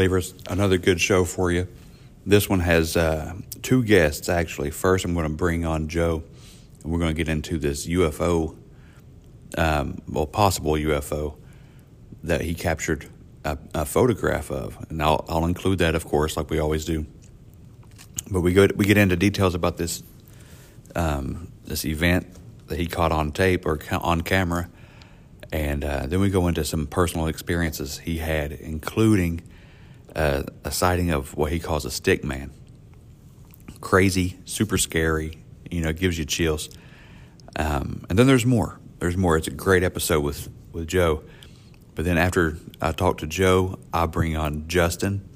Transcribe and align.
Believers. 0.00 0.32
Another 0.48 0.78
good 0.78 0.98
show 0.98 1.26
for 1.26 1.52
you. 1.52 1.68
This 2.24 2.48
one 2.48 2.60
has 2.60 2.96
uh, 2.96 3.34
two 3.60 3.84
guests, 3.84 4.30
actually. 4.30 4.70
First, 4.70 5.04
I'm 5.04 5.12
going 5.12 5.28
to 5.28 5.36
bring 5.36 5.66
on 5.66 5.88
Joe, 5.88 6.22
and 6.82 6.90
we're 6.90 7.00
going 7.00 7.14
to 7.14 7.14
get 7.14 7.28
into 7.28 7.58
this 7.58 7.86
UFO, 7.86 8.56
um, 9.58 10.00
well, 10.08 10.26
possible 10.26 10.72
UFO 10.72 11.36
that 12.22 12.40
he 12.40 12.54
captured 12.54 13.10
a, 13.44 13.58
a 13.74 13.84
photograph 13.84 14.50
of. 14.50 14.86
And 14.88 15.02
I'll, 15.02 15.22
I'll 15.28 15.44
include 15.44 15.80
that, 15.80 15.94
of 15.94 16.06
course, 16.06 16.34
like 16.34 16.48
we 16.48 16.58
always 16.58 16.86
do. 16.86 17.04
But 18.30 18.40
we, 18.40 18.54
go, 18.54 18.68
we 18.74 18.86
get 18.86 18.96
into 18.96 19.16
details 19.16 19.54
about 19.54 19.76
this, 19.76 20.02
um, 20.96 21.52
this 21.66 21.84
event 21.84 22.26
that 22.68 22.78
he 22.78 22.86
caught 22.86 23.12
on 23.12 23.32
tape 23.32 23.66
or 23.66 23.76
ca- 23.76 23.98
on 23.98 24.22
camera. 24.22 24.70
And 25.52 25.84
uh, 25.84 26.06
then 26.06 26.20
we 26.20 26.30
go 26.30 26.48
into 26.48 26.64
some 26.64 26.86
personal 26.86 27.26
experiences 27.26 27.98
he 27.98 28.16
had, 28.16 28.52
including 28.52 29.42
a 30.14 30.70
sighting 30.70 31.10
of 31.10 31.36
what 31.36 31.52
he 31.52 31.60
calls 31.60 31.84
a 31.84 31.90
stick 31.90 32.24
man. 32.24 32.50
Crazy, 33.80 34.38
super 34.44 34.78
scary, 34.78 35.38
you 35.70 35.80
know, 35.80 35.92
gives 35.92 36.18
you 36.18 36.24
chills. 36.24 36.68
Um, 37.56 38.04
and 38.08 38.18
then 38.18 38.26
there's 38.26 38.46
more. 38.46 38.78
There's 38.98 39.16
more. 39.16 39.36
It's 39.36 39.48
a 39.48 39.52
great 39.52 39.82
episode 39.82 40.20
with, 40.20 40.48
with 40.72 40.86
Joe. 40.86 41.22
But 41.94 42.04
then 42.04 42.18
after 42.18 42.56
I 42.80 42.92
talk 42.92 43.18
to 43.18 43.26
Joe, 43.26 43.78
I 43.92 44.06
bring 44.06 44.36
on 44.36 44.68
Justin, 44.68 45.28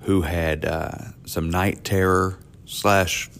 who 0.00 0.22
had 0.22 0.64
uh, 0.64 0.98
some 1.24 1.50
night 1.50 1.84
terror 1.84 2.38
slash, 2.64 3.30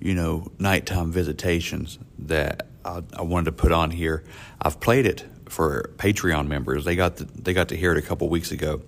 you 0.00 0.14
know, 0.14 0.48
nighttime 0.58 1.10
visitations 1.12 1.98
that 2.18 2.68
I, 2.84 3.02
I 3.14 3.22
wanted 3.22 3.46
to 3.46 3.52
put 3.52 3.72
on 3.72 3.90
here. 3.90 4.24
I've 4.60 4.80
played 4.80 5.06
it 5.06 5.24
for 5.48 5.90
Patreon 5.96 6.46
members. 6.46 6.84
They 6.84 6.96
got 6.96 7.16
the, 7.16 7.24
they 7.24 7.54
got 7.54 7.68
to 7.68 7.76
hear 7.76 7.92
it 7.92 7.98
a 7.98 8.02
couple 8.02 8.28
weeks 8.28 8.52
ago, 8.52 8.82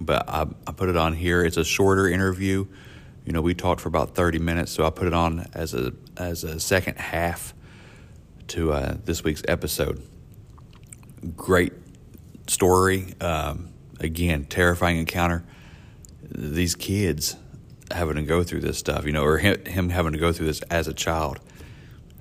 but 0.00 0.28
I, 0.28 0.46
I 0.66 0.72
put 0.72 0.88
it 0.88 0.96
on 0.96 1.14
here. 1.14 1.44
It's 1.44 1.56
a 1.56 1.64
shorter 1.64 2.08
interview. 2.08 2.66
You 3.24 3.32
know, 3.32 3.42
we 3.42 3.54
talked 3.54 3.80
for 3.80 3.88
about 3.88 4.14
thirty 4.14 4.38
minutes, 4.38 4.72
so 4.72 4.86
I 4.86 4.90
put 4.90 5.06
it 5.06 5.14
on 5.14 5.46
as 5.54 5.74
a 5.74 5.92
as 6.16 6.44
a 6.44 6.58
second 6.60 6.98
half 6.98 7.54
to 8.48 8.72
uh, 8.72 8.96
this 9.04 9.22
week's 9.22 9.42
episode. 9.46 10.02
Great 11.36 11.72
story. 12.46 13.14
Um, 13.20 13.70
again, 14.00 14.44
terrifying 14.44 14.98
encounter. 14.98 15.44
These 16.22 16.74
kids 16.74 17.36
having 17.90 18.16
to 18.16 18.22
go 18.22 18.42
through 18.42 18.60
this 18.60 18.78
stuff, 18.78 19.04
you 19.06 19.12
know, 19.12 19.24
or 19.24 19.38
him, 19.38 19.64
him 19.64 19.88
having 19.88 20.12
to 20.12 20.18
go 20.18 20.32
through 20.32 20.46
this 20.46 20.60
as 20.62 20.88
a 20.88 20.94
child. 20.94 21.40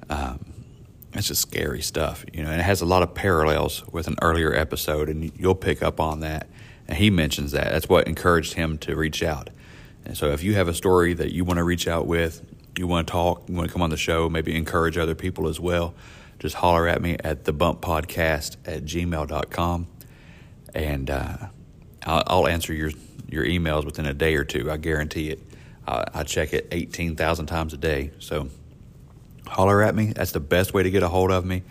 Um, 0.09 0.53
it's 1.13 1.27
just 1.27 1.41
scary 1.41 1.81
stuff, 1.81 2.25
you 2.33 2.43
know, 2.43 2.49
and 2.49 2.59
it 2.59 2.63
has 2.63 2.81
a 2.81 2.85
lot 2.85 3.03
of 3.03 3.13
parallels 3.13 3.83
with 3.91 4.07
an 4.07 4.15
earlier 4.21 4.53
episode, 4.53 5.09
and 5.09 5.31
you'll 5.37 5.55
pick 5.55 5.81
up 5.81 5.99
on 5.99 6.21
that. 6.21 6.47
And 6.87 6.97
he 6.97 7.09
mentions 7.09 7.51
that. 7.51 7.71
That's 7.71 7.89
what 7.89 8.07
encouraged 8.07 8.53
him 8.53 8.77
to 8.79 8.95
reach 8.95 9.21
out. 9.21 9.49
And 10.05 10.17
so, 10.17 10.31
if 10.31 10.43
you 10.43 10.53
have 10.53 10.67
a 10.67 10.73
story 10.73 11.13
that 11.13 11.33
you 11.33 11.43
want 11.43 11.57
to 11.57 11.63
reach 11.63 11.87
out 11.87 12.07
with, 12.07 12.41
you 12.77 12.87
want 12.87 13.07
to 13.07 13.11
talk, 13.11 13.49
you 13.49 13.55
want 13.55 13.67
to 13.67 13.73
come 13.73 13.81
on 13.81 13.89
the 13.89 13.97
show, 13.97 14.29
maybe 14.29 14.55
encourage 14.55 14.97
other 14.97 15.15
people 15.15 15.47
as 15.47 15.59
well, 15.59 15.93
just 16.39 16.55
holler 16.55 16.87
at 16.87 17.01
me 17.01 17.17
at 17.23 17.43
the 17.43 17.51
bump 17.51 17.81
podcast 17.81 18.55
at 18.65 18.85
gmail.com. 18.85 19.87
And 20.73 21.09
uh, 21.09 21.37
I'll, 22.05 22.23
I'll 22.27 22.47
answer 22.47 22.73
your, 22.73 22.91
your 23.29 23.43
emails 23.43 23.83
within 23.83 24.05
a 24.05 24.13
day 24.13 24.35
or 24.35 24.43
two. 24.43 24.71
I 24.71 24.77
guarantee 24.77 25.31
it. 25.31 25.41
I, 25.87 26.05
I 26.13 26.23
check 26.23 26.53
it 26.53 26.67
18,000 26.71 27.47
times 27.47 27.73
a 27.73 27.77
day. 27.77 28.11
So, 28.19 28.49
holler 29.45 29.81
at 29.81 29.95
me. 29.95 30.13
That's 30.13 30.31
the 30.31 30.39
best 30.39 30.73
way 30.73 30.83
to 30.83 30.91
get 30.91 31.03
a 31.03 31.09
hold 31.09 31.31
of 31.31 31.43
me. 31.43 31.63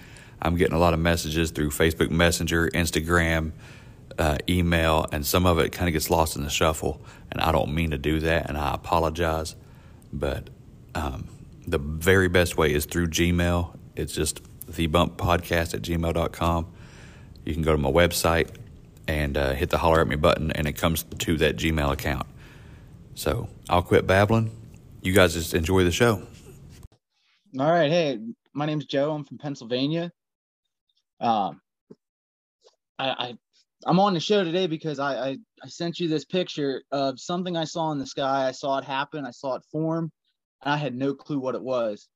I'm 0.42 0.56
getting 0.56 0.74
a 0.74 0.78
lot 0.78 0.92
of 0.92 1.00
messages 1.00 1.50
through 1.50 1.70
Facebook 1.70 2.10
Messenger, 2.10 2.68
Instagram, 2.70 3.52
uh, 4.18 4.38
email, 4.48 5.06
and 5.12 5.26
some 5.26 5.46
of 5.46 5.58
it 5.58 5.72
kind 5.72 5.88
of 5.88 5.92
gets 5.92 6.10
lost 6.10 6.36
in 6.36 6.42
the 6.42 6.50
shuffle. 6.50 7.00
And 7.30 7.40
I 7.40 7.52
don't 7.52 7.74
mean 7.74 7.90
to 7.90 7.98
do 7.98 8.20
that, 8.20 8.48
and 8.48 8.56
I 8.56 8.74
apologize. 8.74 9.56
But 10.12 10.50
um, 10.94 11.28
the 11.66 11.78
very 11.78 12.28
best 12.28 12.56
way 12.56 12.72
is 12.72 12.86
through 12.86 13.08
Gmail. 13.08 13.76
It's 13.96 14.14
just 14.14 14.42
thebumppodcast 14.70 15.74
at 15.74 15.82
gmail.com. 15.82 16.66
You 17.44 17.52
can 17.52 17.62
go 17.62 17.72
to 17.72 17.78
my 17.78 17.90
website 17.90 18.50
and 19.08 19.36
uh, 19.36 19.52
hit 19.52 19.70
the 19.70 19.78
holler 19.78 20.00
at 20.00 20.08
me 20.08 20.16
button, 20.16 20.50
and 20.52 20.66
it 20.66 20.72
comes 20.72 21.04
to 21.04 21.36
that 21.38 21.56
Gmail 21.56 21.92
account. 21.92 22.26
So 23.14 23.48
I'll 23.68 23.82
quit 23.82 24.06
babbling. 24.06 24.50
You 25.02 25.12
guys 25.12 25.34
just 25.34 25.54
enjoy 25.54 25.84
the 25.84 25.92
show. 25.92 26.26
All 27.58 27.70
right. 27.70 27.90
Hey, 27.90 28.18
my 28.52 28.66
name's 28.66 28.86
Joe. 28.86 29.12
I'm 29.12 29.24
from 29.24 29.38
Pennsylvania. 29.38 30.10
Um, 31.20 31.60
I, 32.98 33.08
I 33.08 33.34
I'm 33.84 34.00
on 34.00 34.14
the 34.14 34.20
show 34.20 34.42
today 34.42 34.66
because 34.66 34.98
I, 34.98 35.28
I 35.28 35.38
I 35.62 35.68
sent 35.68 35.98
you 36.00 36.08
this 36.08 36.24
picture 36.24 36.82
of 36.92 37.20
something 37.20 37.56
I 37.56 37.64
saw 37.64 37.92
in 37.92 37.98
the 37.98 38.06
sky. 38.06 38.48
I 38.48 38.52
saw 38.52 38.78
it 38.78 38.84
happen. 38.84 39.26
I 39.26 39.30
saw 39.30 39.54
it 39.54 39.62
form. 39.70 40.10
And 40.62 40.72
I 40.72 40.76
had 40.76 40.94
no 40.94 41.14
clue 41.14 41.38
what 41.38 41.54
it 41.54 41.62
was. 41.62 42.08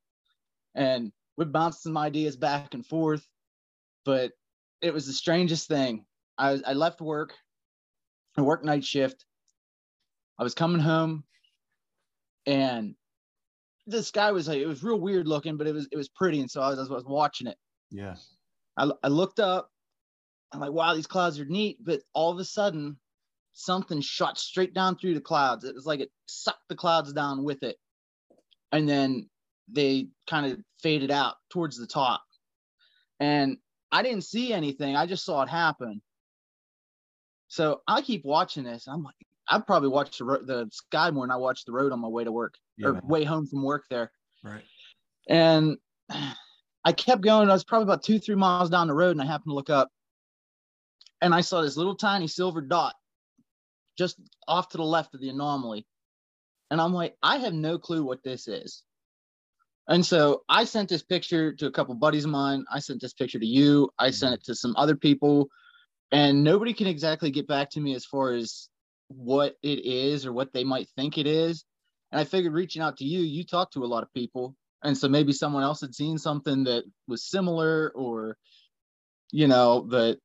And 0.74 1.12
we 1.36 1.44
bounced 1.44 1.82
some 1.82 1.98
ideas 1.98 2.36
back 2.36 2.74
and 2.74 2.86
forth, 2.86 3.26
but 4.04 4.32
it 4.80 4.94
was 4.94 5.06
the 5.06 5.12
strangest 5.12 5.68
thing. 5.68 6.06
I 6.38 6.60
I 6.66 6.72
left 6.72 7.00
work. 7.00 7.34
I 8.36 8.42
worked 8.42 8.64
night 8.64 8.84
shift. 8.84 9.26
I 10.38 10.42
was 10.42 10.54
coming 10.54 10.80
home, 10.80 11.24
and 12.46 12.94
the 13.86 14.02
sky 14.02 14.32
was 14.32 14.48
like 14.48 14.58
it 14.58 14.66
was 14.66 14.82
real 14.82 15.00
weird 15.00 15.28
looking, 15.28 15.56
but 15.56 15.66
it 15.66 15.74
was 15.74 15.88
it 15.92 15.96
was 15.96 16.08
pretty, 16.08 16.40
and 16.40 16.50
so 16.50 16.62
I 16.62 16.70
was, 16.70 16.78
I 16.78 16.94
was 16.94 17.04
watching 17.04 17.46
it. 17.46 17.58
Yeah. 17.90 18.14
I, 18.76 18.90
I 19.02 19.08
looked 19.08 19.40
up. 19.40 19.70
I'm 20.52 20.60
like, 20.60 20.72
wow, 20.72 20.94
these 20.94 21.06
clouds 21.06 21.38
are 21.38 21.44
neat, 21.44 21.78
but 21.84 22.00
all 22.12 22.32
of 22.32 22.38
a 22.38 22.44
sudden, 22.44 22.98
something 23.52 24.00
shot 24.00 24.38
straight 24.38 24.74
down 24.74 24.96
through 24.96 25.14
the 25.14 25.20
clouds. 25.20 25.64
It 25.64 25.74
was 25.74 25.86
like 25.86 26.00
it 26.00 26.10
sucked 26.26 26.68
the 26.68 26.76
clouds 26.76 27.12
down 27.12 27.44
with 27.44 27.62
it, 27.62 27.76
and 28.72 28.88
then 28.88 29.28
they 29.72 30.08
kind 30.28 30.50
of 30.50 30.58
faded 30.82 31.10
out 31.10 31.36
towards 31.50 31.76
the 31.76 31.86
top. 31.86 32.22
And 33.20 33.58
I 33.92 34.02
didn't 34.02 34.24
see 34.24 34.52
anything. 34.52 34.96
I 34.96 35.06
just 35.06 35.24
saw 35.24 35.42
it 35.42 35.48
happen. 35.48 36.00
So 37.48 37.82
I 37.86 38.00
keep 38.00 38.24
watching 38.24 38.64
this. 38.64 38.86
I'm 38.86 39.02
like, 39.02 39.14
I 39.48 39.58
probably 39.58 39.88
watched 39.88 40.18
the, 40.18 40.24
ro- 40.24 40.44
the 40.44 40.68
sky 40.72 41.10
more 41.10 41.24
than 41.24 41.32
I 41.32 41.36
watched 41.36 41.66
the 41.66 41.72
road 41.72 41.92
on 41.92 42.00
my 42.00 42.08
way 42.08 42.24
to 42.24 42.32
work 42.32 42.54
or 42.82 42.94
Yeah. 42.94 43.00
way 43.04 43.24
home 43.24 43.46
from 43.46 43.62
work 43.62 43.84
there. 43.90 44.10
Right. 44.44 44.62
And 45.28 45.76
I 46.84 46.92
kept 46.92 47.20
going. 47.22 47.50
I 47.50 47.52
was 47.52 47.64
probably 47.64 47.84
about 47.84 48.02
two, 48.02 48.18
three 48.18 48.36
miles 48.36 48.70
down 48.70 48.86
the 48.88 48.94
road, 48.94 49.10
and 49.10 49.20
I 49.20 49.26
happened 49.26 49.50
to 49.50 49.54
look 49.54 49.68
up, 49.70 49.90
and 51.20 51.34
I 51.34 51.42
saw 51.42 51.62
this 51.62 51.76
little 51.76 51.96
tiny 51.96 52.26
silver 52.26 52.60
dot 52.60 52.94
just 53.98 54.16
off 54.48 54.70
to 54.70 54.78
the 54.78 54.84
left 54.84 55.14
of 55.14 55.20
the 55.20 55.28
anomaly. 55.28 55.86
And 56.70 56.80
I'm 56.80 56.94
like, 56.94 57.16
I 57.22 57.38
have 57.38 57.52
no 57.52 57.78
clue 57.78 58.04
what 58.04 58.22
this 58.22 58.48
is. 58.48 58.82
And 59.88 60.06
so 60.06 60.42
I 60.48 60.64
sent 60.64 60.88
this 60.88 61.02
picture 61.02 61.52
to 61.54 61.66
a 61.66 61.72
couple 61.72 61.94
buddies 61.94 62.24
of 62.24 62.30
mine. 62.30 62.64
I 62.72 62.78
sent 62.78 63.00
this 63.00 63.12
picture 63.12 63.40
to 63.40 63.46
you. 63.46 63.90
I 63.98 64.06
mm-hmm. 64.06 64.14
sent 64.14 64.34
it 64.34 64.44
to 64.44 64.54
some 64.54 64.74
other 64.76 64.96
people. 64.96 65.50
and 66.12 66.42
nobody 66.42 66.72
can 66.72 66.86
exactly 66.86 67.30
get 67.30 67.46
back 67.46 67.70
to 67.70 67.80
me 67.80 67.94
as 67.94 68.04
far 68.04 68.32
as 68.32 68.68
what 69.08 69.56
it 69.62 69.84
is 69.84 70.26
or 70.26 70.32
what 70.32 70.52
they 70.52 70.64
might 70.64 70.88
think 70.96 71.18
it 71.18 71.26
is. 71.26 71.64
And 72.10 72.20
I 72.20 72.24
figured 72.24 72.52
reaching 72.52 72.82
out 72.82 72.96
to 72.98 73.04
you, 73.04 73.20
you 73.20 73.44
talk 73.44 73.72
to 73.72 73.84
a 73.84 73.86
lot 73.86 74.02
of 74.02 74.12
people, 74.12 74.56
and 74.82 74.96
so 74.96 75.08
maybe 75.08 75.32
someone 75.32 75.62
else 75.62 75.80
had 75.80 75.94
seen 75.94 76.18
something 76.18 76.64
that 76.64 76.84
was 77.06 77.24
similar, 77.24 77.92
or 77.94 78.36
you 79.30 79.46
know, 79.46 79.84
but 79.88 80.18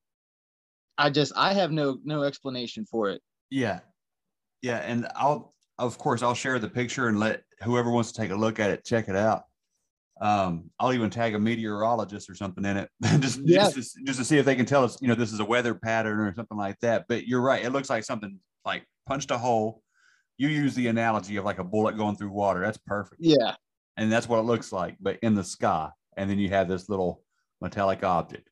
I 0.97 1.09
just 1.09 1.33
I 1.35 1.53
have 1.53 1.71
no 1.71 1.97
no 2.03 2.23
explanation 2.23 2.85
for 2.85 3.09
it. 3.09 3.21
Yeah. 3.49 3.79
Yeah. 4.61 4.77
And 4.77 5.07
I'll, 5.15 5.53
of 5.77 5.97
course, 5.97 6.23
I'll 6.23 6.33
share 6.33 6.57
the 6.59 6.69
picture 6.69 7.07
and 7.07 7.19
let 7.19 7.43
whoever 7.63 7.91
wants 7.91 8.11
to 8.11 8.21
take 8.21 8.31
a 8.31 8.35
look 8.35 8.59
at 8.59 8.69
it 8.71 8.85
check 8.85 9.09
it 9.09 9.15
out. 9.15 9.43
Um, 10.21 10.69
I'll 10.79 10.93
even 10.93 11.09
tag 11.09 11.35
a 11.35 11.39
meteorologist 11.39 12.29
or 12.29 12.35
something 12.35 12.63
in 12.63 12.77
it 12.77 12.89
just, 13.19 13.41
Yeah. 13.43 13.69
just, 13.69 13.95
to, 13.95 14.03
just 14.05 14.19
to 14.19 14.23
see 14.25 14.37
if 14.37 14.45
they 14.45 14.55
can 14.55 14.65
tell 14.65 14.83
us, 14.85 14.97
you 15.01 15.09
know, 15.09 15.15
this 15.15 15.33
is 15.33 15.41
a 15.41 15.45
weather 15.45 15.75
pattern 15.75 16.19
or 16.19 16.33
something 16.33 16.57
like 16.57 16.79
that. 16.79 17.05
But 17.09 17.27
you're 17.27 17.41
right. 17.41 17.63
It 17.65 17.71
looks 17.71 17.89
like 17.89 18.05
something 18.05 18.39
like 18.63 18.85
punched 19.07 19.31
a 19.31 19.37
hole. 19.37 19.81
You 20.37 20.47
use 20.47 20.73
the 20.73 20.87
analogy 20.87 21.35
of 21.35 21.43
like 21.45 21.59
a 21.59 21.63
bullet 21.65 21.97
going 21.97 22.15
through 22.15 22.31
water. 22.31 22.61
That's 22.61 22.77
perfect. 22.77 23.21
Yeah, 23.21 23.55
And 23.97 24.09
that's 24.11 24.27
what 24.29 24.39
it 24.39 24.43
looks 24.43 24.71
like, 24.71 24.95
but 25.01 25.17
in 25.21 25.35
the 25.35 25.43
sky. 25.43 25.89
And 26.17 26.29
then 26.29 26.39
you 26.39 26.47
have 26.49 26.69
this 26.69 26.87
little 26.87 27.21
metallic 27.61 28.03
object. 28.03 28.49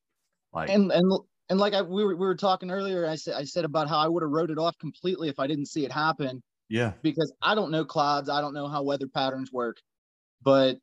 Like, 0.54 0.70
and 0.70 0.92
and 0.92 1.12
and 1.50 1.60
like 1.60 1.74
I 1.74 1.82
we 1.82 2.04
were 2.04 2.16
we 2.16 2.26
were 2.26 2.36
talking 2.36 2.72
earlier, 2.72 3.06
I 3.08 3.16
said 3.16 3.36
I 3.36 3.44
said 3.44 3.66
about 3.66 3.88
how 3.90 3.98
I 4.00 4.08
would 4.08 4.24
have 4.24 4.32
wrote 4.32 4.50
it 4.50 4.58
off 4.58 4.78
completely 4.80 5.30
if 5.30 5.40
I 5.40 5.48
didn't 5.48 5.68
see 5.68 5.86
it 5.86 5.92
happen. 5.92 6.42
yeah. 6.70 6.94
because 7.02 7.32
I 7.42 7.54
don't 7.56 7.72
know 7.72 7.86
clouds. 7.86 8.30
I 8.30 8.42
don't 8.42 8.54
know 8.54 8.68
how 8.68 8.84
weather 8.84 9.08
patterns 9.08 9.52
work, 9.52 9.78
but 10.42 10.78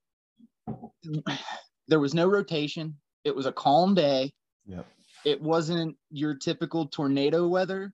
there 1.88 2.00
was 2.00 2.14
no 2.14 2.28
rotation. 2.28 2.96
It 3.24 3.34
was 3.34 3.46
a 3.46 3.52
calm 3.52 3.94
day. 3.94 4.32
Yep. 4.66 4.86
It 5.24 5.42
wasn't 5.42 5.96
your 6.10 6.34
typical 6.34 6.86
tornado 6.86 7.48
weather. 7.48 7.92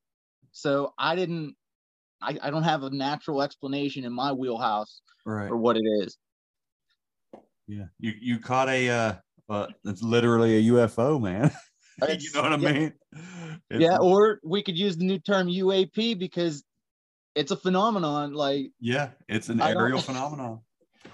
So 0.52 0.92
I 0.98 1.16
didn't, 1.16 1.54
I, 2.22 2.38
I 2.42 2.50
don't 2.50 2.62
have 2.62 2.82
a 2.82 2.90
natural 2.90 3.42
explanation 3.42 4.04
in 4.04 4.12
my 4.12 4.32
wheelhouse 4.32 5.00
Right. 5.24 5.48
for 5.48 5.56
what 5.56 5.76
it 5.76 5.84
is. 6.02 6.16
Yeah. 7.66 7.86
You, 7.98 8.12
you 8.20 8.38
caught 8.38 8.68
a, 8.68 8.88
uh, 8.88 9.14
uh, 9.48 9.66
it's 9.84 10.02
literally 10.02 10.56
a 10.58 10.72
UFO, 10.72 11.20
man. 11.20 11.50
you 12.08 12.32
know 12.34 12.42
what 12.42 12.52
I 12.52 12.56
mean? 12.56 12.92
It's- 13.70 13.80
Yeah. 13.80 13.98
Or 13.98 14.40
we 14.44 14.62
could 14.62 14.78
use 14.78 14.96
the 14.96 15.04
new 15.04 15.18
term 15.18 15.48
UAP 15.48 16.18
because 16.18 16.62
it's 17.34 17.50
a 17.50 17.56
phenomenon. 17.56 18.32
Like, 18.34 18.70
Yeah, 18.80 19.10
it's 19.28 19.48
an 19.48 19.60
aerial 19.60 20.00
phenomenon. 20.00 20.60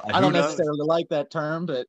I 0.04 0.20
don't 0.20 0.34
uh, 0.36 0.40
necessarily 0.40 0.84
like 0.86 1.08
that 1.10 1.30
term, 1.30 1.66
but 1.66 1.86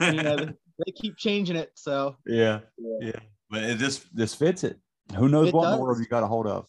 you 0.00 0.22
know, 0.22 0.36
they, 0.86 0.92
keep 0.94 1.16
changing 1.16 1.56
it. 1.56 1.70
So 1.74 2.16
yeah, 2.26 2.60
Yeah. 2.78 2.98
yeah, 3.08 3.20
but 3.50 3.62
it 3.64 3.78
just 3.78 4.14
this 4.14 4.34
fits 4.34 4.64
it. 4.64 4.78
Who 5.16 5.28
knows 5.28 5.48
It 5.48 5.54
what 5.54 5.66
in 5.66 5.72
the 5.72 5.82
world 5.82 5.98
you 5.98 6.06
got 6.06 6.22
a 6.22 6.26
hold 6.26 6.46
of? 6.46 6.66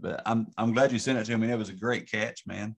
But 0.00 0.22
I'm 0.26 0.46
I'm 0.56 0.72
glad 0.72 0.92
you 0.92 0.98
sent 0.98 1.18
it 1.18 1.24
to 1.24 1.36
me. 1.36 1.50
It 1.50 1.58
was 1.58 1.68
a 1.68 1.74
great 1.74 2.10
catch, 2.10 2.42
man. 2.46 2.76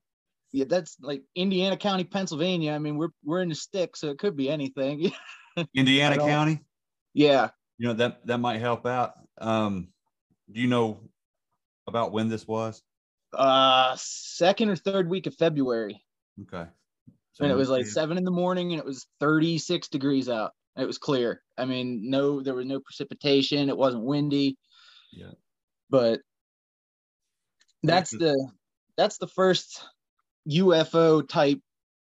yeah, 0.52 0.64
that's 0.68 0.96
like 1.00 1.22
Indiana 1.36 1.76
County, 1.76 2.04
Pennsylvania. 2.04 2.72
I 2.72 2.78
mean, 2.78 2.96
we're 2.96 3.10
we're 3.24 3.42
in 3.42 3.50
the 3.50 3.54
stick, 3.54 3.96
so 3.96 4.08
it 4.10 4.18
could 4.18 4.36
be 4.36 4.48
anything. 4.48 5.12
Indiana 5.74 6.16
County. 6.16 6.60
yeah. 7.12 7.50
You 7.78 7.88
know 7.88 7.94
that 7.94 8.26
that 8.26 8.38
might 8.38 8.60
help 8.60 8.86
out. 8.86 9.14
Um, 9.38 9.88
do 10.50 10.60
you 10.60 10.68
know 10.68 11.00
about 11.86 12.12
when 12.12 12.28
this 12.28 12.46
was? 12.46 12.82
Uh 13.32 13.96
second 13.98 14.68
or 14.68 14.76
third 14.76 15.08
week 15.08 15.26
of 15.26 15.34
February. 15.34 16.00
Okay, 16.42 16.68
and 17.40 17.50
it 17.50 17.56
was 17.56 17.68
like 17.68 17.86
seven 17.86 18.16
in 18.16 18.24
the 18.24 18.30
morning 18.30 18.72
and 18.72 18.78
it 18.78 18.84
was 18.84 19.06
36 19.20 19.88
degrees 19.88 20.28
out. 20.28 20.52
It 20.76 20.86
was 20.86 20.98
clear. 20.98 21.42
I 21.56 21.64
mean, 21.64 22.10
no, 22.10 22.42
there 22.42 22.54
was 22.54 22.66
no 22.66 22.80
precipitation. 22.80 23.68
It 23.68 23.76
wasn't 23.76 24.04
windy. 24.04 24.56
Yeah. 25.12 25.32
But 25.90 26.20
that's 27.82 28.10
the 28.10 28.50
that's 28.96 29.18
the 29.18 29.28
first 29.28 29.84
UFO 30.50 31.26
type 31.28 31.60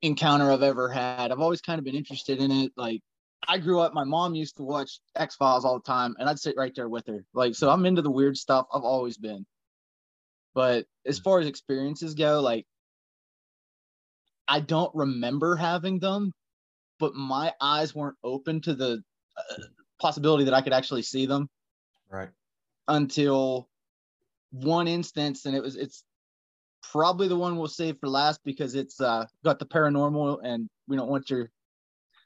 encounter 0.02 0.50
I've 0.50 0.62
ever 0.62 0.88
had. 0.88 1.32
I've 1.32 1.40
always 1.40 1.60
kind 1.60 1.78
of 1.78 1.84
been 1.84 1.94
interested 1.94 2.40
in 2.40 2.50
it. 2.50 2.72
Like 2.76 3.00
I 3.48 3.58
grew 3.58 3.80
up, 3.80 3.94
my 3.94 4.04
mom 4.04 4.34
used 4.34 4.56
to 4.56 4.62
watch 4.62 5.00
X 5.16 5.36
Files 5.36 5.64
all 5.64 5.78
the 5.78 5.84
time, 5.84 6.14
and 6.18 6.28
I'd 6.28 6.38
sit 6.38 6.56
right 6.56 6.74
there 6.74 6.88
with 6.88 7.06
her. 7.06 7.24
Like, 7.34 7.54
so 7.54 7.70
I'm 7.70 7.86
into 7.86 8.02
the 8.02 8.10
weird 8.10 8.36
stuff. 8.36 8.66
I've 8.72 8.82
always 8.82 9.16
been. 9.16 9.46
But 10.54 10.86
as 11.04 11.18
far 11.18 11.40
as 11.40 11.46
experiences 11.46 12.14
go, 12.14 12.40
like 12.40 12.66
I 14.46 14.60
don't 14.60 14.94
remember 14.94 15.56
having 15.56 15.98
them, 15.98 16.32
but 16.98 17.14
my 17.14 17.52
eyes 17.60 17.94
weren't 17.94 18.16
open 18.22 18.60
to 18.62 18.74
the 18.74 19.02
uh, 19.36 19.62
possibility 20.00 20.44
that 20.44 20.54
I 20.54 20.60
could 20.60 20.72
actually 20.72 21.02
see 21.02 21.26
them 21.26 21.48
right. 22.08 22.28
until 22.88 23.68
one 24.52 24.86
instance, 24.86 25.46
and 25.46 25.56
it 25.56 25.62
was 25.62 25.76
it's 25.76 26.04
probably 26.92 27.26
the 27.26 27.36
one 27.36 27.56
we'll 27.56 27.66
save 27.66 27.98
for 27.98 28.08
last 28.08 28.40
because 28.44 28.74
it's 28.74 29.00
uh, 29.00 29.26
got 29.44 29.58
the 29.58 29.66
paranormal, 29.66 30.38
and 30.44 30.68
we 30.86 30.96
don't 30.96 31.08
want 31.08 31.30
your 31.30 31.50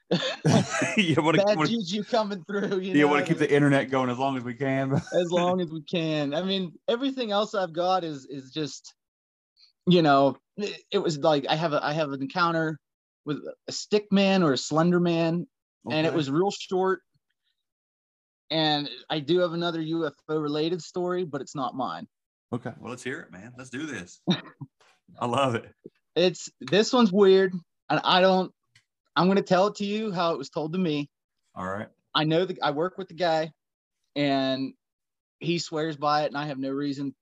you 0.97 1.15
want 1.21 1.37
bad 1.37 1.57
to 1.57 1.67
juju 1.67 2.03
coming 2.03 2.43
through. 2.45 2.79
You 2.79 2.93
you 2.93 3.01
know, 3.01 3.07
want 3.07 3.25
to 3.25 3.31
keep 3.31 3.37
the 3.37 3.51
internet 3.51 3.91
going 3.91 4.09
as 4.09 4.17
long 4.17 4.37
as 4.37 4.43
we 4.43 4.55
can. 4.55 4.93
as 4.93 5.31
long 5.31 5.61
as 5.61 5.69
we 5.69 5.81
can. 5.83 6.33
I 6.33 6.41
mean, 6.41 6.73
everything 6.87 7.31
else 7.31 7.53
I've 7.53 7.73
got 7.73 8.03
is 8.03 8.25
is 8.25 8.51
just, 8.51 8.95
you 9.85 10.01
know, 10.01 10.35
it, 10.57 10.81
it 10.91 10.97
was 10.97 11.19
like 11.19 11.45
I 11.47 11.55
have 11.55 11.73
a 11.73 11.83
I 11.83 11.93
have 11.93 12.11
an 12.11 12.21
encounter 12.21 12.79
with 13.25 13.37
a 13.67 13.71
stick 13.71 14.11
man 14.11 14.41
or 14.41 14.53
a 14.53 14.57
slender 14.57 14.99
man, 14.99 15.45
and 15.89 16.07
it 16.07 16.13
was 16.13 16.31
real 16.31 16.51
short. 16.51 17.01
And 18.49 18.89
I 19.11 19.19
do 19.19 19.39
have 19.39 19.53
another 19.53 19.79
UFO 19.79 20.41
related 20.41 20.81
story, 20.81 21.23
but 21.23 21.39
it's 21.39 21.55
not 21.55 21.75
mine. 21.75 22.07
okay. 22.51 22.71
Well, 22.79 22.89
let's 22.89 23.03
hear 23.03 23.19
it, 23.19 23.31
man. 23.31 23.53
Let's 23.55 23.69
do 23.69 23.85
this. 23.85 24.21
I 25.19 25.27
love 25.27 25.53
it. 25.53 25.71
It's 26.15 26.49
this 26.59 26.91
one's 26.91 27.11
weird, 27.11 27.53
and 27.89 28.01
I 28.03 28.21
don't. 28.21 28.51
I'm 29.19 29.27
gonna 29.27 29.41
tell 29.41 29.67
it 29.67 29.75
to 29.75 29.85
you 29.85 30.13
how 30.13 30.31
it 30.31 30.37
was 30.37 30.49
told 30.49 30.71
to 30.71 30.79
me. 30.79 31.09
All 31.53 31.67
right. 31.67 31.89
I 32.15 32.23
know 32.23 32.45
that 32.45 32.57
I 32.63 32.71
work 32.71 32.97
with 32.97 33.09
the 33.09 33.15
guy, 33.15 33.51
and 34.15 34.73
he 35.41 35.59
swears 35.59 35.97
by 35.97 36.23
it, 36.23 36.27
and 36.27 36.37
I 36.37 36.45
have 36.45 36.57
no 36.57 36.69
reason 36.69 37.13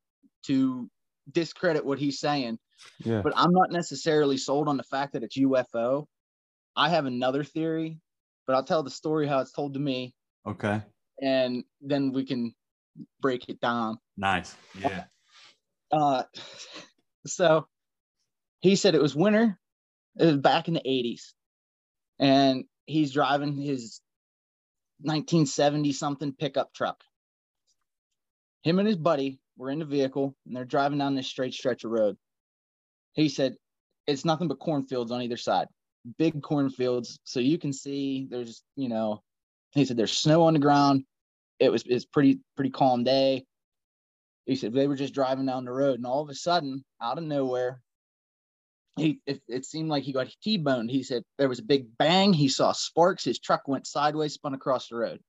to 0.46 0.88
discredit 1.32 1.84
what 1.84 1.98
he's 1.98 2.20
saying. 2.20 2.60
Yeah. 3.04 3.22
But 3.24 3.34
I'm 3.36 3.52
not 3.52 3.72
necessarily 3.72 4.38
sold 4.38 4.68
on 4.70 4.78
the 4.78 4.84
fact 4.84 5.14
that 5.14 5.24
it's 5.24 5.40
UFO. 5.40 6.06
I 6.76 6.90
have 6.90 7.08
another 7.08 7.44
theory, 7.44 8.00
but 8.46 8.56
I'll 8.56 8.64
tell 8.64 8.84
the 8.84 8.92
story 8.92 9.26
how 9.26 9.40
it's 9.40 9.52
told 9.52 9.74
to 9.74 9.80
me, 9.80 10.14
Okay. 10.46 10.84
and 11.20 11.64
then 11.82 12.14
we 12.14 12.26
can 12.26 12.54
break 13.22 13.50
it 13.50 13.60
down. 13.60 13.98
Nice. 14.18 14.56
Yeah. 14.80 15.06
Uh, 15.92 16.24
so 17.26 17.68
he 18.60 18.76
said 18.76 18.94
it 18.94 19.02
was 19.02 19.16
winter. 19.16 19.58
It 20.20 20.26
was 20.26 20.38
back 20.38 20.68
in 20.68 20.76
the 20.76 20.82
80s. 20.82 21.34
And 22.20 22.66
he's 22.86 23.14
driving 23.14 23.54
his 23.54 24.02
1970 25.02 25.92
something 25.94 26.34
pickup 26.34 26.74
truck. 26.74 27.04
Him 28.64 28.80
and 28.80 28.88
his 28.88 28.98
buddy 28.98 29.40
were 29.58 29.70
in 29.70 29.80
the 29.80 29.86
vehicle 29.86 30.36
and 30.46 30.56
they're 30.56 30.66
driving 30.66 30.98
down 30.98 31.16
this 31.16 31.28
straight 31.28 31.54
stretch 31.54 31.84
of 31.84 31.92
road. 31.92 32.18
He 33.14 33.30
said 33.30 33.56
it's 34.08 34.26
nothing 34.26 34.48
but 34.48 34.60
cornfields 34.60 35.12
on 35.12 35.22
either 35.22 35.38
side, 35.38 35.68
big 36.18 36.42
cornfields. 36.42 37.20
So 37.24 37.40
you 37.40 37.58
can 37.58 37.74
see 37.74 38.28
there's, 38.30 38.64
you 38.76 38.90
know, 38.90 39.22
he 39.72 39.86
said 39.86 39.98
there's 39.98 40.18
snow 40.18 40.44
on 40.44 40.54
the 40.54 40.60
ground. 40.60 41.04
It 41.60 41.72
was 41.72 41.84
it's 41.86 42.06
pretty 42.06 42.40
pretty 42.56 42.72
calm 42.72 43.04
day 43.04 43.46
he 44.48 44.56
said 44.56 44.74
they 44.74 44.88
were 44.88 44.96
just 44.96 45.14
driving 45.14 45.46
down 45.46 45.66
the 45.66 45.72
road 45.72 45.98
and 45.98 46.06
all 46.06 46.22
of 46.22 46.30
a 46.30 46.34
sudden 46.34 46.84
out 47.02 47.18
of 47.18 47.24
nowhere 47.26 47.82
he 48.98 49.20
it, 49.26 49.42
it 49.48 49.66
seemed 49.66 49.90
like 49.90 50.04
he 50.04 50.12
got 50.12 50.28
t-boned 50.44 50.90
he 50.90 51.04
said 51.04 51.24
there 51.38 51.50
was 51.50 51.60
a 51.60 51.64
big 51.64 51.88
bang 51.98 52.34
he 52.34 52.48
saw 52.48 52.72
sparks 52.72 53.24
his 53.24 53.40
truck 53.40 53.68
went 53.68 53.88
sideways 53.88 54.34
spun 54.34 54.54
across 54.54 54.88
the 54.88 54.96
road 54.96 55.20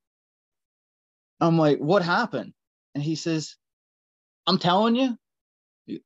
i'm 1.41 1.59
like 1.59 1.79
what 1.79 2.03
happened 2.03 2.53
and 2.95 3.05
he 3.05 3.15
says 3.15 3.57
i'm 4.47 4.59
telling 4.59 4.97
you 4.97 5.17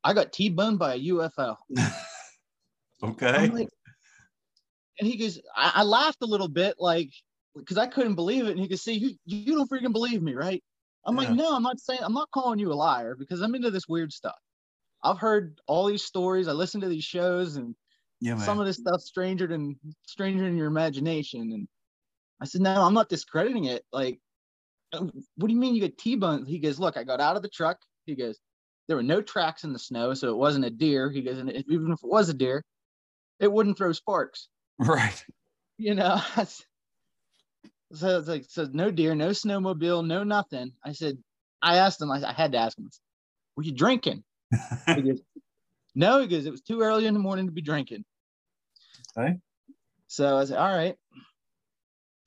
i 0.04 0.12
got 0.12 0.32
t-boned 0.32 0.78
by 0.78 0.94
a 0.94 1.00
ufo 1.00 1.56
Okay. 3.02 3.48
Like, 3.48 3.68
and 5.00 5.08
he 5.08 5.16
goes, 5.16 5.40
I, 5.56 5.72
I 5.76 5.82
laughed 5.82 6.22
a 6.22 6.26
little 6.26 6.48
bit, 6.48 6.76
like, 6.78 7.10
because 7.56 7.78
I 7.78 7.86
couldn't 7.86 8.14
believe 8.14 8.46
it. 8.46 8.52
And 8.52 8.60
he 8.60 8.68
goes, 8.68 8.82
See, 8.82 8.94
you, 8.94 9.16
you 9.24 9.56
don't 9.56 9.70
freaking 9.70 9.92
believe 9.92 10.22
me, 10.22 10.34
right? 10.34 10.62
I'm 11.04 11.16
Yeah. 11.16 11.28
like, 11.28 11.36
No, 11.36 11.56
I'm 11.56 11.62
not 11.62 11.80
saying, 11.80 12.00
I'm 12.02 12.14
not 12.14 12.30
calling 12.30 12.58
you 12.58 12.72
a 12.72 12.74
liar 12.74 13.16
because 13.18 13.40
I'm 13.40 13.54
into 13.54 13.70
this 13.70 13.88
weird 13.88 14.12
stuff. 14.12 14.36
I've 15.02 15.18
heard 15.18 15.60
all 15.66 15.86
these 15.86 16.04
stories. 16.04 16.48
I 16.48 16.52
listen 16.52 16.80
to 16.82 16.88
these 16.88 17.04
shows, 17.04 17.56
and 17.56 17.74
yeah, 18.20 18.36
some 18.36 18.60
of 18.60 18.66
this 18.66 18.76
stuff 18.78 19.00
stranger 19.00 19.46
than 19.46 19.78
stranger 20.06 20.46
in 20.46 20.56
your 20.56 20.66
imagination. 20.66 21.52
And 21.52 21.68
I 22.40 22.46
said, 22.46 22.60
No, 22.60 22.82
I'm 22.82 22.94
not 22.94 23.08
discrediting 23.08 23.64
it. 23.64 23.84
Like, 23.92 24.20
"Uh, 24.92 25.06
what 25.36 25.48
do 25.48 25.54
you 25.54 25.60
mean 25.60 25.74
you 25.74 25.80
get 25.80 25.98
T-boned? 25.98 26.46
He 26.48 26.58
goes, 26.58 26.78
Look, 26.78 26.96
I 26.96 27.04
got 27.04 27.20
out 27.20 27.36
of 27.36 27.42
the 27.42 27.48
truck. 27.48 27.78
He 28.06 28.14
goes, 28.14 28.38
There 28.88 28.96
were 28.96 29.02
no 29.02 29.20
tracks 29.20 29.64
in 29.64 29.72
the 29.72 29.78
snow, 29.78 30.14
so 30.14 30.30
it 30.30 30.36
wasn't 30.36 30.64
a 30.64 30.70
deer. 30.70 31.10
He 31.10 31.22
goes, 31.22 31.38
and 31.38 31.50
even 31.50 31.92
if 31.92 32.02
it 32.02 32.10
was 32.10 32.28
a 32.28 32.34
deer, 32.34 32.64
it 33.40 33.50
wouldn't 33.50 33.76
throw 33.76 33.92
sparks 33.92 34.48
right. 34.78 35.24
you 35.76 35.94
know 35.94 36.20
so 37.92 38.18
it's 38.18 38.28
like 38.28 38.44
so 38.48 38.68
no 38.72 38.90
deer 38.90 39.14
no 39.14 39.28
snowmobile 39.30 40.06
no 40.06 40.24
nothing 40.24 40.72
i 40.84 40.92
said 40.92 41.18
I 41.62 41.76
asked 41.76 42.02
him. 42.02 42.10
I, 42.10 42.22
I 42.28 42.32
had 42.32 42.52
to 42.52 42.58
ask 42.58 42.76
him. 42.76 42.90
Were 43.56 43.62
you 43.62 43.72
drinking? 43.72 44.24
He 44.86 45.02
goes, 45.02 45.20
no, 45.94 46.20
he 46.20 46.26
goes. 46.26 46.46
It 46.46 46.50
was 46.50 46.62
too 46.62 46.80
early 46.82 47.06
in 47.06 47.14
the 47.14 47.20
morning 47.20 47.46
to 47.46 47.52
be 47.52 47.62
drinking. 47.62 48.04
Okay. 49.16 49.36
So 50.06 50.38
I 50.38 50.44
said, 50.44 50.58
all 50.58 50.74
right. 50.74 50.96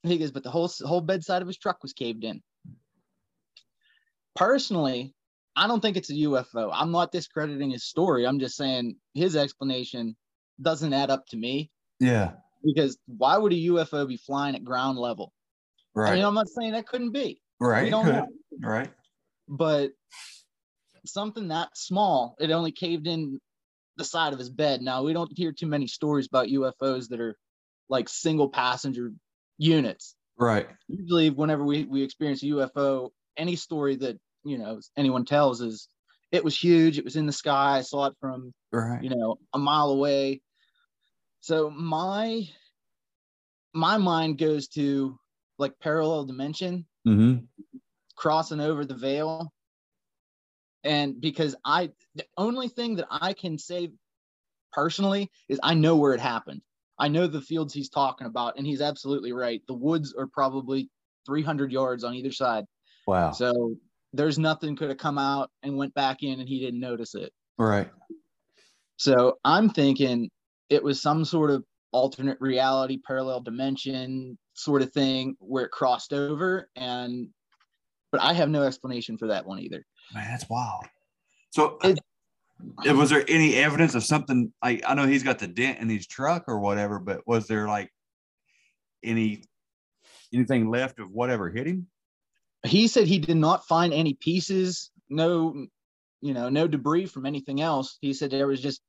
He 0.02 0.18
goes, 0.18 0.30
but 0.30 0.42
the 0.44 0.50
whole 0.50 0.70
whole 0.84 1.00
bedside 1.00 1.42
of 1.42 1.48
his 1.48 1.58
truck 1.58 1.82
was 1.82 1.92
caved 1.92 2.24
in. 2.24 2.40
Personally, 4.34 5.14
I 5.56 5.66
don't 5.66 5.80
think 5.80 5.96
it's 5.96 6.10
a 6.10 6.14
UFO. 6.14 6.70
I'm 6.72 6.92
not 6.92 7.10
discrediting 7.10 7.70
his 7.70 7.84
story. 7.84 8.26
I'm 8.26 8.38
just 8.38 8.56
saying 8.56 8.96
his 9.14 9.34
explanation 9.34 10.14
doesn't 10.60 10.92
add 10.92 11.10
up 11.10 11.26
to 11.28 11.36
me 11.36 11.70
yeah. 11.98 12.32
because 12.62 12.98
why 13.06 13.36
would 13.38 13.52
a 13.52 13.56
UFO 13.56 14.06
be 14.06 14.16
flying 14.18 14.54
at 14.54 14.64
ground 14.64 14.98
level? 14.98 15.32
I 15.96 16.00
Right. 16.00 16.14
mean, 16.16 16.24
I'm 16.24 16.34
not 16.34 16.48
saying 16.48 16.72
that 16.72 16.86
couldn't 16.86 17.12
be, 17.12 17.40
right. 17.58 17.84
we 17.84 17.90
don't 17.90 18.06
know. 18.06 18.26
Right. 18.60 18.90
but 19.48 19.92
something 21.06 21.48
that 21.48 21.76
small, 21.76 22.36
it 22.38 22.50
only 22.50 22.72
caved 22.72 23.06
in 23.06 23.38
the 23.96 24.04
side 24.04 24.32
of 24.32 24.38
his 24.38 24.50
bed. 24.50 24.82
Now, 24.82 25.02
we 25.02 25.12
don't 25.12 25.30
hear 25.36 25.52
too 25.52 25.66
many 25.66 25.86
stories 25.86 26.26
about 26.26 26.48
UFOs 26.48 27.08
that 27.08 27.20
are 27.20 27.36
like 27.88 28.08
single 28.08 28.48
passenger 28.48 29.12
units. 29.58 30.16
Right. 30.38 30.68
Usually, 30.88 31.30
whenever 31.30 31.64
we, 31.64 31.84
we 31.84 32.02
experience 32.02 32.42
a 32.42 32.46
UFO, 32.46 33.10
any 33.36 33.56
story 33.56 33.96
that 33.96 34.18
you 34.44 34.58
know 34.58 34.80
anyone 34.96 35.24
tells 35.24 35.60
is 35.60 35.88
it 36.32 36.44
was 36.44 36.56
huge, 36.56 36.98
it 36.98 37.04
was 37.04 37.16
in 37.16 37.26
the 37.26 37.32
sky, 37.32 37.78
I 37.78 37.82
saw 37.82 38.06
it 38.06 38.14
from 38.20 38.52
Right. 38.72 39.02
you 39.02 39.10
know 39.10 39.36
a 39.52 39.58
mile 39.58 39.90
away 39.90 40.40
so 41.40 41.70
my 41.70 42.42
my 43.72 43.96
mind 43.98 44.38
goes 44.38 44.68
to 44.68 45.18
like 45.58 45.78
parallel 45.80 46.24
dimension 46.24 46.86
Mm-hmm. 47.06 47.44
crossing 48.16 48.60
over 48.60 48.84
the 48.84 48.94
veil 48.96 49.52
and 50.86 51.20
because 51.20 51.54
i 51.64 51.90
the 52.14 52.24
only 52.38 52.68
thing 52.68 52.96
that 52.96 53.06
i 53.10 53.32
can 53.32 53.58
say 53.58 53.90
personally 54.72 55.30
is 55.48 55.60
i 55.62 55.74
know 55.74 55.96
where 55.96 56.14
it 56.14 56.20
happened 56.20 56.62
i 56.98 57.08
know 57.08 57.26
the 57.26 57.40
fields 57.40 57.74
he's 57.74 57.90
talking 57.90 58.26
about 58.26 58.56
and 58.56 58.66
he's 58.66 58.80
absolutely 58.80 59.32
right 59.32 59.62
the 59.68 59.74
woods 59.74 60.14
are 60.16 60.26
probably 60.26 60.88
300 61.26 61.72
yards 61.72 62.04
on 62.04 62.14
either 62.14 62.32
side 62.32 62.64
Wow. 63.06 63.32
so 63.32 63.74
there's 64.12 64.38
nothing 64.38 64.76
could 64.76 64.88
have 64.88 64.98
come 64.98 65.18
out 65.18 65.50
and 65.62 65.76
went 65.76 65.94
back 65.94 66.22
in 66.22 66.40
and 66.40 66.48
he 66.48 66.60
didn't 66.60 66.80
notice 66.80 67.14
it 67.14 67.32
right. 67.58 67.90
So 68.96 69.38
I'm 69.44 69.68
thinking 69.70 70.30
it 70.70 70.82
was 70.82 71.02
some 71.02 71.24
sort 71.24 71.50
of 71.50 71.64
alternate 71.92 72.38
reality, 72.40 72.98
parallel 73.06 73.40
dimension 73.40 74.38
sort 74.54 74.82
of 74.82 74.92
thing 74.92 75.36
where 75.38 75.64
it 75.64 75.70
crossed 75.70 76.12
over. 76.12 76.68
And, 76.76 77.28
but 78.10 78.22
I 78.22 78.32
have 78.32 78.48
no 78.48 78.62
explanation 78.62 79.18
for 79.18 79.28
that 79.28 79.46
one 79.46 79.60
either. 79.60 79.84
Man, 80.14 80.28
that's 80.30 80.48
wild. 80.48 80.84
So, 81.50 81.78
It- 81.82 81.98
uh, 82.88 82.94
was 82.94 83.10
there 83.10 83.24
any 83.28 83.54
evidence 83.56 83.94
of 83.94 84.02
something 84.02 84.52
like 84.62 84.82
I 84.86 84.94
know 84.94 85.06
he's 85.06 85.22
got 85.22 85.38
the 85.38 85.46
dent 85.46 85.78
in 85.80 85.88
his 85.90 86.06
truck 86.06 86.44
or 86.48 86.58
whatever, 86.58 86.98
but 86.98 87.26
was 87.26 87.46
there 87.46 87.68
like 87.68 87.92
any 89.04 89.42
anything 90.32 90.70
left 90.70 90.98
of 90.98 91.10
whatever 91.10 91.50
hit 91.50 91.66
him? 91.66 91.86
He 92.64 92.88
said 92.88 93.06
he 93.06 93.18
did 93.18 93.36
not 93.36 93.66
find 93.66 93.92
any 93.92 94.14
pieces, 94.14 94.90
no, 95.08 95.66
you 96.20 96.32
know, 96.34 96.48
no 96.48 96.66
debris 96.66 97.06
from 97.06 97.26
anything 97.26 97.60
else. 97.60 97.98
He 98.00 98.12
said 98.14 98.30
there 98.30 98.46
was 98.46 98.60
just 98.60 98.80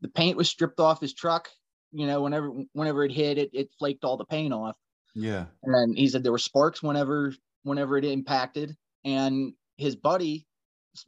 the 0.00 0.08
paint 0.08 0.36
was 0.36 0.48
stripped 0.48 0.80
off 0.80 1.00
his 1.00 1.14
truck. 1.14 1.48
You 1.92 2.06
know, 2.06 2.22
whenever 2.22 2.50
whenever 2.72 3.04
it 3.04 3.12
hit, 3.12 3.38
it 3.38 3.50
it 3.52 3.68
flaked 3.78 4.04
all 4.04 4.16
the 4.16 4.24
paint 4.24 4.52
off. 4.52 4.76
Yeah. 5.14 5.44
and 5.62 5.96
he 5.96 6.08
said 6.08 6.24
there 6.24 6.32
were 6.32 6.38
sparks 6.38 6.82
whenever 6.82 7.34
whenever 7.62 7.96
it 7.98 8.04
impacted 8.04 8.76
and 9.04 9.52
his 9.76 9.96
buddy 9.96 10.46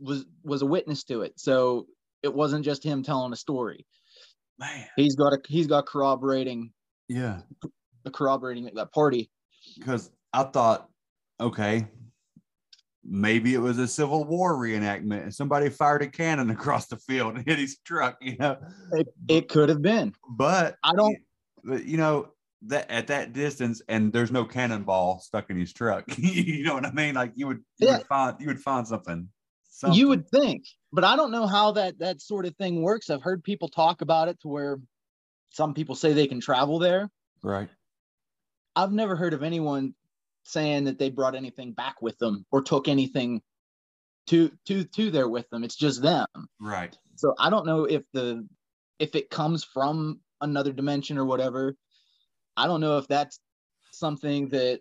was 0.00 0.24
was 0.42 0.62
a 0.62 0.66
witness 0.66 1.04
to 1.04 1.22
it 1.22 1.38
so 1.38 1.86
it 2.22 2.32
wasn't 2.34 2.64
just 2.64 2.82
him 2.82 3.02
telling 3.02 3.32
a 3.32 3.36
story 3.36 3.86
Man. 4.58 4.86
he's 4.96 5.14
got 5.14 5.32
a 5.32 5.38
he's 5.48 5.66
got 5.66 5.86
corroborating 5.86 6.72
Yeah. 7.08 7.42
corroborating 8.12 8.68
that 8.74 8.92
party 8.92 9.30
Because 9.78 10.10
I 10.32 10.42
thought, 10.44 10.88
okay, 11.40 11.86
maybe 13.04 13.54
it 13.54 13.58
was 13.58 13.78
a 13.78 13.86
Civil 13.88 14.24
War 14.24 14.54
reenactment 14.54 15.22
and 15.22 15.34
somebody 15.34 15.68
fired 15.70 16.02
a 16.02 16.08
cannon 16.08 16.50
across 16.56 16.86
the 16.88 16.96
field 16.96 17.36
and 17.36 17.46
hit 17.46 17.58
his 17.58 17.78
truck, 17.84 18.16
you 18.20 18.36
know. 18.38 18.58
it, 18.92 19.06
it 19.28 19.48
could 19.48 19.68
have 19.68 19.82
been 19.82 20.12
But 20.30 20.76
i 20.82 20.92
don't 20.94 21.16
but 21.64 21.84
you 21.84 21.96
know 21.96 22.28
that 22.62 22.90
at 22.90 23.06
that 23.08 23.32
distance 23.32 23.82
and 23.88 24.12
there's 24.12 24.30
no 24.32 24.44
cannonball 24.44 25.20
stuck 25.20 25.50
in 25.50 25.56
his 25.58 25.72
truck. 25.72 26.04
You 26.18 26.64
know 26.64 26.74
what 26.74 26.86
i 26.86 26.92
mean? 26.92 27.14
Like 27.14 27.32
you 27.34 27.46
would 27.48 27.58
you 27.78 27.88
Yeah. 27.88 27.98
would 27.98 28.06
find 28.06 28.36
you 28.40 28.46
would 28.48 28.60
find 28.60 28.86
something, 28.86 29.28
something. 29.68 29.98
you 29.98 30.08
would 30.08 30.28
think 30.28 30.64
but 30.92 31.04
i 31.04 31.16
don't 31.16 31.30
know 31.30 31.46
how 31.46 31.72
that 31.72 31.98
that 31.98 32.20
sort 32.20 32.46
of 32.46 32.56
thing 32.56 32.82
works. 32.82 33.10
I've 33.10 33.22
heard 33.22 33.44
people 33.44 33.68
talk 33.68 34.00
about 34.00 34.28
it 34.28 34.40
to 34.40 34.48
where 34.48 34.78
some 35.50 35.74
people 35.74 35.94
say 35.94 36.12
they 36.12 36.26
can 36.26 36.40
travel 36.40 36.78
there. 36.78 37.10
Right. 37.42 37.68
I've 38.74 38.92
never 38.92 39.16
heard 39.16 39.32
of 39.32 39.42
anyone 39.42 39.94
saying 40.44 40.84
that 40.84 40.98
they 40.98 41.10
brought 41.10 41.34
anything 41.34 41.72
back 41.72 42.00
with 42.02 42.18
them 42.18 42.44
or 42.50 42.62
took 42.62 42.88
anything 42.88 43.40
to 44.28 44.50
to 44.66 44.84
to 44.84 45.10
there 45.10 45.28
with 45.28 45.48
them. 45.50 45.62
It's 45.64 45.76
just 45.76 46.02
them. 46.02 46.26
Right. 46.60 46.96
So 47.16 47.34
i 47.38 47.48
don't 47.50 47.66
know 47.66 47.84
if 47.84 48.02
the 48.12 48.46
if 48.98 49.14
it 49.14 49.28
comes 49.30 49.62
from 49.64 50.20
another 50.40 50.72
dimension 50.72 51.16
or 51.18 51.24
whatever 51.26 51.74
i 52.56 52.66
don't 52.66 52.80
know 52.80 52.98
if 52.98 53.06
that's 53.08 53.40
something 53.92 54.48
that 54.50 54.80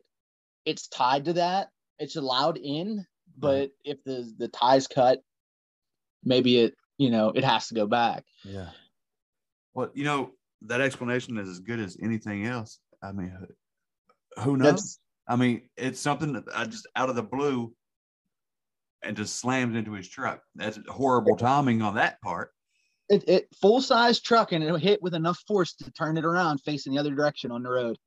it's 0.66 0.88
tied 0.88 1.26
to 1.26 1.34
that. 1.34 1.70
It's 2.00 2.16
allowed 2.16 2.58
in 2.58 3.06
but 3.38 3.72
if 3.84 4.04
the 4.04 4.34
the 4.38 4.48
ties 4.48 4.88
cut 4.88 5.20
maybe 6.24 6.60
it 6.60 6.74
you 6.98 7.10
know 7.10 7.30
it 7.36 7.44
has 7.44 7.68
to 7.68 7.76
go 7.76 7.86
back. 7.86 8.24
Yeah. 8.44 8.70
Well 9.74 9.90
you 9.94 10.04
know 10.06 10.32
that 10.64 10.82
explanation 10.82 11.38
is 11.38 11.48
as 11.50 11.60
good 11.60 11.80
as 11.80 11.98
anything 12.02 12.46
else. 12.46 12.80
I 13.04 13.12
mean 13.12 13.30
who- 13.40 14.42
who 14.42 14.58
knows? 14.58 14.72
That's 14.72 15.00
i 15.28 15.36
mean 15.36 15.62
it's 15.78 16.00
something 16.00 16.34
that 16.34 16.44
i 16.54 16.66
just 16.66 16.88
out 16.96 17.10
of 17.10 17.16
the 17.16 17.24
blue 17.24 17.74
and 19.04 19.16
just 19.16 19.36
slams 19.40 19.76
into 19.76 19.92
his 19.94 20.08
truck. 20.10 20.42
That's 20.56 20.80
horrible 20.88 21.36
timing 21.38 21.82
on 21.82 21.96
that 21.96 22.20
part 22.22 22.52
it, 23.10 23.28
it 23.28 23.48
full 23.62 23.82
size 23.82 24.20
truck 24.20 24.52
and 24.52 24.64
it 24.64 24.80
hit 24.80 25.02
with 25.02 25.14
enough 25.14 25.40
force 25.48 25.74
to 25.74 25.92
turn 25.92 26.18
it 26.18 26.26
around 26.26 26.60
facing 26.60 26.94
the 26.94 27.00
other 27.00 27.14
direction 27.14 27.52
on 27.52 27.64
the 27.64 27.70
road 27.70 27.98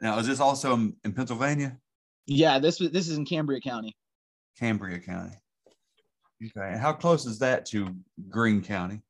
now 0.00 0.18
is 0.18 0.26
this 0.26 0.40
also 0.40 0.74
in, 0.74 0.96
in 1.04 1.12
pennsylvania 1.12 1.76
yeah 2.26 2.58
this 2.58 2.80
was 2.80 2.90
this 2.90 3.08
is 3.08 3.16
in 3.16 3.24
cambria 3.24 3.60
county 3.60 3.94
Cambria 4.60 4.98
County. 4.98 5.34
Okay. 6.44 6.72
And 6.72 6.80
how 6.80 6.92
close 6.92 7.26
is 7.26 7.38
that 7.38 7.66
to 7.66 7.94
Greene 8.28 8.62
County? 8.62 9.02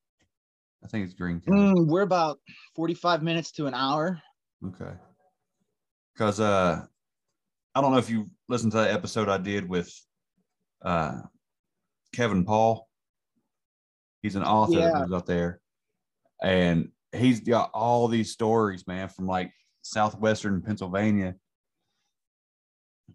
I 0.84 0.86
think 0.86 1.04
it's 1.04 1.14
Greene 1.14 1.40
County. 1.40 1.74
Mm, 1.74 1.86
we're 1.88 2.02
about 2.02 2.38
45 2.76 3.22
minutes 3.22 3.50
to 3.52 3.66
an 3.66 3.74
hour 3.74 4.20
Okay. 4.66 4.92
Because 6.14 6.40
uh 6.40 6.84
I 7.74 7.80
don't 7.80 7.92
know 7.92 7.98
if 7.98 8.10
you 8.10 8.28
listened 8.48 8.72
to 8.72 8.78
that 8.78 8.90
episode 8.90 9.28
I 9.28 9.38
did 9.38 9.68
with 9.68 9.92
uh 10.82 11.20
Kevin 12.14 12.44
Paul. 12.44 12.88
He's 14.22 14.36
an 14.36 14.42
author 14.44 14.78
that 14.92 15.00
lives 15.00 15.12
out 15.12 15.26
there. 15.26 15.60
And 16.42 16.88
he's 17.12 17.40
got 17.40 17.70
all 17.72 18.08
these 18.08 18.32
stories, 18.32 18.86
man, 18.86 19.08
from 19.08 19.26
like 19.26 19.52
southwestern 19.82 20.62
Pennsylvania. 20.62 21.34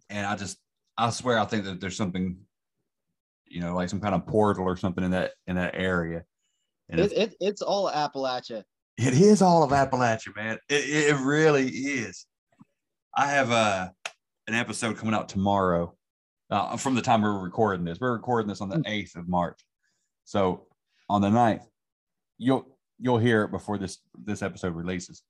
And 0.09 0.25
I 0.25 0.35
just 0.35 0.57
I 0.97 1.09
swear 1.09 1.39
I 1.39 1.45
think 1.45 1.65
that 1.65 1.79
there's 1.81 1.97
something, 1.97 2.38
you 3.45 3.62
know, 3.62 3.75
like 3.75 3.89
some 3.89 4.01
kind 4.01 4.15
of 4.15 4.25
portal 4.27 4.65
or 4.65 4.77
something 4.77 5.03
in 5.03 5.12
that 5.12 5.31
in 5.47 5.55
that 5.55 5.75
area. 5.75 6.24
And 6.89 7.00
it, 7.00 7.12
it's- 7.12 7.27
it, 7.29 7.35
it's 7.39 7.62
all 7.62 7.89
appalachia 7.91 8.63
it 8.97 9.13
is 9.13 9.41
all 9.41 9.62
of 9.62 9.71
Appalachia, 9.71 10.33
man. 10.38 10.57
It, 10.69 11.09
it 11.09 11.17
really 11.17 11.67
is. 11.67 12.25
I 13.13 13.27
have 13.27 13.51
a 13.51 13.91
an 14.47 14.53
episode 14.53 14.97
coming 14.97 15.13
out 15.13 15.27
tomorrow. 15.27 15.93
Uh, 16.50 16.77
from 16.77 16.95
the 16.95 17.01
time 17.01 17.21
we're 17.21 17.39
recording 17.39 17.83
this, 17.83 18.00
we're 18.00 18.13
recording 18.13 18.47
this 18.47 18.62
on 18.62 18.69
the 18.69 18.81
eighth 18.85 19.15
of 19.17 19.27
March. 19.27 19.59
So 20.24 20.67
on 21.09 21.21
the 21.21 21.29
9th, 21.29 21.63
you'll 22.38 22.65
you'll 22.97 23.17
hear 23.17 23.43
it 23.43 23.51
before 23.51 23.77
this 23.77 24.00
this 24.24 24.41
episode 24.41 24.75
releases. 24.75 25.24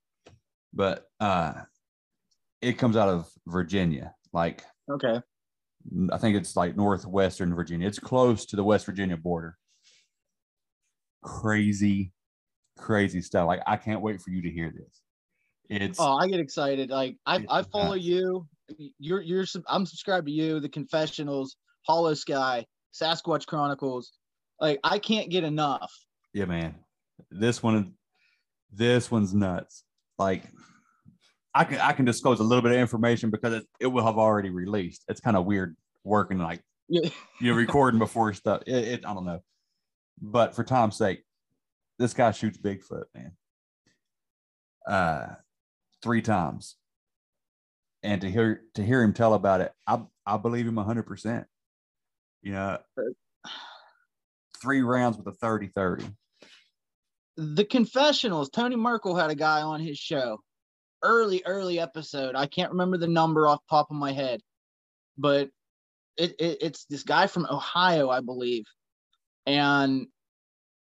But 0.73 1.05
uh, 1.19 1.53
it 2.61 2.73
comes 2.73 2.97
out 2.97 3.09
of 3.09 3.29
Virginia, 3.47 4.13
like 4.33 4.63
okay 4.91 5.19
I 6.11 6.17
think 6.17 6.35
it's 6.35 6.55
like 6.55 6.75
northwestern 6.75 7.53
Virginia. 7.53 7.87
It's 7.87 7.99
close 7.99 8.45
to 8.47 8.55
the 8.55 8.63
West 8.63 8.85
Virginia 8.85 9.17
border. 9.17 9.57
Crazy, 11.23 12.11
crazy 12.77 13.21
stuff. 13.21 13.47
Like 13.47 13.61
I 13.67 13.77
can't 13.77 14.01
wait 14.01 14.21
for 14.21 14.31
you 14.31 14.41
to 14.41 14.49
hear 14.49 14.73
this. 14.75 15.01
It's 15.69 15.99
Oh, 15.99 16.17
I 16.17 16.27
get 16.27 16.39
excited. 16.39 16.89
Like 16.89 17.17
I, 17.25 17.45
I 17.49 17.63
follow 17.63 17.93
you. 17.93 18.47
You're 18.99 19.21
you're 19.21 19.45
I'm 19.67 19.85
subscribed 19.85 20.27
to 20.27 20.31
you, 20.31 20.59
the 20.59 20.69
confessionals, 20.69 21.55
Hollow 21.83 22.13
Sky, 22.13 22.65
Sasquatch 22.93 23.45
Chronicles. 23.45 24.13
Like 24.59 24.79
I 24.83 24.99
can't 24.99 25.29
get 25.29 25.43
enough. 25.43 25.91
yeah, 26.33 26.45
man. 26.45 26.75
This 27.31 27.61
one, 27.63 27.93
this 28.71 29.09
one's 29.11 29.33
nuts. 29.33 29.83
Like 30.17 30.43
I 31.53 31.63
can 31.63 31.79
I 31.79 31.91
can 31.93 32.05
disclose 32.05 32.39
a 32.39 32.43
little 32.43 32.61
bit 32.61 32.71
of 32.71 32.77
information 32.77 33.29
because 33.29 33.53
it, 33.53 33.65
it 33.79 33.87
will 33.87 34.05
have 34.05 34.17
already 34.17 34.49
released. 34.49 35.03
It's 35.07 35.21
kind 35.21 35.37
of 35.37 35.45
weird 35.45 35.75
working 36.03 36.37
like 36.37 36.61
Yeah. 36.89 37.09
you're 37.41 37.55
recording 37.55 37.99
before 37.99 38.33
stuff. 38.33 38.61
It, 38.67 38.75
it, 38.75 39.05
I 39.05 39.13
don't 39.13 39.25
know, 39.25 39.39
but 40.21 40.55
for 40.55 40.63
Tom's 40.63 40.97
sake, 40.97 41.23
this 41.99 42.13
guy 42.13 42.31
shoots 42.31 42.57
Bigfoot, 42.57 43.05
man. 43.13 43.31
Uh, 44.87 45.35
three 46.03 46.21
times, 46.21 46.75
and 48.03 48.21
to 48.21 48.29
hear 48.29 48.61
to 48.75 48.83
hear 48.83 49.01
him 49.01 49.13
tell 49.13 49.33
about 49.33 49.61
it, 49.61 49.71
I 49.87 50.01
I 50.25 50.37
believe 50.37 50.67
him 50.67 50.77
hundred 50.77 51.03
percent. 51.03 51.47
You 52.43 52.51
know, 52.51 52.77
three 54.61 54.81
rounds 54.81 55.17
with 55.17 55.27
a 55.27 55.37
30-30. 55.45 56.13
the 57.37 57.65
confessionals 57.65 58.49
tony 58.49 58.75
merkel 58.75 59.15
had 59.15 59.29
a 59.29 59.35
guy 59.35 59.61
on 59.61 59.79
his 59.79 59.97
show. 59.97 60.39
Early 61.03 61.43
early 61.45 61.79
episode. 61.79 62.35
I 62.35 62.47
can't 62.47 62.71
remember 62.71 62.97
the 62.97 63.07
number 63.07 63.47
off 63.47 63.59
the 63.69 63.75
top 63.75 63.91
of 63.91 63.97
my 63.97 64.11
head 64.11 64.41
but 65.17 65.49
it, 66.17 66.35
it 66.39 66.57
it's 66.61 66.85
this 66.85 67.03
guy 67.03 67.27
from 67.27 67.45
ohio 67.49 68.09
i 68.09 68.21
believe. 68.21 68.65
And 69.45 70.07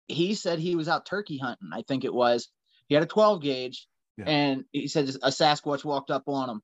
he 0.07 0.35
said 0.35 0.59
he 0.59 0.75
was 0.75 0.87
out 0.87 1.05
turkey 1.05 1.37
hunting 1.37 1.69
i 1.73 1.81
think 1.81 2.05
it 2.05 2.13
was. 2.13 2.49
He 2.87 2.95
had 2.95 3.03
a 3.03 3.07
12 3.07 3.41
gauge 3.41 3.87
Yeah. 4.17 4.25
and 4.27 4.63
he 4.71 4.87
said 4.87 5.09
a 5.21 5.29
sasquatch 5.29 5.83
walked 5.83 6.11
up 6.11 6.23
on 6.27 6.49
him. 6.49 6.61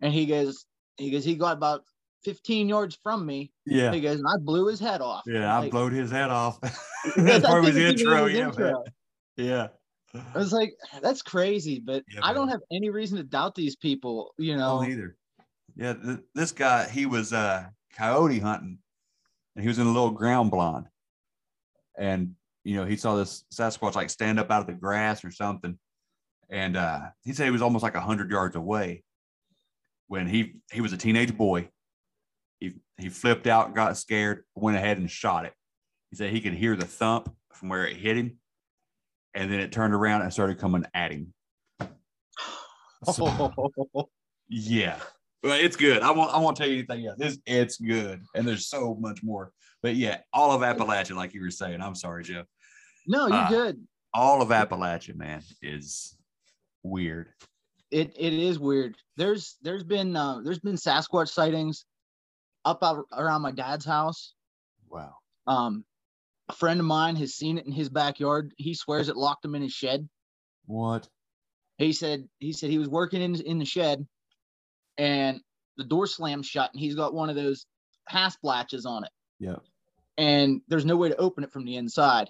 And 0.00 0.12
he 0.12 0.26
goes 0.26 0.64
he 0.98 1.10
goes 1.10 1.24
he 1.24 1.34
got 1.34 1.56
about 1.56 1.82
15 2.24 2.68
yards 2.68 2.98
from 3.02 3.24
me 3.26 3.52
Yeah, 3.66 3.92
he 3.92 4.00
goes 4.00 4.16
and 4.18 4.26
i 4.28 4.36
blew 4.38 4.66
his 4.68 4.78
head 4.80 5.00
off 5.00 5.22
yeah, 5.26 5.58
I 5.58 5.68
blew 5.68 5.90
his 5.90 6.10
head 6.10 6.30
off. 6.30 6.58
I 6.62 6.70
That's 7.16 7.44
part 7.46 7.58
of 7.60 7.64
think 7.64 7.76
his 7.76 7.92
it's 7.92 8.02
even 8.02 8.12
intro. 8.12 8.26
Yeah, 8.26 8.46
intro. 8.46 8.84
yeah. 9.36 9.68
I 10.34 10.38
was 10.38 10.52
like, 10.52 10.74
that's 11.00 11.22
crazy, 11.22 11.80
but 11.80 12.04
Yeah, 12.12 12.20
I 12.22 12.32
don't 12.32 12.48
have 12.48 12.60
any 12.70 12.90
reason 12.90 13.16
to 13.18 13.24
doubt 13.24 13.54
these 13.54 13.76
people. 13.76 14.34
You 14.38 14.56
know, 14.56 14.82
either. 14.82 15.16
Yeah, 15.74 15.94
th- 15.94 16.18
this 16.34 16.52
guy 16.52 16.88
he 16.88 17.06
was 17.06 17.32
uh, 17.32 17.64
coyote 17.96 18.38
hunting, 18.38 18.78
and 19.56 19.62
he 19.62 19.68
was 19.68 19.78
in 19.78 19.86
a 19.86 19.90
little 19.92 20.10
ground 20.10 20.50
blind, 20.50 20.86
and 21.98 22.34
you 22.62 22.76
know 22.76 22.84
he 22.84 22.96
saw 22.96 23.16
this 23.16 23.44
Sasquatch 23.52 23.94
like 23.94 24.10
stand 24.10 24.38
up 24.38 24.50
out 24.50 24.60
of 24.60 24.66
the 24.66 24.74
grass 24.74 25.24
or 25.24 25.30
something, 25.30 25.78
and 26.50 26.76
uh, 26.76 27.00
he 27.24 27.32
said 27.32 27.44
he 27.46 27.50
was 27.50 27.62
almost 27.62 27.82
like 27.82 27.94
a 27.94 28.00
hundred 28.00 28.30
yards 28.30 28.54
away 28.54 29.02
when 30.08 30.26
he 30.26 30.56
he 30.70 30.80
was 30.82 30.92
a 30.92 30.96
teenage 30.98 31.36
boy. 31.36 31.68
He 32.62 32.74
he 32.96 33.08
flipped 33.08 33.48
out, 33.48 33.74
got 33.74 33.96
scared, 33.96 34.44
went 34.54 34.76
ahead 34.76 34.96
and 34.98 35.10
shot 35.10 35.46
it. 35.46 35.52
He 36.10 36.16
said 36.16 36.30
he 36.30 36.40
could 36.40 36.52
hear 36.54 36.76
the 36.76 36.84
thump 36.84 37.34
from 37.52 37.68
where 37.70 37.84
it 37.88 37.96
hit 37.96 38.16
him, 38.16 38.38
and 39.34 39.50
then 39.50 39.58
it 39.58 39.72
turned 39.72 39.94
around 39.94 40.22
and 40.22 40.32
started 40.32 40.58
coming 40.60 40.86
at 40.94 41.10
him. 41.10 41.34
So- 43.12 43.52
yeah. 44.48 45.00
Well, 45.42 45.58
it's 45.58 45.74
good. 45.74 46.02
I 46.02 46.12
won't 46.12 46.32
I 46.32 46.38
won't 46.38 46.56
tell 46.56 46.68
you 46.68 46.74
anything 46.78 47.04
else. 47.04 47.16
It's 47.20 47.38
it's 47.46 47.76
good. 47.78 48.22
And 48.36 48.46
there's 48.46 48.68
so 48.68 48.94
much 49.00 49.24
more. 49.24 49.50
But 49.82 49.96
yeah, 49.96 50.18
all 50.32 50.52
of 50.52 50.60
Appalachia, 50.62 51.16
like 51.16 51.34
you 51.34 51.40
were 51.40 51.50
saying. 51.50 51.80
I'm 51.82 51.96
sorry, 51.96 52.22
Jeff. 52.22 52.46
no, 53.08 53.26
you're 53.26 53.36
Ah. 53.36 53.48
good. 53.48 53.84
All 54.14 54.40
of 54.40 54.50
Appalachia, 54.50 55.16
man, 55.16 55.42
is 55.62 56.16
weird. 56.84 57.30
It 57.90 58.12
it 58.16 58.32
is 58.34 58.60
weird. 58.60 58.94
There's 59.16 59.56
there's 59.62 59.82
been 59.82 60.14
uh, 60.14 60.42
there's 60.44 60.60
been 60.60 60.76
Sasquatch 60.76 61.28
sightings 61.30 61.86
up 62.64 62.82
out 62.82 63.06
around 63.12 63.42
my 63.42 63.52
dad's 63.52 63.84
house. 63.84 64.34
Wow. 64.88 65.14
Um, 65.46 65.84
a 66.48 66.52
friend 66.52 66.80
of 66.80 66.86
mine 66.86 67.16
has 67.16 67.34
seen 67.34 67.58
it 67.58 67.66
in 67.66 67.72
his 67.72 67.88
backyard. 67.88 68.52
He 68.56 68.74
swears 68.74 69.08
it 69.08 69.16
locked 69.16 69.44
him 69.44 69.54
in 69.54 69.62
his 69.62 69.72
shed. 69.72 70.08
What? 70.66 71.08
He 71.78 71.92
said 71.92 72.28
he 72.38 72.52
said 72.52 72.70
he 72.70 72.78
was 72.78 72.88
working 72.88 73.22
in 73.22 73.34
in 73.40 73.58
the 73.58 73.64
shed, 73.64 74.06
and 74.98 75.40
the 75.76 75.84
door 75.84 76.06
slammed 76.06 76.44
shut, 76.46 76.70
and 76.72 76.80
he's 76.80 76.94
got 76.94 77.14
one 77.14 77.30
of 77.30 77.36
those 77.36 77.66
hasp 78.06 78.38
latches 78.42 78.86
on 78.86 79.04
it. 79.04 79.10
Yeah. 79.38 79.56
and 80.18 80.60
there's 80.68 80.84
no 80.84 80.96
way 80.96 81.08
to 81.08 81.16
open 81.16 81.42
it 81.42 81.50
from 81.52 81.64
the 81.64 81.76
inside. 81.76 82.28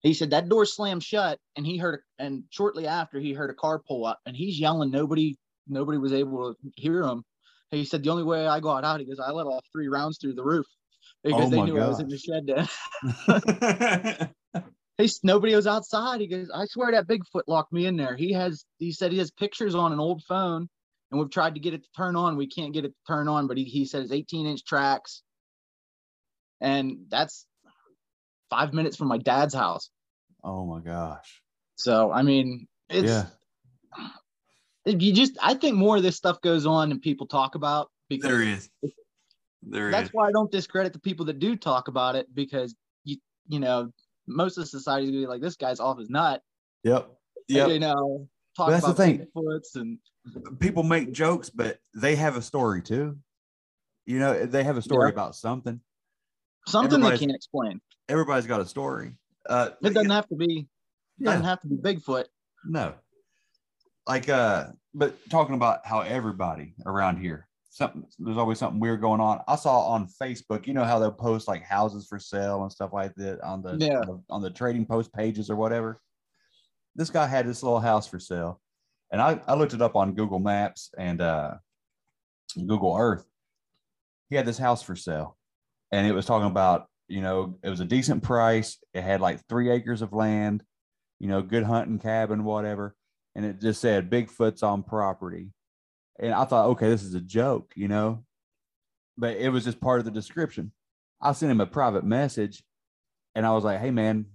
He 0.00 0.12
said 0.14 0.30
that 0.30 0.48
door 0.48 0.66
slammed 0.66 1.02
shut, 1.04 1.38
and 1.56 1.64
he 1.66 1.76
heard, 1.76 2.00
and 2.18 2.44
shortly 2.50 2.86
after 2.86 3.20
he 3.20 3.32
heard 3.32 3.50
a 3.50 3.54
car 3.54 3.78
pull 3.86 4.04
up, 4.04 4.18
and 4.26 4.36
he's 4.36 4.58
yelling. 4.58 4.90
Nobody, 4.90 5.36
nobody 5.68 5.98
was 5.98 6.12
able 6.12 6.54
to 6.54 6.70
hear 6.76 7.02
him. 7.02 7.22
He 7.76 7.84
said 7.84 8.02
the 8.02 8.10
only 8.10 8.22
way 8.22 8.46
I 8.46 8.60
got 8.60 8.84
out, 8.84 9.00
he 9.00 9.06
goes, 9.06 9.20
I 9.20 9.30
let 9.30 9.46
off 9.46 9.64
three 9.72 9.88
rounds 9.88 10.18
through 10.18 10.34
the 10.34 10.44
roof 10.44 10.66
because 11.22 11.46
Oh 11.46 11.50
they 11.50 11.62
knew 11.62 11.78
I 11.80 11.88
was 11.88 12.00
in 12.00 12.08
the 12.08 12.18
shed. 12.18 12.46
Then 12.46 12.68
he 14.98 15.10
nobody 15.22 15.54
was 15.54 15.66
outside. 15.66 16.20
He 16.20 16.26
goes, 16.26 16.50
I 16.54 16.66
swear 16.66 16.92
that 16.92 17.06
Bigfoot 17.06 17.42
locked 17.46 17.72
me 17.72 17.86
in 17.86 17.96
there. 17.96 18.16
He 18.16 18.32
has, 18.32 18.64
he 18.78 18.92
said 18.92 19.12
he 19.12 19.18
has 19.18 19.30
pictures 19.30 19.74
on 19.74 19.92
an 19.92 20.00
old 20.00 20.22
phone, 20.28 20.68
and 21.10 21.20
we've 21.20 21.30
tried 21.30 21.54
to 21.54 21.60
get 21.60 21.74
it 21.74 21.82
to 21.82 21.88
turn 21.96 22.16
on. 22.16 22.36
We 22.36 22.46
can't 22.46 22.72
get 22.72 22.84
it 22.84 22.88
to 22.88 23.12
turn 23.12 23.28
on, 23.28 23.46
but 23.46 23.56
he, 23.56 23.64
he 23.64 23.86
said 23.86 24.02
it's 24.02 24.12
18 24.12 24.46
inch 24.46 24.64
tracks, 24.64 25.22
and 26.60 27.06
that's 27.08 27.46
five 28.50 28.72
minutes 28.72 28.96
from 28.96 29.08
my 29.08 29.18
dad's 29.18 29.54
house. 29.54 29.90
oh 30.42 30.66
my 30.66 30.80
gosh. 30.80 31.42
So 31.76 32.12
I 32.12 32.22
mean, 32.22 32.68
it's 32.88 33.10
yeah. 33.10 33.26
You 34.86 35.12
just 35.12 35.36
I 35.42 35.54
think 35.54 35.76
more 35.76 35.96
of 35.96 36.02
this 36.02 36.16
stuff 36.16 36.40
goes 36.40 36.66
on 36.66 36.90
and 36.90 37.00
people 37.00 37.26
talk 37.26 37.54
about 37.54 37.90
because 38.08 38.30
There 38.30 38.42
is. 38.42 38.68
There 39.62 39.88
is. 39.88 39.92
that's 39.92 40.10
why 40.12 40.28
I 40.28 40.32
don't 40.32 40.50
discredit 40.52 40.92
the 40.92 40.98
people 40.98 41.24
that 41.26 41.38
do 41.38 41.56
talk 41.56 41.88
about 41.88 42.16
it 42.16 42.26
because 42.34 42.74
you 43.04 43.16
you 43.48 43.60
know 43.60 43.90
most 44.26 44.58
of 44.58 44.68
society 44.68 45.06
is 45.06 45.10
gonna 45.10 45.22
be 45.22 45.26
like 45.26 45.40
this 45.40 45.56
guy's 45.56 45.80
off 45.80 45.98
his 45.98 46.10
nut. 46.10 46.42
Yep. 46.82 47.08
you 47.48 47.78
know, 47.78 48.28
talk 48.56 48.68
Well, 48.68 48.70
that's 48.70 48.84
the 48.84 48.90
about 48.92 48.96
thing. 48.96 49.26
Bigfoots 49.36 49.76
and 49.76 49.98
People 50.58 50.82
make 50.82 51.12
jokes, 51.12 51.50
but 51.50 51.78
they 51.94 52.16
have 52.16 52.36
a 52.36 52.42
story 52.42 52.80
too. 52.82 53.18
You 54.06 54.18
know, 54.18 54.44
they 54.46 54.64
have 54.64 54.76
a 54.78 54.82
story 54.82 55.08
Yeah. 55.08 55.12
about 55.12 55.34
something. 55.36 55.80
something 56.66 57.00
they 57.00 57.18
can't 57.18 57.34
explain. 57.34 57.80
Everybody's 58.08 58.46
got 58.46 58.60
a 58.60 58.66
story. 58.66 59.16
Uh, 59.48 59.70
It 59.82 59.92
doesn't 59.94 60.10
have 60.10 60.26
to 60.28 60.34
be 60.36 60.66
yeah. 61.18 61.30
doesn't 61.32 61.44
have 61.44 61.60
to 61.60 61.68
be 61.68 61.76
Bigfoot. 61.76 62.24
No. 62.66 62.94
Like 64.06 64.28
uh 64.28 64.66
but 64.94 65.16
talking 65.30 65.54
about 65.54 65.80
how 65.84 66.00
everybody 66.00 66.74
around 66.86 67.16
here 67.18 67.48
something 67.70 68.06
there's 68.18 68.36
always 68.36 68.58
something 68.58 68.78
weird 68.78 69.00
going 69.00 69.20
on. 69.20 69.40
I 69.48 69.56
saw 69.56 69.80
on 69.88 70.06
Facebook, 70.06 70.66
you 70.66 70.74
know 70.74 70.84
how 70.84 70.98
they'll 70.98 71.10
post 71.10 71.48
like 71.48 71.62
houses 71.62 72.06
for 72.06 72.18
sale 72.18 72.62
and 72.62 72.70
stuff 72.70 72.92
like 72.92 73.14
that 73.16 73.40
on 73.40 73.62
the 73.62 73.76
Yeah. 73.80 73.98
on 74.00 74.06
the, 74.06 74.22
on 74.30 74.42
the 74.42 74.50
trading 74.50 74.86
post 74.86 75.12
pages 75.12 75.50
or 75.50 75.56
whatever. 75.56 76.00
This 76.94 77.10
guy 77.10 77.26
had 77.26 77.46
this 77.46 77.62
little 77.62 77.80
house 77.80 78.06
for 78.06 78.20
sale. 78.20 78.60
And 79.10 79.20
I, 79.20 79.40
I 79.46 79.54
looked 79.54 79.74
it 79.74 79.82
up 79.82 79.96
on 79.96 80.14
Google 80.14 80.38
Maps 80.38 80.90
and 80.96 81.20
uh 81.20 81.54
Google 82.54 82.96
Earth. 82.96 83.26
He 84.30 84.36
had 84.36 84.46
this 84.46 84.58
house 84.58 84.82
for 84.82 84.94
sale. 84.94 85.36
And 85.90 86.06
it 86.06 86.12
was 86.12 86.26
talking 86.26 86.46
about, 86.46 86.86
you 87.08 87.20
know, 87.22 87.58
it 87.62 87.70
was 87.70 87.80
a 87.80 87.84
decent 87.84 88.22
price. 88.22 88.78
It 88.92 89.02
had 89.02 89.20
like 89.20 89.40
three 89.48 89.70
acres 89.70 90.02
of 90.02 90.12
land 90.12 90.62
you 91.20 91.28
know, 91.28 91.40
good 91.42 91.62
hunting 91.62 91.98
cabin, 91.98 92.44
whatever. 92.44 92.94
And 93.34 93.44
it 93.44 93.60
just 93.60 93.80
said 93.80 94.10
Bigfoot's 94.10 94.62
on 94.62 94.82
property. 94.82 95.48
And 96.18 96.32
I 96.32 96.44
thought, 96.44 96.66
okay, 96.70 96.88
this 96.88 97.02
is 97.02 97.14
a 97.14 97.20
joke, 97.20 97.72
you 97.74 97.88
know, 97.88 98.24
but 99.18 99.36
it 99.36 99.48
was 99.48 99.64
just 99.64 99.80
part 99.80 99.98
of 99.98 100.04
the 100.04 100.10
description. 100.10 100.72
I 101.20 101.32
sent 101.32 101.50
him 101.50 101.60
a 101.60 101.66
private 101.66 102.04
message 102.04 102.62
and 103.34 103.44
I 103.44 103.52
was 103.52 103.64
like, 103.64 103.80
hey, 103.80 103.90
man, 103.90 104.26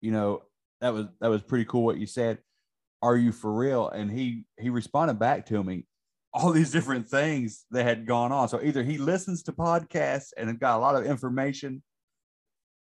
you 0.00 0.12
know, 0.12 0.42
that 0.80 0.92
was 0.94 1.06
that 1.20 1.28
was 1.28 1.42
pretty 1.42 1.64
cool 1.64 1.84
what 1.84 1.98
you 1.98 2.06
said. 2.06 2.38
Are 3.02 3.16
you 3.16 3.32
for 3.32 3.52
real? 3.52 3.88
And 3.88 4.10
he 4.10 4.44
he 4.58 4.70
responded 4.70 5.18
back 5.18 5.46
to 5.46 5.62
me 5.62 5.84
all 6.36 6.52
these 6.52 6.70
different 6.70 7.08
things 7.08 7.64
that 7.70 7.84
had 7.84 8.06
gone 8.06 8.30
on. 8.30 8.48
So 8.48 8.60
either 8.62 8.82
he 8.82 8.98
listens 8.98 9.42
to 9.44 9.52
podcasts 9.52 10.32
and 10.36 10.60
got 10.60 10.76
a 10.76 10.80
lot 10.80 10.94
of 10.94 11.06
information, 11.06 11.82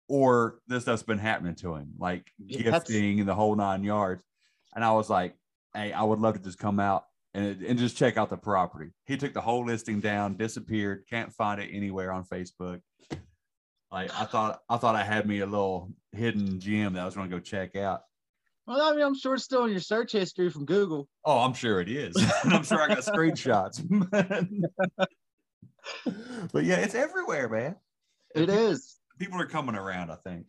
or 0.08 0.58
this 0.66 0.84
stuff's 0.84 1.02
been 1.02 1.18
happening 1.18 1.54
to 1.56 1.74
him, 1.74 1.92
like 1.98 2.30
Yeah, 2.38 2.62
gifting 2.62 3.20
and 3.20 3.28
the 3.28 3.34
whole 3.34 3.54
nine 3.54 3.84
yards. 3.84 4.24
And 4.74 4.84
I 4.84 4.92
was 4.92 5.10
like, 5.10 5.36
hey, 5.74 5.92
I 5.92 6.02
would 6.02 6.18
love 6.18 6.34
to 6.34 6.40
just 6.40 6.58
come 6.58 6.80
out 6.80 7.04
and, 7.34 7.62
and 7.62 7.78
just 7.78 7.96
check 7.96 8.16
out 8.16 8.30
the 8.30 8.36
property. 8.36 8.90
He 9.06 9.16
took 9.16 9.32
the 9.32 9.40
whole 9.40 9.64
listing 9.64 10.00
down, 10.00 10.36
disappeared, 10.36 11.04
can't 11.08 11.32
find 11.32 11.60
it 11.60 11.70
anywhere 11.72 12.12
on 12.12 12.24
Facebook. 12.24 12.80
Like 13.90 14.10
I 14.18 14.24
thought, 14.24 14.60
I 14.68 14.78
thought 14.78 14.96
I 14.96 15.04
had 15.04 15.26
me 15.26 15.40
a 15.40 15.46
little 15.46 15.92
hidden 16.12 16.60
gem 16.60 16.94
that 16.94 17.02
I 17.02 17.04
was 17.04 17.14
going 17.14 17.28
to 17.28 17.36
go 17.36 17.40
check 17.40 17.76
out. 17.76 18.02
Well, 18.66 18.80
I 18.80 18.92
mean, 18.92 19.04
I'm 19.04 19.16
sure 19.16 19.34
it's 19.34 19.44
still 19.44 19.64
in 19.64 19.72
your 19.72 19.80
search 19.80 20.12
history 20.12 20.48
from 20.48 20.64
Google. 20.64 21.08
Oh, 21.24 21.40
I'm 21.40 21.52
sure 21.52 21.80
it 21.80 21.90
is. 21.90 22.14
I'm 22.44 22.62
sure 22.62 22.80
I 22.80 22.88
got 22.88 22.98
screenshots. 22.98 23.82
but 26.52 26.64
yeah, 26.64 26.76
it's 26.76 26.94
everywhere, 26.94 27.48
man. 27.48 27.76
It 28.34 28.48
is. 28.48 28.98
People 29.18 29.40
are 29.40 29.46
coming 29.46 29.74
around, 29.74 30.10
I 30.10 30.16
think. 30.16 30.46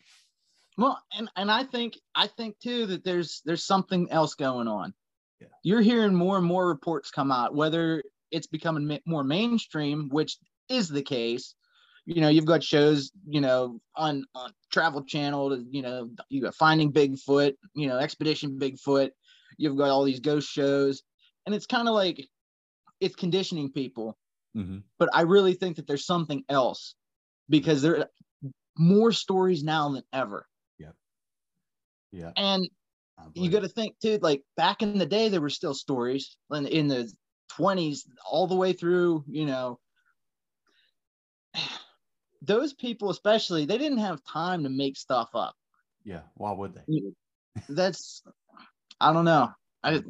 Well, 0.77 1.01
and 1.17 1.29
and 1.35 1.51
I 1.51 1.63
think 1.63 1.99
I 2.15 2.27
think 2.27 2.59
too 2.59 2.87
that 2.87 3.03
there's 3.03 3.41
there's 3.45 3.65
something 3.65 4.09
else 4.11 4.35
going 4.35 4.67
on. 4.67 4.93
Yeah. 5.39 5.47
You're 5.63 5.81
hearing 5.81 6.15
more 6.15 6.37
and 6.37 6.45
more 6.45 6.67
reports 6.67 7.11
come 7.11 7.31
out, 7.31 7.55
whether 7.55 8.03
it's 8.31 8.47
becoming 8.47 8.99
more 9.05 9.23
mainstream, 9.23 10.09
which 10.09 10.37
is 10.69 10.89
the 10.89 11.01
case. 11.03 11.55
You 12.05 12.19
know, 12.21 12.27
you've 12.27 12.45
got 12.45 12.63
shows, 12.63 13.11
you 13.27 13.39
know, 13.39 13.79
on 13.95 14.25
on 14.35 14.51
Travel 14.71 15.03
Channel, 15.03 15.63
you 15.69 15.81
know, 15.81 16.09
you 16.29 16.41
got 16.41 16.55
Finding 16.55 16.91
Bigfoot, 16.91 17.53
you 17.75 17.87
know, 17.87 17.97
Expedition 17.97 18.59
Bigfoot. 18.59 19.11
You've 19.57 19.77
got 19.77 19.89
all 19.89 20.03
these 20.03 20.19
ghost 20.19 20.49
shows, 20.49 21.03
and 21.45 21.53
it's 21.55 21.67
kind 21.67 21.87
of 21.87 21.93
like 21.93 22.27
it's 22.99 23.15
conditioning 23.15 23.71
people. 23.71 24.17
hmm 24.53 24.79
but 24.99 25.09
I 25.13 25.21
really 25.21 25.53
think 25.53 25.75
that 25.77 25.87
there's 25.87 26.05
something 26.05 26.43
else 26.49 26.95
because 27.49 27.81
there 27.81 27.99
are 27.99 28.09
more 28.77 29.11
stories 29.11 29.63
now 29.63 29.89
than 29.89 30.03
ever. 30.11 30.47
Yeah. 32.13 32.31
And 32.37 32.69
you 33.33 33.49
got 33.49 33.63
to 33.63 33.67
think 33.67 33.99
too, 33.99 34.19
like 34.21 34.43
back 34.55 34.81
in 34.81 34.97
the 34.97 35.05
day, 35.05 35.29
there 35.29 35.41
were 35.41 35.49
still 35.49 35.73
stories 35.73 36.37
in, 36.51 36.67
in 36.67 36.87
the 36.87 37.11
20s, 37.59 38.01
all 38.29 38.47
the 38.47 38.55
way 38.55 38.73
through, 38.73 39.25
you 39.27 39.45
know. 39.45 39.79
Those 42.41 42.73
people, 42.73 43.09
especially, 43.09 43.65
they 43.65 43.77
didn't 43.77 43.99
have 43.99 44.21
time 44.25 44.63
to 44.63 44.69
make 44.69 44.97
stuff 44.97 45.29
up. 45.33 45.55
Yeah. 46.03 46.21
Why 46.35 46.51
would 46.51 46.75
they? 46.75 47.01
That's, 47.69 48.21
I 48.99 49.13
don't 49.13 49.25
know. 49.25 49.49
I, 49.81 49.91
just 49.93 50.05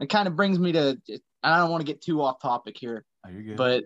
it 0.00 0.10
kind 0.10 0.26
of 0.26 0.34
brings 0.36 0.58
me 0.58 0.72
to, 0.72 1.00
I 1.42 1.58
don't 1.58 1.70
want 1.70 1.86
to 1.86 1.92
get 1.92 2.02
too 2.02 2.20
off 2.20 2.40
topic 2.40 2.76
here, 2.76 3.04
Oh, 3.24 3.30
you're 3.30 3.42
good. 3.42 3.56
but 3.56 3.84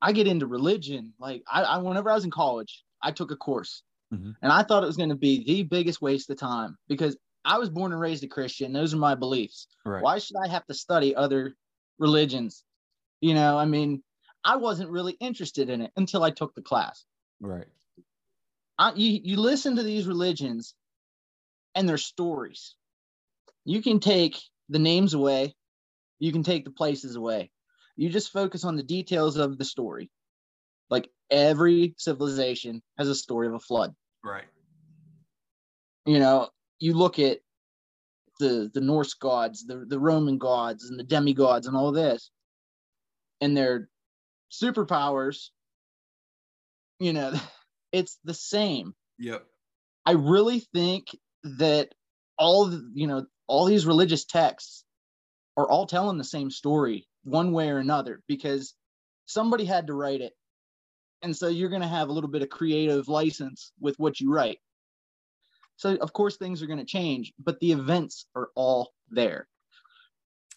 I 0.00 0.12
get 0.12 0.28
into 0.28 0.46
religion. 0.46 1.14
Like 1.18 1.42
I, 1.50 1.62
I 1.62 1.78
whenever 1.78 2.10
I 2.10 2.14
was 2.14 2.24
in 2.24 2.30
college, 2.30 2.84
I 3.02 3.10
took 3.10 3.30
a 3.30 3.36
course, 3.36 3.82
Mhm. 4.14 4.36
and 4.42 4.52
I 4.52 4.62
thought 4.62 4.82
it 4.82 4.86
was 4.86 4.96
going 4.96 5.08
to 5.10 5.14
be 5.14 5.44
the 5.44 5.62
biggest 5.62 6.00
waste 6.00 6.30
of 6.30 6.38
time 6.38 6.76
because 6.88 7.16
I 7.44 7.58
was 7.58 7.68
born 7.68 7.92
and 7.92 8.00
raised 8.00 8.24
a 8.24 8.28
Christian. 8.28 8.72
Those 8.72 8.94
are 8.94 8.98
my 8.98 9.14
beliefs. 9.14 9.68
right. 9.84 10.02
Why 10.02 10.18
should 10.18 10.36
I 10.42 10.48
have 10.48 10.66
to 10.66 10.74
study 10.74 11.14
other 11.14 11.54
religions? 11.98 12.64
You 13.20 13.34
know, 13.34 13.58
I 13.58 13.64
mean, 13.64 14.02
I 14.44 14.56
wasn't 14.56 14.90
really 14.90 15.16
interested 15.20 15.68
in 15.70 15.82
it 15.82 15.92
until 15.96 16.22
I 16.22 16.30
took 16.30 16.54
the 16.54 16.62
class. 16.62 17.04
Right. 17.40 17.66
I, 18.78 18.92
you, 18.94 19.20
you 19.22 19.36
listen 19.36 19.76
to 19.76 19.82
these 19.82 20.06
religions 20.06 20.74
and 21.74 21.88
their 21.88 21.98
stories. 21.98 22.74
You 23.64 23.82
can 23.82 24.00
take 24.00 24.40
the 24.68 24.78
names 24.78 25.14
away, 25.14 25.54
you 26.18 26.32
can 26.32 26.42
take 26.42 26.64
the 26.64 26.70
places 26.70 27.16
away. 27.16 27.50
You 27.96 28.08
just 28.08 28.32
focus 28.32 28.64
on 28.64 28.76
the 28.76 28.82
details 28.82 29.36
of 29.36 29.58
the 29.58 29.64
story. 29.64 30.10
Like 30.90 31.10
every 31.30 31.94
civilization 31.98 32.82
has 32.98 33.08
a 33.08 33.14
story 33.14 33.46
of 33.46 33.54
a 33.54 33.60
flood. 33.60 33.94
Right. 34.24 34.44
You 36.06 36.18
know, 36.18 36.48
you 36.78 36.94
look 36.94 37.18
at 37.18 37.38
the 38.40 38.70
the 38.72 38.80
Norse 38.80 39.14
gods, 39.14 39.64
the, 39.66 39.84
the 39.86 39.98
Roman 39.98 40.38
gods, 40.38 40.88
and 40.88 40.98
the 40.98 41.04
demigods, 41.04 41.66
and 41.66 41.76
all 41.76 41.92
this, 41.92 42.30
and 43.40 43.56
their 43.56 43.88
superpowers, 44.50 45.50
you 46.98 47.12
know, 47.12 47.32
it's 47.92 48.18
the 48.24 48.34
same. 48.34 48.94
Yep. 49.18 49.44
I 50.06 50.12
really 50.12 50.60
think 50.60 51.06
that 51.58 51.94
all 52.38 52.72
you 52.94 53.06
know 53.06 53.26
all 53.46 53.66
these 53.66 53.86
religious 53.86 54.24
texts 54.24 54.84
are 55.56 55.68
all 55.68 55.86
telling 55.86 56.18
the 56.18 56.24
same 56.24 56.50
story 56.50 57.06
one 57.22 57.52
way 57.52 57.68
or 57.68 57.78
another 57.78 58.22
because 58.26 58.74
somebody 59.26 59.64
had 59.64 59.86
to 59.86 59.94
write 59.94 60.20
it. 60.20 60.32
And 61.24 61.34
so 61.34 61.48
you're 61.48 61.70
going 61.70 61.80
to 61.80 61.88
have 61.88 62.10
a 62.10 62.12
little 62.12 62.28
bit 62.28 62.42
of 62.42 62.50
creative 62.50 63.08
license 63.08 63.72
with 63.80 63.98
what 63.98 64.20
you 64.20 64.30
write. 64.30 64.58
So 65.76 65.96
of 65.96 66.12
course 66.12 66.36
things 66.36 66.62
are 66.62 66.66
going 66.66 66.78
to 66.78 66.84
change, 66.84 67.32
but 67.42 67.58
the 67.60 67.72
events 67.72 68.26
are 68.36 68.50
all 68.54 68.92
there. 69.10 69.48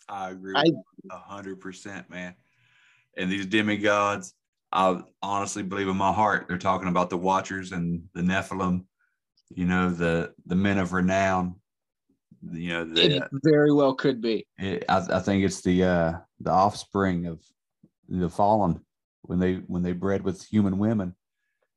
I 0.10 0.30
agree 0.32 0.54
I- 0.56 0.64
with 0.64 0.74
you 1.04 1.10
a 1.10 1.18
hundred 1.18 1.62
percent, 1.62 2.10
man. 2.10 2.36
And 3.16 3.32
these 3.32 3.46
demigods, 3.46 4.34
I 4.74 5.02
honestly 5.24 5.64
believe 5.64 5.88
in 5.88 5.96
my 5.96 6.12
heart 6.12 6.48
they're 6.48 6.58
talking 6.58 6.90
about 6.90 7.10
the 7.10 7.18
Watchers 7.18 7.72
and 7.72 8.04
the 8.14 8.22
Nephilim. 8.22 8.86
You 9.50 9.66
know, 9.66 9.90
the 9.90 10.34
the 10.46 10.56
men 10.56 10.78
of 10.78 10.92
renown. 10.92 11.56
You 12.52 12.70
know, 12.74 12.84
the, 12.84 13.16
It 13.16 13.24
very 13.44 13.72
well 13.72 13.96
could 13.96 14.22
be. 14.22 14.46
it, 14.60 14.84
I, 14.90 14.98
I 15.14 15.20
think 15.20 15.46
it's 15.46 15.62
the 15.62 15.84
uh, 15.84 16.14
the 16.42 16.52
offspring 16.52 17.26
of 17.26 17.42
the 18.10 18.30
fallen 18.30 18.82
when 19.28 19.40
they 19.40 19.56
when 19.68 19.84
they 19.84 19.94
bred 19.94 20.24
with 20.24 20.46
human 20.46 20.78
women, 20.78 21.16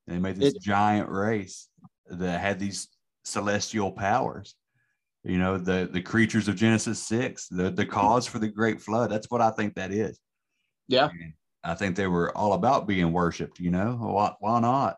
and 0.06 0.16
they 0.16 0.20
made 0.20 0.36
this 0.36 0.54
It- 0.54 0.62
giant 0.62 1.08
race 1.08 1.68
that 2.08 2.40
had 2.40 2.58
these 2.58 2.88
celestial 3.24 3.92
powers. 3.92 4.54
You 5.22 5.38
know, 5.38 5.58
the 5.58 5.88
the 5.92 6.00
creatures 6.00 6.48
of 6.48 6.56
Genesis 6.56 7.02
six, 7.02 7.46
the 7.48 7.70
the 7.70 7.84
cause 7.84 8.26
for 8.26 8.38
the 8.38 8.48
great 8.48 8.80
flood. 8.80 9.10
That's 9.10 9.30
what 9.30 9.42
I 9.42 9.50
think 9.50 9.74
that 9.74 9.92
is. 9.92 10.18
Yeah. 10.88 11.10
And 11.10 11.34
I 11.62 11.74
think 11.74 11.94
they 11.94 12.06
were 12.06 12.34
all 12.36 12.54
about 12.54 12.86
being 12.86 13.12
worshipped. 13.12 13.60
You 13.60 13.70
know, 13.70 13.96
why 14.00 14.34
why 14.40 14.60
not? 14.60 14.96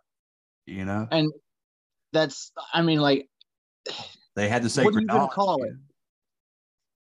You 0.67 0.85
know, 0.85 1.09
And 1.11 1.33
that's 2.13 2.53
I 2.73 2.83
mean 2.83 3.01
like 3.01 3.29
they 4.37 4.49
had 4.49 4.63
the 4.63 4.67
what 4.67 4.73
sacred 4.73 4.87
you 5.03 5.07
going 5.07 5.09
to 5.09 5.15
knowledge, 5.15 5.33
call 5.33 5.65
it? 5.65 5.73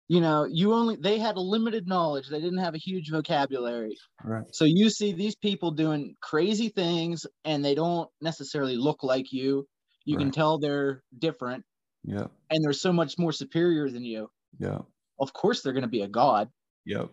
You 0.08 0.20
know, 0.20 0.44
you 0.44 0.72
only 0.72 0.96
they 0.96 1.18
had 1.18 1.36
a 1.36 1.40
limited 1.40 1.88
knowledge. 1.88 2.28
They 2.28 2.40
didn't 2.40 2.58
have 2.58 2.74
a 2.74 2.78
huge 2.78 3.10
vocabulary. 3.10 3.96
Right. 4.22 4.44
So 4.52 4.64
you 4.64 4.88
see 4.88 5.12
these 5.12 5.34
people 5.34 5.72
doing 5.72 6.14
crazy 6.20 6.68
things 6.68 7.26
and 7.44 7.64
they 7.64 7.74
don't 7.74 8.08
necessarily 8.20 8.76
look 8.76 9.02
like 9.02 9.32
you. 9.32 9.66
You 10.04 10.16
can 10.16 10.30
tell 10.30 10.58
they're 10.58 11.02
different 11.18 11.64
yeah 12.04 12.26
and 12.50 12.62
they're 12.62 12.72
so 12.72 12.92
much 12.92 13.18
more 13.18 13.32
superior 13.32 13.90
than 13.90 14.04
you. 14.04 14.30
yeah 14.60 14.78
Of 15.18 15.32
course 15.32 15.62
they're 15.62 15.72
going 15.72 15.82
to 15.82 15.88
be 15.88 16.02
a 16.02 16.08
god. 16.08 16.48
Yep. 16.84 17.10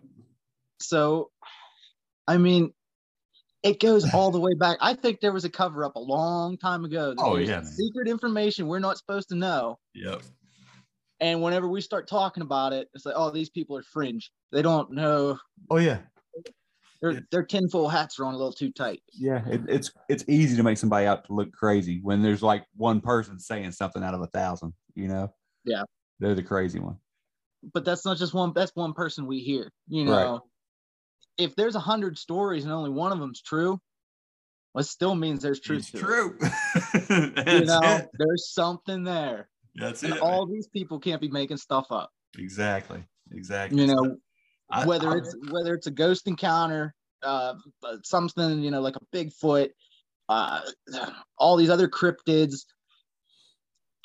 So 0.80 1.32
I 2.28 2.38
mean 2.38 2.74
it 3.64 3.80
goes 3.80 4.14
all 4.14 4.30
the 4.30 4.40
way 4.40 4.54
back. 4.54 4.78
I 4.82 4.94
think 4.94 5.20
there 5.20 5.32
was 5.32 5.46
a 5.46 5.50
cover 5.50 5.84
up 5.86 5.96
a 5.96 6.00
long 6.00 6.58
time 6.58 6.86
ago. 6.86 7.16
that 7.16 7.22
Oh, 7.24 7.38
yeah. 7.38 7.64
Secret 7.64 8.08
information 8.08 8.68
we're 8.68 8.80
not 8.80 8.98
supposed 8.98 9.30
to 9.30 9.36
know. 9.36 9.80
Yep. 9.96 10.22
And 11.24 11.42
whenever 11.42 11.70
we 11.70 11.80
start 11.80 12.10
talking 12.10 12.44
about 12.44 12.74
it, 12.74 12.90
it's 12.94 13.06
like, 13.06 13.16
oh, 13.18 13.32
these 13.32 13.50
people 13.50 13.78
are 13.78 13.84
fringe. 13.84 14.30
They 14.52 14.62
don't 14.62 14.92
know. 14.92 15.40
Oh 15.70 15.78
yeah. 15.78 16.00
Their 17.02 17.26
their 17.32 17.44
tinfoil 17.44 17.88
hats 17.88 18.20
are 18.20 18.26
on 18.26 18.34
a 18.34 18.38
little 18.38 18.52
too 18.52 18.72
tight. 18.74 19.02
Yeah, 19.14 19.42
it, 19.48 19.62
it's 19.70 19.92
it's 20.10 20.26
easy 20.28 20.58
to 20.58 20.64
make 20.64 20.78
somebody 20.78 21.06
out 21.08 21.26
to 21.28 21.34
look 21.34 21.54
crazy 21.54 22.02
when 22.04 22.22
there's 22.22 22.44
like 22.44 22.66
one 22.76 23.00
person 23.00 23.40
saying 23.40 23.72
something 23.72 24.04
out 24.04 24.14
of 24.14 24.22
a 24.22 24.28
thousand. 24.28 24.74
You 24.96 25.08
know. 25.08 25.34
Yeah. 25.64 25.84
They're 26.20 26.36
the 26.36 26.44
crazy 26.44 26.80
one. 26.80 26.98
But 27.74 27.86
that's 27.86 28.04
not 28.06 28.18
just 28.18 28.34
one. 28.34 28.52
That's 28.54 28.76
one 28.76 28.92
person 28.94 29.26
we 29.26 29.40
hear. 29.40 29.72
You 29.88 30.02
Right. 30.12 30.24
know, 30.26 30.42
if 31.38 31.56
there's 31.56 31.76
a 31.76 31.80
hundred 31.80 32.18
stories 32.18 32.66
and 32.66 32.74
only 32.74 32.90
one 32.90 33.14
of 33.14 33.20
them's 33.20 33.42
true, 33.42 33.80
well, 34.74 34.82
it 34.82 34.88
still 34.88 35.16
means 35.16 35.42
there's 35.42 35.62
truth. 35.62 35.80
It's 35.80 35.92
to 35.92 35.98
it. 35.98 36.02
true. 36.02 36.38
You 37.60 37.66
know, 37.66 37.80
it. 37.82 38.10
there's 38.18 38.52
something 38.54 39.04
there. 39.06 39.48
That's 39.76 40.04
And 40.04 40.14
it. 40.14 40.22
all 40.22 40.46
man. 40.46 40.56
these 40.56 40.68
people 40.68 41.00
can't 41.00 41.22
be 41.22 41.30
making 41.30 41.58
stuff 41.58 41.88
up. 41.92 42.12
Exactly. 42.38 43.04
Exactly. 43.32 43.82
You 43.82 43.88
know, 43.88 44.18
I- 44.70 44.86
whether 44.86 45.10
I- 45.10 45.18
it's 45.18 45.36
whether 45.52 45.74
it's 45.74 45.88
a 45.88 45.92
ghost 45.92 46.28
encounter, 46.28 46.94
uh, 47.24 47.56
something 48.04 48.62
you 48.62 48.72
know 48.72 48.82
like 48.82 48.96
a 48.96 49.06
Bigfoot, 49.16 49.70
uh, 50.30 50.62
all 51.38 51.56
these 51.58 51.70
other 51.70 51.88
cryptids, 51.88 52.66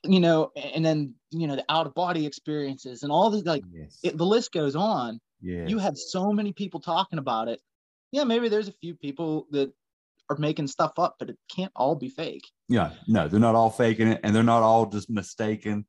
you 0.04 0.20
know, 0.20 0.50
and 0.56 0.84
then 0.84 1.14
you 1.30 1.46
know 1.46 1.56
the 1.56 1.64
out 1.68 1.86
of 1.86 1.94
body 1.94 2.24
experiences 2.26 3.02
and 3.02 3.12
all 3.12 3.30
these 3.30 3.44
like. 3.44 3.64
yes. 3.72 3.98
It, 4.02 4.16
the 4.16 4.26
list 4.26 4.52
goes 4.52 4.76
on. 4.76 5.20
yeah. 5.40 5.66
You 5.66 5.78
have 5.78 5.96
so 5.96 6.32
many 6.32 6.52
people 6.52 6.80
talking 6.80 7.18
about 7.18 7.48
it. 7.48 7.60
Yeah, 8.12 8.24
maybe 8.24 8.48
there's 8.48 8.68
a 8.68 8.72
few 8.80 8.94
people 8.94 9.46
that 9.50 9.72
are 10.30 10.36
making 10.36 10.66
stuff 10.66 10.92
up, 10.98 11.16
but 11.18 11.30
it 11.30 11.38
can't 11.54 11.72
all 11.76 11.94
be 11.94 12.08
fake. 12.08 12.46
yeah. 12.68 12.90
No, 13.06 13.28
they're 13.28 13.40
not 13.40 13.54
all 13.54 13.70
faking 13.70 14.08
it, 14.08 14.20
and 14.22 14.34
they're 14.34 14.42
not 14.42 14.62
all 14.62 14.86
just 14.86 15.08
mistaken. 15.10 15.86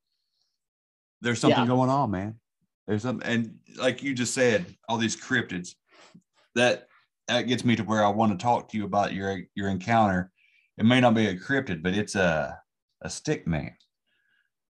There's 1.22 1.40
something 1.40 1.60
Yeah. 1.62 1.68
going 1.68 1.90
on, 1.90 2.12
man. 2.12 2.40
There's 2.88 3.02
some, 3.04 3.22
and 3.26 3.60
like 3.78 4.02
you 4.02 4.14
just 4.16 4.34
said, 4.34 4.66
all 4.88 4.98
these 4.98 5.16
cryptids. 5.18 5.76
That 6.56 6.88
that 7.28 7.44
gets 7.44 7.64
me 7.64 7.76
to 7.76 7.84
where 7.84 8.04
I 8.04 8.10
want 8.10 8.32
to 8.32 8.42
talk 8.44 8.70
to 8.70 8.78
you 8.78 8.86
about 8.86 9.14
your 9.14 9.42
your 9.56 9.70
encounter. 9.70 10.32
It 10.78 10.86
may 10.86 11.00
not 11.00 11.14
be 11.14 11.28
a 11.28 11.38
cryptid, 11.38 11.84
but 11.84 11.94
it's 11.94 12.16
a 12.16 12.58
a 13.02 13.10
stick 13.10 13.46
man. 13.46 13.76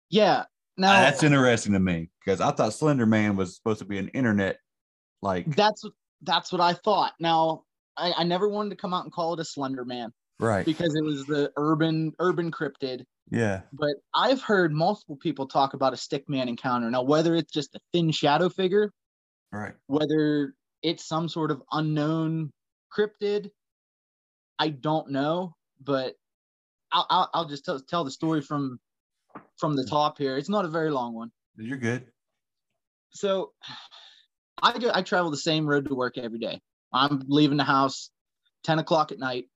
Yeah. 0.09 0.45
Now 0.77 0.93
Uh, 0.97 1.01
that's 1.03 1.23
interesting 1.23 1.75
to 1.75 1.81
me 1.81 2.11
because 2.19 2.41
I 2.41 2.51
thought 2.51 2.73
Slender 2.73 3.07
Man 3.07 3.37
was 3.37 3.55
supposed 3.55 3.79
to 3.81 3.85
be 3.85 3.99
an 3.99 4.09
internet 4.09 4.59
like 5.23 5.55
that's 5.55 5.85
what 5.85 5.93
that's 6.23 6.51
what 6.53 6.61
I 6.61 6.73
thought. 6.73 7.13
Now 7.21 7.63
I, 8.01 8.13
I 8.19 8.25
never 8.25 8.49
wanted 8.49 8.71
to 8.71 8.77
come 8.77 8.95
out 8.95 9.05
and 9.05 9.13
call 9.13 9.35
it 9.35 9.41
a 9.41 9.45
Slender 9.45 9.85
Man 9.85 10.13
right. 10.39 10.65
because 10.65 10.95
it 10.97 11.05
was 11.05 11.27
the 11.27 11.53
urban 11.57 12.13
urban 12.19 12.51
cryptid. 12.51 13.05
Yeah. 13.31 13.63
But 13.73 13.95
I've 14.15 14.43
heard 14.43 14.73
multiple 14.73 15.17
people 15.17 15.47
talk 15.47 15.75
about 15.75 15.93
a 15.93 15.97
stick 15.97 16.29
man 16.29 16.49
encounter. 16.49 16.91
Now, 16.91 17.03
whether 17.03 17.35
it's 17.37 17.53
just 17.53 17.75
a 17.75 17.81
thin 17.93 18.11
shadow 18.11 18.49
figure, 18.49 18.93
Right. 19.53 19.75
whether 19.87 20.55
it's 20.83 21.07
some 21.07 21.29
sort 21.29 21.51
of 21.51 21.63
unknown 21.71 22.51
cryptid, 22.97 23.51
I 24.59 24.69
don't 24.71 25.11
know. 25.11 25.55
But 25.81 26.15
I'll, 26.93 27.07
I'll, 27.09 27.31
I'll 27.35 27.49
just 27.49 27.65
tell, 27.65 27.81
tell 27.81 28.05
the 28.05 28.11
story 28.11 28.43
from 28.43 28.79
from 29.59 29.77
the 29.77 29.85
top 29.85 30.19
here. 30.19 30.37
It's 30.37 30.49
not 30.49 30.65
a 30.65 30.69
very 30.69 30.91
long 30.91 31.15
one. 31.15 31.31
You're 31.57 31.79
good. 31.79 32.07
So 33.11 33.53
I 34.63 34.79
go, 34.79 34.91
I 34.93 35.03
travel 35.03 35.31
the 35.31 35.37
same 35.37 35.67
road 35.67 35.89
to 35.89 35.95
work 35.95 36.19
every 36.19 36.39
day. 36.39 36.61
I'm 36.93 37.23
leaving 37.27 37.57
the 37.57 37.65
house 37.65 38.11
10 38.65 38.79
o'clock 38.79 39.13
at 39.13 39.19
night 39.19 39.47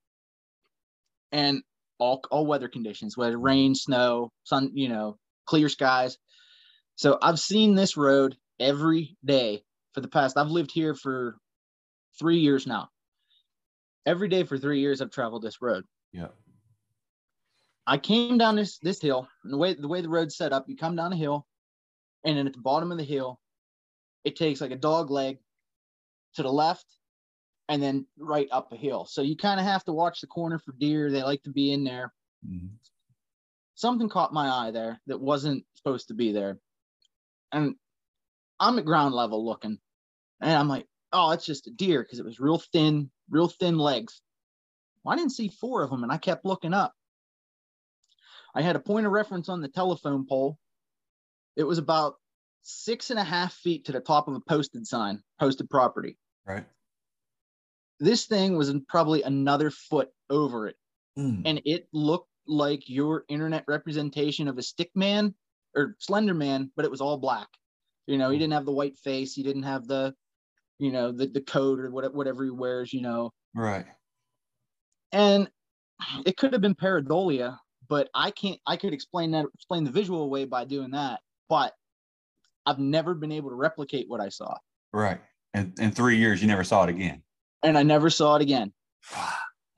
and 1.33 1.63
all, 1.99 2.23
all 2.31 2.47
weather 2.47 2.69
conditions, 2.69 3.17
whether 3.17 3.39
rain, 3.39 3.75
snow, 3.75 4.31
sun, 4.45 4.71
you 4.75 4.89
know, 4.89 5.19
clear 5.47 5.69
skies. 5.69 6.17
So 6.97 7.19
I've 7.21 7.39
seen 7.39 7.75
this 7.75 7.97
road 7.97 8.37
every 8.61 9.17
day 9.25 9.63
for 9.95 10.01
the 10.01 10.09
past, 10.09 10.37
I've 10.37 10.51
lived 10.51 10.73
here 10.73 10.95
for 10.95 11.37
three 12.19 12.39
years 12.39 12.67
now. 12.67 12.89
Every 14.05 14.29
day 14.29 14.43
for 14.43 14.59
three 14.59 14.81
years, 14.81 15.01
I've 15.01 15.11
traveled 15.11 15.43
this 15.43 15.63
road. 15.63 15.85
Yeah. 16.13 16.29
I 17.87 17.99
came 17.99 18.37
down 18.39 18.57
this 18.57 18.79
this 18.79 19.01
hill, 19.01 19.29
and 19.45 19.53
the 19.53 19.57
way 19.57 19.75
the 19.75 19.89
way 19.89 20.01
the 20.01 20.09
road's 20.09 20.37
set 20.37 20.53
up, 20.53 20.69
you 20.69 20.77
come 20.77 20.97
down 20.97 21.13
a 21.13 21.17
hill, 21.17 21.47
and 22.25 22.37
then 22.37 22.47
at 22.47 22.55
the 22.55 22.61
bottom 22.61 22.91
of 22.91 22.99
the 22.99 23.05
hill, 23.05 23.41
it 24.25 24.37
takes 24.37 24.61
like 24.61 24.71
a 24.71 24.77
dog 24.77 25.11
leg 25.11 25.39
to 26.35 26.43
the 26.43 26.53
left, 26.53 26.87
and 27.69 27.83
then 27.83 28.07
right 28.19 28.49
up 28.51 28.73
a 28.73 28.77
hill. 28.77 29.07
So 29.07 29.23
you 29.23 29.37
kind 29.37 29.59
of 29.59 29.67
have 29.67 29.85
to 29.85 29.93
watch 29.93 30.21
the 30.21 30.27
corner 30.27 30.59
for 30.59 30.73
deer. 30.73 31.11
They 31.11 31.23
like 31.23 31.43
to 31.45 31.51
be 31.51 31.73
in 31.73 31.85
there. 31.85 32.13
Mhm. 32.47 32.71
Something 33.75 34.09
caught 34.09 34.33
my 34.33 34.49
eye 34.49 34.71
there 34.71 35.01
that 35.07 35.21
wasn't 35.21 35.67
supposed 35.75 36.09
to 36.09 36.15
be 36.15 36.33
there, 36.33 36.61
and 37.51 37.75
I'm 38.61 38.79
at 38.79 38.85
ground 38.85 39.15
level 39.15 39.45
looking, 39.45 39.81
and 40.41 40.53
I'm 40.53 40.69
like, 40.69 40.87
oh, 41.13 41.33
it's 41.33 41.47
just 41.47 41.67
a 41.67 41.71
deer 41.71 42.03
because 42.03 42.19
it 42.21 42.25
was 42.25 42.39
real 42.39 42.59
thin, 42.59 43.11
real 43.29 43.49
thin 43.49 43.79
legs. 43.79 44.21
Well, 45.03 45.13
I 45.13 45.17
didn't 45.17 45.33
see 45.33 45.49
four 45.49 45.83
of 45.83 45.91
them, 45.91 46.03
and 46.03 46.13
I 46.13 46.19
kept 46.19 46.45
looking 46.45 46.73
up. 46.73 46.95
I 48.55 48.63
had 48.63 48.77
a 48.77 48.81
point 48.81 49.07
of 49.07 49.13
reference 49.13 49.49
on 49.49 49.61
the 49.61 49.69
telephone 49.69 50.27
pole. 50.27 50.59
It 51.57 51.65
was 51.65 51.79
about 51.79 52.15
six 52.63 53.11
and 53.11 53.19
a 53.19 53.25
half 53.25 53.53
feet 53.55 53.87
to 53.87 53.93
the 53.93 54.01
top 54.01 54.29
of 54.29 54.35
a 54.35 54.41
posted 54.41 54.87
sign, 54.87 55.23
posted 55.41 55.69
property. 55.69 56.17
Right. 56.47 56.65
This 58.01 58.27
thing 58.27 58.57
was 58.57 58.73
probably 58.89 59.23
another 59.23 59.71
foot 59.71 60.11
over 60.31 60.69
it, 60.69 60.77
Mm. 61.19 61.43
and 61.47 61.63
it 61.65 61.87
looked 61.93 62.29
like 62.47 62.89
your 62.89 63.25
internet 63.29 63.65
representation 63.69 64.49
of 64.49 64.59
a 64.59 64.63
stick 64.63 64.91
man 64.95 65.35
or 65.77 65.95
slender 65.99 66.35
man, 66.35 66.71
but 66.77 66.85
it 66.85 66.91
was 66.91 67.01
all 67.01 67.17
black. 67.19 67.49
You 68.07 68.19
know, 68.19 68.31
he 68.31 68.39
didn't 68.39 68.53
have 68.53 68.67
the 68.67 68.73
white 68.73 68.99
face, 68.99 69.33
he 69.35 69.43
didn't 69.43 69.63
have 69.63 69.87
the, 69.87 70.15
you 70.79 70.91
know, 70.93 71.13
the, 71.13 71.27
the 71.29 71.41
coat 71.41 71.79
or 71.81 71.91
whatever, 71.91 72.15
whatever 72.15 72.45
he 72.45 72.51
wears, 72.51 72.93
you 72.93 73.01
know. 73.01 73.33
Right. 73.55 73.87
and 75.13 75.49
it 76.27 76.37
could 76.37 76.53
have 76.53 76.61
been 76.61 76.75
pareidolia 76.75 77.57
but 77.89 78.11
i 78.15 78.31
can't 78.33 78.61
i 78.67 78.77
could 78.77 78.93
explain 78.93 79.31
that 79.31 79.47
explain 79.55 79.85
the 79.85 79.91
visual 79.93 80.23
away 80.23 80.45
by 80.45 80.65
doing 80.65 80.91
that 80.91 81.21
but 81.49 81.73
i've 82.67 82.81
never 82.81 83.15
been 83.15 83.31
able 83.31 83.49
to 83.51 83.55
replicate 83.55 84.09
what 84.09 84.21
i 84.21 84.29
saw 84.29 84.55
Right. 84.93 85.21
And 85.55 85.73
in 85.79 85.91
three 85.93 86.17
years, 86.19 86.41
you 86.43 86.49
never 86.49 86.65
saw 86.65 86.83
it 86.85 86.89
again. 86.91 87.23
And 87.65 87.77
i 87.79 87.83
never 87.83 88.11
saw 88.11 88.37
it 88.37 88.43
again 88.43 88.73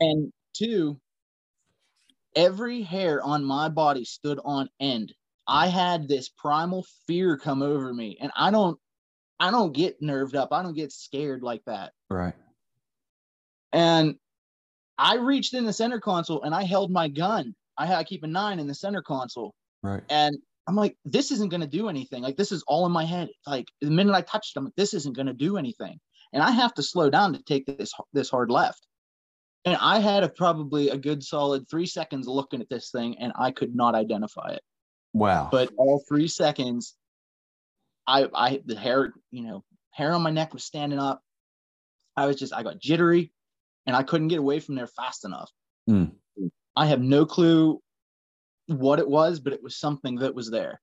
and 0.00 0.32
two 0.54 0.98
every 2.34 2.82
hair 2.82 3.22
on 3.22 3.44
my 3.44 3.68
body 3.68 4.04
stood 4.04 4.38
on 4.44 4.68
end 4.80 5.14
i 5.48 5.68
had 5.68 6.08
this 6.08 6.28
primal 6.28 6.84
fear 7.06 7.38
come 7.38 7.62
over 7.62 7.92
me 7.94 8.18
and 8.20 8.30
i 8.36 8.50
don't 8.50 8.78
i 9.40 9.50
don't 9.50 9.72
get 9.72 10.02
nerved 10.02 10.36
up 10.36 10.50
i 10.52 10.62
don't 10.62 10.74
get 10.76 10.92
scared 10.92 11.42
like 11.42 11.62
that 11.66 11.92
Right. 12.10 12.34
and 13.72 14.16
I 14.98 15.16
reached 15.16 15.54
in 15.54 15.66
the 15.66 15.72
center 15.72 16.00
console 16.00 16.42
and 16.42 16.54
I 16.54 16.64
held 16.64 16.90
my 16.90 17.08
gun. 17.08 17.54
I 17.76 17.86
had 17.86 17.98
I 17.98 18.04
keep 18.04 18.22
a 18.24 18.26
nine 18.26 18.58
in 18.58 18.66
the 18.66 18.74
center 18.74 19.02
console, 19.02 19.54
Right. 19.82 20.02
and 20.08 20.36
I'm 20.66 20.74
like, 20.74 20.96
this 21.04 21.30
isn't 21.32 21.50
gonna 21.50 21.66
do 21.66 21.88
anything. 21.88 22.22
Like 22.22 22.36
this 22.36 22.50
is 22.50 22.64
all 22.66 22.86
in 22.86 22.92
my 22.92 23.04
head. 23.04 23.28
Like 23.46 23.66
the 23.82 23.90
minute 23.90 24.14
I 24.14 24.22
touched 24.22 24.54
them, 24.54 24.72
this 24.76 24.94
isn't 24.94 25.14
gonna 25.16 25.34
do 25.34 25.58
anything, 25.58 25.98
and 26.32 26.42
I 26.42 26.50
have 26.50 26.74
to 26.74 26.82
slow 26.82 27.10
down 27.10 27.32
to 27.32 27.42
take 27.42 27.66
this 27.66 27.92
this 28.12 28.30
hard 28.30 28.50
left. 28.50 28.86
And 29.64 29.76
I 29.80 29.98
had 29.98 30.22
a, 30.22 30.28
probably 30.28 30.90
a 30.90 30.96
good 30.96 31.24
solid 31.24 31.68
three 31.68 31.86
seconds 31.86 32.28
looking 32.28 32.60
at 32.60 32.68
this 32.68 32.90
thing, 32.90 33.16
and 33.18 33.32
I 33.36 33.50
could 33.50 33.74
not 33.74 33.96
identify 33.96 34.50
it. 34.50 34.62
Wow. 35.12 35.48
But 35.50 35.70
all 35.76 36.04
three 36.08 36.28
seconds, 36.28 36.94
I 38.06 38.28
I 38.34 38.60
the 38.64 38.76
hair 38.76 39.12
you 39.30 39.42
know 39.42 39.64
hair 39.90 40.12
on 40.12 40.22
my 40.22 40.30
neck 40.30 40.52
was 40.52 40.64
standing 40.64 40.98
up. 40.98 41.20
I 42.16 42.26
was 42.26 42.36
just 42.36 42.54
I 42.54 42.62
got 42.62 42.78
jittery, 42.78 43.32
and 43.86 43.96
I 43.96 44.02
couldn't 44.02 44.28
get 44.28 44.38
away 44.38 44.60
from 44.60 44.76
there 44.76 44.86
fast 44.86 45.24
enough. 45.24 45.50
Hmm. 45.86 46.06
I 46.76 46.86
have 46.86 47.00
no 47.00 47.24
clue 47.24 47.80
what 48.66 48.98
it 48.98 49.08
was, 49.08 49.40
but 49.40 49.52
it 49.52 49.62
was 49.62 49.78
something 49.78 50.16
that 50.16 50.34
was 50.34 50.50
there, 50.50 50.80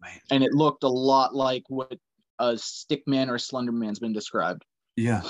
Man. 0.00 0.20
and 0.30 0.42
it 0.42 0.52
looked 0.52 0.84
a 0.84 0.88
lot 0.88 1.34
like 1.34 1.64
what 1.68 1.98
a 2.40 2.58
stick 2.58 3.04
man 3.06 3.30
or 3.30 3.36
a 3.36 3.40
slender 3.40 3.70
man's 3.70 4.00
been 4.00 4.12
described. 4.12 4.64
Yeah. 4.96 5.22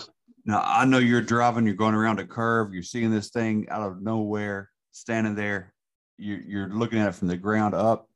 Now 0.46 0.62
I 0.64 0.87
know 0.87 0.96
you're 0.99 1.20
driving, 1.20 1.66
you're 1.66 1.75
going 1.75 1.94
around 1.94 2.18
a 2.20 2.27
curve, 2.27 2.73
you're 2.73 2.83
seeing 2.83 3.11
this 3.11 3.29
thing 3.29 3.66
out 3.68 3.83
of 3.83 4.01
nowhere, 4.01 4.70
standing 4.92 5.35
there, 5.35 5.75
you're, 6.16 6.40
you're 6.40 6.68
looking 6.68 6.99
at 6.99 7.09
it 7.09 7.14
from 7.14 7.29
the 7.29 7.37
ground 7.37 7.75
up. 7.75 8.09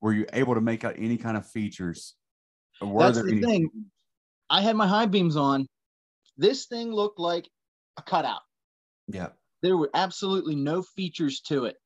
Were 0.00 0.12
you 0.12 0.26
able 0.32 0.54
to 0.54 0.60
make 0.60 0.84
out 0.84 0.94
any 0.98 1.16
kind 1.16 1.36
of 1.36 1.44
features? 1.48 2.14
Were 2.80 3.02
That's 3.02 3.20
the 3.22 3.32
any? 3.32 3.42
thing. 3.42 3.70
I 4.50 4.60
had 4.60 4.76
my 4.76 4.86
high 4.86 5.06
beams 5.06 5.36
on. 5.36 5.66
This 6.36 6.66
thing 6.66 6.92
looked 6.92 7.18
like 7.18 7.48
a 7.96 8.02
cutout. 8.02 8.42
Yeah. 9.08 9.28
there 9.62 9.76
were 9.76 9.90
absolutely 9.94 10.54
no 10.54 10.82
features 10.82 11.40
to 11.48 11.64
it. 11.64 11.76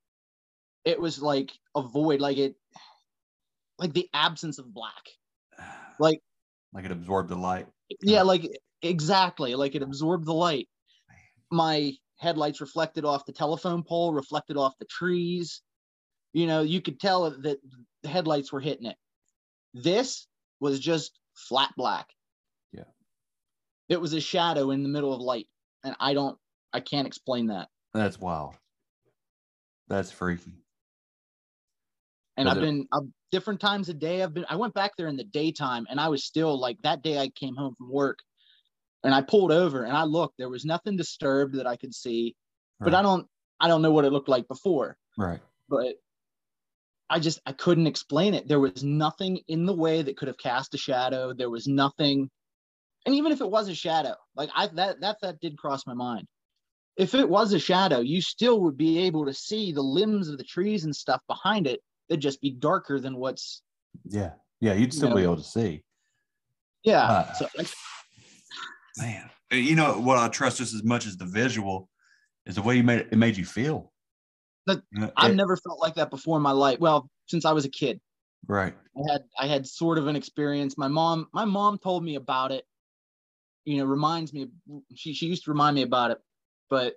It 0.85 1.01
was 1.01 1.23
like 1.23 1.53
a 1.77 1.83
void, 1.83 2.20
like 2.20 2.37
it, 2.37 2.57
like 3.79 3.92
the 3.92 4.09
absence 4.12 4.59
of 4.59 4.75
black. 4.75 5.09
Like, 6.01 6.21
Like 6.73 6.85
it 6.85 6.91
absorbed 6.91 7.29
the 7.29 7.37
light. 7.37 7.67
yeah, 8.01 8.23
like 8.23 8.49
exactly, 8.83 9.55
like 9.55 9.75
it 9.75 9.83
absorbed 9.83 10.27
the 10.27 10.35
light. 10.35 10.69
My 11.53 11.93
headlights 12.17 12.61
reflected 12.61 13.05
off 13.05 13.27
the 13.27 13.33
telephone 13.33 13.83
pole, 13.83 14.13
reflected 14.13 14.57
off 14.57 14.73
the 14.79 14.87
trees. 14.87 15.63
You 16.33 16.47
know, 16.47 16.63
you 16.63 16.81
could 16.81 16.99
tell 17.01 17.31
that 17.31 17.59
the 18.03 18.09
headlights 18.09 18.53
were 18.53 18.61
hitting 18.61 18.87
it. 18.87 18.97
This 19.75 20.27
was 20.61 20.81
just 20.81 21.19
flat 21.35 21.71
black. 21.77 22.07
Yeah. 22.73 22.85
It 23.89 24.01
was 24.01 24.13
a 24.13 24.21
shadow 24.21 24.71
in 24.71 24.83
the 24.83 24.89
middle 24.89 25.13
of 25.13 25.21
light. 25.21 25.49
And 25.85 25.97
I 25.99 26.15
don't, 26.15 26.39
I 26.73 26.81
can't 26.81 27.07
explain 27.07 27.49
that. 27.49 27.69
That's 27.95 28.21
wild. 28.21 28.55
That's 29.89 30.13
freaky. 30.13 30.53
And 32.40 32.48
I've 32.48 32.61
been 32.61 32.87
I've, 32.92 33.03
different 33.31 33.61
times 33.61 33.88
a 33.88 33.94
day. 33.94 34.22
I've 34.22 34.35
been 34.35 34.46
I 34.48 34.57
went 34.57 34.74
back 34.74 34.92
there 34.96 35.09
in 35.09 35.16
the 35.16 35.24
daytime, 35.24 35.87
and 35.90 36.00
I 36.00 36.09
was 36.09 36.24
still 36.24 36.59
like 36.59 36.79
that 36.83 37.03
day. 37.03 37.18
I 37.18 37.29
came 37.29 37.55
home 37.55 37.74
from 37.76 37.90
work, 37.90 38.18
and 39.05 39.14
I 39.14 39.22
pulled 39.22 39.53
over 39.53 39.85
and 39.85 39.96
I 39.96 40.05
looked. 40.05 40.38
There 40.38 40.48
was 40.48 40.64
nothing 40.64 40.96
disturbed 40.96 41.57
that 41.57 41.66
I 41.66 41.76
could 41.76 41.94
see, 41.94 42.35
but 42.79 42.94
I 42.94 43.03
don't 43.03 43.26
I 43.61 43.68
don't 43.68 43.83
know 43.83 43.90
what 43.90 44.05
it 44.05 44.12
looked 44.12 44.29
like 44.29 44.48
before. 44.48 44.96
Right. 45.18 45.40
But 45.68 45.96
I 47.09 47.18
just 47.18 47.40
I 47.44 47.53
couldn't 47.53 47.87
explain 47.87 48.35
it. 48.35 48.48
There 48.48 48.61
was 48.61 48.83
nothing 48.83 49.40
in 49.48 49.66
the 49.66 49.74
way 49.74 50.03
that 50.03 50.16
could 50.16 50.29
have 50.29 50.38
cast 50.38 50.74
a 50.74 50.79
shadow. 50.79 51.35
There 51.35 51.50
was 51.50 51.66
nothing, 51.66 52.31
and 53.05 53.14
even 53.14 53.33
if 53.33 53.40
it 53.40 53.50
was 53.50 53.68
a 53.68 53.74
shadow, 53.74 54.14
like 54.35 54.50
I 54.55 54.68
that 54.68 55.00
that 55.00 55.18
that 55.22 55.40
did 55.40 55.59
cross 55.59 55.87
my 55.87 55.94
mind. 55.94 56.26
If 56.96 57.14
it 57.14 57.29
was 57.29 57.53
a 57.53 57.59
shadow, 57.59 58.00
you 58.00 58.20
still 58.20 58.61
would 58.62 58.76
be 58.76 58.98
able 59.00 59.26
to 59.26 59.35
see 59.35 59.72
the 59.72 59.83
limbs 59.83 60.29
of 60.29 60.38
the 60.38 60.44
trees 60.44 60.85
and 60.85 60.94
stuff 60.94 61.20
behind 61.29 61.66
it. 61.66 61.81
It'd 62.11 62.20
just 62.20 62.40
be 62.42 62.51
darker 62.51 63.01
than 63.01 63.16
what's 63.16 63.62
Yeah. 64.05 64.33
Yeah. 64.61 64.75
You'd 64.75 64.92
still 64.92 65.09
know, 65.11 65.16
be 65.16 65.23
able 65.23 65.37
to 65.38 65.42
see. 65.44 65.83
yeah. 66.85 67.03
Uh, 67.05 67.33
so 67.35 67.49
like, 67.57 67.68
Man. 68.99 69.31
You 69.53 69.75
know 69.75 69.99
what 69.99 70.18
I 70.18 70.29
trust 70.29 70.59
just 70.59 70.75
as 70.75 70.85
much 70.85 71.07
as 71.07 71.16
the 71.16 71.25
visual 71.25 71.88
is 72.46 72.55
the 72.57 72.62
way 72.62 72.77
you 72.77 72.83
made 72.85 73.01
it, 73.01 73.09
it 73.11 73.16
made 73.16 73.37
you 73.37 73.44
feel. 73.44 73.92
But 74.66 74.83
You 74.92 75.01
know, 75.03 75.12
I've 75.16 75.33
it- 75.33 75.37
never 75.37 75.57
felt 75.57 75.81
like 75.81 75.94
that 75.94 76.11
before 76.11 76.37
in 76.37 76.42
my 76.42 76.53
life. 76.53 76.79
Well, 76.79 77.09
since 77.27 77.44
I 77.44 77.53
was 77.53 77.64
a 77.64 77.68
kid. 77.70 78.01
right. 78.46 78.75
I 78.96 79.12
had 79.12 79.23
I 79.38 79.46
had 79.46 79.66
sort 79.66 79.99
of 79.99 80.07
an 80.09 80.16
experience. 80.16 80.77
My 80.77 80.88
mom 80.88 81.29
my 81.33 81.44
mom 81.44 81.79
told 81.79 82.05
me 82.05 82.16
about 82.16 82.53
it. 82.53 82.64
You 83.64 83.79
know, 83.79 83.85
reminds 83.85 84.33
me. 84.33 84.49
She 84.94 85.14
she 85.14 85.27
used 85.27 85.44
to 85.44 85.51
remind 85.53 85.75
me 85.77 85.83
about 85.83 86.11
it, 86.11 86.18
but 86.68 86.94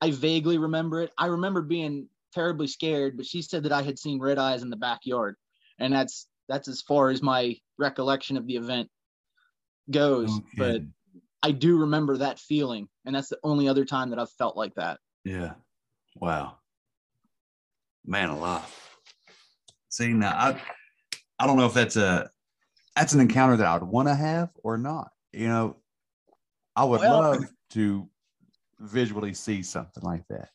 I 0.00 0.10
vaguely 0.10 0.58
remember 0.58 1.02
it. 1.02 1.12
I 1.18 1.26
remember 1.26 1.62
being 1.62 2.08
terribly 2.32 2.66
scared, 2.66 3.16
but 3.16 3.26
she 3.26 3.42
said 3.42 3.62
that 3.64 3.72
I 3.72 3.82
had 3.82 3.98
seen 3.98 4.20
red 4.20 4.38
eyes 4.38 4.62
in 4.62 4.70
the 4.70 4.76
backyard, 4.76 5.36
and 5.78 5.92
that's 5.92 6.26
that's 6.48 6.68
as 6.68 6.82
far 6.82 7.10
as 7.10 7.22
my 7.22 7.56
recollection 7.78 8.36
of 8.36 8.46
the 8.46 8.56
event 8.56 8.88
goes. 9.90 10.28
No 10.30 10.42
but. 10.56 10.82
I 11.40 11.52
do 11.52 11.78
remember 11.78 12.16
that 12.16 12.40
feeling, 12.40 12.88
and 13.04 13.14
that's 13.14 13.28
the 13.28 13.38
only 13.44 13.68
other 13.68 13.84
time 13.84 14.10
that 14.10 14.18
I've 14.18 14.32
felt 14.32 14.56
like 14.56 14.74
that. 14.74 14.98
Yeah. 15.24 15.52
Wow. 16.16 16.56
Man 18.04 18.30
alive. 18.30 18.64
See 19.88 20.12
now 20.12 20.30
I 20.36 20.60
I 21.38 21.46
don't 21.46 21.56
know 21.56 21.66
if 21.66 21.74
that's 21.74 21.96
a 21.96 22.28
that's 22.96 23.12
an 23.12 23.20
encounter 23.20 23.56
that 23.56 23.66
I'd 23.66 23.82
want 23.84 24.08
to 24.08 24.14
have 24.16 24.50
or 24.64 24.76
not. 24.78 25.12
You 25.32 25.46
know, 25.46 25.76
I 26.74 26.84
would 26.84 27.00
Well- 27.00 27.20
love 27.20 27.44
to 27.70 28.08
visually 28.80 29.34
see 29.34 29.62
something 29.62 30.02
like 30.02 30.26
that. 30.28 30.50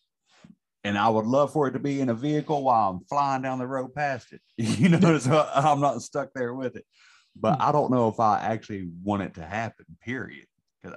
And 0.85 0.97
I 0.97 1.07
would 1.07 1.25
love 1.25 1.53
for 1.53 1.67
it 1.67 1.71
to 1.71 1.79
be 1.79 2.01
in 2.01 2.09
a 2.09 2.13
vehicle 2.13 2.63
while 2.63 2.91
I'm 2.91 3.05
flying 3.05 3.41
down 3.41 3.59
the 3.59 3.67
road 3.67 3.93
past 3.93 4.33
it. 4.33 4.41
You 4.57 4.89
know, 4.89 5.17
so 5.17 5.49
I'm 5.55 5.79
not 5.79 6.01
stuck 6.01 6.29
there 6.35 6.53
with 6.53 6.75
it. 6.75 6.85
But 7.35 7.55
hmm. 7.55 7.61
I 7.61 7.71
don't 7.71 7.91
know 7.91 8.09
if 8.09 8.19
I 8.19 8.39
actually 8.41 8.89
want 9.03 9.23
it 9.23 9.33
to 9.35 9.45
happen, 9.45 9.85
period. 10.01 10.45
'Cause 10.83 10.93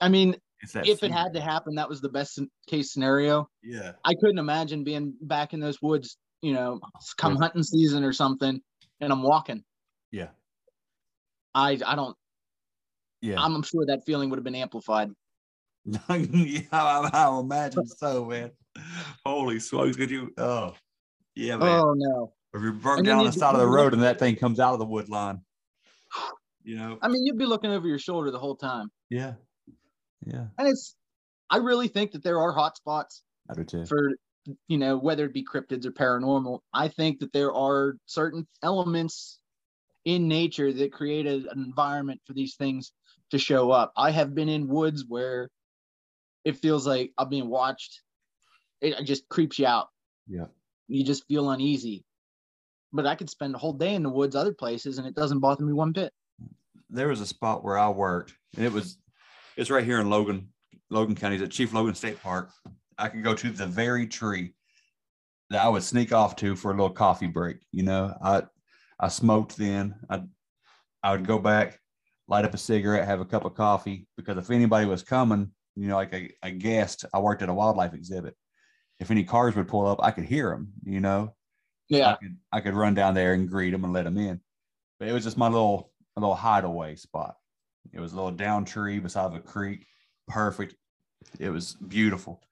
I 0.00 0.08
mean, 0.08 0.36
if 0.62 1.02
it 1.02 1.12
had 1.12 1.34
to 1.34 1.40
happen, 1.40 1.74
that 1.76 1.88
was 1.88 2.00
the 2.00 2.08
best 2.08 2.38
case 2.66 2.92
scenario. 2.92 3.48
Yeah. 3.62 3.92
I 4.04 4.14
couldn't 4.14 4.38
imagine 4.38 4.84
being 4.84 5.14
back 5.20 5.52
in 5.52 5.60
those 5.60 5.80
woods, 5.82 6.16
you 6.42 6.52
know, 6.54 6.80
come 7.18 7.32
With- 7.34 7.42
hunting 7.42 7.62
season 7.62 8.02
or 8.02 8.12
something, 8.12 8.60
and 9.00 9.12
I'm 9.12 9.22
walking. 9.22 9.62
Yeah. 10.10 10.28
I 11.54 11.78
I 11.84 11.94
don't 11.96 12.16
Yeah. 13.20 13.40
I'm 13.42 13.62
sure 13.62 13.84
that 13.86 14.04
feeling 14.06 14.30
would 14.30 14.38
have 14.38 14.44
been 14.44 14.54
amplified. 14.54 15.10
yeah, 15.84 16.60
I, 16.72 17.10
I 17.12 17.38
imagine 17.38 17.86
so, 17.86 18.24
man. 18.26 18.50
Holy 19.24 19.60
smokes, 19.60 19.96
could 19.96 20.10
you? 20.10 20.32
Oh, 20.38 20.74
yeah, 21.34 21.56
man. 21.56 21.80
Oh 21.80 21.94
no. 21.94 22.32
if 22.54 22.62
you're 22.62 22.72
broke 22.72 22.98
and 22.98 23.06
then 23.06 23.16
down 23.16 23.24
the 23.24 23.32
side 23.32 23.54
of 23.54 23.60
the 23.60 23.66
road 23.66 23.92
and 23.94 24.02
that 24.02 24.18
thing 24.18 24.36
comes 24.36 24.60
out 24.60 24.72
of 24.72 24.78
the 24.78 24.86
wood 24.86 25.08
line, 25.08 25.40
you 26.62 26.76
know? 26.76 26.98
I 27.02 27.08
mean, 27.08 27.24
you'd 27.24 27.38
be 27.38 27.46
looking 27.46 27.70
over 27.70 27.86
your 27.86 27.98
shoulder 27.98 28.30
the 28.30 28.38
whole 28.38 28.56
time. 28.56 28.90
Yeah. 29.08 29.34
Yeah. 30.26 30.46
And 30.58 30.68
it's 30.68 30.96
I 31.48 31.56
really 31.58 31.88
think 31.88 32.12
that 32.12 32.22
there 32.22 32.40
are 32.40 32.52
hot 32.52 32.76
spots 32.76 33.22
I 33.48 33.54
do 33.54 33.64
too. 33.64 33.86
for 33.86 34.12
you 34.68 34.78
know, 34.78 34.96
whether 34.96 35.26
it 35.26 35.34
be 35.34 35.44
cryptids 35.44 35.84
or 35.84 35.92
paranormal. 35.92 36.60
I 36.72 36.88
think 36.88 37.20
that 37.20 37.32
there 37.32 37.52
are 37.54 37.96
certain 38.06 38.46
elements 38.62 39.38
in 40.04 40.28
nature 40.28 40.72
that 40.72 40.92
create 40.92 41.26
a- 41.26 41.50
an 41.50 41.62
environment 41.64 42.20
for 42.24 42.32
these 42.32 42.56
things 42.56 42.92
to 43.30 43.38
show 43.38 43.70
up. 43.70 43.92
I 43.96 44.10
have 44.10 44.34
been 44.34 44.48
in 44.48 44.66
woods 44.66 45.04
where 45.06 45.50
it 46.44 46.56
feels 46.56 46.86
like 46.86 47.12
I'm 47.18 47.28
being 47.28 47.48
watched. 47.48 48.00
It 48.80 49.04
just 49.04 49.28
creeps 49.28 49.58
you 49.58 49.66
out. 49.66 49.88
Yeah. 50.26 50.46
You 50.88 51.04
just 51.04 51.26
feel 51.28 51.50
uneasy. 51.50 52.04
But 52.92 53.06
I 53.06 53.14
could 53.14 53.30
spend 53.30 53.54
a 53.54 53.58
whole 53.58 53.72
day 53.72 53.94
in 53.94 54.02
the 54.02 54.10
woods 54.10 54.34
other 54.34 54.52
places 54.54 54.98
and 54.98 55.06
it 55.06 55.14
doesn't 55.14 55.40
bother 55.40 55.64
me 55.64 55.72
one 55.72 55.92
bit. 55.92 56.12
there 56.88 57.08
was 57.08 57.20
a 57.20 57.26
spot 57.26 57.62
where 57.62 57.78
I 57.78 57.88
worked, 57.88 58.34
and 58.56 58.64
it 58.66 58.72
was 58.72 58.98
it's 59.56 59.70
right 59.70 59.84
here 59.84 60.00
in 60.00 60.10
Logan, 60.10 60.48
Logan 60.90 61.14
County, 61.14 61.42
at 61.42 61.50
Chief 61.50 61.72
Logan 61.72 61.94
State 61.94 62.20
Park. 62.20 62.50
I 62.98 63.08
could 63.08 63.22
go 63.22 63.34
to 63.34 63.50
the 63.50 63.66
very 63.66 64.06
tree 64.06 64.54
that 65.50 65.64
I 65.64 65.68
would 65.68 65.82
sneak 65.82 66.12
off 66.12 66.36
to 66.36 66.56
for 66.56 66.70
a 66.70 66.74
little 66.74 66.90
coffee 66.90 67.26
break. 67.28 67.58
You 67.72 67.84
know, 67.84 68.14
I 68.22 68.42
I 68.98 69.08
smoked 69.08 69.56
then. 69.56 69.94
I 70.08 70.22
I 71.02 71.12
would 71.12 71.26
go 71.26 71.38
back, 71.38 71.78
light 72.28 72.44
up 72.44 72.54
a 72.54 72.58
cigarette, 72.58 73.06
have 73.06 73.20
a 73.20 73.24
cup 73.24 73.44
of 73.44 73.54
coffee 73.54 74.06
because 74.16 74.36
if 74.36 74.50
anybody 74.50 74.86
was 74.86 75.02
coming, 75.02 75.52
you 75.76 75.86
know, 75.88 75.96
like 75.96 76.12
a, 76.12 76.30
a 76.42 76.50
guest, 76.50 77.04
I 77.14 77.20
worked 77.20 77.42
at 77.42 77.48
a 77.48 77.54
wildlife 77.54 77.94
exhibit. 77.94 78.34
If 79.00 79.10
any 79.10 79.24
cars 79.24 79.56
would 79.56 79.66
pull 79.68 79.86
up, 79.86 79.98
I 80.02 80.10
could 80.10 80.24
hear 80.24 80.50
them. 80.50 80.72
You 80.84 81.00
know, 81.00 81.34
Yeah. 81.88 82.12
I 82.12 82.14
could 82.16 82.36
I 82.52 82.60
could 82.60 82.74
run 82.74 82.94
down 82.94 83.14
there 83.14 83.32
and 83.34 83.48
greet 83.48 83.70
them 83.70 83.84
and 83.84 83.92
let 83.92 84.04
them 84.04 84.18
in. 84.18 84.40
But 84.98 85.08
it 85.08 85.12
was 85.12 85.24
just 85.24 85.38
my 85.38 85.48
little 85.48 85.90
a 86.16 86.20
little 86.20 86.34
hideaway 86.34 86.96
spot. 86.96 87.36
It 87.92 88.00
was 88.00 88.12
a 88.12 88.16
little 88.16 88.30
down 88.32 88.64
tree 88.64 88.98
beside 89.00 89.34
a 89.34 89.40
creek. 89.40 89.86
Perfect. 90.28 90.74
It 91.38 91.50
was 91.50 91.74
beautiful. 91.74 92.42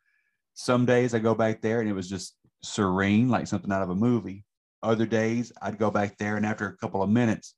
Some 0.55 0.87
days 0.87 1.15
I 1.15 1.19
go 1.19 1.35
back 1.35 1.61
there 1.61 1.81
and 1.81 1.89
it 1.89 1.93
was 1.93 2.09
just 2.09 2.35
serene, 2.63 3.29
like 3.29 3.47
something 3.47 3.71
out 3.71 3.83
of 3.83 3.91
a 3.91 3.95
movie. 3.95 4.45
Other 4.83 5.07
days 5.07 5.53
I'd 5.61 5.79
go 5.79 5.91
back 5.91 6.17
there 6.19 6.37
and 6.37 6.47
after 6.47 6.67
a 6.67 6.77
couple 6.79 7.03
of 7.03 7.11
minutes, 7.11 7.55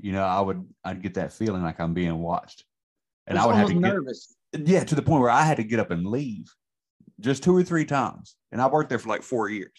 you 0.00 0.12
know, 0.12 0.24
I 0.24 0.40
would 0.40 0.66
I'd 0.84 1.02
get 1.02 1.14
that 1.14 1.32
feeling 1.32 1.62
like 1.62 1.78
I'm 1.80 1.94
being 1.94 2.18
watched. 2.18 2.64
And 3.26 3.36
It's 3.36 3.44
I 3.44 3.46
would 3.46 3.56
have 3.56 3.68
to 3.68 3.74
get 3.74 3.80
nervous. 3.82 4.34
yeah, 4.52 4.82
to 4.84 4.94
the 4.94 5.02
point 5.02 5.20
where 5.20 5.30
I 5.30 5.42
had 5.42 5.58
to 5.58 5.64
get 5.64 5.78
up 5.80 5.90
and 5.92 6.04
leave 6.06 6.52
just 7.20 7.42
two 7.42 7.56
or 7.56 7.62
three 7.62 7.84
times. 7.84 8.36
And 8.52 8.60
I 8.60 8.66
worked 8.66 8.88
there 8.88 8.98
for 8.98 9.08
like 9.08 9.22
four 9.22 9.48
years. 9.50 9.72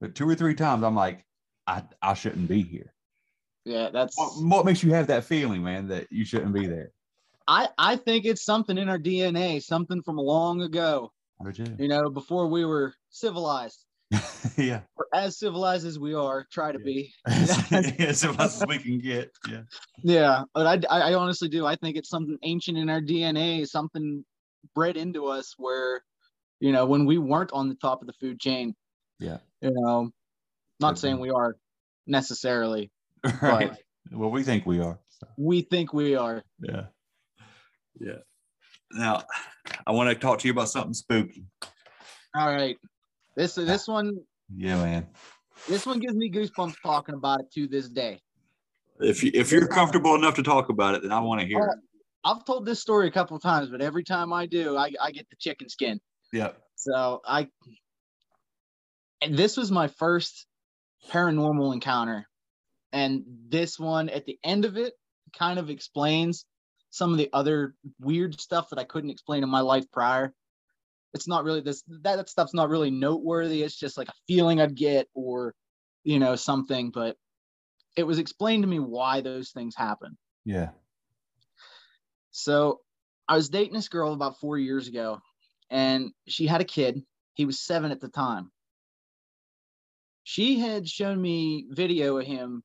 But 0.00 0.14
two 0.14 0.28
or 0.28 0.34
three 0.34 0.54
times 0.54 0.82
I'm 0.82 0.94
like, 0.94 1.24
I, 1.66 1.82
I 2.00 2.14
shouldn't 2.14 2.48
be 2.48 2.62
here. 2.62 2.94
Yeah, 3.64 3.90
that's 3.90 4.16
What, 4.16 4.32
what 4.42 4.64
makes 4.64 4.82
you 4.82 4.92
have 4.94 5.06
that 5.08 5.24
feeling, 5.24 5.62
man, 5.62 5.88
that 5.88 6.06
you 6.10 6.24
shouldn't 6.24 6.54
be 6.54 6.66
there? 6.66 6.92
I 7.46 7.68
I 7.76 7.96
think 7.96 8.24
it's 8.24 8.44
something 8.44 8.78
in 8.78 8.88
our 8.88 8.98
DNA, 8.98 9.62
something 9.62 10.02
from 10.02 10.16
long 10.16 10.62
ago. 10.62 11.12
You? 11.54 11.64
You 11.78 11.88
know, 11.88 12.08
before 12.10 12.46
we 12.48 12.64
were 12.64 12.94
civilized, 13.08 13.84
yeah. 14.56 14.80
or 14.96 15.06
as 15.14 15.38
civilized 15.38 15.86
as 15.86 15.98
we 15.98 16.14
are, 16.14 16.46
try 16.52 16.70
to 16.72 16.78
Yeah. 16.78 16.84
be. 16.84 17.14
as 17.26 18.24
much 18.26 18.38
as 18.40 18.64
we 18.68 18.78
can 18.78 18.98
get. 18.98 19.30
Yeah. 19.48 19.62
Yeah, 20.02 20.42
but 20.54 20.86
I 20.90 21.10
I 21.10 21.14
honestly 21.14 21.48
do. 21.48 21.66
I 21.66 21.76
think 21.76 21.96
it's 21.96 22.08
something 22.08 22.38
ancient 22.42 22.78
in 22.78 22.88
our 22.88 23.00
DNA, 23.00 23.66
something 23.66 24.24
bred 24.74 24.96
into 24.96 25.26
us 25.26 25.54
where, 25.58 26.02
you 26.60 26.72
know, 26.72 26.86
when 26.86 27.04
we 27.06 27.18
weren't 27.18 27.50
on 27.52 27.68
the 27.68 27.74
top 27.74 28.00
of 28.02 28.06
the 28.06 28.12
food 28.14 28.38
chain, 28.38 28.74
Yeah. 29.18 29.38
you 29.60 29.70
know, 29.72 30.10
not 30.78 30.90
Could 30.94 30.98
saying 30.98 31.20
we 31.20 31.30
are 31.30 31.56
necessarily, 32.06 32.90
Right. 33.42 33.76
Well, 34.12 34.30
we 34.30 34.42
think 34.42 34.66
we 34.66 34.80
are. 34.80 34.98
so, 35.10 35.26
we 35.36 35.62
think 35.62 35.92
we 35.92 36.14
are. 36.16 36.42
yeah. 36.60 36.86
Yeah. 37.98 38.18
Now, 38.92 39.22
I 39.86 39.92
want 39.92 40.08
to 40.10 40.14
talk 40.14 40.38
to 40.40 40.48
you 40.48 40.52
about 40.52 40.68
something 40.68 40.94
spooky. 40.94 41.44
All 42.34 42.46
right, 42.46 42.76
this 43.36 43.54
this 43.54 43.86
one 43.88 44.16
Yeah, 44.56 44.76
man. 44.82 45.06
this 45.68 45.84
one 45.86 45.98
gives 46.00 46.14
me 46.14 46.30
goosebumps 46.30 46.76
talking 46.82 47.14
about 47.14 47.40
it 47.40 47.52
to 47.54 47.66
this 47.68 47.88
day. 47.88 48.20
If 49.00 49.22
you 49.22 49.30
if 49.34 49.52
you're 49.52 49.66
comfortable 49.68 50.14
enough 50.14 50.34
to 50.36 50.42
talk 50.42 50.68
about 50.70 50.94
it, 50.94 51.02
then 51.02 51.12
I 51.12 51.20
want 51.20 51.40
to 51.40 51.46
hear 51.46 51.58
it. 51.60 51.78
I've 52.24 52.44
told 52.44 52.66
this 52.66 52.80
story 52.80 53.06
a 53.08 53.10
couple 53.10 53.36
of 53.36 53.42
times, 53.42 53.68
but 53.70 53.80
every 53.80 54.04
time 54.04 54.32
I 54.32 54.46
do, 54.46 54.76
I, 54.76 54.92
I 55.00 55.10
get 55.10 55.28
the 55.30 55.36
chicken 55.38 55.68
skin. 55.68 56.00
Yep. 56.32 56.56
So 56.76 57.20
I, 57.26 57.48
and 59.20 59.36
this 59.36 59.56
was 59.56 59.70
my 59.70 59.88
first 59.88 60.46
paranormal 61.10 61.72
encounter. 61.72 62.26
And 62.92 63.22
this 63.48 63.78
one 63.78 64.08
at 64.08 64.26
the 64.26 64.38
end 64.42 64.64
of 64.64 64.76
it 64.76 64.94
kind 65.36 65.58
of 65.58 65.70
explains 65.70 66.44
some 66.90 67.12
of 67.12 67.18
the 67.18 67.30
other 67.32 67.74
weird 68.00 68.40
stuff 68.40 68.70
that 68.70 68.78
I 68.78 68.84
couldn't 68.84 69.10
explain 69.10 69.42
in 69.42 69.48
my 69.48 69.60
life 69.60 69.84
prior. 69.92 70.34
It's 71.14 71.28
not 71.28 71.44
really 71.44 71.60
this, 71.60 71.82
that, 72.02 72.16
that 72.16 72.28
stuff's 72.28 72.54
not 72.54 72.68
really 72.68 72.90
noteworthy. 72.90 73.62
It's 73.62 73.78
just 73.78 73.96
like 73.96 74.08
a 74.08 74.14
feeling 74.26 74.60
I'd 74.60 74.74
get 74.74 75.08
or, 75.14 75.54
you 76.02 76.18
know, 76.18 76.36
something, 76.36 76.90
but 76.90 77.16
it 77.96 78.04
was 78.04 78.18
explained 78.18 78.62
to 78.62 78.68
me 78.68 78.78
why 78.78 79.20
those 79.20 79.50
things 79.50 79.74
happen. 79.76 80.16
Yeah. 80.44 80.70
So 82.30 82.80
I 83.28 83.36
was 83.36 83.48
dating 83.48 83.74
this 83.74 83.88
girl 83.88 84.12
about 84.12 84.40
four 84.40 84.58
years 84.58 84.88
ago, 84.88 85.20
and 85.70 86.10
she 86.26 86.46
had 86.46 86.60
a 86.60 86.64
kid. 86.64 87.02
He 87.34 87.46
was 87.46 87.60
seven 87.60 87.92
at 87.92 88.00
the 88.00 88.08
time. 88.08 88.50
She 90.24 90.58
had 90.58 90.88
shown 90.88 91.20
me 91.20 91.66
video 91.70 92.18
of 92.18 92.26
him. 92.26 92.62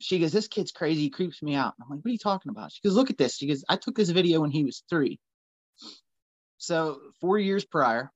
She 0.00 0.18
goes, 0.18 0.32
This 0.32 0.48
kid's 0.48 0.72
crazy. 0.72 1.02
He 1.02 1.10
creeps 1.10 1.42
me 1.42 1.54
out. 1.54 1.74
I'm 1.80 1.88
like, 1.88 2.04
What 2.04 2.08
are 2.08 2.12
you 2.12 2.18
talking 2.18 2.50
about? 2.50 2.72
She 2.72 2.86
goes, 2.86 2.94
Look 2.94 3.10
at 3.10 3.18
this. 3.18 3.36
She 3.36 3.48
goes, 3.48 3.64
I 3.68 3.76
took 3.76 3.96
this 3.96 4.10
video 4.10 4.40
when 4.40 4.50
he 4.50 4.64
was 4.64 4.82
three. 4.88 5.18
So 6.58 6.98
four 7.20 7.38
years 7.38 7.64
prior, 7.64 8.10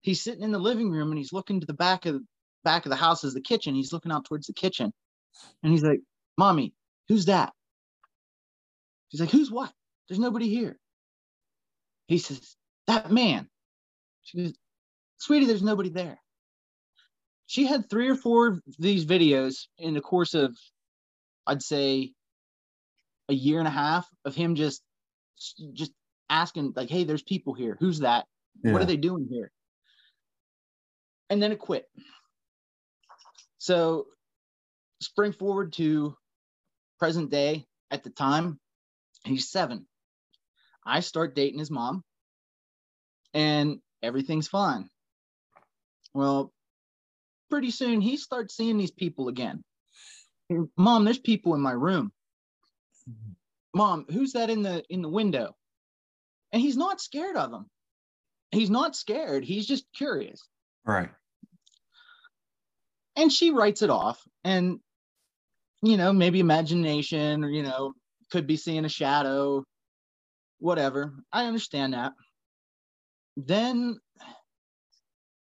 he's 0.00 0.22
sitting 0.22 0.42
in 0.42 0.52
the 0.52 0.58
living 0.58 0.90
room 0.90 1.10
and 1.10 1.18
he's 1.18 1.32
looking 1.32 1.60
to 1.60 1.66
the 1.66 1.74
back 1.74 2.06
of 2.06 2.20
back 2.64 2.84
of 2.84 2.90
the 2.90 2.96
house 2.96 3.24
is 3.24 3.34
the 3.34 3.40
kitchen. 3.40 3.74
He's 3.74 3.92
looking 3.92 4.12
out 4.12 4.24
towards 4.24 4.46
the 4.46 4.52
kitchen. 4.52 4.92
And 5.62 5.72
he's 5.72 5.82
like, 5.82 6.00
Mommy, 6.36 6.74
who's 7.08 7.26
that? 7.26 7.52
She's 9.10 9.20
like, 9.20 9.30
Who's 9.30 9.50
what? 9.50 9.72
There's 10.08 10.18
nobody 10.18 10.48
here. 10.48 10.76
He 12.08 12.18
says, 12.18 12.56
That 12.90 13.12
man. 13.12 13.48
She 14.22 14.38
goes, 14.38 14.52
Sweetie, 15.18 15.46
there's 15.46 15.62
nobody 15.62 15.90
there. 15.90 16.18
She 17.46 17.64
had 17.64 17.88
three 17.88 18.08
or 18.08 18.16
four 18.16 18.48
of 18.48 18.60
these 18.80 19.06
videos 19.06 19.68
in 19.78 19.94
the 19.94 20.00
course 20.00 20.34
of, 20.34 20.56
I'd 21.46 21.62
say, 21.62 22.10
a 23.28 23.32
year 23.32 23.60
and 23.60 23.68
a 23.68 23.70
half 23.70 24.08
of 24.24 24.34
him 24.34 24.56
just 24.56 24.82
just 25.72 25.92
asking, 26.28 26.72
like, 26.74 26.90
hey, 26.90 27.04
there's 27.04 27.22
people 27.22 27.54
here. 27.54 27.76
Who's 27.78 28.00
that? 28.00 28.26
What 28.72 28.82
are 28.82 28.86
they 28.86 28.96
doing 28.96 29.28
here? 29.30 29.52
And 31.30 31.40
then 31.40 31.52
it 31.52 31.60
quit. 31.60 31.86
So 33.58 34.06
spring 35.00 35.30
forward 35.30 35.74
to 35.74 36.16
present 36.98 37.30
day 37.30 37.66
at 37.92 38.02
the 38.02 38.10
time, 38.10 38.58
he's 39.22 39.48
seven. 39.48 39.86
I 40.84 40.98
start 41.00 41.36
dating 41.36 41.60
his 41.60 41.70
mom, 41.70 42.02
and 43.34 43.78
everything's 44.02 44.48
fine. 44.48 44.88
Well, 46.14 46.52
pretty 47.50 47.70
soon 47.70 48.00
he 48.00 48.16
starts 48.16 48.56
seeing 48.56 48.78
these 48.78 48.90
people 48.90 49.28
again. 49.28 49.62
Mom, 50.76 51.04
there's 51.04 51.18
people 51.18 51.54
in 51.54 51.60
my 51.60 51.72
room. 51.72 52.12
Mom, 53.74 54.04
who's 54.10 54.32
that 54.32 54.50
in 54.50 54.62
the 54.62 54.82
in 54.90 55.02
the 55.02 55.08
window? 55.08 55.54
And 56.52 56.60
he's 56.60 56.76
not 56.76 57.00
scared 57.00 57.36
of 57.36 57.50
them. 57.52 57.66
He's 58.50 58.70
not 58.70 58.96
scared. 58.96 59.44
He's 59.44 59.66
just 59.66 59.84
curious 59.94 60.40
Right. 60.84 61.10
and 63.16 63.30
she 63.32 63.50
writes 63.52 63.82
it 63.82 63.90
off 63.90 64.20
and 64.42 64.80
you 65.82 65.96
know 65.96 66.12
maybe 66.12 66.40
imagination 66.40 67.44
or 67.44 67.48
you 67.50 67.62
know 67.62 67.92
could 68.32 68.46
be 68.46 68.56
seeing 68.56 68.84
a 68.84 68.88
shadow 68.88 69.62
whatever 70.58 71.14
i 71.32 71.44
understand 71.46 71.94
that 71.94 72.12
then 73.46 73.98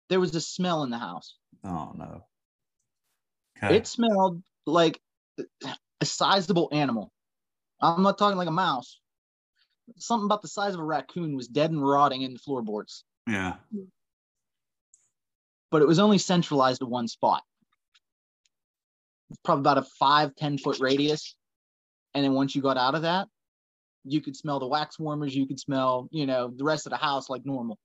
there 0.10 0.20
was 0.20 0.34
a 0.36 0.42
smell 0.42 0.84
in 0.84 0.90
the 0.90 0.98
house 0.98 1.36
Oh 1.64 1.92
no. 1.96 2.24
Okay. 3.58 3.76
it 3.78 3.88
smelled 3.88 4.42
like 4.66 5.00
a 6.02 6.06
sizable 6.06 6.70
animal 6.72 7.12
i'm 7.82 8.04
not 8.04 8.18
talking 8.18 8.38
like 8.38 8.48
a 8.48 8.52
mouse 8.52 9.00
something 9.98 10.26
about 10.26 10.42
the 10.42 10.48
size 10.48 10.74
of 10.74 10.80
a 10.80 10.84
raccoon 10.84 11.36
was 11.36 11.48
dead 11.48 11.72
and 11.72 11.86
rotting 11.86 12.22
in 12.22 12.34
the 12.34 12.40
floorboards 12.40 13.04
yeah. 13.30 13.56
but 15.72 15.82
it 15.82 15.88
was 15.88 16.00
only 16.00 16.18
centralized 16.18 16.80
to 16.80 16.88
one 16.88 17.08
spot. 17.08 17.44
It's 19.30 19.40
probably 19.44 19.62
about 19.62 19.78
a 19.78 19.84
five, 20.00 20.36
10 20.36 20.58
foot 20.58 20.80
radius. 20.80 21.36
And 22.16 22.24
then 22.24 22.34
once 22.34 22.56
you 22.56 22.62
got 22.64 22.78
out 22.78 22.96
of 22.96 23.04
that, 23.04 23.28
you 24.04 24.22
could 24.22 24.36
smell 24.36 24.60
the 24.60 24.68
wax 24.68 24.98
warmers, 24.98 25.36
you 25.36 25.46
could 25.46 25.60
smell, 25.60 26.08
you 26.12 26.26
know, 26.26 26.52
the 26.56 26.64
rest 26.64 26.88
of 26.88 26.90
the 26.90 26.98
house 26.98 27.30
like 27.30 27.46
normal. 27.46 27.78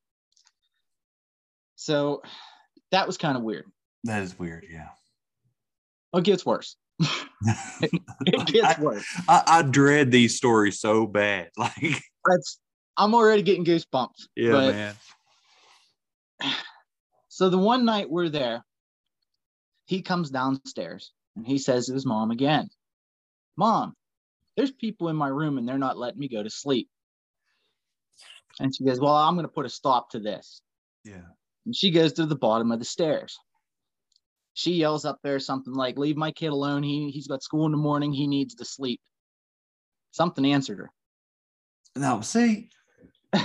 So 1.77 2.23
that 2.91 3.07
was 3.07 3.17
kind 3.19 3.37
of 3.37 3.43
weird. 3.43 3.67
That 4.05 4.23
is 4.23 4.39
weird. 4.39 4.67
Yeah. 4.71 4.89
It 6.15 6.25
gets 6.25 6.45
worse. 6.47 6.77
It 8.27 8.47
gets 8.47 8.79
worse. 8.79 9.05
I, 9.29 9.43
I 9.47 9.63
dread 9.63 10.11
these 10.11 10.37
stories 10.37 10.81
so 10.81 11.07
bad. 11.07 11.51
Like, 11.59 12.03
That's 12.25 12.59
I'm 12.97 13.15
already 13.15 13.43
getting 13.43 13.65
goosebumps. 13.65 14.29
yeah, 14.37 14.53
But- 14.53 14.75
man. 14.75 14.95
So 17.29 17.51
the 17.51 17.59
one 17.59 17.85
night 17.85 18.09
we're 18.09 18.29
there, 18.29 18.65
he 19.87 20.03
comes 20.03 20.31
downstairs 20.31 21.11
and 21.35 21.45
he 21.45 21.59
says 21.59 21.87
to 21.87 21.93
his 21.93 22.07
mom 22.07 22.31
again, 22.31 22.69
Mom, 23.57 23.95
there's 24.57 24.71
people 24.71 25.09
in 25.09 25.17
my 25.17 25.27
room 25.27 25.59
and 25.59 25.69
they're 25.69 25.77
not 25.77 25.99
letting 25.99 26.21
me 26.21 26.29
go 26.29 26.45
to 26.45 26.49
sleep. 26.51 26.89
And 28.61 28.73
she 28.75 28.85
goes, 28.85 29.01
Well, 29.01 29.17
I'm 29.17 29.35
going 29.35 29.45
to 29.47 29.53
put 29.53 29.67
a 29.67 29.69
stop 29.69 30.11
to 30.11 30.21
this. 30.21 30.61
Yeah. 31.05 31.23
And 31.67 31.75
she 31.75 31.91
goes 31.91 32.15
to 32.15 32.27
the 32.27 32.37
bottom 32.37 32.73
of 32.73 32.79
the 32.79 32.85
stairs. 32.85 33.39
She 34.55 34.75
yells 34.75 35.05
up 35.05 35.19
there 35.23 35.39
something 35.41 35.75
like, 35.75 35.99
Leave 35.99 36.17
my 36.17 36.31
kid 36.31 36.49
alone. 36.49 36.83
He, 36.83 37.11
he's 37.11 37.27
got 37.27 37.43
school 37.43 37.67
in 37.67 37.73
the 37.73 37.79
morning. 37.79 38.13
He 38.13 38.27
needs 38.27 38.55
to 38.57 38.65
sleep. 38.65 39.01
Something 40.13 40.47
answered 40.47 40.79
her. 40.79 40.91
Now, 41.97 42.21
see, 42.21 42.71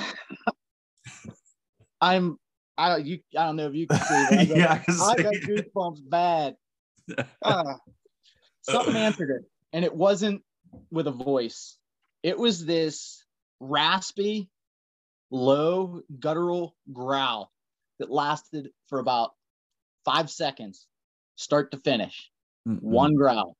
I'm, 2.01 2.37
I, 2.77 2.97
you, 2.97 3.19
I 3.37 3.45
don't 3.45 3.55
know 3.55 3.67
if 3.67 3.75
you 3.75 3.87
can 3.87 3.99
see, 3.99 4.25
but 4.29 4.39
I 4.39 4.45
got, 4.47 4.57
yeah, 4.57 4.71
I 4.73 4.77
can 4.77 4.95
I 4.99 5.15
got 5.15 5.33
goosebumps 5.33 6.09
bad. 6.09 6.55
Ah. 7.43 7.79
something 8.61 8.95
answered 8.95 9.31
it, 9.31 9.41
and 9.73 9.83
it 9.83 9.95
wasn't 9.95 10.43
with 10.91 11.07
a 11.07 11.11
voice. 11.11 11.75
It 12.21 12.37
was 12.37 12.63
this 12.63 13.25
raspy, 13.59 14.47
low, 15.31 16.01
guttural 16.19 16.75
growl 16.93 17.51
that 17.99 18.09
lasted 18.09 18.69
for 18.87 18.99
about 18.99 19.31
five 20.05 20.29
seconds, 20.29 20.87
start 21.35 21.71
to 21.71 21.77
finish. 21.77 22.29
Mm-mm. 22.67 22.81
One 22.81 23.15
growl. 23.15 23.55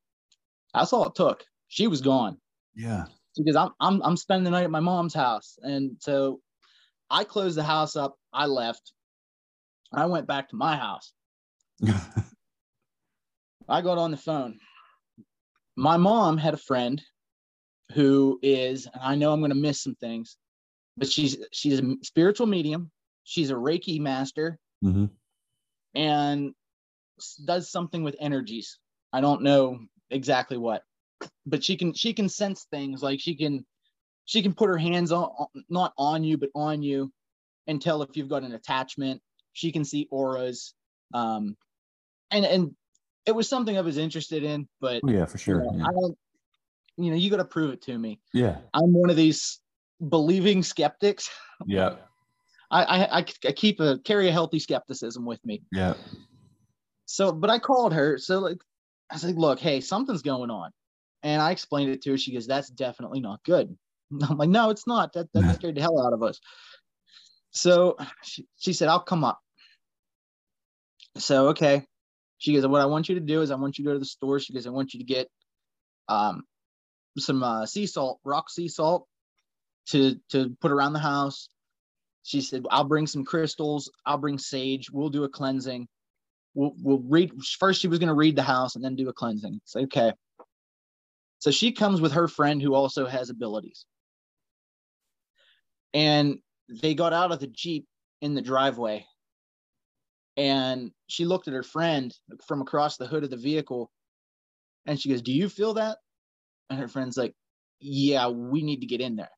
That's 0.73 0.93
all 0.93 1.07
it 1.07 1.15
took. 1.15 1.43
She 1.67 1.87
was 1.87 2.01
gone 2.01 2.37
Yeah. 2.75 3.05
because 3.37 3.55
I'm 3.55 3.71
I'm 3.79 4.01
I'm 4.01 4.17
spending 4.17 4.43
the 4.45 4.51
night 4.51 4.63
at 4.63 4.71
my 4.71 4.79
mom's 4.79 5.13
house, 5.13 5.57
and 5.61 5.97
so 5.99 6.41
I 7.09 7.23
closed 7.23 7.57
the 7.57 7.63
house 7.63 7.95
up. 7.95 8.15
I 8.33 8.45
left. 8.45 8.93
I 9.91 10.05
went 10.05 10.27
back 10.27 10.49
to 10.49 10.55
my 10.55 10.75
house. 10.77 11.13
I 13.67 13.81
got 13.81 13.97
on 13.97 14.11
the 14.11 14.17
phone. 14.17 14.59
My 15.75 15.97
mom 15.97 16.37
had 16.37 16.53
a 16.53 16.57
friend 16.57 17.01
who 17.93 18.39
is, 18.41 18.85
and 18.85 19.01
I 19.01 19.15
know 19.15 19.31
I'm 19.33 19.39
going 19.39 19.49
to 19.51 19.55
miss 19.55 19.81
some 19.81 19.95
things, 19.95 20.37
but 20.97 21.09
she's 21.09 21.37
she's 21.51 21.79
a 21.79 21.95
spiritual 22.03 22.47
medium. 22.47 22.91
She's 23.29 23.51
a 23.51 23.53
Reiki 23.53 23.99
master 23.99 24.57
Mhm. 24.83 25.11
and 25.93 26.55
does 27.45 27.69
something 27.69 28.01
with 28.01 28.15
energies. 28.19 28.79
I 29.13 29.21
don't 29.21 29.43
know 29.43 29.85
exactly 30.09 30.57
what, 30.57 30.83
but 31.45 31.63
she 31.63 31.77
can 31.77 31.93
she 31.93 32.11
can 32.13 32.27
sense 32.27 32.65
things 32.71 33.03
like 33.03 33.19
she 33.19 33.35
can 33.35 33.67
she 34.25 34.41
can 34.41 34.55
put 34.55 34.67
her 34.69 34.77
hands 34.79 35.11
on 35.11 35.29
not 35.69 35.93
on 35.95 36.23
you 36.23 36.37
but 36.39 36.49
on 36.55 36.81
you 36.81 37.13
and 37.67 37.79
tell 37.79 38.01
if 38.01 38.17
you've 38.17 38.29
got 38.29 38.41
an 38.43 38.53
attachment. 38.53 39.21
She 39.53 39.71
can 39.71 39.85
see 39.85 40.07
auras. 40.09 40.73
Um, 41.13 41.55
and 42.31 42.45
and 42.45 42.75
it 43.27 43.33
was 43.35 43.47
something 43.47 43.77
I 43.77 43.81
was 43.81 43.97
interested 43.99 44.43
in, 44.43 44.67
but 44.81 45.03
Oh, 45.03 45.09
yeah, 45.11 45.25
for 45.25 45.37
you 45.37 45.43
sure. 45.43 45.63
know, 45.63 45.77
Yeah. 45.77 45.83
I 45.83 45.91
don't. 45.91 46.17
You 46.97 47.11
know, 47.11 47.15
you 47.17 47.29
got 47.29 47.37
to 47.37 47.45
prove 47.45 47.73
it 47.73 47.83
to 47.83 47.97
me. 47.97 48.19
yeah. 48.33 48.57
I'm 48.73 48.91
one 48.91 49.09
of 49.11 49.15
these 49.15 49.61
believing 50.09 50.63
skeptics. 50.63 51.29
Yeah. 51.65 51.97
I 52.71 52.83
I, 52.83 53.17
I, 53.17 53.23
keep 53.23 53.79
a 53.79 53.99
carry 53.99 54.27
a 54.27 54.31
healthy 54.31 54.59
skepticism 54.59 55.25
with 55.25 55.43
me. 55.45 55.63
Yeah. 55.71 55.95
So, 57.05 57.31
but 57.31 57.49
I 57.49 57.57
called 57.59 57.93
her. 57.93 58.17
So 58.17 58.39
like, 58.39 58.59
I 59.11 59.17
said, 59.17 59.35
look, 59.35 59.59
hey, 59.59 59.81
something's 59.81 60.21
going 60.21 60.51
on, 60.51 60.71
and 61.23 61.41
I 61.41 61.51
explained 61.51 61.91
it 61.91 62.03
to 62.03 62.11
her. 62.11 62.17
She 62.17 62.33
goes, 62.33 62.47
that's 62.47 62.69
definitely 62.69 63.19
not 63.19 63.43
good. 63.43 63.75
I'm 64.29 64.37
like, 64.37 64.49
no, 64.49 64.69
it's 64.69 64.87
not. 64.87 65.13
That 65.13 65.31
that 65.33 65.55
scared 65.55 65.75
the 65.75 65.81
hell 65.81 66.05
out 66.05 66.13
of 66.13 66.23
us. 66.23 66.39
So 67.51 67.97
she, 68.23 68.45
she 68.57 68.73
said, 68.73 68.89
I'll 68.89 68.99
come 68.99 69.23
up. 69.23 69.39
So 71.17 71.49
okay. 71.49 71.85
She 72.37 72.53
goes, 72.53 72.65
what 72.65 72.81
I 72.81 72.85
want 72.85 73.09
you 73.09 73.15
to 73.15 73.21
do 73.21 73.41
is 73.41 73.51
I 73.51 73.55
want 73.55 73.77
you 73.77 73.83
to 73.83 73.89
go 73.89 73.93
to 73.93 73.99
the 73.99 74.05
store. 74.05 74.39
She 74.39 74.53
goes, 74.53 74.65
I 74.65 74.69
want 74.69 74.93
you 74.93 74.99
to 74.99 75.05
get 75.05 75.27
um 76.07 76.43
some 77.17 77.43
uh, 77.43 77.65
sea 77.65 77.85
salt, 77.85 78.19
rock 78.23 78.49
sea 78.49 78.67
salt, 78.67 79.07
to 79.87 80.15
to 80.29 80.55
put 80.61 80.71
around 80.71 80.93
the 80.93 80.99
house. 80.99 81.49
She 82.29 82.41
said, 82.41 82.67
I'll 82.69 82.83
bring 82.83 83.07
some 83.07 83.25
crystals. 83.25 83.91
I'll 84.05 84.19
bring 84.19 84.37
sage. 84.37 84.91
We'll 84.91 85.09
do 85.09 85.23
a 85.23 85.29
cleansing. 85.29 85.87
We'll 86.53 86.75
we'll 86.77 86.99
read 86.99 87.31
first. 87.57 87.81
She 87.81 87.87
was 87.87 87.97
going 87.97 88.09
to 88.09 88.13
read 88.13 88.35
the 88.35 88.43
house 88.43 88.75
and 88.75 88.85
then 88.85 88.95
do 88.95 89.09
a 89.09 89.13
cleansing. 89.13 89.59
It's 89.63 89.75
okay. 89.75 90.13
So 91.39 91.49
she 91.49 91.71
comes 91.71 92.01
with 92.01 92.11
her 92.11 92.27
friend 92.27 92.61
who 92.61 92.75
also 92.75 93.07
has 93.07 93.31
abilities. 93.31 93.87
And 95.95 96.37
they 96.69 96.93
got 96.93 97.13
out 97.13 97.31
of 97.31 97.39
the 97.39 97.47
Jeep 97.47 97.87
in 98.21 98.35
the 98.35 98.43
driveway. 98.43 99.07
And 100.37 100.91
she 101.07 101.25
looked 101.25 101.47
at 101.47 101.55
her 101.55 101.63
friend 101.63 102.15
from 102.45 102.61
across 102.61 102.97
the 102.97 103.07
hood 103.07 103.23
of 103.23 103.31
the 103.31 103.37
vehicle 103.37 103.89
and 104.85 105.01
she 105.01 105.09
goes, 105.09 105.23
Do 105.23 105.33
you 105.33 105.49
feel 105.49 105.73
that? 105.73 105.97
And 106.69 106.79
her 106.79 106.87
friend's 106.87 107.17
like, 107.17 107.33
Yeah, 107.79 108.27
we 108.27 108.61
need 108.61 108.81
to 108.81 108.87
get 108.87 109.01
in 109.01 109.15
there. 109.15 109.31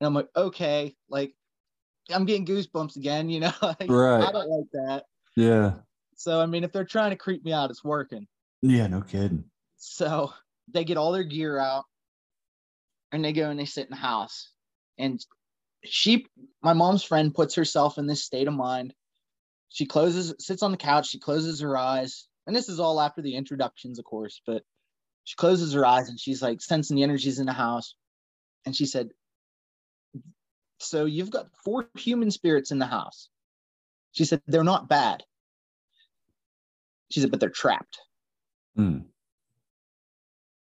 And 0.00 0.06
I'm 0.06 0.12
like, 0.12 0.28
Okay, 0.36 0.94
like 1.08 1.32
I'm 2.10 2.24
getting 2.24 2.46
goosebumps 2.46 2.96
again, 2.96 3.28
you 3.28 3.40
know? 3.40 3.52
like, 3.62 3.86
Right. 3.88 4.22
I 4.22 4.32
don't 4.32 4.48
like 4.48 4.70
that. 4.72 5.04
Yeah. 5.36 5.74
So, 6.16 6.40
I 6.40 6.46
mean, 6.46 6.64
if 6.64 6.72
they're 6.72 6.84
trying 6.84 7.10
to 7.10 7.16
creep 7.16 7.44
me 7.44 7.52
out, 7.52 7.70
it's 7.70 7.84
working. 7.84 8.26
Yeah. 8.62 8.86
No 8.86 9.00
kidding. 9.00 9.44
So 9.76 10.32
they 10.72 10.84
get 10.84 10.96
all 10.96 11.12
their 11.12 11.24
gear 11.24 11.58
out 11.58 11.84
and 13.12 13.24
they 13.24 13.32
go 13.32 13.50
and 13.50 13.58
they 13.58 13.64
sit 13.64 13.84
in 13.84 13.90
the 13.90 13.96
house. 13.96 14.50
And 14.98 15.24
she, 15.84 16.26
my 16.62 16.72
mom's 16.72 17.04
friend, 17.04 17.34
puts 17.34 17.54
herself 17.54 17.98
in 17.98 18.06
this 18.06 18.24
state 18.24 18.48
of 18.48 18.54
mind. 18.54 18.94
She 19.68 19.86
closes, 19.86 20.34
sits 20.38 20.62
on 20.62 20.70
the 20.70 20.76
couch, 20.76 21.08
she 21.08 21.18
closes 21.18 21.60
her 21.60 21.76
eyes. 21.76 22.26
And 22.46 22.54
this 22.54 22.68
is 22.68 22.80
all 22.80 23.00
after 23.00 23.22
the 23.22 23.36
introductions, 23.36 23.98
of 23.98 24.04
course, 24.04 24.40
but 24.46 24.62
she 25.24 25.36
closes 25.36 25.72
her 25.72 25.84
eyes 25.84 26.08
and 26.08 26.20
she's 26.20 26.42
like 26.42 26.60
sensing 26.60 26.96
the 26.96 27.02
energies 27.02 27.38
in 27.38 27.46
the 27.46 27.52
house. 27.52 27.94
And 28.66 28.76
she 28.76 28.86
said, 28.86 29.10
So 30.78 31.04
you've 31.04 31.30
got 31.30 31.48
four 31.64 31.88
human 31.96 32.30
spirits 32.30 32.70
in 32.70 32.78
the 32.78 32.86
house. 32.86 33.28
She 34.12 34.24
said, 34.24 34.42
They're 34.46 34.64
not 34.64 34.88
bad. 34.88 35.22
She 37.10 37.20
said, 37.20 37.30
But 37.30 37.40
they're 37.40 37.50
trapped. 37.50 37.98
Hmm. 38.76 38.98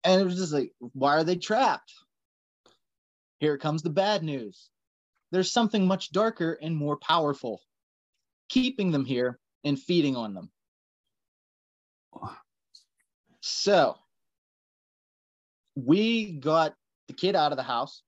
And 0.05 0.21
it 0.21 0.25
was 0.25 0.37
just 0.37 0.53
like, 0.53 0.73
why 0.79 1.17
are 1.17 1.25
they 1.25 1.37
trapped? 1.37 1.93
Here 3.39 3.59
comes 3.59 3.83
the 3.83 3.91
bad 3.91 4.23
news. 4.23 4.71
There's 5.31 5.53
something 5.53 5.87
much 5.87 6.11
darker 6.11 6.59
and 6.61 6.77
more 6.77 6.97
powerful, 6.97 7.61
keeping 8.49 8.91
them 8.91 9.05
here 9.05 9.39
and 9.65 9.79
feeding 9.79 10.17
on 10.17 10.35
them. 10.35 10.51
So 13.41 13.97
we 15.75 16.33
got 16.33 16.75
the 17.09 17.15
kid 17.15 17.37
out 17.37 17.53
of 17.53 17.57
the 17.57 17.63
house. 17.63 18.03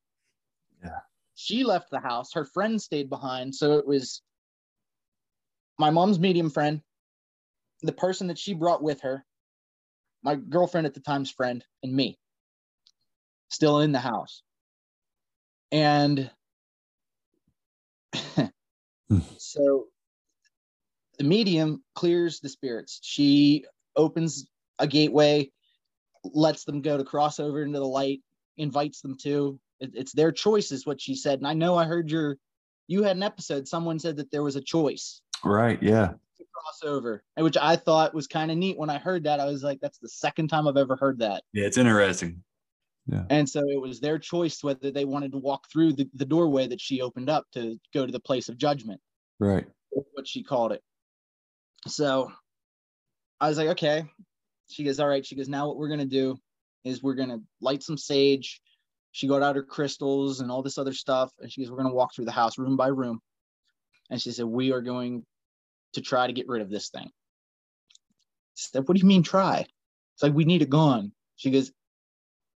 Yeah. 0.83 1.01
She 1.43 1.65
left 1.65 1.91
the 1.91 1.99
house. 1.99 2.33
Her 2.35 2.45
friend 2.45 2.81
stayed 2.81 3.11
behind. 3.11 3.53
So 3.53 3.73
it 3.73 3.87
was 3.87 4.23
my 5.77 5.91
mom's 5.91 6.21
medium 6.21 6.51
friend, 6.51 6.81
the 7.83 7.93
person 7.93 8.29
that 8.29 8.39
she 8.39 8.55
brought 8.55 8.81
with 8.81 9.01
her, 9.01 9.25
my 10.23 10.37
girlfriend 10.37 10.87
at 10.87 10.95
the 10.95 11.01
time's 11.01 11.33
friend, 11.33 11.65
and 11.83 11.93
me 11.93 12.17
still 13.49 13.81
in 13.81 13.91
the 13.91 13.99
house. 13.99 14.43
And 15.73 16.31
so 19.37 19.87
the 21.19 21.25
medium 21.25 21.83
clears 21.97 22.39
the 22.39 22.49
spirits. 22.49 23.01
She 23.03 23.65
opens 23.97 24.47
a 24.79 24.87
gateway, 24.87 25.51
lets 26.23 26.63
them 26.63 26.83
go 26.83 26.97
to 26.97 27.05
cross 27.05 27.41
over 27.41 27.65
into 27.65 27.81
the 27.81 27.85
light, 27.85 28.21
invites 28.57 29.01
them 29.01 29.17
to. 29.23 29.59
It, 29.83 29.91
it's 29.95 30.13
their 30.13 30.33
choice, 30.33 30.73
is 30.73 30.87
what 30.87 31.01
she 31.01 31.15
said. 31.15 31.39
And 31.41 31.47
I 31.47 31.53
know 31.55 31.77
I 31.77 31.85
heard 31.85 32.11
your, 32.11 32.39
you 32.89 33.03
had 33.03 33.17
an 33.17 33.23
episode. 33.23 33.69
Someone 33.69 33.99
said 33.99 34.17
that 34.17 34.31
there 34.31 34.43
was 34.43 34.57
a 34.57 34.61
choice 34.63 35.21
Right. 35.45 35.83
Yeah. 35.83 36.09
to 36.39 36.45
cross 36.55 36.83
over, 36.85 37.23
and 37.37 37.45
which 37.45 37.57
I 37.61 37.77
thought 37.77 38.15
was 38.15 38.27
kind 38.29 38.51
of 38.51 38.57
neat. 38.57 38.79
When 38.79 38.91
I 38.91 38.99
heard 38.99 39.25
that, 39.25 39.41
I 39.41 39.45
was 39.47 39.63
like, 39.63 39.81
that's 39.81 39.99
the 39.99 40.09
second 40.09 40.49
time 40.49 40.67
I've 40.69 40.77
ever 40.77 40.97
heard 40.97 41.19
that. 41.19 41.43
Yeah. 41.53 41.67
It's 41.67 41.77
interesting. 41.79 42.43
Yeah. 43.09 43.25
And 43.31 43.49
so 43.49 43.61
it 43.69 43.81
was 43.81 43.99
their 43.99 44.19
choice 44.21 44.63
whether 44.63 44.93
they 44.93 45.05
wanted 45.05 45.33
to 45.33 45.39
walk 45.39 45.67
through 45.73 45.95
the, 45.95 46.09
the 46.15 46.25
doorway 46.25 46.69
that 46.69 46.81
she 46.81 47.01
opened 47.03 47.29
up 47.29 47.47
to 47.55 47.77
go 47.93 48.07
to 48.07 48.13
the 48.13 48.21
place 48.21 48.49
of 48.49 48.57
judgment, 48.57 49.01
Right. 49.41 49.67
what 49.91 50.29
she 50.29 50.45
called 50.45 50.71
it. 50.71 50.83
So 51.89 52.31
I 53.41 53.49
was 53.49 53.59
like, 53.59 53.69
okay. 53.71 54.05
She 54.69 54.85
goes, 54.85 55.01
all 55.01 55.09
right. 55.09 55.27
She 55.27 55.35
goes, 55.35 55.49
now 55.49 55.67
what 55.67 55.77
we're 55.77 55.89
going 55.89 55.99
to 55.99 56.07
do 56.07 56.37
is 56.85 57.03
we're 57.03 57.15
going 57.17 57.31
to 57.31 57.41
light 57.61 57.83
some 57.83 57.99
sage. 57.99 58.61
She 59.13 59.29
got 59.29 59.43
out 59.43 59.57
her 59.57 59.63
crystals 59.63 60.41
and 60.41 60.51
all 60.51 60.63
this 60.63 60.79
other 60.79 60.95
stuff. 60.95 61.31
And 61.39 61.53
she 61.53 61.63
goes, 61.63 61.71
We're 61.71 61.77
going 61.77 61.91
to 61.91 61.95
walk 61.95 62.15
through 62.15 62.25
the 62.25 62.33
house 62.33 62.59
room 62.59 62.77
by 62.77 62.89
room. 62.89 63.21
And 64.11 64.21
she 64.21 64.33
said, 64.33 64.47
We 64.47 64.73
are 64.73 64.81
going 64.81 65.25
to 65.93 66.01
try 66.01 66.27
to 66.27 66.33
get 66.33 66.49
rid 66.49 66.63
of 66.63 66.71
this 66.71 66.89
thing. 66.89 67.07
I 67.07 67.11
said, 68.55 68.89
What 68.89 68.97
do 68.97 69.01
you 69.01 69.07
mean 69.07 69.23
try? 69.23 69.67
It's 70.15 70.23
like, 70.23 70.35
We 70.35 70.47
need 70.47 70.63
it 70.63 70.71
gone. 70.71 71.13
She 71.37 71.51
goes, 71.51 71.71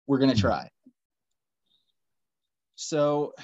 We're 0.06 0.18
going 0.18 0.34
to 0.34 0.40
try. 0.40 0.70
So 2.74 3.34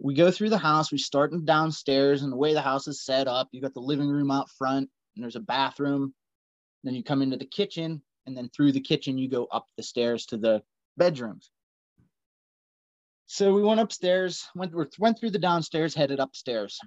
we 0.00 0.14
go 0.14 0.30
through 0.30 0.50
the 0.50 0.58
house. 0.58 0.92
We 0.92 0.98
start 0.98 1.32
downstairs, 1.44 2.22
and 2.22 2.32
the 2.32 2.36
way 2.36 2.54
the 2.54 2.62
house 2.62 2.86
is 2.86 3.04
set 3.04 3.26
up, 3.26 3.48
you 3.50 3.60
got 3.60 3.74
the 3.74 3.80
living 3.80 4.08
room 4.08 4.30
out 4.30 4.48
front, 4.50 4.88
and 5.16 5.22
there's 5.22 5.36
a 5.36 5.40
bathroom. 5.40 6.14
Then 6.84 6.94
you 6.94 7.02
come 7.02 7.22
into 7.22 7.36
the 7.36 7.46
kitchen, 7.46 8.00
and 8.26 8.36
then 8.36 8.48
through 8.48 8.72
the 8.72 8.80
kitchen, 8.80 9.18
you 9.18 9.28
go 9.28 9.46
up 9.50 9.66
the 9.76 9.82
stairs 9.82 10.26
to 10.26 10.36
the 10.36 10.62
bedrooms. 10.96 11.50
So 13.32 13.54
we 13.54 13.62
went 13.62 13.80
upstairs, 13.80 14.46
went 14.54 14.74
went 14.98 15.18
through 15.18 15.30
the 15.30 15.38
downstairs, 15.38 15.94
headed 15.94 16.20
upstairs. 16.20 16.78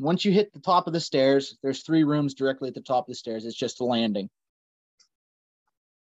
Once 0.00 0.24
you 0.24 0.32
hit 0.32 0.52
the 0.52 0.58
top 0.58 0.88
of 0.88 0.92
the 0.92 0.98
stairs, 0.98 1.56
there's 1.62 1.84
three 1.84 2.02
rooms 2.02 2.34
directly 2.34 2.66
at 2.66 2.74
the 2.74 2.80
top 2.80 3.04
of 3.04 3.12
the 3.12 3.14
stairs. 3.14 3.46
It's 3.46 3.54
just 3.54 3.80
a 3.80 3.84
landing. 3.84 4.28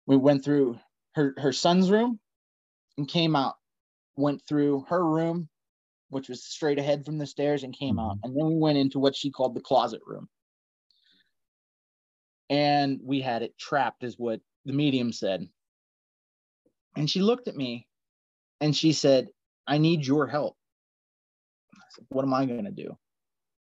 We 0.08 0.18
went 0.18 0.44
through 0.44 0.80
her 1.14 1.36
her 1.38 1.54
son's 1.54 1.92
room 1.92 2.20
and 2.98 3.08
came 3.08 3.36
out. 3.36 3.54
Went 4.16 4.42
through 4.48 4.84
her 4.90 5.08
room, 5.08 5.48
which 6.10 6.28
was 6.28 6.44
straight 6.44 6.80
ahead 6.80 7.06
from 7.06 7.20
the 7.20 7.28
stairs, 7.28 7.62
and 7.62 7.78
came 7.78 8.00
out. 8.00 8.16
Mm-hmm. 8.16 8.30
And 8.30 8.36
then 8.36 8.48
we 8.48 8.56
went 8.56 8.80
into 8.80 8.98
what 8.98 9.16
she 9.16 9.30
called 9.30 9.54
the 9.54 9.62
closet 9.62 10.02
room. 10.08 10.28
And 12.50 13.00
we 13.04 13.22
had 13.22 13.44
it 13.44 13.60
trapped, 13.60 14.04
is 14.04 14.18
what 14.18 14.42
the 14.66 14.74
medium 14.74 15.14
said. 15.14 15.48
And 16.96 17.08
she 17.08 17.22
looked 17.22 17.48
at 17.48 17.56
me 17.56 17.88
and 18.60 18.76
she 18.76 18.92
said, 18.92 19.28
I 19.68 19.78
need 19.78 20.06
your 20.06 20.28
help. 20.28 20.56
I 21.76 21.80
said, 21.92 22.06
What 22.10 22.26
am 22.26 22.34
I 22.34 22.46
going 22.46 22.66
to 22.66 22.72
do? 22.72 22.98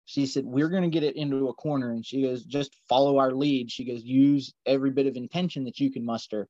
She 0.05 0.25
said, 0.25 0.45
We're 0.45 0.69
going 0.69 0.83
to 0.83 0.89
get 0.89 1.03
it 1.03 1.15
into 1.15 1.47
a 1.47 1.53
corner. 1.53 1.91
And 1.91 2.05
she 2.05 2.21
goes, 2.21 2.43
Just 2.43 2.75
follow 2.87 3.17
our 3.17 3.31
lead. 3.31 3.71
She 3.71 3.85
goes, 3.85 4.03
Use 4.03 4.53
every 4.65 4.91
bit 4.91 5.07
of 5.07 5.15
intention 5.15 5.65
that 5.65 5.79
you 5.79 5.91
can 5.91 6.05
muster. 6.05 6.47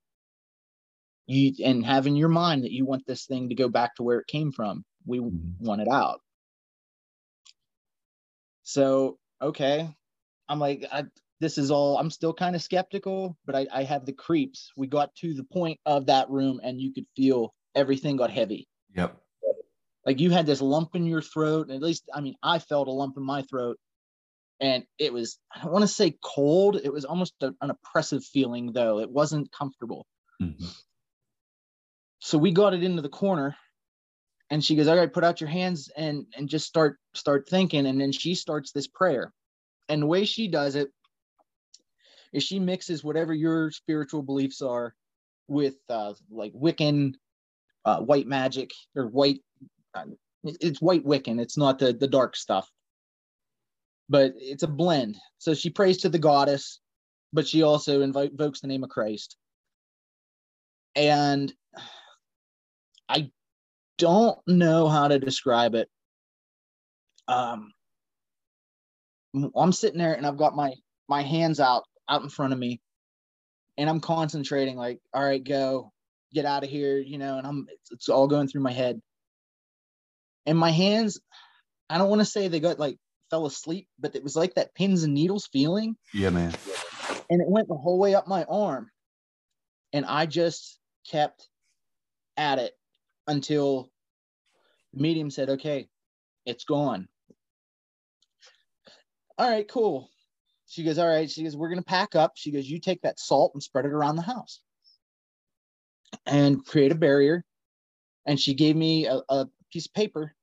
You 1.27 1.53
and 1.63 1.85
have 1.85 2.05
in 2.05 2.15
your 2.15 2.29
mind 2.29 2.63
that 2.63 2.71
you 2.71 2.85
want 2.85 3.07
this 3.07 3.25
thing 3.25 3.49
to 3.49 3.55
go 3.55 3.67
back 3.67 3.95
to 3.95 4.03
where 4.03 4.19
it 4.19 4.27
came 4.27 4.51
from. 4.51 4.83
We 5.05 5.19
mm-hmm. 5.19 5.65
want 5.65 5.81
it 5.81 5.87
out. 5.87 6.21
So, 8.63 9.17
okay. 9.41 9.89
I'm 10.47 10.59
like, 10.59 10.85
I, 10.91 11.05
this 11.39 11.57
is 11.57 11.71
all, 11.71 11.97
I'm 11.97 12.11
still 12.11 12.33
kind 12.33 12.55
of 12.55 12.61
skeptical, 12.61 13.37
but 13.45 13.55
I, 13.55 13.67
I 13.71 13.83
have 13.83 14.05
the 14.05 14.13
creeps. 14.13 14.71
We 14.77 14.87
got 14.87 15.13
to 15.15 15.33
the 15.33 15.43
point 15.43 15.79
of 15.85 16.05
that 16.07 16.29
room 16.29 16.59
and 16.63 16.79
you 16.79 16.93
could 16.93 17.05
feel 17.15 17.53
everything 17.73 18.17
got 18.17 18.31
heavy. 18.31 18.67
Yep. 18.95 19.17
Like 20.05 20.19
you 20.19 20.29
had 20.31 20.45
this 20.45 20.61
lump 20.61 20.95
in 20.95 21.05
your 21.05 21.21
throat. 21.21 21.67
and 21.67 21.75
At 21.75 21.81
least, 21.81 22.09
I 22.13 22.21
mean, 22.21 22.35
I 22.43 22.59
felt 22.59 22.87
a 22.87 22.91
lump 22.91 23.17
in 23.17 23.23
my 23.23 23.41
throat. 23.43 23.77
And 24.59 24.85
it 24.99 25.11
was, 25.11 25.37
I 25.53 25.63
don't 25.63 25.71
want 25.73 25.83
to 25.83 25.87
say 25.87 26.15
cold. 26.23 26.79
It 26.81 26.93
was 26.93 27.05
almost 27.05 27.33
a, 27.41 27.53
an 27.61 27.71
oppressive 27.71 28.23
feeling, 28.23 28.71
though. 28.71 28.99
It 28.99 29.09
wasn't 29.09 29.51
comfortable. 29.51 30.05
Mhm. 30.41 30.73
So 32.19 32.37
we 32.37 32.51
got 32.51 32.73
it 32.73 32.83
into 32.83 33.01
the 33.01 33.09
corner 33.09 33.55
and 34.49 34.63
she 34.63 34.75
goes, 34.75 34.87
All 34.87 34.97
right, 34.97 35.11
put 35.11 35.23
out 35.23 35.41
your 35.41 35.49
hands 35.49 35.89
and 35.95 36.25
and 36.35 36.47
just 36.47 36.65
start 36.65 36.97
start 37.13 37.47
thinking. 37.49 37.85
And 37.85 37.99
then 37.99 38.11
she 38.11 38.35
starts 38.35 38.71
this 38.71 38.87
prayer. 38.87 39.33
And 39.89 40.01
the 40.01 40.07
way 40.07 40.25
she 40.25 40.47
does 40.47 40.75
it 40.75 40.89
is 42.33 42.43
she 42.43 42.59
mixes 42.59 43.03
whatever 43.03 43.33
your 43.33 43.71
spiritual 43.71 44.21
beliefs 44.23 44.61
are 44.61 44.95
with 45.47 45.75
uh 45.89 46.13
like 46.29 46.53
Wiccan 46.53 47.13
uh, 47.85 47.99
white 47.99 48.25
magic 48.25 48.71
or 48.95 49.05
white 49.07 49.41
it's 50.43 50.81
white 50.81 51.05
wiccan. 51.05 51.39
It's 51.39 51.57
not 51.57 51.79
the 51.79 51.93
the 51.93 52.07
dark 52.07 52.35
stuff. 52.35 52.69
But 54.09 54.33
it's 54.37 54.63
a 54.63 54.67
blend. 54.67 55.17
So 55.39 55.53
she 55.53 55.69
prays 55.69 55.97
to 55.99 56.09
the 56.09 56.19
goddess 56.19 56.79
but 57.35 57.45
she 57.45 57.63
also 57.63 58.01
invokes 58.01 58.61
the 58.61 58.67
name 58.67 58.83
of 58.83 58.89
christ. 58.89 59.35
And 60.95 61.53
i 63.09 63.29
don't 63.97 64.39
know 64.47 64.87
how 64.87 65.07
to 65.09 65.19
describe 65.19 65.75
it. 65.75 65.89
Um 67.27 67.71
i'm 69.55 69.73
sitting 69.73 69.99
there 69.99 70.13
and 70.13 70.25
i've 70.25 70.37
got 70.37 70.55
my 70.55 70.73
my 71.09 71.21
hands 71.21 71.59
out 71.59 71.83
out 72.09 72.23
in 72.23 72.29
front 72.29 72.53
of 72.53 72.59
me. 72.59 72.79
And 73.77 73.89
i'm 73.89 73.99
concentrating 73.99 74.77
like 74.77 74.99
all 75.13 75.23
right 75.23 75.43
go. 75.43 75.91
Get 76.33 76.45
out 76.45 76.63
of 76.63 76.69
here, 76.69 76.97
you 76.97 77.17
know, 77.17 77.37
and 77.37 77.47
I'm 77.47 77.67
it's, 77.69 77.91
it's 77.91 78.09
all 78.09 78.27
going 78.27 78.47
through 78.47 78.61
my 78.61 78.71
head. 78.71 79.01
And 80.45 80.57
my 80.57 80.71
hands, 80.71 81.19
I 81.89 81.97
don't 81.97 82.09
want 82.09 82.21
to 82.21 82.25
say 82.25 82.47
they 82.47 82.59
got 82.59 82.79
like 82.79 82.97
fell 83.29 83.45
asleep, 83.45 83.87
but 83.99 84.15
it 84.15 84.23
was 84.23 84.35
like 84.35 84.55
that 84.55 84.75
pins 84.75 85.03
and 85.03 85.13
needles 85.13 85.47
feeling. 85.51 85.95
Yeah, 86.13 86.29
man. 86.29 86.53
And 87.29 87.41
it 87.41 87.49
went 87.49 87.67
the 87.67 87.75
whole 87.75 87.99
way 87.99 88.15
up 88.15 88.27
my 88.27 88.43
arm. 88.45 88.89
And 89.93 90.05
I 90.05 90.25
just 90.25 90.79
kept 91.09 91.47
at 92.37 92.59
it 92.59 92.73
until 93.27 93.89
the 94.93 95.01
medium 95.01 95.29
said, 95.29 95.49
okay, 95.49 95.87
it's 96.45 96.65
gone. 96.65 97.07
All 99.37 99.49
right, 99.49 99.67
cool. 99.67 100.09
She 100.67 100.83
goes, 100.83 100.97
all 100.97 101.07
right. 101.07 101.29
She 101.29 101.43
goes, 101.43 101.55
we're 101.55 101.69
going 101.69 101.81
to 101.81 101.85
pack 101.85 102.15
up. 102.15 102.33
She 102.35 102.51
goes, 102.51 102.69
you 102.69 102.79
take 102.79 103.01
that 103.01 103.19
salt 103.19 103.51
and 103.53 103.61
spread 103.61 103.85
it 103.85 103.91
around 103.91 104.15
the 104.15 104.21
house 104.21 104.61
and 106.25 106.65
create 106.65 106.91
a 106.91 106.95
barrier. 106.95 107.43
And 108.25 108.39
she 108.39 108.53
gave 108.53 108.75
me 108.75 109.05
a, 109.05 109.21
a 109.29 109.47
piece 109.75 109.87
of 109.87 109.93
paper 109.93 110.33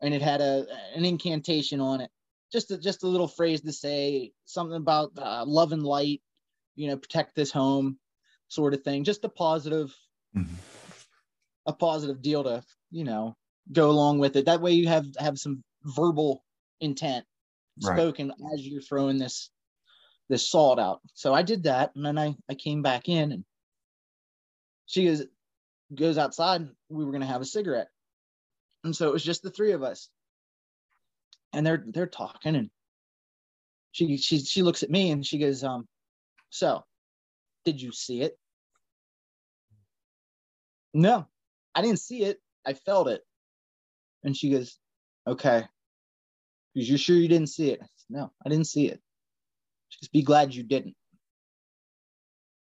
and 0.00 0.14
it 0.14 0.22
had 0.22 0.40
a 0.40 0.64
an 0.94 1.04
incantation 1.04 1.80
on 1.80 2.00
it. 2.00 2.10
Just 2.52 2.70
a, 2.70 2.78
just 2.78 3.02
a 3.02 3.08
little 3.08 3.26
phrase 3.26 3.60
to 3.62 3.72
say 3.72 4.32
something 4.44 4.76
about 4.76 5.10
uh, 5.18 5.44
love 5.44 5.72
and 5.72 5.82
light, 5.82 6.22
you 6.76 6.86
know, 6.86 6.96
protect 6.96 7.34
this 7.34 7.50
home, 7.50 7.98
sort 8.46 8.72
of 8.72 8.82
thing. 8.82 9.02
Just 9.02 9.24
a 9.24 9.28
positive, 9.28 9.92
Mhm. 10.36 10.54
a 11.66 11.72
positive 11.72 12.22
deal 12.22 12.44
to 12.44 12.62
you 12.92 13.02
know 13.02 13.36
go 13.72 13.90
along 13.90 14.20
with 14.20 14.36
it. 14.36 14.44
That 14.46 14.60
way 14.60 14.72
you 14.72 14.86
have 14.86 15.06
have 15.18 15.36
some 15.36 15.64
verbal 15.82 16.44
intent 16.80 17.26
Right. 17.82 17.96
spoken 17.96 18.32
as 18.54 18.64
you're 18.66 18.82
throwing 18.82 19.18
this 19.18 19.50
this 20.28 20.48
salt 20.48 20.78
out. 20.78 21.00
So 21.14 21.34
I 21.34 21.42
did 21.42 21.64
that, 21.64 21.90
and 21.96 22.06
then 22.06 22.16
I 22.18 22.36
I 22.48 22.54
came 22.54 22.82
back 22.82 23.08
in, 23.08 23.32
and 23.32 23.44
she 24.86 25.06
goes 25.06 25.24
goes 25.92 26.18
outside. 26.18 26.68
We 26.88 27.04
were 27.04 27.12
gonna 27.12 27.26
have 27.26 27.42
a 27.42 27.44
cigarette, 27.56 27.88
and 28.84 28.94
so 28.94 29.08
it 29.08 29.12
was 29.12 29.24
just 29.24 29.42
the 29.42 29.50
three 29.50 29.72
of 29.72 29.82
us, 29.82 30.08
and 31.52 31.66
they're 31.66 31.84
they're 31.86 32.06
talking, 32.06 32.56
and 32.56 32.70
she 33.92 34.16
she 34.16 34.38
she 34.38 34.62
looks 34.62 34.82
at 34.82 34.90
me 34.90 35.10
and 35.10 35.24
she 35.26 35.38
goes, 35.38 35.64
um, 35.64 35.86
so 36.50 36.84
did 37.64 37.80
you 37.80 37.92
see 37.92 38.22
it? 38.22 38.38
No, 40.94 41.26
I 41.74 41.82
didn't 41.82 42.00
see 42.00 42.24
it. 42.24 42.40
I 42.66 42.74
felt 42.74 43.08
it. 43.08 43.22
And 44.24 44.36
she 44.36 44.50
goes, 44.50 44.78
okay. 45.26 45.64
Because 46.74 46.88
you're 46.88 46.98
sure 46.98 47.16
you 47.16 47.28
didn't 47.28 47.48
see 47.48 47.70
it? 47.70 47.80
I 47.82 47.86
said, 47.86 48.10
no, 48.10 48.32
I 48.44 48.48
didn't 48.48 48.66
see 48.66 48.88
it. 48.88 49.00
She 49.88 50.00
goes, 50.00 50.08
be 50.08 50.22
glad 50.22 50.54
you 50.54 50.62
didn't. 50.62 50.94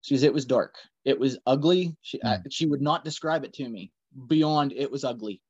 She 0.02 0.14
goes, 0.14 0.22
it 0.22 0.34
was 0.34 0.44
dark. 0.44 0.74
It 1.04 1.18
was 1.18 1.38
ugly. 1.46 1.96
She, 2.02 2.22
I, 2.22 2.38
she 2.50 2.66
would 2.66 2.82
not 2.82 3.04
describe 3.04 3.44
it 3.44 3.54
to 3.54 3.68
me 3.68 3.92
beyond 4.28 4.72
it 4.72 4.90
was 4.90 5.04
ugly. 5.04 5.40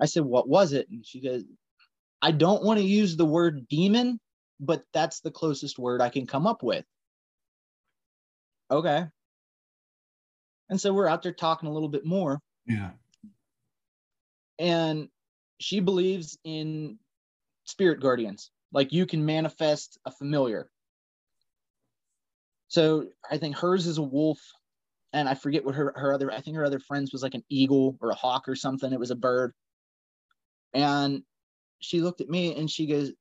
I 0.00 0.06
said, 0.06 0.24
what 0.24 0.48
was 0.48 0.72
it? 0.72 0.88
And 0.90 1.04
she 1.04 1.20
goes, 1.20 1.44
I 2.22 2.30
don't 2.32 2.62
want 2.64 2.78
to 2.80 2.84
use 2.84 3.16
the 3.16 3.24
word 3.24 3.68
demon, 3.68 4.20
but 4.60 4.84
that's 4.92 5.20
the 5.20 5.30
closest 5.30 5.78
word 5.78 6.00
I 6.00 6.08
can 6.08 6.26
come 6.26 6.46
up 6.46 6.62
with. 6.62 6.84
Okay. 8.70 9.06
And 10.70 10.80
so 10.80 10.92
we're 10.92 11.08
out 11.08 11.22
there 11.22 11.32
talking 11.32 11.68
a 11.68 11.72
little 11.72 11.88
bit 11.88 12.04
more 12.04 12.40
Yeah. 12.66 12.90
and 14.58 15.08
she 15.60 15.80
believes 15.80 16.38
in 16.44 16.98
spirit 17.64 18.00
guardians 18.00 18.50
like 18.72 18.92
you 18.92 19.06
can 19.06 19.24
manifest 19.24 19.98
a 20.04 20.10
familiar 20.10 20.68
so 22.68 23.06
i 23.30 23.38
think 23.38 23.56
hers 23.56 23.86
is 23.86 23.98
a 23.98 24.02
wolf 24.02 24.38
and 25.12 25.28
i 25.28 25.34
forget 25.34 25.64
what 25.64 25.74
her, 25.74 25.92
her 25.96 26.12
other 26.12 26.30
i 26.32 26.40
think 26.40 26.56
her 26.56 26.64
other 26.64 26.80
friends 26.80 27.12
was 27.12 27.22
like 27.22 27.34
an 27.34 27.44
eagle 27.48 27.96
or 28.00 28.10
a 28.10 28.14
hawk 28.14 28.48
or 28.48 28.56
something. 28.56 28.92
It 28.92 29.00
was 29.00 29.10
a 29.10 29.16
bird. 29.16 29.52
And 30.74 31.22
she 31.80 32.00
looked 32.00 32.20
at 32.20 32.28
me 32.28 32.56
and 32.56 32.70
she 32.70 32.86
goes 32.86 33.12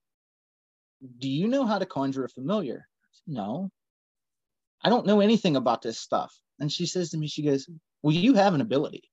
do 1.19 1.29
you 1.29 1.47
know 1.47 1.65
how 1.65 1.77
to 1.77 1.85
conjure 1.85 2.25
a 2.25 2.29
familiar? 2.29 2.87
Said, 3.11 3.33
no. 3.33 3.69
I 4.83 4.89
don't 4.89 5.05
know 5.05 5.19
anything 5.19 5.55
about 5.55 5.83
this 5.83 5.99
stuff. 5.99 6.35
And 6.59 6.71
she 6.71 6.85
says 6.87 7.11
to 7.11 7.17
me 7.17 7.27
she 7.27 7.43
goes 7.43 7.69
well 8.01 8.13
you 8.13 8.33
have 8.33 8.53
an 8.53 8.61
ability. 8.61 9.03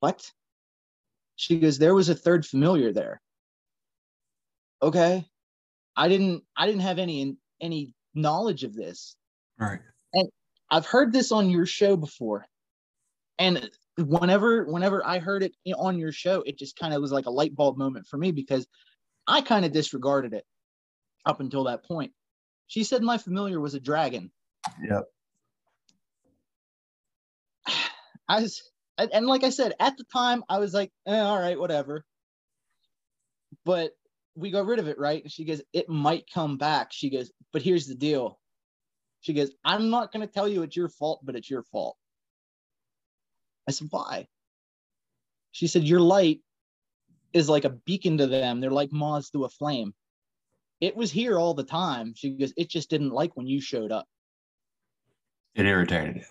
What? 0.00 0.30
She 1.36 1.58
goes 1.58 1.78
there 1.78 1.94
was 1.94 2.08
a 2.08 2.14
third 2.14 2.46
familiar 2.46 2.92
there. 2.92 3.20
Okay? 4.82 5.26
I 5.96 6.08
didn't 6.08 6.44
i 6.56 6.66
didn't 6.66 6.82
have 6.82 6.98
any 6.98 7.36
any 7.60 7.94
knowledge 8.14 8.64
of 8.64 8.74
this. 8.74 9.16
Right. 9.58 9.80
I've 10.70 10.86
heard 10.86 11.12
this 11.12 11.32
on 11.32 11.50
your 11.50 11.66
show 11.66 11.96
before. 11.96 12.46
And 13.38 13.70
whenever 13.96 14.64
whenever 14.64 15.06
I 15.06 15.18
heard 15.18 15.42
it 15.42 15.54
on 15.76 15.98
your 15.98 16.12
show, 16.12 16.42
it 16.42 16.58
just 16.58 16.76
kind 16.76 16.94
of 16.94 17.00
was 17.00 17.12
like 17.12 17.26
a 17.26 17.30
light 17.30 17.54
bulb 17.54 17.78
moment 17.78 18.06
for 18.06 18.16
me 18.16 18.32
because 18.32 18.66
I 19.26 19.40
kind 19.40 19.64
of 19.64 19.72
disregarded 19.72 20.34
it 20.34 20.44
up 21.24 21.40
until 21.40 21.64
that 21.64 21.84
point. 21.84 22.12
She 22.66 22.84
said 22.84 23.02
my 23.02 23.18
familiar 23.18 23.60
was 23.60 23.74
a 23.74 23.80
dragon. 23.80 24.30
Yep. 24.88 25.04
I 28.28 28.42
was, 28.42 28.62
and 28.98 29.26
like 29.26 29.44
I 29.44 29.50
said, 29.50 29.74
at 29.80 29.96
the 29.96 30.04
time, 30.12 30.44
I 30.48 30.58
was 30.58 30.74
like, 30.74 30.90
eh, 31.06 31.18
all 31.18 31.38
right, 31.38 31.58
whatever. 31.58 32.04
But 33.64 33.92
we 34.34 34.50
got 34.50 34.66
rid 34.66 34.78
of 34.78 34.88
it, 34.88 34.98
right? 34.98 35.22
And 35.22 35.32
she 35.32 35.44
goes, 35.44 35.62
it 35.72 35.88
might 35.88 36.24
come 36.32 36.58
back. 36.58 36.92
She 36.92 37.10
goes, 37.10 37.30
but 37.52 37.62
here's 37.62 37.86
the 37.86 37.94
deal. 37.94 38.38
She 39.20 39.32
goes, 39.32 39.50
I'm 39.64 39.90
not 39.90 40.12
going 40.12 40.26
to 40.26 40.32
tell 40.32 40.48
you 40.48 40.62
it's 40.62 40.76
your 40.76 40.88
fault, 40.88 41.20
but 41.24 41.36
it's 41.36 41.50
your 41.50 41.62
fault. 41.62 41.96
I 43.66 43.72
said, 43.72 43.88
why? 43.90 44.28
She 45.52 45.66
said, 45.66 45.84
your 45.84 46.00
light 46.00 46.40
is 47.32 47.48
like 47.48 47.64
a 47.64 47.70
beacon 47.70 48.18
to 48.18 48.26
them. 48.26 48.60
They're 48.60 48.70
like 48.70 48.92
moths 48.92 49.30
to 49.30 49.44
a 49.44 49.48
flame. 49.48 49.92
It 50.80 50.96
was 50.96 51.10
here 51.10 51.38
all 51.38 51.54
the 51.54 51.64
time. 51.64 52.14
She 52.14 52.30
goes, 52.30 52.52
it 52.56 52.70
just 52.70 52.88
didn't 52.88 53.10
like 53.10 53.36
when 53.36 53.46
you 53.46 53.60
showed 53.60 53.92
up. 53.92 54.06
It 55.54 55.66
irritated 55.66 56.18
it. 56.18 56.24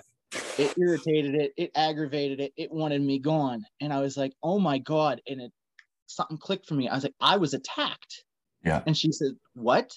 It 0.57 0.73
irritated 0.77 1.35
it. 1.35 1.53
It 1.57 1.71
aggravated 1.75 2.39
it. 2.39 2.53
It 2.55 2.71
wanted 2.71 3.01
me 3.01 3.19
gone. 3.19 3.65
And 3.81 3.91
I 3.91 3.99
was 3.99 4.15
like, 4.15 4.33
oh 4.41 4.57
my 4.57 4.77
God. 4.77 5.21
And 5.27 5.41
it 5.41 5.51
something 6.07 6.37
clicked 6.37 6.65
for 6.67 6.75
me. 6.75 6.87
I 6.87 6.95
was 6.95 7.03
like, 7.03 7.15
I 7.19 7.37
was 7.37 7.53
attacked. 7.53 8.23
Yeah. 8.63 8.81
And 8.87 8.97
she 8.97 9.11
said, 9.11 9.31
What? 9.53 9.91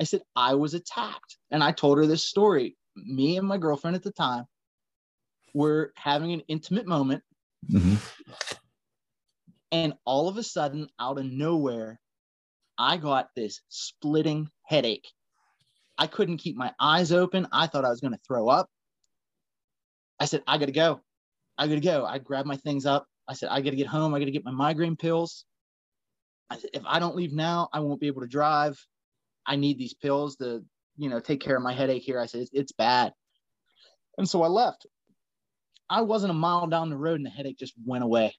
I 0.00 0.04
said, 0.04 0.22
I 0.34 0.54
was 0.54 0.72
attacked. 0.72 1.36
And 1.50 1.62
I 1.62 1.72
told 1.72 1.98
her 1.98 2.06
this 2.06 2.24
story. 2.24 2.76
Me 2.96 3.36
and 3.36 3.46
my 3.46 3.58
girlfriend 3.58 3.96
at 3.96 4.02
the 4.02 4.12
time 4.12 4.46
were 5.52 5.92
having 5.94 6.32
an 6.32 6.42
intimate 6.48 6.86
moment. 6.86 7.22
Mhm. 7.70 7.98
And 9.72 9.94
all 10.04 10.28
of 10.28 10.38
a 10.38 10.42
sudden, 10.42 10.88
out 10.98 11.18
of 11.18 11.26
nowhere, 11.26 12.00
I 12.78 12.96
got 12.96 13.28
this 13.36 13.60
splitting 13.68 14.50
headache. 14.62 15.06
I 15.98 16.06
couldn't 16.06 16.38
keep 16.38 16.56
my 16.56 16.72
eyes 16.80 17.12
open. 17.12 17.46
I 17.52 17.66
thought 17.66 17.84
I 17.84 17.90
was 17.90 18.00
going 18.00 18.14
to 18.14 18.20
throw 18.26 18.48
up. 18.48 18.70
I 20.18 20.24
said, 20.24 20.42
I 20.46 20.56
got 20.56 20.66
to 20.66 20.72
go. 20.72 21.02
I 21.58 21.68
got 21.68 21.74
to 21.74 21.80
go. 21.80 22.06
I 22.06 22.18
grabbed 22.18 22.48
my 22.48 22.56
things 22.56 22.86
up. 22.86 23.06
I 23.28 23.34
said, 23.34 23.50
I 23.50 23.60
got 23.60 23.70
to 23.70 23.76
get 23.76 23.86
home. 23.86 24.14
I 24.14 24.18
got 24.18 24.24
to 24.24 24.30
get 24.30 24.44
my 24.44 24.50
migraine 24.50 24.96
pills. 24.96 25.44
I 26.48 26.58
said, 26.58 26.70
if 26.72 26.82
I 26.86 26.98
don't 26.98 27.14
leave 27.14 27.32
now, 27.32 27.68
I 27.72 27.80
won't 27.80 28.00
be 28.00 28.06
able 28.06 28.22
to 28.22 28.28
drive. 28.28 28.82
I 29.46 29.56
need 29.56 29.78
these 29.78 29.94
pills 29.94 30.36
to, 30.36 30.64
you 30.96 31.08
know, 31.08 31.20
take 31.20 31.40
care 31.40 31.56
of 31.56 31.62
my 31.62 31.72
headache 31.72 32.02
here. 32.02 32.20
I 32.20 32.26
said, 32.26 32.42
it's, 32.42 32.50
it's 32.52 32.72
bad. 32.72 33.12
And 34.18 34.28
so 34.28 34.42
I 34.42 34.48
left. 34.48 34.86
I 35.88 36.02
wasn't 36.02 36.30
a 36.30 36.34
mile 36.34 36.66
down 36.66 36.90
the 36.90 36.96
road 36.96 37.16
and 37.16 37.26
the 37.26 37.30
headache 37.30 37.58
just 37.58 37.74
went 37.84 38.04
away. 38.04 38.34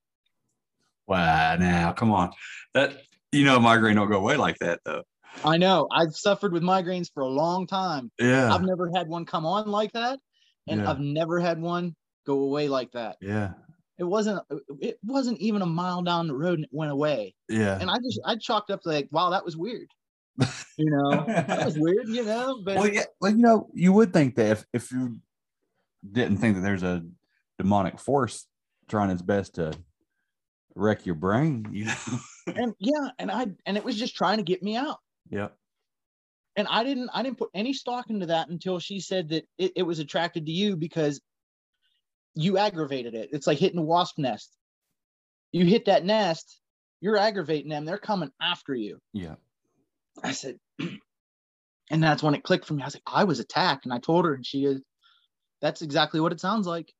Wow. 1.06 1.56
Now, 1.56 1.92
come 1.92 2.12
on. 2.12 2.32
That 2.74 2.96
you 3.32 3.44
know, 3.44 3.58
migraine 3.58 3.96
don't 3.96 4.10
go 4.10 4.18
away 4.18 4.36
like 4.36 4.58
that 4.60 4.80
though. 4.84 5.02
I 5.44 5.56
know 5.56 5.88
I've 5.90 6.14
suffered 6.14 6.52
with 6.52 6.62
migraines 6.62 7.08
for 7.12 7.22
a 7.22 7.28
long 7.28 7.66
time. 7.66 8.10
Yeah. 8.18 8.54
I've 8.54 8.62
never 8.62 8.90
had 8.94 9.08
one 9.08 9.24
come 9.24 9.46
on 9.46 9.66
like 9.68 9.92
that. 9.92 10.18
And 10.68 10.82
Yeah. 10.82 10.90
I've 10.90 11.00
never 11.00 11.40
had 11.40 11.60
one 11.60 11.96
go 12.26 12.40
away 12.40 12.68
like 12.68 12.92
that. 12.92 13.16
Yeah. 13.20 13.52
It 13.98 14.04
wasn't, 14.04 14.42
it 14.80 14.98
wasn't 15.02 15.38
even 15.38 15.62
a 15.62 15.66
mile 15.66 16.02
down 16.02 16.28
the 16.28 16.34
road 16.34 16.54
and 16.54 16.64
it 16.64 16.70
went 16.72 16.92
away. 16.92 17.34
Yeah. 17.48 17.78
And 17.80 17.90
I 17.90 17.96
just, 17.98 18.20
I 18.24 18.36
chalked 18.36 18.70
up 18.70 18.80
like, 18.84 19.08
wow, 19.10 19.30
that 19.30 19.44
was 19.44 19.56
weird. 19.56 19.88
You 20.78 20.90
know, 20.90 21.24
that 21.26 21.66
was 21.66 21.78
weird, 21.78 22.08
you 22.08 22.24
know, 22.24 22.60
but 22.64 22.76
well, 22.76 22.88
yeah. 22.88 23.04
Well, 23.20 23.30
you 23.30 23.38
know, 23.38 23.68
you 23.74 23.92
would 23.92 24.12
think 24.12 24.34
that 24.36 24.50
if 24.50 24.64
if 24.72 24.90
you 24.90 25.16
didn't 26.10 26.38
think 26.38 26.56
that 26.56 26.62
there's 26.62 26.82
a 26.82 27.04
demonic 27.58 28.00
force 28.00 28.46
trying 28.88 29.10
its 29.10 29.22
best 29.22 29.56
to 29.56 29.72
wreck 30.74 31.04
your 31.04 31.14
brain, 31.14 31.68
you 31.70 31.84
know. 31.84 31.94
and 32.56 32.74
yeah, 32.78 33.10
and 33.18 33.30
I, 33.30 33.48
and 33.66 33.76
it 33.76 33.84
was 33.84 33.96
just 33.96 34.16
trying 34.16 34.38
to 34.38 34.42
get 34.42 34.62
me 34.62 34.76
out. 34.76 34.98
yep. 35.28 35.54
and 36.56 36.66
I 36.68 36.84
didn't 36.84 37.10
I 37.12 37.22
didn't 37.22 37.38
put 37.38 37.50
any 37.54 37.74
stock 37.74 38.08
into 38.08 38.26
that 38.26 38.48
until 38.48 38.78
she 38.78 38.98
said 38.98 39.28
that 39.28 39.44
it, 39.58 39.72
it 39.76 39.82
was 39.82 39.98
attracted 39.98 40.46
to 40.46 40.52
you 40.52 40.74
because 40.76 41.20
you 42.34 42.56
aggravated 42.56 43.14
it. 43.14 43.28
It's 43.32 43.46
like 43.46 43.58
hitting 43.58 43.78
a 43.78 43.82
wasp 43.82 44.18
nest. 44.18 44.56
You 45.52 45.66
hit 45.66 45.84
that 45.84 46.04
nest, 46.04 46.60
you're 47.02 47.18
aggravating 47.18 47.68
them. 47.68 47.84
They're 47.84 47.98
coming 47.98 48.30
after 48.40 48.74
you. 48.74 48.98
Yeah. 49.12 49.34
I 50.22 50.32
said, 50.32 50.58
and 51.90 52.02
that's 52.02 52.22
when 52.22 52.34
it 52.34 52.42
clicked 52.42 52.66
for 52.66 52.74
me. 52.74 52.82
I 52.82 52.86
was 52.86 52.94
like, 52.94 53.02
I 53.06 53.24
was 53.24 53.40
attacked, 53.40 53.84
and 53.84 53.94
I 53.94 53.98
told 53.98 54.24
her, 54.24 54.34
and 54.34 54.44
she 54.46 54.64
is, 54.64 54.80
that's 55.60 55.82
exactly 55.82 56.20
what 56.20 56.32
it 56.32 56.40
sounds 56.40 56.66
like. 56.66 56.92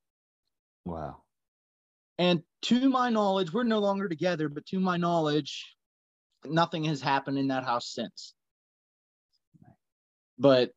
Wow. 0.85 1.23
And 2.19 2.43
to 2.63 2.89
my 2.89 3.11
knowledge, 3.11 3.53
we're 3.53 3.65
no 3.65 3.81
longer 3.81 4.09
together, 4.09 4.49
but 4.49 4.67
to 4.67 4.79
my 4.79 4.97
knowledge, 4.97 5.75
nothing 6.45 6.85
has 6.85 7.01
happened 7.01 7.39
in 7.39 7.49
that 7.49 7.65
house 7.65 7.93
since. 7.93 8.35
But 10.39 10.73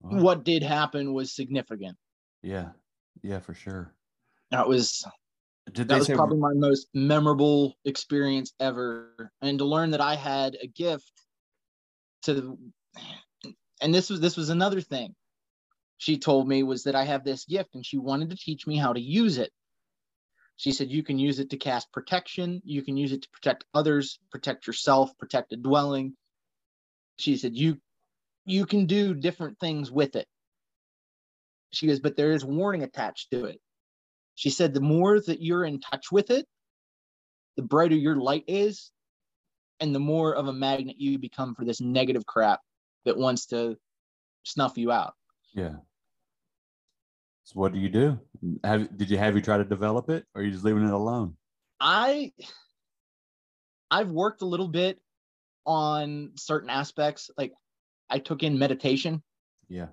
Wow. 0.00 0.20
what 0.20 0.44
did 0.44 0.62
happen 0.62 1.14
was 1.14 1.34
significant. 1.34 1.96
Yeah. 2.42 2.70
Yeah, 3.22 3.38
for 3.38 3.54
sure. 3.54 3.94
That 4.50 4.68
was 4.68 5.06
Did 5.70 5.88
that 5.88 5.98
was 5.98 6.06
say 6.06 6.14
probably 6.14 6.38
my 6.38 6.54
most 6.54 6.88
memorable 6.92 7.76
experience 7.84 8.52
ever. 8.58 9.30
And 9.40 9.58
to 9.58 9.64
learn 9.64 9.92
that 9.92 10.00
I 10.00 10.16
had 10.16 10.56
a 10.60 10.66
gift 10.66 11.12
to 12.22 12.58
and 13.80 13.94
this 13.94 14.10
was 14.10 14.20
this 14.20 14.36
was 14.36 14.48
another 14.48 14.80
thing 14.80 15.14
she 16.02 16.18
told 16.18 16.48
me 16.48 16.64
was 16.64 16.82
that 16.82 16.96
I 16.96 17.04
have 17.04 17.22
this 17.22 17.44
gift 17.44 17.76
and 17.76 17.86
she 17.86 17.96
wanted 17.96 18.30
to 18.30 18.36
teach 18.36 18.66
me 18.66 18.76
how 18.76 18.92
to 18.92 19.00
use 19.00 19.38
it. 19.38 19.52
She 20.56 20.72
said 20.72 20.90
you 20.90 21.04
can 21.04 21.16
use 21.16 21.38
it 21.38 21.50
to 21.50 21.56
cast 21.56 21.92
protection, 21.92 22.60
you 22.64 22.82
can 22.82 22.96
use 22.96 23.12
it 23.12 23.22
to 23.22 23.30
protect 23.30 23.64
others, 23.72 24.18
protect 24.32 24.66
yourself, 24.66 25.16
protect 25.16 25.52
a 25.52 25.56
dwelling. 25.56 26.16
She 27.18 27.36
said 27.36 27.54
you 27.54 27.78
you 28.44 28.66
can 28.66 28.86
do 28.86 29.14
different 29.14 29.60
things 29.60 29.92
with 29.92 30.16
it. 30.16 30.26
She 31.70 31.86
goes, 31.86 32.00
but 32.00 32.16
there 32.16 32.32
is 32.32 32.44
warning 32.44 32.82
attached 32.82 33.30
to 33.30 33.44
it. 33.44 33.60
She 34.34 34.50
said 34.50 34.74
the 34.74 34.80
more 34.80 35.20
that 35.20 35.42
you're 35.42 35.64
in 35.64 35.80
touch 35.80 36.10
with 36.10 36.30
it, 36.30 36.46
the 37.56 37.62
brighter 37.62 37.94
your 37.94 38.16
light 38.16 38.44
is, 38.46 38.90
and 39.80 39.94
the 39.94 40.00
more 40.00 40.34
of 40.34 40.46
a 40.46 40.52
magnet 40.52 40.96
you 40.98 41.18
become 41.18 41.54
for 41.54 41.64
this 41.64 41.80
negative 41.80 42.24
crap 42.26 42.60
that 43.04 43.16
wants 43.16 43.46
to 43.46 43.76
snuff 44.44 44.78
you 44.78 44.90
out. 44.90 45.14
Yeah. 45.54 45.74
So 47.44 47.54
what 47.60 47.72
do 47.72 47.80
you 47.80 47.88
do? 47.88 48.18
Have 48.64 48.96
did 48.96 49.10
you 49.10 49.18
have 49.18 49.34
you 49.34 49.42
try 49.42 49.58
to 49.58 49.64
develop 49.64 50.08
it 50.08 50.24
or 50.34 50.40
are 50.40 50.44
you 50.44 50.52
just 50.52 50.64
leaving 50.64 50.84
it 50.84 50.92
alone? 50.92 51.36
I 51.80 52.32
I've 53.90 54.10
worked 54.10 54.42
a 54.42 54.46
little 54.46 54.68
bit 54.68 55.00
on 55.66 56.30
certain 56.36 56.70
aspects. 56.70 57.30
Like 57.36 57.52
I 58.08 58.18
took 58.18 58.42
in 58.42 58.58
meditation 58.58 59.22
Yeah. 59.68 59.88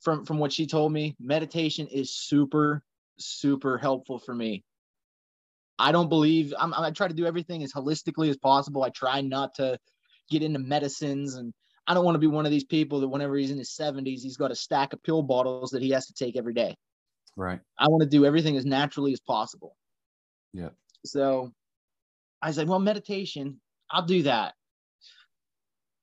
from 0.00 0.24
from 0.24 0.38
what 0.38 0.52
she 0.52 0.66
told 0.66 0.92
me. 0.92 1.16
Meditation 1.18 1.86
is 1.88 2.14
super 2.14 2.82
super 3.18 3.78
helpful 3.78 4.18
for 4.18 4.34
me. 4.34 4.64
I 5.78 5.92
don't 5.92 6.08
believe 6.08 6.54
I'm, 6.58 6.72
I 6.74 6.90
try 6.90 7.08
to 7.08 7.14
do 7.14 7.26
everything 7.26 7.62
as 7.62 7.72
holistically 7.72 8.28
as 8.28 8.36
possible. 8.36 8.84
I 8.84 8.90
try 8.90 9.20
not 9.20 9.54
to 9.56 9.78
get 10.30 10.42
into 10.42 10.58
medicines 10.58 11.34
and 11.34 11.52
I 11.86 11.94
don't 11.94 12.04
want 12.04 12.14
to 12.14 12.20
be 12.20 12.26
one 12.26 12.46
of 12.46 12.52
these 12.52 12.64
people 12.64 13.00
that 13.00 13.08
whenever 13.08 13.36
he's 13.36 13.50
in 13.50 13.58
his 13.58 13.76
70s, 13.78 14.22
he's 14.22 14.36
got 14.36 14.50
a 14.50 14.54
stack 14.54 14.92
of 14.92 15.02
pill 15.02 15.22
bottles 15.22 15.70
that 15.70 15.82
he 15.82 15.90
has 15.90 16.06
to 16.06 16.14
take 16.14 16.36
every 16.36 16.54
day. 16.54 16.76
Right. 17.36 17.60
I 17.78 17.88
want 17.88 18.02
to 18.02 18.08
do 18.08 18.24
everything 18.24 18.56
as 18.56 18.64
naturally 18.64 19.12
as 19.12 19.20
possible. 19.20 19.76
Yeah. 20.52 20.70
So 21.04 21.52
I 22.40 22.52
said, 22.52 22.68
well, 22.68 22.78
meditation, 22.78 23.60
I'll 23.90 24.06
do 24.06 24.22
that. 24.22 24.54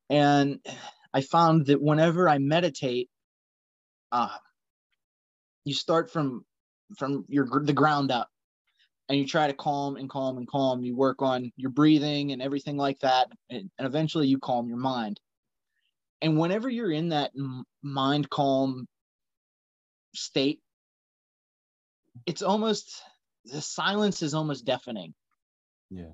And 0.10 0.60
I 1.14 1.22
found 1.22 1.68
that 1.68 1.82
whenever 1.82 2.28
I 2.28 2.38
meditate, 2.38 3.10
uh, 4.12 4.36
you 5.64 5.74
start 5.74 6.12
from 6.12 6.46
from 6.98 7.26
your 7.28 7.48
the 7.64 7.74
ground 7.74 8.12
up, 8.12 8.30
and 9.10 9.18
you 9.20 9.26
try 9.28 9.48
to 9.48 9.54
calm 9.54 9.96
and 9.98 10.10
calm 10.10 10.38
and 10.38 10.48
calm. 10.48 10.84
You 10.84 10.96
work 10.96 11.22
on 11.22 11.52
your 11.56 11.72
breathing 11.72 12.32
and 12.32 12.42
everything 12.42 12.78
like 12.78 13.00
that, 13.00 13.28
and, 13.50 13.70
and 13.78 13.88
eventually 13.88 14.28
you 14.28 14.40
calm 14.40 14.68
your 14.68 14.78
mind. 14.78 15.20
And 16.22 16.38
whenever 16.38 16.70
you're 16.70 16.92
in 16.92 17.10
that 17.10 17.32
m- 17.38 17.64
mind 17.82 18.30
calm 18.30 18.88
state, 20.14 20.60
it's 22.26 22.42
almost 22.42 23.02
the 23.46 23.62
silence 23.62 24.22
is 24.22 24.34
almost 24.34 24.66
deafening 24.66 25.14
Yeah. 25.90 26.14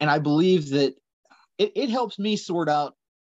and 0.00 0.08
I 0.10 0.18
believe 0.18 0.70
that 0.70 0.94
it, 1.58 1.72
it 1.74 1.90
helps 1.90 2.18
me 2.18 2.36
sort 2.36 2.68
out 2.68 2.94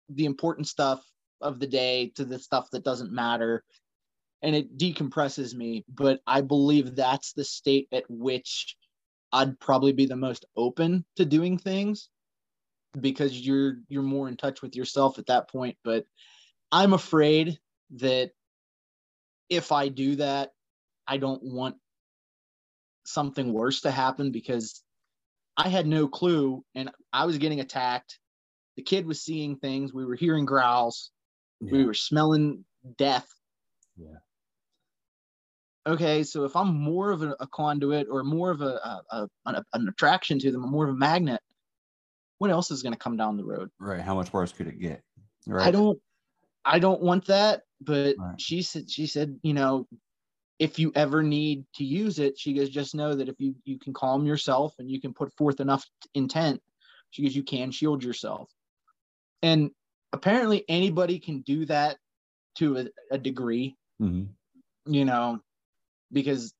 the 0.08 0.24
important 0.24 0.66
stuff 0.66 1.04
of 1.40 1.60
the 1.60 1.66
day 1.66 2.10
to 2.16 2.24
the 2.24 2.38
stuff 2.38 2.70
that 2.70 2.84
doesn't 2.84 3.12
matter 3.12 3.62
and 4.44 4.54
it 4.54 4.78
decompresses 4.78 5.54
me 5.54 5.84
but 5.88 6.20
I 6.26 6.40
believe 6.40 6.94
that's 6.94 7.32
the 7.32 7.44
state 7.44 7.88
at 7.92 8.04
which 8.08 8.76
I'd 9.32 9.58
probably 9.58 9.92
be 9.92 10.06
the 10.06 10.16
most 10.16 10.44
open 10.56 11.04
to 11.16 11.24
doing 11.24 11.58
things 11.58 12.08
because 13.00 13.40
you're 13.40 13.78
you're 13.88 14.02
more 14.02 14.28
in 14.28 14.36
touch 14.36 14.62
with 14.62 14.76
yourself 14.76 15.18
at 15.18 15.26
that 15.26 15.50
point 15.50 15.76
but 15.82 16.04
I'm 16.70 16.92
afraid 16.92 17.58
that 17.96 18.30
if 19.48 19.72
I 19.72 19.88
do 19.88 20.16
that, 20.16 20.50
I 21.06 21.18
don't 21.18 21.42
want 21.42 21.76
something 23.06 23.52
worse 23.52 23.82
to 23.82 23.90
happen 23.90 24.32
because 24.32 24.82
I 25.56 25.68
had 25.68 25.86
no 25.86 26.08
clue 26.08 26.64
and 26.74 26.90
I 27.12 27.26
was 27.26 27.38
getting 27.38 27.60
attacked. 27.60 28.18
The 28.76 28.82
kid 28.82 29.06
was 29.06 29.22
seeing 29.22 29.56
things. 29.56 29.92
We 29.92 30.04
were 30.04 30.16
hearing 30.16 30.46
growls. 30.46 31.10
We 31.60 31.84
were 31.84 31.94
smelling 31.94 32.64
death. 32.98 33.28
Yeah. 33.96 34.18
Okay, 35.86 36.22
so 36.22 36.44
if 36.44 36.56
I'm 36.56 36.74
more 36.74 37.10
of 37.10 37.22
a, 37.22 37.36
a 37.40 37.46
conduit 37.46 38.08
or 38.10 38.24
more 38.24 38.50
of 38.50 38.62
a, 38.62 38.64
a, 38.76 39.02
a 39.10 39.28
an, 39.46 39.62
an 39.74 39.88
attraction 39.88 40.38
to 40.38 40.50
them, 40.50 40.62
more 40.62 40.84
of 40.84 40.94
a 40.94 40.98
magnet, 40.98 41.40
what 42.38 42.50
else 42.50 42.70
is 42.70 42.82
going 42.82 42.94
to 42.94 42.98
come 42.98 43.16
down 43.16 43.36
the 43.36 43.44
road? 43.44 43.70
Right. 43.78 44.00
How 44.00 44.14
much 44.14 44.32
worse 44.32 44.52
could 44.52 44.66
it 44.66 44.78
get? 44.80 45.02
Right. 45.46 45.68
I 45.68 45.70
don't 45.70 45.98
I 46.64 46.78
don't 46.78 47.02
want 47.02 47.26
that, 47.26 47.62
but 47.80 48.16
Right. 48.18 48.40
she 48.40 48.62
said 48.62 48.90
she 48.90 49.06
said, 49.06 49.38
you 49.42 49.52
know, 49.52 49.86
if 50.58 50.78
you 50.78 50.92
ever 50.94 51.22
need 51.22 51.64
to 51.74 51.84
use 51.84 52.18
it, 52.18 52.38
she 52.38 52.54
goes, 52.54 52.70
just 52.70 52.94
know 52.94 53.14
that 53.14 53.28
if 53.28 53.36
you 53.38 53.54
you 53.64 53.78
can 53.78 53.92
calm 53.92 54.24
yourself 54.24 54.74
and 54.78 54.90
you 54.90 55.00
can 55.00 55.12
put 55.12 55.32
forth 55.36 55.60
enough 55.60 55.84
intent, 56.14 56.62
she 57.10 57.22
goes, 57.22 57.36
you 57.36 57.42
can 57.42 57.70
shield 57.70 58.02
yourself. 58.02 58.50
And 59.42 59.70
apparently 60.12 60.64
anybody 60.68 61.18
can 61.18 61.42
do 61.42 61.66
that 61.66 61.98
to 62.56 62.78
a, 62.78 62.86
a 63.10 63.18
degree, 63.18 63.76
Mhm. 64.00 64.28
you 64.86 65.04
know, 65.04 65.40
because 66.14 66.54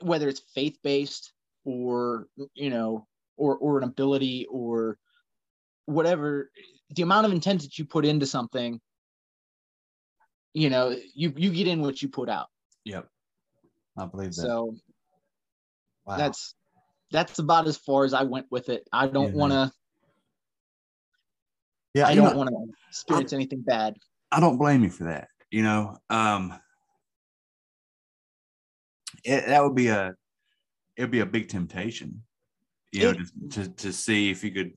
whether 0.00 0.28
it's 0.28 0.40
faith 0.54 0.78
based 0.82 1.32
or 1.64 2.26
you 2.54 2.70
know, 2.70 3.06
or 3.36 3.56
or 3.58 3.78
an 3.78 3.84
ability 3.84 4.46
or 4.50 4.96
whatever 5.86 6.50
the 6.90 7.02
amount 7.02 7.26
of 7.26 7.32
intent 7.32 7.62
that 7.62 7.78
you 7.78 7.84
put 7.84 8.04
into 8.04 8.24
something 8.24 8.80
you 10.54 10.70
know 10.70 10.96
you 11.14 11.32
you 11.36 11.50
get 11.50 11.66
in 11.66 11.80
what 11.80 12.00
you 12.00 12.08
put 12.08 12.28
out 12.28 12.46
Yep. 12.84 13.08
I 13.98 14.06
believe 14.06 14.28
that. 14.28 14.42
so 14.42 14.76
wow. 16.06 16.16
that's 16.16 16.54
that's 17.10 17.40
about 17.40 17.66
as 17.66 17.76
far 17.76 18.04
as 18.04 18.14
i 18.14 18.22
went 18.22 18.46
with 18.50 18.68
it 18.68 18.86
i 18.92 19.08
don't 19.08 19.34
want 19.34 19.52
to 19.52 19.72
yeah. 21.94 22.06
i 22.06 22.14
don't 22.14 22.36
want 22.36 22.48
to 22.48 22.56
experience 22.88 23.32
anything 23.32 23.62
bad 23.62 23.96
I 24.32 24.40
don't 24.40 24.56
blame 24.56 24.82
you 24.82 24.90
for 24.90 25.04
that. 25.04 25.28
You 25.50 25.62
know, 25.62 25.98
um, 26.08 26.58
it, 29.24 29.46
that 29.46 29.62
would 29.62 29.74
be 29.74 29.88
a 29.88 30.14
it'd 30.96 31.10
be 31.10 31.20
a 31.20 31.26
big 31.26 31.48
temptation. 31.48 32.22
You 32.92 33.04
know, 33.04 33.10
It- 33.10 33.50
to, 33.52 33.64
to 33.64 33.68
to 33.74 33.92
see 33.92 34.30
if 34.30 34.44
you 34.44 34.50
could 34.50 34.72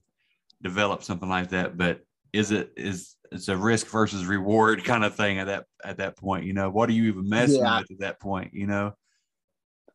develop 0.62 1.02
something 1.02 1.28
like 1.28 1.50
that. 1.50 1.76
But 1.76 2.00
is 2.32 2.50
it 2.50 2.72
is 2.76 3.16
it's 3.32 3.48
a 3.48 3.56
risk 3.56 3.88
versus 3.88 4.24
reward 4.24 4.84
kind 4.84 5.04
of 5.04 5.14
thing 5.14 5.38
at 5.38 5.46
that 5.46 5.64
at 5.84 5.98
that 5.98 6.16
point? 6.16 6.44
You 6.46 6.52
know, 6.54 6.70
what 6.70 6.88
are 6.88 6.92
you 6.92 7.04
even 7.04 7.28
messing 7.28 7.60
Yeah. 7.60 7.78
with 7.80 7.90
at 7.90 7.98
that 8.00 8.20
point? 8.20 8.54
You 8.54 8.66
know, 8.66 8.92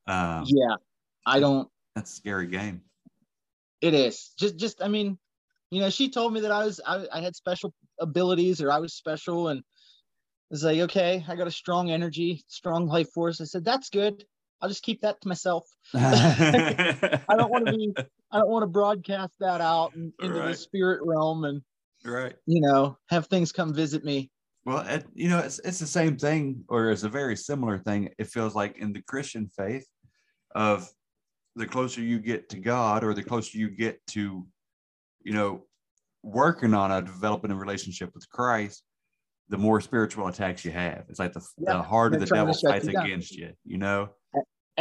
um, 0.08 0.44
yeah 0.48 0.76
i 1.28 1.40
don't 1.40 1.70
that's 1.96 2.12
a 2.12 2.16
scary 2.16 2.48
game. 2.48 2.82
it 3.82 3.94
is 3.94 4.32
just 4.40 4.58
just 4.58 4.82
i 4.82 4.88
mean 4.88 5.18
you 5.70 5.80
know 5.80 5.90
she 5.92 6.10
told 6.10 6.34
me 6.34 6.40
that 6.42 6.52
i 6.52 6.66
was 6.66 6.82
i, 6.88 7.06
I 7.14 7.22
had 7.22 7.36
special 7.36 7.72
abilities 8.00 8.60
or 8.62 8.72
i 8.72 8.80
was 8.80 8.96
special 8.96 9.50
and 9.50 9.62
it's 10.50 10.64
like 10.64 10.80
okay 10.80 11.24
i 11.28 11.36
got 11.36 11.46
a 11.46 11.52
strong 11.52 11.92
energy 11.92 12.44
strong 12.48 12.88
life 12.88 13.12
force 13.14 13.40
i 13.40 13.44
said 13.44 13.64
that's 13.64 13.90
good 13.90 14.26
i'll 14.62 14.70
just 14.70 14.84
keep 14.84 15.02
that 15.02 15.20
to 15.22 15.28
myself 15.28 15.66
I 15.94 17.20
I 17.30 17.36
don't 17.36 17.52
want 17.52 17.68
to 17.68 17.74
be. 17.74 17.94
I 18.32 18.40
don't 18.40 18.50
want 18.50 18.64
to 18.64 18.68
broadcast 18.68 19.34
that 19.40 19.62
out 19.62 19.94
in- 19.96 20.14
into 20.22 20.40
the 20.40 20.54
spirit 20.54 21.02
realm, 21.04 21.46
and 21.46 21.62
right. 22.06 22.36
you 22.46 22.62
know, 22.62 22.98
have 23.10 23.28
things 23.28 23.52
come 23.52 23.74
visit 23.74 24.04
me. 24.04 24.32
Well, 24.64 24.80
it, 24.88 25.06
you 25.14 25.30
know, 25.30 25.40
it's 25.40 25.60
it's 25.60 25.80
the 25.80 25.88
same 25.88 26.18
thing, 26.18 26.64
or 26.70 26.92
it's 26.92 27.04
a 27.04 27.10
very 27.10 27.36
similar 27.36 27.78
thing. 27.80 28.10
It 28.18 28.28
feels 28.28 28.56
like 28.56 28.78
in 28.78 28.94
the 28.94 29.02
Christian 29.02 29.50
faith, 29.58 29.86
of 30.56 30.90
the 31.56 31.66
closer 31.66 32.02
you 32.02 32.20
get 32.20 32.50
to 32.50 32.58
God, 32.58 33.04
or 33.04 33.14
the 33.14 33.24
closer 33.24 33.58
you 33.58 33.70
get 33.70 34.00
to, 34.08 34.46
you 35.24 35.34
know, 35.34 35.66
working 36.24 36.74
on 36.74 36.92
a 36.92 37.02
developing 37.02 37.52
a 37.52 37.56
relationship 37.56 38.12
with 38.14 38.30
Christ, 38.30 38.84
the 39.50 39.58
more 39.58 39.82
spiritual 39.82 40.28
attacks 40.28 40.64
you 40.64 40.72
have. 40.72 41.06
It's 41.10 41.20
like 41.20 41.34
the, 41.34 41.46
Yeah, 41.58 41.74
the 41.74 41.82
harder 41.82 42.18
the 42.18 42.28
devil 42.28 42.54
fights 42.54 42.86
you 42.86 42.98
against 42.98 43.36
you. 43.36 43.52
You 43.66 43.80
know, 43.80 44.12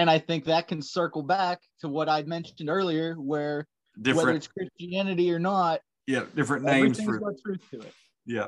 And 0.00 0.08
I 0.08 0.18
think 0.18 0.46
that 0.46 0.66
can 0.66 0.80
circle 0.80 1.22
back 1.22 1.60
to 1.82 1.88
what 1.90 2.08
I 2.08 2.22
mentioned 2.22 2.70
earlier, 2.70 3.16
where 3.16 3.68
whether 3.96 4.00
different, 4.00 4.36
it's 4.38 4.48
Christianity 4.48 5.30
or 5.30 5.38
not, 5.38 5.82
yeah, 6.06 6.24
different 6.34 6.64
names 6.64 6.98
for, 6.98 7.18
got 7.18 7.34
truth 7.44 7.60
to 7.72 7.80
it. 7.80 7.92
yeah, 8.24 8.46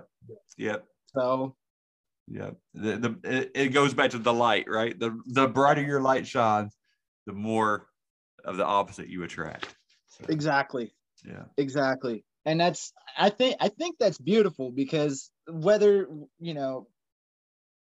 yeah. 0.57 0.77
So 1.15 1.55
Yeah, 2.27 2.53
the, 2.73 2.97
the 2.97 3.19
it, 3.25 3.51
it 3.55 3.69
goes 3.69 3.93
back 3.93 4.13
to 4.13 4.19
the 4.19 4.33
light, 4.33 4.65
right? 4.67 4.99
The 4.99 5.21
the 5.27 5.47
brighter 5.47 5.83
your 5.83 6.01
light 6.01 6.27
shines, 6.27 6.75
the 7.27 7.35
more 7.35 7.87
of 8.47 8.57
the 8.57 8.65
opposite 8.65 9.09
you 9.11 9.23
attract. 9.23 9.77
So, 10.07 10.25
exactly, 10.31 10.95
yeah, 11.23 11.45
exactly, 11.59 12.25
and 12.47 12.59
that's 12.59 12.95
I 13.19 13.29
think 13.29 13.57
I 13.61 13.69
think 13.69 13.97
that's 14.01 14.17
beautiful 14.17 14.71
because 14.71 15.31
whether 15.47 16.09
you 16.41 16.55
know, 16.55 16.89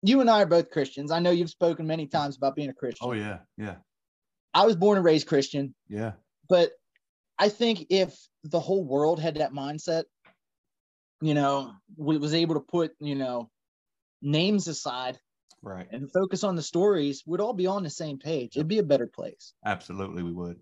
you 0.05 0.21
and 0.21 0.29
I 0.31 0.43
are 0.43 0.47
both 0.47 0.71
Christians. 0.71 1.11
I 1.11 1.19
know 1.19 1.31
you've 1.31 1.51
spoken 1.51 1.87
many 1.87 2.07
times 2.07 2.37
about 2.37 2.55
being 2.55 2.69
a 2.69 2.75
Christian. 2.75 3.09
oh 3.09 3.13
yeah, 3.13 3.39
yeah, 3.57 3.77
I 4.53 4.67
was 4.67 4.77
born 4.77 4.97
and 4.99 5.05
raised 5.05 5.27
Christian. 5.27 5.75
yeah, 5.89 6.13
but 6.49 6.73
I 7.39 7.49
think 7.49 7.87
if 7.91 8.15
the 8.45 8.61
whole 8.61 8.85
world 8.85 9.19
had 9.19 9.37
that 9.37 9.53
mindset, 9.53 10.05
you 11.21 11.35
know, 11.35 11.73
w- 11.99 12.21
was 12.21 12.35
able 12.35 12.55
to 12.55 12.61
put, 12.61 12.93
you 13.01 13.15
know, 13.15 13.51
names 14.23 14.69
aside 14.69 15.19
right. 15.63 15.89
and 15.91 16.13
focus 16.13 16.45
on 16.45 16.55
the 16.55 16.63
stories, 16.63 17.23
we'd 17.27 17.41
all 17.41 17.55
be 17.55 17.67
on 17.67 17.83
the 17.83 17.91
same 17.91 18.19
page. 18.19 18.57
It'd 18.57 18.69
be 18.69 18.79
a 18.79 18.85
better 18.85 19.07
place. 19.07 19.55
Absolutely, 19.65 20.23
we 20.23 20.33
would. 20.33 20.59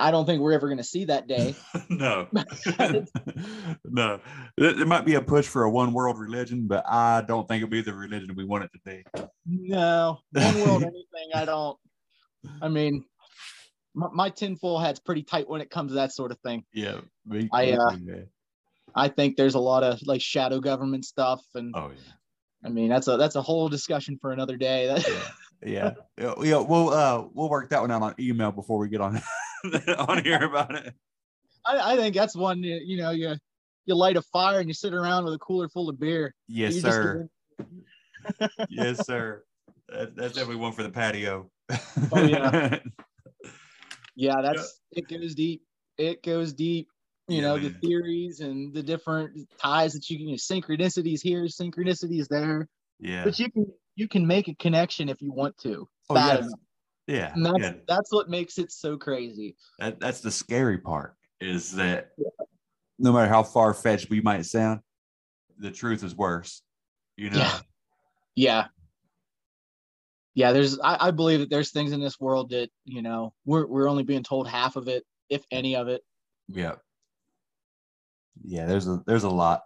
I 0.00 0.10
don't 0.10 0.26
think 0.26 0.40
we're 0.40 0.52
ever 0.52 0.68
going 0.68 0.78
to 0.78 0.84
see 0.84 1.04
that 1.06 1.26
day. 1.26 1.56
no, 1.88 2.28
no. 3.84 4.20
There, 4.56 4.86
might 4.86 5.04
be 5.04 5.14
a 5.14 5.20
push 5.20 5.46
for 5.46 5.64
a 5.64 5.70
one 5.70 5.92
world 5.92 6.18
religion, 6.18 6.66
but 6.66 6.84
I 6.88 7.22
don't 7.22 7.48
think 7.48 7.62
it'll 7.62 7.70
be 7.70 7.82
the 7.82 7.94
religion 7.94 8.34
we 8.36 8.44
want 8.44 8.64
it 8.64 8.70
to 8.72 8.80
be. 8.84 9.04
no, 9.46 10.20
one 10.32 10.60
world, 10.60 10.82
anything. 10.82 11.30
I 11.34 11.44
don't. 11.44 11.76
I 12.62 12.68
mean, 12.68 13.04
my, 13.94 14.08
my 14.12 14.30
tinfoil 14.30 14.78
hat's 14.78 15.00
pretty 15.00 15.22
tight 15.22 15.48
when 15.48 15.60
it 15.60 15.70
comes 15.70 15.90
to 15.90 15.96
that 15.96 16.12
sort 16.12 16.30
of 16.30 16.38
thing. 16.40 16.64
Yeah, 16.72 17.00
me, 17.26 17.48
I, 17.52 17.72
uh. 17.72 17.96
I 18.94 19.08
think 19.08 19.36
there's 19.36 19.54
a 19.54 19.60
lot 19.60 19.82
of 19.82 20.00
like 20.06 20.20
shadow 20.20 20.60
government 20.60 21.04
stuff, 21.04 21.42
and 21.54 21.74
Oh 21.76 21.90
yeah. 21.90 22.12
I 22.64 22.68
mean 22.70 22.88
that's 22.88 23.08
a 23.08 23.16
that's 23.16 23.36
a 23.36 23.42
whole 23.42 23.68
discussion 23.68 24.18
for 24.20 24.32
another 24.32 24.56
day. 24.56 24.86
That, 24.86 25.32
yeah, 25.64 25.94
yeah. 26.18 26.34
We'll 26.36 26.90
uh, 26.90 27.26
we'll 27.32 27.48
work 27.48 27.70
that 27.70 27.80
one 27.80 27.90
out 27.90 28.02
on 28.02 28.14
email 28.18 28.52
before 28.52 28.78
we 28.78 28.88
get 28.88 29.00
on 29.00 29.20
on 29.98 30.22
here 30.24 30.42
about 30.44 30.74
it. 30.74 30.94
I, 31.66 31.92
I 31.92 31.96
think 31.96 32.14
that's 32.14 32.36
one 32.36 32.62
you, 32.62 32.96
know 32.96 33.10
you 33.10 33.34
you 33.86 33.94
light 33.94 34.16
a 34.16 34.22
fire 34.22 34.60
and 34.60 34.68
you 34.68 34.74
sit 34.74 34.94
around 34.94 35.24
with 35.24 35.34
a 35.34 35.38
cooler 35.38 35.68
full 35.68 35.88
of 35.88 35.98
beer. 35.98 36.34
Yes, 36.46 36.80
sir. 36.80 37.28
yes, 38.68 38.98
sir. 39.06 39.44
That, 39.88 40.14
that's 40.14 40.34
definitely 40.34 40.56
one 40.56 40.72
for 40.72 40.82
the 40.82 40.90
patio. 40.90 41.50
Oh, 42.12 42.22
yeah. 42.22 42.78
Yeah, 44.20 44.42
that's 44.42 44.80
it 44.90 45.06
goes 45.08 45.36
deep. 45.36 45.62
It 45.96 46.24
goes 46.24 46.52
deep. 46.52 46.88
You 47.28 47.36
Yeah, 47.36 47.42
know 47.42 47.58
the 47.58 47.70
theories 47.70 48.40
and 48.40 48.74
the 48.74 48.82
different 48.82 49.48
ties 49.62 49.92
that 49.92 50.10
you 50.10 50.18
can. 50.18 50.26
You 50.26 50.32
know, 50.32 50.38
synchronicities 50.38 51.20
here, 51.22 51.44
synchronicities 51.44 52.26
there. 52.26 52.68
yeah. 52.98 53.22
But 53.22 53.38
you 53.38 53.48
can 53.48 53.66
you 53.98 54.06
can 54.06 54.24
make 54.24 54.46
a 54.46 54.54
connection 54.54 55.08
if 55.08 55.20
you 55.20 55.32
want 55.32 55.58
to. 55.58 55.88
Oh, 56.08 56.14
Bad 56.14 56.36
yes. 56.36 56.46
enough. 56.46 56.60
Yeah. 57.08 57.32
And 57.34 57.44
that's 57.44 57.58
yeah. 57.58 57.72
that's 57.88 58.12
what 58.12 58.30
makes 58.30 58.58
it 58.58 58.70
so 58.70 58.96
crazy. 58.96 59.56
That, 59.80 59.98
that's 59.98 60.20
the 60.20 60.30
scary 60.30 60.78
part 60.78 61.16
is 61.40 61.72
that 61.72 62.10
no 62.98 63.12
matter 63.12 63.28
how 63.28 63.42
far 63.42 63.74
fetched 63.74 64.08
we 64.08 64.20
might 64.20 64.46
sound, 64.46 64.80
the 65.58 65.72
truth 65.72 66.04
is 66.04 66.14
worse. 66.14 66.62
You 67.16 67.30
know? 67.30 67.38
Yeah. 67.38 67.58
Yeah. 68.36 68.66
Yeah, 70.34 70.52
there's 70.52 70.78
I, 70.78 71.08
I 71.08 71.10
believe 71.10 71.40
that 71.40 71.50
there's 71.50 71.72
things 71.72 71.90
in 71.90 72.00
this 72.00 72.20
world 72.20 72.50
that, 72.50 72.70
you 72.84 73.02
know, 73.02 73.34
we're 73.44 73.66
we're 73.66 73.88
only 73.88 74.04
being 74.04 74.22
told 74.22 74.46
half 74.46 74.76
of 74.76 74.86
it, 74.86 75.04
if 75.28 75.44
any 75.50 75.74
of 75.74 75.88
it. 75.88 76.02
Yeah. 76.46 76.76
Yeah, 78.44 78.66
there's 78.66 78.86
a 78.86 79.02
there's 79.06 79.24
a 79.24 79.30
lot. 79.30 79.64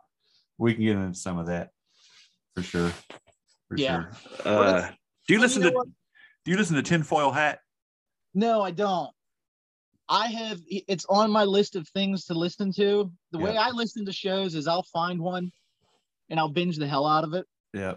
We 0.57 0.73
can 0.73 0.85
get 0.85 0.97
into 0.97 1.19
some 1.19 1.37
of 1.39 1.49
that 1.49 1.71
for 2.55 2.63
sure. 2.63 2.93
Yeah. 3.77 4.05
sure. 4.43 4.53
Uh, 4.53 4.91
do 5.29 5.35
you 5.35 5.41
listen 5.41 5.63
you 5.63 5.71
to 5.71 5.77
what? 5.77 5.87
do 6.45 6.51
you 6.51 6.57
listen 6.57 6.77
to 6.77 6.83
Tinfoil 6.83 7.31
Hat? 7.31 7.61
No, 8.35 8.63
I 8.63 8.71
don't. 8.71 9.11
I 10.09 10.27
have 10.29 10.61
it's 10.69 11.07
on 11.09 11.31
my 11.31 11.45
list 11.45 11.77
of 11.77 11.89
things 11.89 12.25
to 12.27 12.35
listen 12.35 12.73
to. 12.75 13.11
The 13.31 13.39
way 13.39 13.57
I 13.57 13.71
listen 13.71 14.05
to 14.07 14.13
shows 14.13 14.55
is 14.55 14.67
I'll 14.67 14.83
find 14.83 15.21
one 15.21 15.51
and 16.29 16.39
I'll 16.41 16.49
binge 16.51 16.77
the 16.77 16.87
hell 16.87 17.07
out 17.07 17.25
of 17.25 17.35
it. 17.35 17.47
Yeah. 17.73 17.95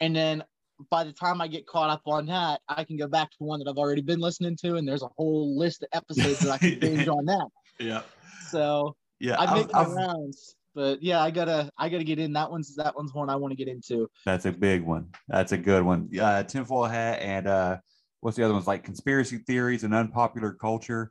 And 0.00 0.14
then 0.14 0.44
by 0.90 1.04
the 1.04 1.12
time 1.12 1.40
I 1.40 1.48
get 1.48 1.66
caught 1.66 1.90
up 1.90 2.02
on 2.06 2.26
that, 2.26 2.60
I 2.68 2.84
can 2.84 2.96
go 2.96 3.06
back 3.08 3.30
to 3.30 3.36
one 3.38 3.58
that 3.60 3.68
I've 3.68 3.78
already 3.78 4.02
been 4.02 4.20
listening 4.20 4.56
to, 4.62 4.76
and 4.76 4.86
there's 4.86 5.02
a 5.02 5.08
whole 5.16 5.56
list 5.58 5.82
of 5.82 5.88
episodes 5.92 6.40
that 6.40 6.50
I 6.50 6.58
can 6.58 6.78
binge 6.80 7.08
on 7.08 7.24
that. 7.26 7.46
Yeah. 7.80 8.02
So 8.50 8.94
Yeah. 9.18 9.36
I 9.40 9.44
I've- 9.44 9.54
make 9.60 9.72
my 9.72 9.80
I've- 9.80 9.92
rounds, 9.92 10.54
but 10.78 11.02
yeah, 11.02 11.20
I 11.20 11.32
gotta 11.32 11.70
I 11.76 11.88
gotta 11.88 12.04
get 12.04 12.20
in. 12.20 12.32
That 12.34 12.50
one's 12.50 12.76
that 12.76 12.94
one's 12.94 13.12
one 13.12 13.28
I 13.28 13.34
want 13.36 13.50
to 13.50 13.56
get 13.56 13.66
into. 13.66 14.08
That's 14.24 14.46
a 14.46 14.52
big 14.52 14.82
one. 14.84 15.08
That's 15.26 15.50
a 15.50 15.58
good 15.58 15.82
one. 15.82 16.08
Uh, 16.18 16.44
tinfoil 16.44 16.84
hat 16.84 17.20
and 17.20 17.48
uh, 17.48 17.78
what's 18.20 18.36
the 18.36 18.44
other 18.44 18.54
ones 18.54 18.68
like 18.68 18.84
conspiracy 18.84 19.38
theories 19.38 19.82
and 19.82 19.92
unpopular 19.92 20.52
culture. 20.52 21.10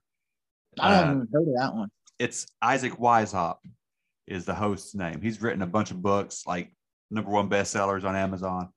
I 0.80 0.96
haven't 0.96 1.10
Uh, 1.10 1.16
even 1.24 1.28
heard 1.34 1.48
of 1.50 1.56
that 1.60 1.76
one. 1.76 1.90
it's 2.18 2.48
Isaac 2.62 2.94
Weishaupt 2.94 3.58
is 4.26 4.46
the 4.46 4.54
host's 4.54 4.96
name. 4.96 5.20
He's 5.22 5.42
written 5.42 5.62
a 5.62 5.68
bunch 5.68 5.92
of 5.92 6.02
books, 6.02 6.44
like 6.48 6.72
number 7.12 7.30
one 7.32 7.50
bestsellers 7.50 8.06
on 8.06 8.16
Amazon. 8.16 8.70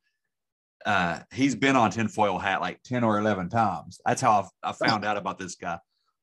Uh, 0.85 1.21
he's 1.33 1.55
been 1.55 1.77
on 1.77 1.91
Tinfoil 1.93 2.39
Hat 2.39 2.61
like 2.61 2.83
10 2.85 3.05
or 3.05 3.19
11 3.19 3.49
times. 3.51 4.01
That's 4.05 4.21
how 4.23 4.41
I've, 4.65 4.73
I 4.81 4.87
found 4.89 5.05
out 5.05 5.17
about 5.19 5.39
this 5.39 5.55
guy. 5.57 5.79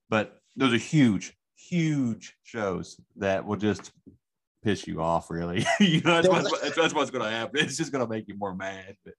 But 0.10 0.38
those 0.56 0.74
are 0.74 0.78
huge, 0.78 1.38
huge 1.56 2.36
shows 2.44 3.00
that 3.18 3.46
will 3.46 3.58
just 3.58 3.92
piss 4.68 4.86
you 4.86 5.02
off, 5.02 5.30
really. 5.30 5.66
you 5.80 6.02
know, 6.02 6.22
that's, 6.22 6.28
what's, 6.28 6.76
that's, 6.76 6.94
what's 6.94 7.12
going 7.12 7.24
to 7.24 7.32
happen. 7.32 7.60
It's 7.60 7.78
just 7.78 7.92
going 7.92 8.06
to 8.06 8.10
make 8.10 8.28
you 8.28 8.38
more 8.38 8.54
mad. 8.54 8.98
But 9.06 9.14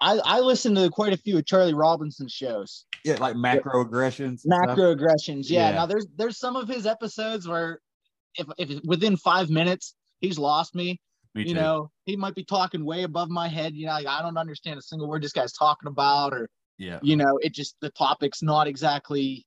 I 0.00 0.18
I 0.24 0.40
listened 0.40 0.76
to 0.76 0.88
quite 0.90 1.12
a 1.12 1.16
few 1.16 1.38
of 1.38 1.46
Charlie 1.46 1.74
Robinson's 1.74 2.32
shows. 2.32 2.86
yeah, 3.04 3.16
like 3.16 3.36
macroaggressions. 3.36 4.26
and 4.26 4.40
stuff. 4.40 4.60
Macroaggressions. 4.60 5.50
Yeah. 5.50 5.68
Yeah. 5.68 5.74
Now 5.74 5.86
there's 5.86 6.06
there's 6.16 6.38
some 6.38 6.56
of 6.56 6.68
his 6.68 6.86
episodes 6.86 7.46
where 7.46 7.80
if 8.36 8.46
if 8.56 8.80
within 8.84 9.16
five 9.16 9.50
minutes 9.50 9.94
he's 10.20 10.38
lost 10.38 10.74
me. 10.74 11.00
Me 11.34 11.42
you 11.42 11.48
too. 11.48 11.60
know, 11.60 11.90
he 12.06 12.16
might 12.16 12.34
be 12.34 12.44
talking 12.44 12.84
way 12.84 13.02
above 13.02 13.28
my 13.28 13.48
head. 13.48 13.74
You 13.74 13.86
know, 13.86 13.92
like, 13.92 14.06
I 14.06 14.22
don't 14.22 14.38
understand 14.38 14.78
a 14.78 14.82
single 14.82 15.08
word 15.08 15.22
this 15.22 15.32
guy's 15.32 15.52
talking 15.52 15.88
about, 15.88 16.32
or 16.32 16.48
yeah. 16.78 16.98
you 17.02 17.16
know, 17.16 17.38
it 17.42 17.52
just 17.52 17.76
the 17.82 17.90
topic's 17.90 18.42
not 18.42 18.66
exactly 18.66 19.44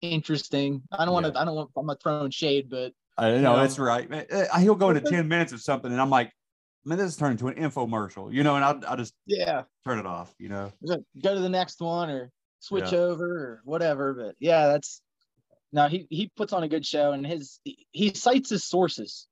interesting. 0.00 0.82
I 0.90 1.04
don't 1.04 1.12
want 1.12 1.26
to. 1.26 1.32
Yeah. 1.32 1.42
I 1.42 1.44
don't 1.44 1.54
want. 1.56 1.70
I'm 1.76 1.86
not 1.86 2.02
throwing 2.02 2.30
shade, 2.30 2.70
but 2.70 2.92
I 3.16 3.38
know 3.38 3.54
Um, 3.54 3.60
that's 3.60 3.78
right. 3.78 4.10
Uh, 4.32 4.58
he'll 4.58 4.74
go 4.74 4.90
into 4.90 5.00
10 5.00 5.28
minutes 5.28 5.52
of 5.52 5.60
something, 5.60 5.90
and 5.92 6.00
I'm 6.00 6.10
like, 6.10 6.32
man, 6.84 6.98
this 6.98 7.08
is 7.12 7.16
turning 7.16 7.38
into 7.38 7.48
an 7.48 7.54
infomercial, 7.54 8.32
you 8.32 8.42
know, 8.42 8.56
and 8.56 8.64
I'll, 8.64 8.80
I'll 8.88 8.96
just 8.96 9.14
yeah, 9.26 9.62
turn 9.86 9.98
it 9.98 10.06
off, 10.06 10.34
you 10.38 10.48
know. 10.48 10.72
go 10.86 11.34
to 11.34 11.40
the 11.40 11.48
next 11.48 11.80
one 11.80 12.10
or 12.10 12.30
switch 12.58 12.92
Yeah. 12.92 12.98
over 12.98 13.24
or 13.24 13.60
whatever. 13.64 14.14
But 14.14 14.34
yeah, 14.40 14.66
that's 14.66 15.00
no. 15.72 15.88
He 15.88 16.06
he 16.10 16.30
puts 16.36 16.52
on 16.52 16.62
a 16.64 16.68
good 16.68 16.84
show, 16.84 17.12
and 17.12 17.26
his 17.26 17.60
he 17.92 18.12
cites 18.14 18.50
his 18.50 18.64
sources, 18.64 19.26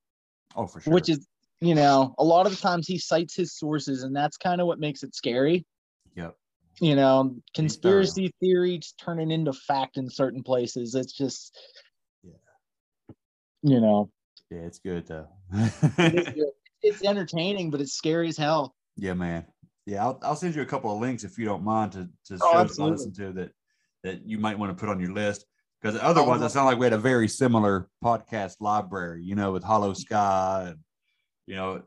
Oh, 0.54 0.66
for 0.66 0.80
sure. 0.80 0.92
which 0.92 1.08
is 1.08 1.26
you 1.60 1.74
know 1.74 2.14
a 2.18 2.24
lot 2.24 2.46
of 2.46 2.52
the 2.52 2.58
times 2.58 2.86
he 2.86 2.98
cites 2.98 3.34
his 3.34 3.52
sources, 3.56 4.02
and 4.04 4.14
that's 4.14 4.36
kind 4.36 4.60
of 4.60 4.66
what 4.66 4.78
makes 4.78 5.02
it 5.02 5.14
scary. 5.14 5.66
Yep. 6.14 6.36
You 6.80 6.94
know, 6.96 7.36
conspiracy 7.54 8.32
theories 8.40 8.94
turning 8.98 9.30
into 9.30 9.52
fact 9.52 9.96
in 9.98 10.08
certain 10.08 10.42
places. 10.44 10.94
It's 10.94 11.12
just. 11.12 11.58
You 13.62 13.80
know, 13.80 14.10
Yeah, 14.50 14.60
it's 14.60 14.78
good 14.78 15.06
though. 15.06 15.28
it's, 15.52 15.78
good. 16.34 16.50
it's 16.82 17.04
entertaining, 17.04 17.70
but 17.70 17.80
it's 17.80 17.92
scary 17.94 18.28
as 18.28 18.36
hell. 18.36 18.74
yeah, 18.96 19.14
man. 19.14 19.46
Yeah, 19.86 20.04
I'll, 20.04 20.18
I'll 20.22 20.36
send 20.36 20.54
you 20.54 20.62
a 20.62 20.66
couple 20.66 20.94
of 20.94 21.00
links 21.00 21.24
if 21.24 21.36
you 21.38 21.44
don't 21.44 21.64
mind 21.64 21.92
to, 21.92 22.08
to 22.26 22.38
Oh, 22.40 22.52
shows 22.52 22.76
to 22.76 22.84
listen 22.84 23.12
to 23.14 23.32
that 23.32 23.50
that 24.04 24.24
you 24.26 24.38
might 24.38 24.56
want 24.58 24.70
to 24.76 24.80
put 24.80 24.88
on 24.88 25.00
your 25.00 25.12
list. 25.12 25.44
Because 25.80 25.98
otherwise, 26.00 26.40
Oh, 26.40 26.46
it 26.46 26.50
sounds 26.50 26.66
like 26.66 26.78
we 26.78 26.86
had 26.86 26.92
a 26.92 26.98
very 26.98 27.26
similar 27.26 27.88
podcast 28.04 28.56
library, 28.60 29.24
you 29.24 29.34
know, 29.34 29.50
with 29.50 29.64
Hollow 29.64 29.92
Sky 29.94 30.66
and 30.68 30.78
you 31.48 31.56
know 31.56 31.82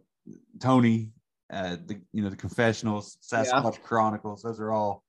Tony, 0.60 1.12
uh, 1.54 1.78
the 1.86 2.02
you 2.12 2.22
know 2.22 2.30
the 2.30 2.36
Confessionals, 2.36 3.18
Sasquatch 3.22 3.82
Chronicles. 3.82 4.42
Those 4.42 4.60
are 4.60 4.72
all 4.74 5.04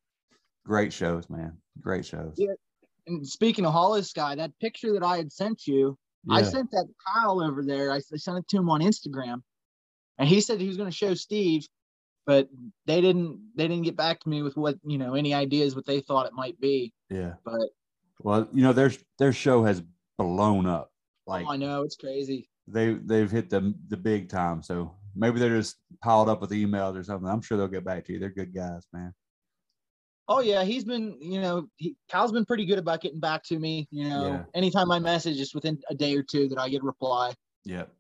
great 0.65 0.93
shows, 0.93 1.29
man. 1.29 1.57
Great 1.81 2.07
shows. 2.07 2.35
Yeah. 2.37 2.53
And 3.09 3.27
speaking 3.27 3.67
of 3.67 3.73
Hollow 3.73 4.01
Sky, 4.03 4.37
that 4.37 4.53
picture 4.61 4.93
that 4.93 5.03
I 5.03 5.17
had 5.17 5.33
sent 5.33 5.67
you, 5.67 5.99
I 6.31 6.43
sent 6.43 6.71
that 6.73 6.87
to 6.87 6.95
Kyle 7.15 7.41
over 7.41 7.63
there. 7.63 7.93
I, 7.93 7.97
I 7.97 8.17
sent 8.17 8.39
it 8.39 8.49
to 8.49 8.57
him 8.57 8.69
on 8.69 8.81
Instagram, 8.81 9.43
and 10.19 10.29
he 10.29 10.41
said 10.41 10.61
he 10.61 10.69
was 10.69 10.77
going 10.77 10.91
to 10.91 10.97
show 10.97 11.15
Steve, 11.15 11.67
but 12.27 12.49
they 12.87 13.01
didn't. 13.01 13.41
They 13.57 13.69
didn't 13.69 13.85
get 13.85 13.97
back 13.97 14.21
to 14.21 14.29
me 14.29 14.43
with 14.43 14.57
what 14.57 14.77
you 14.85 14.99
know 14.99 15.15
any 15.15 15.35
ideas 15.35 15.77
what 15.77 15.87
they 15.87 16.01
thought 16.01 16.27
it 16.27 16.33
might 16.33 16.59
be. 16.61 16.93
Yeah. 17.11 17.35
But 17.45 17.69
Well, 18.21 18.49
you 18.53 18.63
know, 18.63 18.73
their 18.73 18.93
their 19.19 19.33
show 19.33 19.65
has 19.65 19.83
blown 20.19 20.67
up. 20.67 20.91
Like 21.27 21.47
oh, 21.47 21.53
I 21.53 21.57
know 21.57 21.83
it's 21.83 21.97
crazy. 21.97 22.49
they 22.67 22.95
they've 22.95 23.31
hit 23.31 23.51
the 23.51 23.75
the 23.89 23.97
big 23.97 24.29
time. 24.29 24.63
So 24.63 24.95
maybe 25.15 25.39
they're 25.41 25.57
just 25.57 25.77
piled 26.03 26.29
up 26.29 26.41
with 26.41 26.51
emails 26.51 26.99
or 26.99 27.03
something. 27.03 27.29
I'm 27.29 27.43
sure 27.43 27.59
they'll 27.59 27.69
get 27.69 27.85
back 27.85 28.05
to 28.07 28.13
you. 28.13 28.19
They're 28.19 28.31
good 28.31 28.55
guys, 28.55 28.87
man. 28.93 29.13
Oh 30.29 30.41
yeah, 30.41 30.65
he's 30.65 30.85
been 30.85 31.17
you 31.21 31.41
know 31.41 31.69
he, 31.77 31.95
Kyle's 32.11 32.33
been 32.33 32.45
pretty 32.45 32.65
good 32.67 32.79
about 32.79 33.01
getting 33.01 33.21
back 33.21 33.43
to 33.45 33.59
me. 33.59 33.87
You 33.91 34.09
know, 34.09 34.27
Yeah. 34.27 34.43
anytime 34.55 34.91
I 34.91 34.99
message, 34.99 35.37
just 35.37 35.55
within 35.55 35.79
a 35.91 35.95
day 35.95 36.17
or 36.17 36.23
two 36.23 36.49
that 36.49 36.59
I 36.59 36.69
get 36.69 36.83
a 36.83 36.85
reply. 36.85 37.33
Yep. 37.65 37.91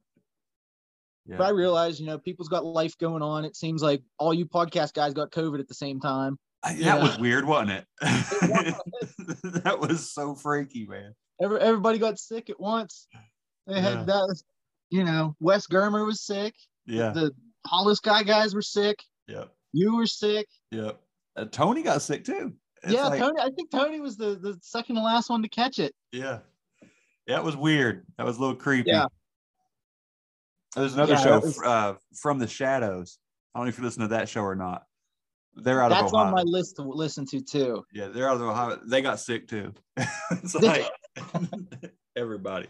Yeah. 1.26 1.36
But 1.38 1.46
I 1.46 1.50
realize 1.50 2.00
you 2.00 2.06
know 2.06 2.18
people's 2.18 2.48
got 2.48 2.64
life 2.64 2.96
going 2.98 3.22
on. 3.22 3.44
It 3.44 3.56
seems 3.56 3.82
like 3.82 4.02
all 4.18 4.32
you 4.34 4.46
podcast 4.46 4.92
guys 4.94 5.12
got 5.14 5.30
COVID 5.30 5.60
at 5.60 5.68
the 5.68 5.74
same 5.74 6.00
time. 6.00 6.36
I- 6.62 6.74
yeah. 6.74 6.96
That 6.96 7.02
was 7.02 7.18
weird, 7.18 7.46
wasn't 7.46 7.70
it? 7.72 7.84
was. 8.02 9.40
that 9.62 9.78
was 9.78 10.12
so 10.12 10.34
freaky, 10.34 10.86
man. 10.86 11.14
Every, 11.40 11.60
everybody 11.60 11.98
got 11.98 12.18
sick 12.18 12.48
at 12.50 12.58
once. 12.58 13.06
They 13.66 13.74
Yeah. 13.74 13.80
had 13.80 14.06
that, 14.06 14.42
you 14.90 15.04
know, 15.04 15.36
Wes 15.40 15.66
Germer 15.66 16.06
was 16.06 16.22
sick. 16.22 16.54
Yeah. 16.86 17.10
The 17.10 17.30
Hollow 17.66 17.94
Sky 17.94 18.22
guys 18.22 18.54
were 18.54 18.62
sick. 18.62 18.96
Yeah. 19.28 19.44
You 19.72 19.96
were 19.96 20.06
sick. 20.06 20.46
Yep. 20.70 21.00
Uh, 21.36 21.44
Tony 21.46 21.82
got 21.82 22.02
sick 22.02 22.24
too. 22.24 22.54
It's 22.82 22.92
yeah, 22.92 23.08
like- 23.08 23.20
Tony. 23.20 23.40
I 23.40 23.50
think 23.50 23.70
Tony 23.70 24.00
was 24.00 24.16
the 24.16 24.36
the 24.36 24.58
second 24.62 24.96
to 24.96 25.02
last 25.02 25.28
one 25.30 25.42
to 25.42 25.48
catch 25.48 25.78
it. 25.78 25.94
Yeah. 26.12 26.38
that 27.26 27.42
was 27.44 27.56
weird. 27.56 28.06
That 28.16 28.26
was 28.26 28.36
a 28.38 28.40
little 28.40 28.56
creepy. 28.56 28.90
Yeah. 28.90 29.06
There's 30.74 30.94
another 30.94 31.14
Yeah, 31.14 31.22
show, 31.22 31.38
was- 31.40 31.60
uh, 31.62 31.94
From 32.14 32.38
the 32.38 32.46
Shadows. 32.46 33.18
I 33.54 33.58
don't 33.58 33.66
know 33.66 33.68
if 33.70 33.78
you 33.78 33.84
listen 33.84 34.02
to 34.02 34.08
that 34.08 34.28
show 34.28 34.42
or 34.42 34.54
not. 34.54 34.84
They're 35.54 35.82
out 35.82 35.88
That's 35.88 36.08
of 36.08 36.14
Ohio. 36.14 36.26
on 36.26 36.34
my 36.34 36.42
list 36.42 36.76
to 36.76 36.82
listen 36.82 37.24
to 37.28 37.40
too. 37.40 37.82
Yeah, 37.92 38.08
they're 38.08 38.28
out 38.28 38.36
of 38.36 38.42
Ohio. 38.42 38.78
They 38.86 39.00
got 39.00 39.18
sick 39.20 39.48
too. 39.48 39.72
it's 40.30 40.54
like 40.54 40.86
everybody. 42.16 42.66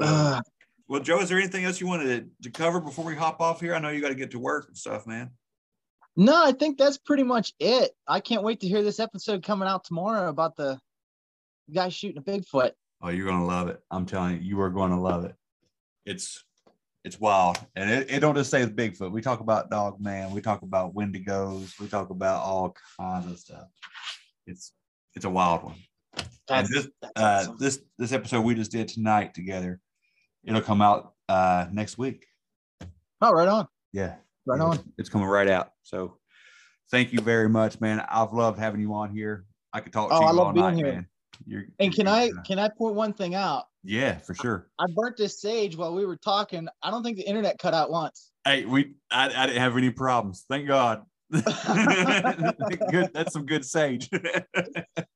Uh, 0.00 0.40
well, 0.88 1.00
Joe, 1.02 1.18
is 1.20 1.28
there 1.28 1.38
anything 1.38 1.64
else 1.64 1.80
you 1.80 1.88
wanted 1.88 2.30
to, 2.42 2.44
to 2.44 2.50
cover 2.56 2.80
before 2.80 3.04
we 3.04 3.16
hop 3.16 3.40
off 3.40 3.60
here? 3.60 3.74
I 3.74 3.80
know 3.80 3.88
you 3.88 4.00
got 4.00 4.10
to 4.10 4.14
get 4.14 4.30
to 4.30 4.38
work 4.38 4.68
and 4.68 4.76
stuff, 4.76 5.08
man. 5.08 5.30
No, 6.16 6.44
I 6.44 6.52
think 6.52 6.78
that's 6.78 6.98
pretty 6.98 7.22
much 7.22 7.52
it. 7.60 7.92
I 8.08 8.20
can't 8.20 8.42
wait 8.42 8.60
to 8.60 8.68
hear 8.68 8.82
this 8.82 9.00
episode 9.00 9.42
coming 9.42 9.68
out 9.68 9.84
tomorrow 9.84 10.28
about 10.28 10.56
the 10.56 10.78
guy 11.72 11.88
shooting 11.90 12.18
a 12.18 12.22
Bigfoot. 12.22 12.72
Oh, 13.02 13.10
you're 13.10 13.26
gonna 13.26 13.46
love 13.46 13.68
it. 13.68 13.80
I'm 13.90 14.06
telling 14.06 14.34
you, 14.34 14.40
you 14.40 14.60
are 14.60 14.70
going 14.70 14.90
to 14.90 15.00
love 15.00 15.24
it. 15.24 15.34
It's 16.06 16.42
it's 17.04 17.20
wild, 17.20 17.58
and 17.76 17.90
it, 17.90 18.10
it 18.10 18.20
don't 18.20 18.34
just 18.34 18.50
say 18.50 18.64
the 18.64 18.70
Bigfoot. 18.70 19.12
We 19.12 19.20
talk 19.20 19.40
about 19.40 19.70
Dog 19.70 20.00
Man. 20.00 20.32
We 20.32 20.40
talk 20.40 20.62
about 20.62 20.94
Wendigos. 20.94 21.78
We 21.78 21.86
talk 21.86 22.10
about 22.10 22.42
all 22.42 22.74
kinds 22.98 23.30
of 23.30 23.38
stuff. 23.38 23.68
It's 24.46 24.72
it's 25.14 25.24
a 25.24 25.30
wild 25.30 25.64
one. 25.64 25.76
And 26.48 26.66
That's, 26.66 26.70
this 26.72 26.88
that's 27.02 27.12
uh, 27.16 27.22
awesome. 27.22 27.56
this 27.58 27.80
this 27.98 28.12
episode 28.12 28.42
we 28.42 28.54
just 28.54 28.72
did 28.72 28.88
tonight 28.88 29.34
together. 29.34 29.80
It'll 30.44 30.62
come 30.62 30.80
out 30.80 31.12
uh, 31.28 31.66
next 31.72 31.98
week. 31.98 32.26
oh, 33.20 33.32
right 33.32 33.48
on, 33.48 33.68
Yeah, 33.92 34.14
right 34.46 34.60
on. 34.60 34.78
It's, 34.98 35.08
coming 35.08 35.26
right 35.28 35.48
out. 35.48 35.72
So 35.82 36.18
thank 36.90 37.12
you 37.12 37.20
very 37.20 37.48
much, 37.48 37.80
man. 37.80 38.04
I've 38.08 38.32
loved 38.32 38.58
having 38.58 38.80
you 38.80 38.94
on 38.94 39.10
here. 39.10 39.44
I 39.72 39.80
could 39.80 39.92
talk 39.92 40.10
to 40.10 40.14
Oh, 40.14 40.20
you 40.20 40.26
I 40.26 40.30
love 40.30 40.46
all 40.46 40.52
being 40.52 40.66
night, 40.66 40.76
here. 40.76 40.86
man. 40.86 41.06
You're, 41.46 41.64
And 41.80 41.94
can 41.94 42.08
I 42.08 42.30
can 42.46 42.58
I 42.58 42.70
point 42.78 42.94
one 42.94 43.12
thing 43.12 43.34
out? 43.34 43.64
Yeah, 43.84 44.18
for 44.18 44.34
sure. 44.34 44.68
I 44.78 44.86
burnt 44.94 45.16
this 45.18 45.40
sage 45.40 45.76
while 45.76 45.94
we 45.94 46.06
were 46.06 46.16
talking. 46.16 46.66
I 46.82 46.90
don't 46.90 47.02
think 47.02 47.18
the 47.18 47.24
internet 47.28 47.58
cut 47.58 47.74
out 47.74 47.90
once. 47.90 48.30
Hey, 48.44 48.64
we 48.64 48.94
I, 49.10 49.26
I 49.26 49.46
didn't 49.46 49.60
have 49.60 49.76
any 49.76 49.90
problems. 49.90 50.44
Thank 50.48 50.66
God. 50.66 51.02
good. 51.30 53.10
That's 53.12 53.32
some 53.32 53.44
good 53.44 53.64
sage. 53.64 54.08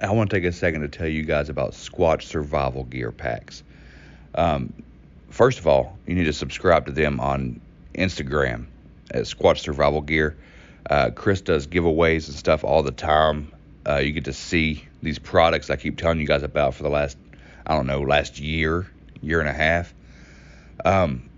I 0.00 0.10
want 0.10 0.30
to 0.30 0.36
take 0.36 0.44
a 0.44 0.52
second 0.52 0.80
to 0.80 0.88
tell 0.88 1.06
you 1.06 1.22
guys 1.22 1.48
about 1.48 1.72
Squatch 1.72 2.22
Survival 2.22 2.84
Gear 2.84 3.12
Packs. 3.12 3.62
Um, 4.34 4.72
first 5.30 5.58
of 5.58 5.66
all, 5.66 5.96
you 6.06 6.14
need 6.14 6.24
to 6.24 6.32
subscribe 6.32 6.86
to 6.86 6.92
them 6.92 7.20
on 7.20 7.60
Instagram 7.94 8.66
at 9.10 9.22
Squatch 9.22 9.58
Survival 9.58 10.00
Gear. 10.00 10.36
Uh, 10.90 11.10
Chris 11.10 11.40
does 11.40 11.66
giveaways 11.66 12.26
and 12.28 12.36
stuff 12.36 12.64
all 12.64 12.82
the 12.82 12.90
time. 12.90 13.52
Uh, 13.86 13.96
you 13.96 14.12
get 14.12 14.24
to 14.24 14.32
see 14.32 14.84
these 15.02 15.18
products 15.18 15.70
I 15.70 15.76
keep 15.76 15.96
telling 15.96 16.18
you 16.18 16.26
guys 16.26 16.42
about 16.42 16.74
for 16.74 16.82
the 16.82 16.90
last, 16.90 17.16
I 17.66 17.74
don't 17.74 17.86
know, 17.86 18.00
last 18.00 18.40
year, 18.40 18.90
year 19.22 19.40
and 19.40 19.48
a 19.48 19.52
half. 19.52 19.94
Um, 20.84 21.28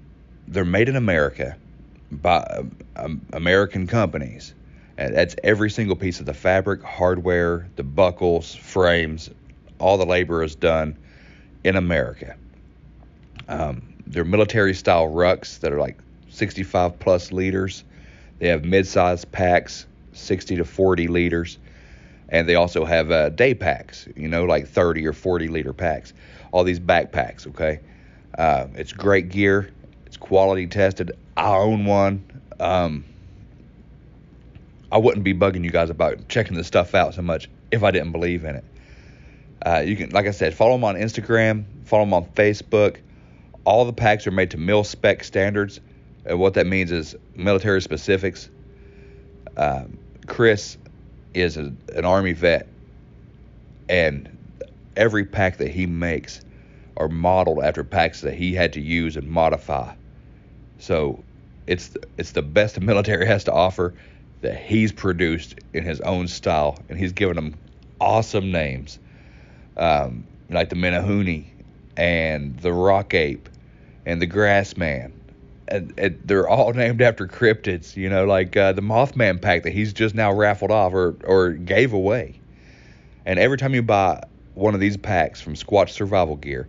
they're 0.48 0.64
made 0.64 0.88
in 0.88 0.96
America 0.96 1.56
by 2.10 2.64
um, 2.96 3.20
American 3.32 3.86
companies. 3.86 4.54
That's 4.96 5.36
every 5.44 5.70
single 5.70 5.96
piece 5.96 6.20
of 6.20 6.26
the 6.26 6.34
fabric, 6.34 6.82
hardware, 6.82 7.68
the 7.76 7.82
buckles, 7.82 8.54
frames, 8.54 9.30
all 9.78 9.98
the 9.98 10.06
labor 10.06 10.42
is 10.42 10.54
done 10.54 10.96
in 11.64 11.76
America. 11.76 12.36
Um, 13.48 13.82
they're 14.06 14.24
military 14.24 14.74
style 14.74 15.08
rucks 15.08 15.60
that 15.60 15.72
are 15.72 15.78
like 15.78 15.98
65 16.30 16.98
plus 16.98 17.30
liters. 17.30 17.84
They 18.38 18.48
have 18.48 18.64
mid-sized 18.64 19.30
packs, 19.32 19.86
60 20.12 20.56
to 20.56 20.64
40 20.64 21.08
liters, 21.08 21.58
and 22.28 22.48
they 22.48 22.54
also 22.54 22.84
have 22.84 23.10
uh, 23.10 23.30
day 23.30 23.54
packs. 23.54 24.08
You 24.16 24.28
know, 24.28 24.44
like 24.44 24.66
30 24.66 25.06
or 25.06 25.12
40 25.12 25.48
liter 25.48 25.72
packs. 25.72 26.12
All 26.52 26.64
these 26.64 26.80
backpacks. 26.80 27.46
Okay, 27.48 27.80
uh, 28.38 28.68
it's 28.74 28.92
great 28.92 29.28
gear. 29.28 29.70
It's 30.06 30.16
quality 30.16 30.66
tested. 30.66 31.12
I 31.36 31.54
own 31.54 31.84
one. 31.84 32.24
Um, 32.58 33.04
I 34.90 34.98
wouldn't 34.98 35.24
be 35.24 35.34
bugging 35.34 35.64
you 35.64 35.70
guys 35.70 35.90
about 35.90 36.28
checking 36.28 36.56
this 36.56 36.66
stuff 36.66 36.94
out 36.94 37.14
so 37.14 37.22
much 37.22 37.48
if 37.70 37.82
I 37.82 37.90
didn't 37.90 38.12
believe 38.12 38.44
in 38.44 38.56
it. 38.56 38.64
Uh, 39.64 39.78
you 39.78 39.96
can, 39.96 40.10
like 40.10 40.26
I 40.26 40.30
said, 40.30 40.54
follow 40.54 40.72
them 40.72 40.84
on 40.84 40.94
Instagram, 40.94 41.64
follow 41.84 42.04
them 42.04 42.14
on 42.14 42.24
Facebook. 42.26 42.98
All 43.64 43.84
the 43.84 43.92
packs 43.92 44.26
are 44.26 44.30
made 44.30 44.52
to 44.52 44.58
mil 44.58 44.84
spec 44.84 45.24
standards. 45.24 45.80
And 46.24 46.38
what 46.38 46.54
that 46.54 46.66
means 46.66 46.92
is 46.92 47.16
military 47.34 47.80
specifics. 47.82 48.48
Um, 49.56 49.98
Chris 50.26 50.76
is 51.34 51.56
a, 51.56 51.72
an 51.94 52.04
Army 52.04 52.32
vet, 52.32 52.68
and 53.88 54.36
every 54.96 55.24
pack 55.24 55.58
that 55.58 55.70
he 55.70 55.86
makes 55.86 56.40
are 56.96 57.08
modeled 57.08 57.62
after 57.62 57.84
packs 57.84 58.22
that 58.22 58.34
he 58.34 58.54
had 58.54 58.72
to 58.74 58.80
use 58.80 59.16
and 59.16 59.28
modify. 59.28 59.94
So 60.78 61.22
it's 61.66 61.96
it's 62.16 62.32
the 62.32 62.42
best 62.42 62.74
the 62.74 62.80
military 62.92 63.26
has 63.26 63.44
to 63.44 63.52
offer 63.52 63.94
that 64.42 64.58
he's 64.58 64.92
produced 64.92 65.56
in 65.72 65.84
his 65.84 66.00
own 66.00 66.28
style, 66.28 66.78
and 66.88 66.98
he's 66.98 67.12
given 67.12 67.36
them 67.36 67.54
awesome 68.00 68.52
names, 68.52 68.98
um, 69.76 70.26
like 70.50 70.68
the 70.68 70.76
Menehune 70.76 71.44
and 71.96 72.58
the 72.58 72.72
Rock 72.72 73.14
Ape 73.14 73.48
and 74.04 74.20
the 74.20 74.26
Grassman. 74.26 75.12
And, 75.68 75.92
and 75.98 76.20
they're 76.24 76.48
all 76.48 76.72
named 76.74 77.02
after 77.02 77.26
cryptids, 77.26 77.96
you 77.96 78.08
know, 78.08 78.24
like 78.24 78.56
uh, 78.56 78.72
the 78.72 78.82
Mothman 78.82 79.40
pack 79.40 79.64
that 79.64 79.72
he's 79.72 79.92
just 79.92 80.14
now 80.14 80.32
raffled 80.32 80.70
off 80.70 80.92
or, 80.92 81.16
or 81.24 81.50
gave 81.50 81.92
away. 81.92 82.40
And 83.24 83.38
every 83.38 83.58
time 83.58 83.74
you 83.74 83.82
buy 83.82 84.22
one 84.54 84.74
of 84.74 84.80
these 84.80 84.96
packs 84.96 85.40
from 85.40 85.54
Squatch 85.54 85.90
Survival 85.90 86.36
Gear, 86.36 86.68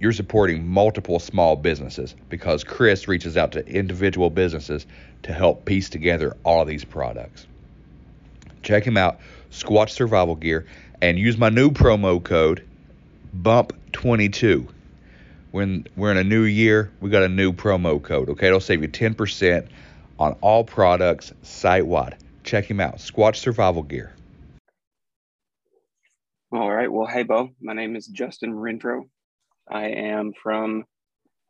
you're 0.00 0.12
supporting 0.12 0.66
multiple 0.66 1.18
small 1.18 1.54
businesses 1.54 2.16
because 2.30 2.64
Chris 2.64 3.06
reaches 3.06 3.36
out 3.36 3.52
to 3.52 3.66
individual 3.68 4.30
businesses 4.30 4.86
to 5.22 5.32
help 5.32 5.66
piece 5.66 5.90
together 5.90 6.36
all 6.42 6.62
of 6.62 6.68
these 6.68 6.84
products. 6.84 7.46
Check 8.62 8.84
him 8.84 8.96
out, 8.96 9.20
Squatch 9.50 9.90
Survival 9.90 10.34
Gear, 10.34 10.66
and 11.02 11.18
use 11.18 11.36
my 11.36 11.50
new 11.50 11.70
promo 11.70 12.22
code 12.22 12.66
BUMP22. 13.36 14.66
When 15.50 15.86
we're 15.96 16.12
in 16.12 16.16
a 16.16 16.24
new 16.24 16.42
year, 16.42 16.90
we 17.00 17.10
got 17.10 17.22
a 17.22 17.28
new 17.28 17.52
promo 17.52 18.02
code. 18.02 18.30
Okay, 18.30 18.46
it'll 18.46 18.60
save 18.60 18.82
you 18.82 18.88
10% 18.88 19.68
on 20.18 20.32
all 20.40 20.64
products 20.64 21.32
site 21.42 21.86
wide. 21.86 22.16
Check 22.44 22.64
him 22.64 22.80
out, 22.80 22.96
Squatch 22.96 23.36
Survival 23.36 23.82
Gear. 23.82 24.14
All 26.52 26.70
right. 26.70 26.90
Well, 26.90 27.06
hey, 27.06 27.22
Bo. 27.22 27.50
My 27.60 27.74
name 27.74 27.94
is 27.96 28.06
Justin 28.06 28.52
Renfro. 28.52 29.02
I 29.70 29.88
am 29.88 30.32
from 30.32 30.84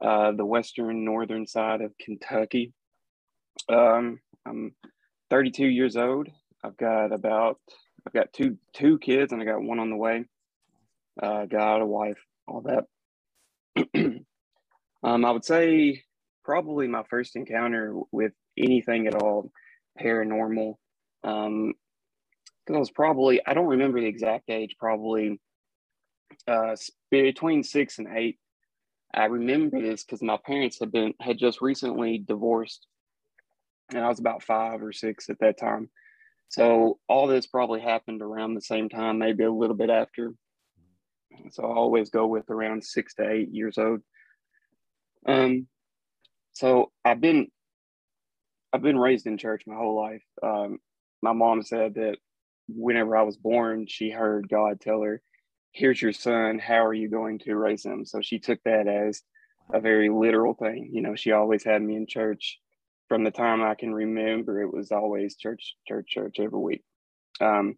uh, 0.00 0.32
the 0.32 0.44
western 0.44 1.04
northern 1.04 1.46
side 1.46 1.80
of 1.80 1.96
Kentucky. 1.98 2.72
Um, 3.68 4.20
I'm 4.46 4.74
32 5.30 5.66
years 5.66 5.96
old. 5.96 6.28
I've 6.62 6.76
got 6.76 7.12
about 7.12 7.58
I've 8.06 8.12
got 8.12 8.32
two 8.32 8.58
two 8.74 8.98
kids 8.98 9.32
and 9.32 9.40
I 9.40 9.44
got 9.44 9.62
one 9.62 9.78
on 9.78 9.90
the 9.90 9.96
way. 9.96 10.24
Uh, 11.20 11.46
got 11.46 11.80
a 11.80 11.86
wife, 11.86 12.18
all 12.46 12.62
that. 12.62 12.84
um, 15.02 15.24
I 15.24 15.30
would 15.30 15.44
say 15.44 16.02
probably 16.44 16.88
my 16.88 17.02
first 17.08 17.36
encounter 17.36 17.94
with 18.12 18.32
anything 18.56 19.06
at 19.06 19.14
all 19.14 19.50
paranormal. 20.00 20.74
Um, 21.24 21.74
because 22.66 22.76
I 22.76 22.80
was 22.80 22.90
probably 22.90 23.40
I 23.46 23.54
don't 23.54 23.66
remember 23.66 24.00
the 24.00 24.06
exact 24.06 24.50
age, 24.50 24.76
probably 24.78 25.40
uh, 26.46 26.76
between 27.10 27.62
six 27.62 27.98
and 27.98 28.08
eight. 28.16 28.38
I 29.12 29.24
remember 29.24 29.80
this 29.80 30.04
because 30.04 30.22
my 30.22 30.38
parents 30.44 30.78
had 30.78 30.92
been 30.92 31.14
had 31.20 31.38
just 31.38 31.60
recently 31.60 32.18
divorced, 32.18 32.86
and 33.90 34.04
I 34.04 34.08
was 34.08 34.20
about 34.20 34.42
five 34.42 34.82
or 34.82 34.92
six 34.92 35.28
at 35.28 35.40
that 35.40 35.58
time. 35.58 35.90
So 36.48 36.98
all 37.08 37.26
this 37.26 37.46
probably 37.46 37.80
happened 37.80 38.22
around 38.22 38.54
the 38.54 38.60
same 38.60 38.88
time, 38.88 39.18
maybe 39.18 39.44
a 39.44 39.50
little 39.50 39.76
bit 39.76 39.90
after. 39.90 40.34
So 41.50 41.64
I 41.64 41.74
always 41.74 42.10
go 42.10 42.26
with 42.26 42.50
around 42.50 42.84
six 42.84 43.14
to 43.14 43.28
eight 43.28 43.50
years 43.52 43.78
old. 43.78 44.00
Um, 45.26 45.68
so 46.52 46.90
I've 47.04 47.20
been 47.20 47.48
I've 48.72 48.82
been 48.82 48.98
raised 48.98 49.26
in 49.26 49.38
church 49.38 49.62
my 49.66 49.74
whole 49.74 49.96
life. 49.96 50.22
Um, 50.42 50.78
my 51.22 51.32
mom 51.32 51.62
said 51.62 51.94
that 51.94 52.16
whenever 52.68 53.16
I 53.16 53.22
was 53.22 53.36
born, 53.36 53.86
she 53.88 54.10
heard 54.10 54.48
God 54.48 54.80
tell 54.80 55.02
her, 55.02 55.20
here's 55.72 56.00
your 56.00 56.12
son 56.12 56.58
how 56.58 56.84
are 56.84 56.94
you 56.94 57.08
going 57.08 57.38
to 57.38 57.54
raise 57.54 57.84
him? 57.84 58.04
So 58.04 58.20
she 58.20 58.38
took 58.38 58.60
that 58.64 58.86
as 58.86 59.22
a 59.72 59.80
very 59.80 60.08
literal 60.08 60.54
thing 60.54 60.90
you 60.92 61.02
know 61.02 61.14
she 61.14 61.32
always 61.32 61.64
had 61.64 61.82
me 61.82 61.96
in 61.96 62.06
church 62.06 62.58
from 63.08 63.24
the 63.24 63.30
time 63.30 63.62
i 63.62 63.74
can 63.74 63.92
remember 63.92 64.60
it 64.60 64.72
was 64.72 64.90
always 64.92 65.36
church 65.36 65.74
church 65.86 66.06
church 66.08 66.36
every 66.38 66.58
week. 66.58 66.82
Um, 67.40 67.76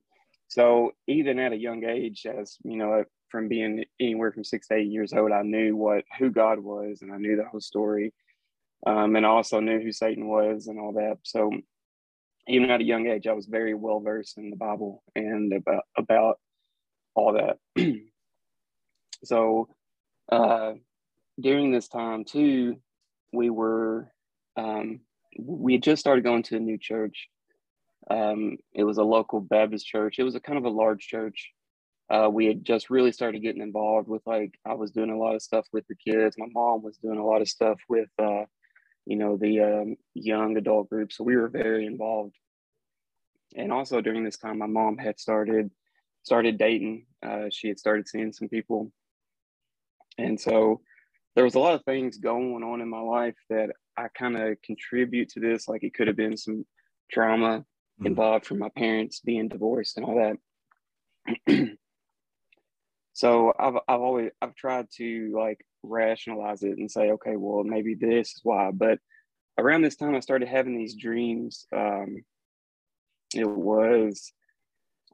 so 0.48 0.92
even 1.06 1.38
at 1.38 1.52
a 1.52 1.56
young 1.56 1.84
age 1.84 2.26
as 2.26 2.56
you 2.64 2.76
know 2.76 3.04
from 3.28 3.48
being 3.48 3.84
anywhere 4.00 4.32
from 4.32 4.44
six 4.44 4.68
to 4.68 4.74
eight 4.74 4.90
years 4.90 5.12
old 5.12 5.32
i 5.32 5.42
knew 5.42 5.76
what 5.76 6.04
who 6.18 6.30
god 6.30 6.58
was 6.58 7.00
and 7.02 7.12
i 7.12 7.16
knew 7.16 7.36
the 7.36 7.44
whole 7.44 7.60
story 7.60 8.12
um, 8.84 9.14
and 9.14 9.24
I 9.24 9.28
also 9.28 9.60
knew 9.60 9.80
who 9.80 9.92
satan 9.92 10.26
was 10.26 10.66
and 10.66 10.80
all 10.80 10.92
that. 10.94 11.18
So 11.22 11.52
even 12.48 12.70
at 12.70 12.80
a 12.80 12.84
young 12.84 13.06
age 13.06 13.26
i 13.26 13.32
was 13.32 13.46
very 13.46 13.74
well 13.74 14.00
versed 14.00 14.36
in 14.38 14.50
the 14.50 14.56
bible 14.56 15.02
and 15.14 15.52
about 15.52 15.84
about 15.96 16.38
all 17.14 17.34
that. 17.34 17.58
so 19.24 19.68
uh, 20.30 20.72
during 21.40 21.72
this 21.72 21.88
time 21.88 22.24
too, 22.24 22.76
we 23.32 23.50
were 23.50 24.12
um, 24.56 25.00
we 25.38 25.74
had 25.74 25.82
just 25.82 26.00
started 26.00 26.24
going 26.24 26.42
to 26.44 26.56
a 26.56 26.60
new 26.60 26.78
church. 26.78 27.28
Um, 28.10 28.58
it 28.74 28.84
was 28.84 28.98
a 28.98 29.04
local 29.04 29.40
Baptist 29.40 29.86
church. 29.86 30.18
It 30.18 30.24
was 30.24 30.34
a 30.34 30.40
kind 30.40 30.58
of 30.58 30.64
a 30.64 30.70
large 30.70 31.06
church. 31.06 31.50
Uh, 32.10 32.28
we 32.28 32.46
had 32.46 32.64
just 32.64 32.90
really 32.90 33.12
started 33.12 33.40
getting 33.40 33.62
involved 33.62 34.08
with 34.08 34.22
like 34.26 34.58
I 34.66 34.74
was 34.74 34.90
doing 34.90 35.10
a 35.10 35.16
lot 35.16 35.34
of 35.34 35.42
stuff 35.42 35.66
with 35.72 35.86
the 35.86 35.94
kids. 35.94 36.36
My 36.36 36.48
mom 36.52 36.82
was 36.82 36.98
doing 36.98 37.18
a 37.18 37.24
lot 37.24 37.40
of 37.40 37.48
stuff 37.48 37.78
with 37.88 38.10
uh, 38.18 38.44
you 39.06 39.16
know 39.16 39.36
the 39.36 39.60
um, 39.60 39.96
young 40.14 40.56
adult 40.56 40.90
group. 40.90 41.12
So 41.12 41.24
we 41.24 41.36
were 41.36 41.48
very 41.48 41.86
involved. 41.86 42.34
And 43.54 43.72
also 43.72 44.00
during 44.00 44.24
this 44.24 44.38
time, 44.38 44.58
my 44.58 44.66
mom 44.66 44.98
had 44.98 45.20
started 45.20 45.70
started 46.22 46.58
dating. 46.58 47.06
Uh, 47.24 47.46
she 47.50 47.68
had 47.68 47.78
started 47.78 48.08
seeing 48.08 48.32
some 48.32 48.48
people. 48.48 48.92
And 50.18 50.40
so 50.40 50.80
there 51.34 51.44
was 51.44 51.54
a 51.54 51.58
lot 51.58 51.74
of 51.74 51.84
things 51.84 52.18
going 52.18 52.62
on 52.62 52.80
in 52.80 52.88
my 52.88 53.00
life 53.00 53.36
that 53.48 53.70
I 53.96 54.08
kind 54.08 54.36
of 54.36 54.60
contribute 54.62 55.30
to 55.30 55.40
this. 55.40 55.68
Like 55.68 55.82
it 55.82 55.94
could 55.94 56.06
have 56.06 56.16
been 56.16 56.36
some 56.36 56.66
trauma 57.10 57.60
mm-hmm. 57.60 58.06
involved 58.06 58.46
from 58.46 58.58
my 58.58 58.68
parents 58.76 59.20
being 59.20 59.48
divorced 59.48 59.96
and 59.96 60.06
all 60.06 60.36
that. 61.46 61.68
so 63.12 63.52
I've, 63.58 63.76
I've 63.88 64.00
always, 64.00 64.30
I've 64.40 64.54
tried 64.54 64.86
to 64.96 65.32
like 65.34 65.64
rationalize 65.82 66.62
it 66.62 66.78
and 66.78 66.90
say, 66.90 67.12
okay, 67.12 67.36
well, 67.36 67.64
maybe 67.64 67.94
this 67.94 68.28
is 68.28 68.40
why. 68.42 68.70
But 68.72 68.98
around 69.58 69.82
this 69.82 69.96
time, 69.96 70.14
I 70.14 70.20
started 70.20 70.48
having 70.48 70.76
these 70.76 70.94
dreams. 70.94 71.66
Um, 71.74 72.24
it 73.34 73.48
was 73.48 74.32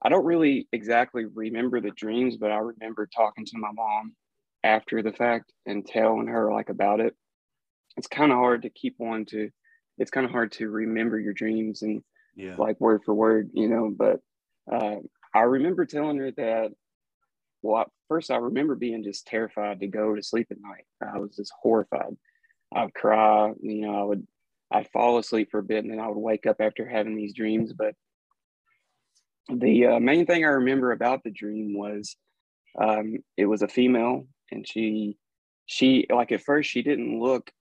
I 0.02 0.08
don't 0.08 0.24
really 0.24 0.68
exactly 0.72 1.24
remember 1.24 1.80
the 1.80 1.90
dreams, 1.90 2.36
but 2.36 2.50
I 2.50 2.58
remember 2.58 3.06
talking 3.06 3.44
to 3.46 3.58
my 3.58 3.72
mom 3.72 4.14
after 4.62 5.02
the 5.02 5.12
fact 5.12 5.52
and 5.66 5.86
telling 5.86 6.26
her 6.28 6.52
like 6.52 6.68
about 6.68 7.00
it. 7.00 7.14
It's 7.96 8.06
kind 8.06 8.30
of 8.30 8.38
hard 8.38 8.62
to 8.62 8.70
keep 8.70 9.00
on 9.00 9.24
to, 9.26 9.50
it's 9.98 10.10
kind 10.10 10.24
of 10.24 10.30
hard 10.30 10.52
to 10.52 10.68
remember 10.68 11.18
your 11.18 11.32
dreams 11.32 11.82
and 11.82 12.02
yeah. 12.36 12.54
like 12.56 12.80
word 12.80 13.02
for 13.04 13.14
word, 13.14 13.50
you 13.54 13.68
know. 13.68 13.92
But 13.96 14.20
uh, 14.70 14.96
I 15.34 15.40
remember 15.40 15.84
telling 15.84 16.18
her 16.18 16.30
that. 16.32 16.70
Well, 17.60 17.90
first 18.06 18.30
I 18.30 18.36
remember 18.36 18.76
being 18.76 19.02
just 19.02 19.26
terrified 19.26 19.80
to 19.80 19.88
go 19.88 20.14
to 20.14 20.22
sleep 20.22 20.46
at 20.52 20.58
night. 20.60 20.86
I 21.02 21.18
was 21.18 21.34
just 21.34 21.52
horrified. 21.60 22.16
I'd 22.72 22.94
cry, 22.94 23.52
you 23.60 23.80
know. 23.80 24.00
I 24.00 24.04
would, 24.04 24.26
I'd 24.70 24.90
fall 24.90 25.18
asleep 25.18 25.50
for 25.50 25.58
a 25.58 25.64
bit, 25.64 25.82
and 25.82 25.92
then 25.92 25.98
I 25.98 26.06
would 26.06 26.16
wake 26.16 26.46
up 26.46 26.60
after 26.60 26.86
having 26.86 27.16
these 27.16 27.34
dreams. 27.34 27.72
But 27.72 27.94
the 29.48 29.86
uh, 29.86 30.00
main 30.00 30.26
thing 30.26 30.44
I 30.44 30.48
remember 30.48 30.92
about 30.92 31.22
the 31.24 31.30
dream 31.30 31.76
was 31.78 32.16
Um, 32.80 33.18
it 33.36 33.46
was 33.46 33.62
a 33.62 33.68
female, 33.68 34.28
and 34.52 34.66
she 34.68 35.18
she 35.66 36.06
like 36.10 36.32
at 36.32 36.42
first 36.42 36.70
she 36.70 36.82
didn't 36.82 37.20
look 37.20 37.52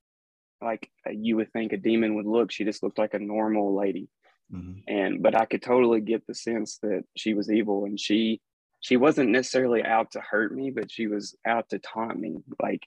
like 0.62 0.92
you 1.12 1.38
would 1.38 1.52
think 1.54 1.74
a 1.74 1.78
demon 1.78 2.16
would 2.16 2.26
look. 2.28 2.52
She 2.52 2.66
just 2.66 2.84
looked 2.84 3.00
like 3.00 3.14
a 3.16 3.20
normal 3.20 3.76
lady. 3.76 4.10
Mhm. 4.54 4.84
And 4.88 5.24
but 5.24 5.36
I 5.36 5.46
could 5.46 5.62
totally 5.64 6.02
get 6.02 6.26
the 6.28 6.36
sense 6.36 6.80
that 6.80 7.04
she 7.18 7.34
was 7.36 7.52
evil 7.52 7.86
and 7.86 8.00
she 8.00 8.42
she 8.82 8.98
wasn't 8.98 9.32
necessarily 9.32 9.84
out 9.84 10.12
to 10.12 10.22
hurt 10.22 10.54
me, 10.56 10.72
but 10.72 10.92
she 10.92 11.08
was 11.08 11.36
out 11.46 11.70
to 11.70 11.80
taunt 11.80 12.20
me. 12.20 12.38
Like 12.62 12.84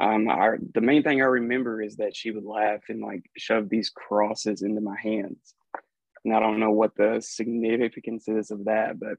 um 0.00 0.28
I, 0.30 0.56
the 0.74 0.80
main 0.82 1.02
thing 1.02 1.20
I 1.22 1.26
remember 1.26 1.82
is 1.82 1.96
that 1.96 2.16
she 2.16 2.30
would 2.32 2.44
laugh 2.44 2.82
and 2.88 3.00
like 3.02 3.24
shove 3.36 3.68
these 3.70 3.90
crosses 3.90 4.62
into 4.62 4.80
my 4.80 4.98
hands. 5.00 5.54
And 6.24 6.34
I 6.34 6.40
don't 6.40 6.60
know 6.60 6.70
what 6.70 6.94
the 6.96 7.20
significance 7.20 8.28
is 8.28 8.50
of 8.50 8.64
that, 8.66 8.98
but 9.00 9.16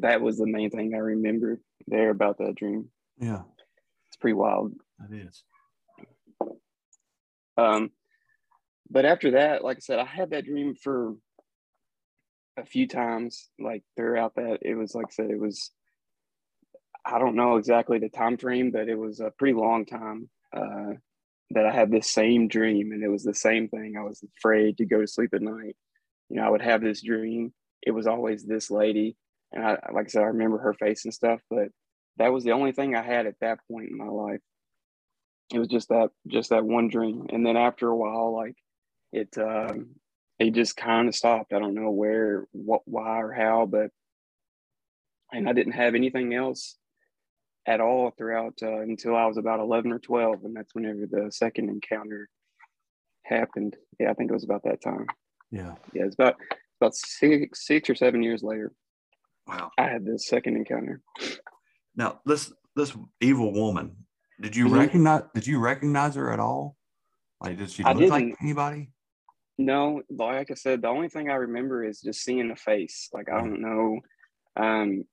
that 0.00 0.20
was 0.20 0.38
the 0.38 0.46
main 0.46 0.70
thing 0.70 0.94
I 0.94 0.98
remember 0.98 1.60
there 1.86 2.10
about 2.10 2.38
that 2.38 2.54
dream. 2.54 2.88
Yeah, 3.18 3.42
It's 4.08 4.16
pretty 4.16 4.34
wild. 4.34 4.74
It 5.10 5.26
is. 5.26 5.44
Um, 7.56 7.90
but 8.90 9.04
after 9.04 9.32
that, 9.32 9.64
like 9.64 9.78
I 9.78 9.80
said, 9.80 9.98
I 9.98 10.04
had 10.04 10.30
that 10.30 10.44
dream 10.44 10.74
for 10.74 11.14
a 12.56 12.64
few 12.64 12.86
times, 12.86 13.48
like 13.58 13.82
throughout 13.96 14.34
that. 14.36 14.58
It 14.62 14.74
was 14.74 14.94
like 14.94 15.06
I 15.08 15.12
said, 15.12 15.30
it 15.30 15.38
was 15.38 15.70
I 17.04 17.18
don't 17.18 17.36
know 17.36 17.56
exactly 17.56 17.98
the 17.98 18.08
time 18.08 18.36
frame, 18.36 18.70
but 18.70 18.88
it 18.88 18.96
was 18.96 19.20
a 19.20 19.32
pretty 19.36 19.54
long 19.54 19.86
time 19.86 20.28
uh, 20.56 20.92
that 21.50 21.66
I 21.66 21.72
had 21.72 21.90
this 21.90 22.10
same 22.10 22.48
dream, 22.48 22.92
and 22.92 23.02
it 23.02 23.08
was 23.08 23.24
the 23.24 23.34
same 23.34 23.68
thing. 23.68 23.94
I 23.98 24.02
was 24.02 24.22
afraid 24.38 24.78
to 24.78 24.86
go 24.86 25.00
to 25.00 25.06
sleep 25.06 25.34
at 25.34 25.42
night. 25.42 25.76
You 26.32 26.40
know, 26.40 26.46
I 26.46 26.50
would 26.50 26.62
have 26.62 26.80
this 26.80 27.02
dream. 27.02 27.52
It 27.82 27.92
was 27.92 28.06
always 28.06 28.44
this 28.44 28.70
lady, 28.70 29.16
and 29.52 29.64
I, 29.64 29.78
like 29.92 30.06
I 30.06 30.08
said, 30.08 30.22
I 30.22 30.26
remember 30.26 30.58
her 30.58 30.74
face 30.74 31.04
and 31.04 31.14
stuff. 31.14 31.40
But 31.50 31.68
that 32.16 32.32
was 32.32 32.42
the 32.44 32.52
only 32.52 32.72
thing 32.72 32.96
I 32.96 33.02
had 33.02 33.26
at 33.26 33.38
that 33.40 33.58
point 33.70 33.90
in 33.90 33.98
my 33.98 34.08
life. 34.08 34.40
It 35.52 35.58
was 35.58 35.68
just 35.68 35.90
that 35.90 36.10
just 36.26 36.50
that 36.50 36.64
one 36.64 36.88
dream. 36.88 37.26
And 37.30 37.44
then 37.46 37.56
after 37.56 37.88
a 37.88 37.96
while 37.96 38.34
like 38.34 38.56
it 39.12 39.36
um 39.38 39.90
it 40.38 40.54
just 40.54 40.76
kind 40.76 41.06
of 41.06 41.14
stopped. 41.14 41.52
I 41.52 41.58
don't 41.58 41.74
know 41.74 41.90
where 41.90 42.46
what 42.52 42.82
why 42.86 43.20
or 43.20 43.32
how 43.32 43.66
but 43.66 43.90
and 45.32 45.48
i 45.48 45.52
didn't 45.52 45.72
have 45.72 45.94
anything 45.94 46.34
else 46.34 46.76
at 47.66 47.80
all 47.80 48.10
throughout 48.10 48.54
uh, 48.62 48.80
until 48.80 49.16
i 49.16 49.26
was 49.26 49.36
about 49.36 49.60
11 49.60 49.92
or 49.92 49.98
12 49.98 50.44
and 50.44 50.54
that's 50.54 50.74
whenever 50.74 51.06
the 51.10 51.30
second 51.32 51.68
encounter 51.68 52.28
happened. 53.24 53.76
Yeah 53.98 54.10
i 54.10 54.14
think 54.14 54.30
it 54.30 54.34
was 54.34 54.44
about 54.44 54.64
that 54.64 54.82
time 54.82 55.06
Yeah. 55.52 55.74
yeah 55.92 56.04
it's 56.06 56.14
about 56.14 56.36
about 56.80 56.94
six 56.96 57.64
six 57.66 57.88
or 57.88 57.94
seven 57.94 58.22
years 58.22 58.42
later 58.42 58.72
Wow. 59.46 59.70
i 59.78 59.82
had 59.82 60.04
this 60.04 60.26
second 60.26 60.56
encounter 60.56 61.02
Now 61.94 62.20
this 62.24 62.52
this 62.74 62.96
evil 63.20 63.52
woman, 63.52 64.06
did 64.40 64.56
you 64.56 64.66
Mhm. 64.66 64.78
recognize 64.78 65.22
did 65.34 65.46
you 65.46 65.58
recognize 65.60 66.14
her 66.14 66.32
at 66.32 66.40
all? 66.40 66.74
Like 67.38 67.58
did 67.58 67.70
she 67.70 67.84
look 67.84 68.08
like 68.10 68.34
anybody? 68.40 68.90
No, 69.58 70.00
like 70.08 70.50
I 70.50 70.54
said, 70.54 70.80
the 70.80 70.88
only 70.88 71.10
thing 71.10 71.28
I 71.28 71.34
remember 71.34 71.84
is 71.84 72.00
just 72.00 72.22
seeing 72.22 72.50
a 72.50 72.56
face. 72.56 73.10
Like 73.12 73.28
I 73.28 73.36
don't 73.42 73.60
know. 73.60 74.00
Um 74.56 75.04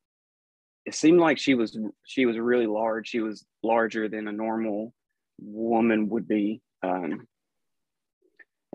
it 0.86 0.96
seemed 0.96 1.20
like 1.20 1.38
she 1.38 1.54
was 1.54 1.78
she 2.06 2.26
was 2.26 2.38
really 2.40 2.66
large. 2.68 3.10
She 3.10 3.20
was 3.20 3.46
larger 3.62 4.08
than 4.08 4.30
a 4.30 4.32
normal 4.32 4.94
woman 5.42 6.08
would 6.10 6.28
be. 6.30 6.62
Um 6.82 7.28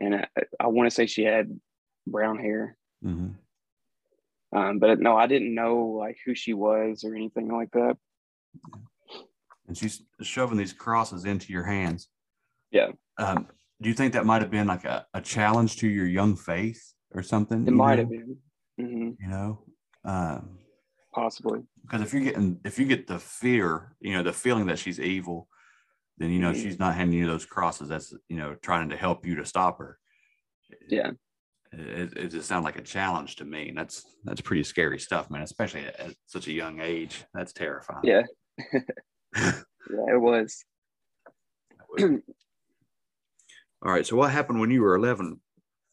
and 0.00 0.14
I, 0.16 0.26
I 0.60 0.66
want 0.68 0.88
to 0.88 0.94
say 0.94 1.06
she 1.06 1.24
had 1.24 1.58
brown 2.06 2.38
hair. 2.38 2.76
Mm-hmm. 3.04 4.58
Um, 4.58 4.78
but 4.78 5.00
no, 5.00 5.16
I 5.16 5.26
didn't 5.26 5.54
know 5.54 5.96
like 5.98 6.16
who 6.24 6.34
she 6.34 6.54
was 6.54 7.04
or 7.04 7.14
anything 7.14 7.48
like 7.48 7.70
that. 7.72 7.96
And 9.66 9.76
she's 9.76 10.02
shoving 10.22 10.58
these 10.58 10.72
crosses 10.72 11.24
into 11.24 11.52
your 11.52 11.64
hands. 11.64 12.08
Yeah. 12.70 12.90
Um, 13.18 13.48
do 13.80 13.88
you 13.88 13.94
think 13.94 14.12
that 14.12 14.26
might 14.26 14.42
have 14.42 14.50
been 14.50 14.66
like 14.66 14.84
a, 14.84 15.06
a 15.14 15.20
challenge 15.20 15.76
to 15.78 15.88
your 15.88 16.06
young 16.06 16.36
faith 16.36 16.94
or 17.12 17.22
something? 17.22 17.66
It 17.66 17.72
might 17.72 17.96
know? 17.96 18.02
have 18.02 18.10
been. 18.10 18.36
hmm 18.78 19.10
You 19.20 19.28
know, 19.28 19.64
um, 20.04 20.58
Possibly. 21.12 21.60
because 21.82 22.02
if 22.02 22.12
you're 22.12 22.24
getting 22.24 22.60
if 22.64 22.78
you 22.78 22.86
get 22.86 23.06
the 23.06 23.18
fear, 23.18 23.96
you 24.00 24.12
know, 24.12 24.22
the 24.22 24.32
feeling 24.32 24.66
that 24.66 24.78
she's 24.78 25.00
evil, 25.00 25.48
then 26.18 26.30
you 26.30 26.40
know 26.40 26.52
Mhm. 26.52 26.62
she's 26.62 26.78
not 26.78 26.94
handing 26.94 27.18
you 27.18 27.26
those 27.26 27.46
crosses. 27.46 27.88
That's 27.88 28.14
you 28.28 28.36
know 28.36 28.54
trying 28.56 28.90
to 28.90 28.96
help 28.96 29.26
you 29.26 29.36
to 29.36 29.44
stop 29.44 29.78
her. 29.78 29.98
Yeah. 30.88 31.12
It, 31.72 32.16
it 32.16 32.28
just 32.28 32.46
sounds 32.46 32.64
like 32.64 32.78
a 32.78 32.82
challenge 32.82 33.36
to 33.36 33.44
me, 33.44 33.68
and 33.70 33.76
that's 33.78 34.04
that's 34.22 34.40
pretty 34.40 34.62
scary 34.62 34.98
stuff, 35.00 35.28
man. 35.30 35.42
Especially 35.42 35.84
at, 35.84 35.98
at 35.98 36.14
such 36.26 36.46
a 36.46 36.52
young 36.52 36.80
age, 36.80 37.24
that's 37.34 37.52
terrifying. 37.52 38.04
Yeah. 38.04 38.22
yeah, 39.36 39.60
it 39.88 40.20
was. 40.20 40.64
All 41.98 43.92
right. 43.92 44.06
So 44.06 44.16
what 44.16 44.30
happened 44.30 44.60
when 44.60 44.70
you 44.70 44.82
were 44.82 44.94
11 44.94 45.40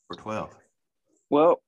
or 0.09 0.15
12? 0.15 0.55
Well, 1.29 1.61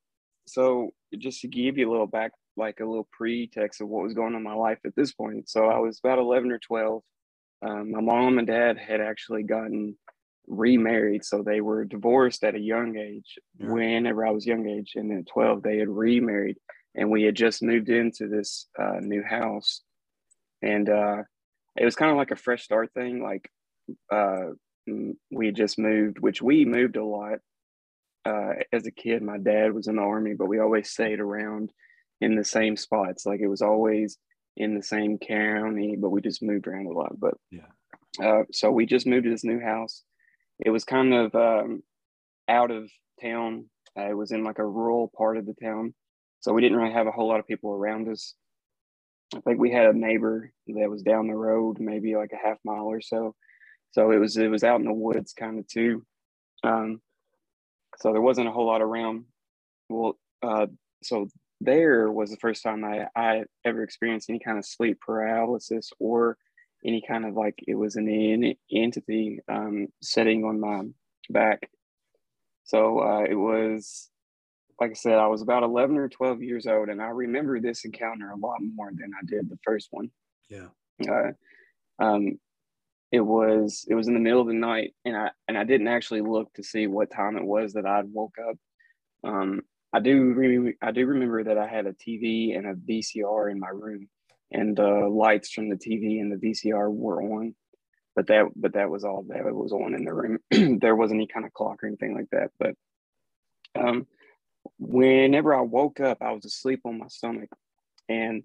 so 0.45 0.91
just 1.17 1.41
to 1.41 1.47
give 1.47 1.77
you 1.77 1.89
a 1.89 1.91
little 1.91 2.07
back, 2.07 2.31
like 2.55 2.79
a 2.79 2.85
little 2.85 3.07
pretext 3.11 3.81
of 3.81 3.87
what 3.89 4.03
was 4.03 4.13
going 4.13 4.33
on 4.33 4.35
in 4.35 4.43
my 4.43 4.53
life 4.53 4.79
at 4.85 4.95
this 4.95 5.11
point. 5.11 5.49
So 5.49 5.65
I 5.65 5.79
was 5.79 5.99
about 6.03 6.19
11 6.19 6.51
or 6.51 6.59
12. 6.59 7.01
Um, 7.63 7.91
my 7.91 8.01
mom 8.01 8.37
and 8.39 8.47
dad 8.47 8.77
had 8.77 9.01
actually 9.01 9.43
gotten 9.43 9.97
remarried. 10.47 11.23
So 11.23 11.41
they 11.41 11.61
were 11.61 11.85
divorced 11.85 12.43
at 12.43 12.55
a 12.55 12.59
young 12.59 12.97
age, 12.97 13.37
Yeah. 13.57 13.67
whenever 13.71 14.25
I 14.25 14.31
was 14.31 14.45
young 14.45 14.67
age. 14.67 14.93
And 14.95 15.09
then 15.09 15.19
at 15.19 15.27
12, 15.27 15.63
they 15.63 15.77
had 15.77 15.89
remarried. 15.89 16.57
And 16.95 17.09
we 17.09 17.23
had 17.23 17.35
just 17.35 17.63
moved 17.63 17.89
into 17.89 18.27
this 18.27 18.67
uh, 18.79 18.99
new 18.99 19.23
house. 19.23 19.81
And 20.61 20.89
uh, 20.89 21.23
it 21.77 21.85
was 21.85 21.95
kind 21.95 22.11
of 22.11 22.17
like 22.17 22.31
a 22.31 22.35
fresh 22.35 22.63
start 22.63 22.91
thing. 22.93 23.23
Like 23.23 23.49
uh, 24.11 24.51
we 25.31 25.45
had 25.47 25.55
just 25.55 25.79
moved, 25.79 26.19
which 26.19 26.41
we 26.41 26.65
moved 26.65 26.97
a 26.97 27.05
lot 27.05 27.39
uh, 28.25 28.53
as 28.71 28.85
a 28.87 28.91
kid, 28.91 29.21
my 29.21 29.37
dad 29.37 29.73
was 29.73 29.87
in 29.87 29.97
the 29.97 30.01
army, 30.01 30.33
but 30.33 30.47
we 30.47 30.59
always 30.59 30.89
stayed 30.89 31.19
around 31.19 31.71
in 32.21 32.35
the 32.35 32.43
same 32.43 32.77
spots. 32.77 33.25
Like 33.25 33.41
it 33.41 33.47
was 33.47 33.61
always 33.61 34.17
in 34.57 34.75
the 34.75 34.83
same 34.83 35.17
county, 35.17 35.95
but 35.97 36.09
we 36.09 36.21
just 36.21 36.43
moved 36.43 36.67
around 36.67 36.87
a 36.87 36.91
lot. 36.91 37.19
But 37.19 37.35
Yeah. 37.51 37.67
uh, 38.23 38.43
so 38.51 38.71
we 38.71 38.85
just 38.85 39.07
moved 39.07 39.25
to 39.25 39.29
this 39.31 39.43
new 39.43 39.59
house. 39.59 40.03
It 40.63 40.69
was 40.69 40.83
kind 40.85 41.13
of 41.13 41.35
um, 41.35 41.83
out 42.47 42.71
of 42.71 42.89
town. 43.21 43.69
Uh, 43.97 44.09
it 44.09 44.17
was 44.17 44.31
in 44.31 44.43
like 44.43 44.59
a 44.59 44.65
rural 44.65 45.11
part 45.17 45.37
of 45.37 45.45
the 45.45 45.53
town, 45.61 45.93
so 46.39 46.53
we 46.53 46.61
didn't 46.61 46.77
really 46.77 46.93
have 46.93 47.07
a 47.07 47.11
whole 47.11 47.27
lot 47.27 47.39
of 47.39 47.47
people 47.47 47.71
around 47.73 48.07
us. 48.09 48.35
I 49.35 49.39
think 49.41 49.59
we 49.59 49.71
had 49.71 49.87
a 49.87 49.97
neighbor 49.97 50.51
that 50.67 50.89
was 50.89 51.01
down 51.01 51.27
the 51.27 51.35
road, 51.35 51.79
maybe 51.79 52.15
like 52.15 52.31
a 52.33 52.47
half 52.47 52.57
mile 52.63 52.85
or 52.85 53.01
so. 53.01 53.35
So 53.91 54.11
it 54.11 54.17
was 54.17 54.37
it 54.37 54.49
was 54.49 54.63
out 54.63 54.79
in 54.79 54.85
the 54.85 54.93
woods 54.93 55.33
kind 55.33 55.59
of 55.59 55.67
too. 55.67 56.03
Um, 56.63 57.01
so 57.97 58.11
there 58.11 58.21
wasn't 58.21 58.47
a 58.47 58.51
whole 58.51 58.65
lot 58.67 58.81
around. 58.81 59.25
Well, 59.89 60.17
uh, 60.41 60.67
so 61.03 61.27
there 61.63 62.11
was 62.11 62.29
the 62.29 62.37
first 62.37 62.63
time 62.63 62.83
I, 62.83 63.07
I 63.15 63.43
ever 63.65 63.83
experienced 63.83 64.29
any 64.29 64.39
kind 64.39 64.57
of 64.57 64.65
sleep 64.65 64.99
paralysis 65.01 65.91
or 65.99 66.37
any 66.85 67.01
kind 67.07 67.25
of 67.25 67.35
like 67.35 67.55
it 67.67 67.75
was 67.75 67.95
an 67.95 68.09
en- 68.09 68.55
entity 68.71 69.39
um, 69.49 69.87
sitting 70.01 70.43
on 70.43 70.59
my 70.59 70.83
back. 71.29 71.69
So 72.65 72.99
uh, 72.99 73.23
it 73.29 73.35
was, 73.35 74.09
like 74.79 74.91
I 74.91 74.95
said, 74.95 75.17
I 75.17 75.27
was 75.27 75.41
about 75.41 75.63
11 75.63 75.97
or 75.97 76.09
12 76.09 76.41
years 76.41 76.67
old, 76.67 76.89
and 76.89 77.01
I 77.01 77.07
remember 77.07 77.59
this 77.59 77.85
encounter 77.85 78.29
a 78.29 78.37
lot 78.37 78.59
more 78.75 78.91
than 78.93 79.11
I 79.17 79.25
did 79.25 79.49
the 79.49 79.59
first 79.63 79.89
one. 79.91 80.11
Yeah. 80.49 80.67
Uh, 81.09 81.31
um, 82.03 82.39
it 83.11 83.21
was 83.21 83.85
it 83.87 83.93
was 83.93 84.07
in 84.07 84.15
the 84.15 84.19
middle 84.19 84.41
of 84.41 84.47
the 84.47 84.53
night, 84.53 84.95
and 85.05 85.15
I 85.15 85.29
and 85.47 85.55
I 85.55 85.63
didn't 85.65 85.87
actually 85.87 86.21
look 86.21 86.51
to 86.53 86.63
see 86.63 86.87
what 86.87 87.11
time 87.11 87.37
it 87.37 87.45
was 87.45 87.73
that 87.73 87.85
I'd 87.85 88.11
woke 88.11 88.35
up. 88.49 88.57
Um, 89.23 89.61
I 89.93 89.99
do 89.99 90.73
I 90.81 90.91
do 90.91 91.05
remember 91.05 91.43
that 91.43 91.57
I 91.57 91.67
had 91.67 91.85
a 91.85 91.93
TV 91.93 92.57
and 92.57 92.65
a 92.65 92.73
VCR 92.73 93.51
in 93.51 93.59
my 93.59 93.69
room, 93.69 94.07
and 94.51 94.75
the 94.75 95.07
lights 95.07 95.51
from 95.51 95.69
the 95.69 95.75
TV 95.75 96.19
and 96.19 96.31
the 96.31 96.47
VCR 96.47 96.91
were 96.91 97.21
on, 97.21 97.53
but 98.15 98.27
that 98.27 98.47
but 98.55 98.73
that 98.73 98.89
was 98.89 99.03
all 99.03 99.23
that 99.29 99.43
was 99.53 99.71
on 99.71 99.93
in 99.93 100.03
the 100.03 100.13
room. 100.13 100.39
there 100.79 100.95
wasn't 100.95 101.19
any 101.19 101.27
kind 101.27 101.45
of 101.45 101.53
clock 101.53 101.83
or 101.83 101.87
anything 101.87 102.15
like 102.15 102.29
that. 102.31 102.49
But 102.59 102.73
um, 103.79 104.07
whenever 104.79 105.53
I 105.53 105.61
woke 105.61 105.99
up, 105.99 106.17
I 106.21 106.31
was 106.31 106.45
asleep 106.45 106.81
on 106.85 106.97
my 106.97 107.07
stomach, 107.07 107.49
and 108.09 108.43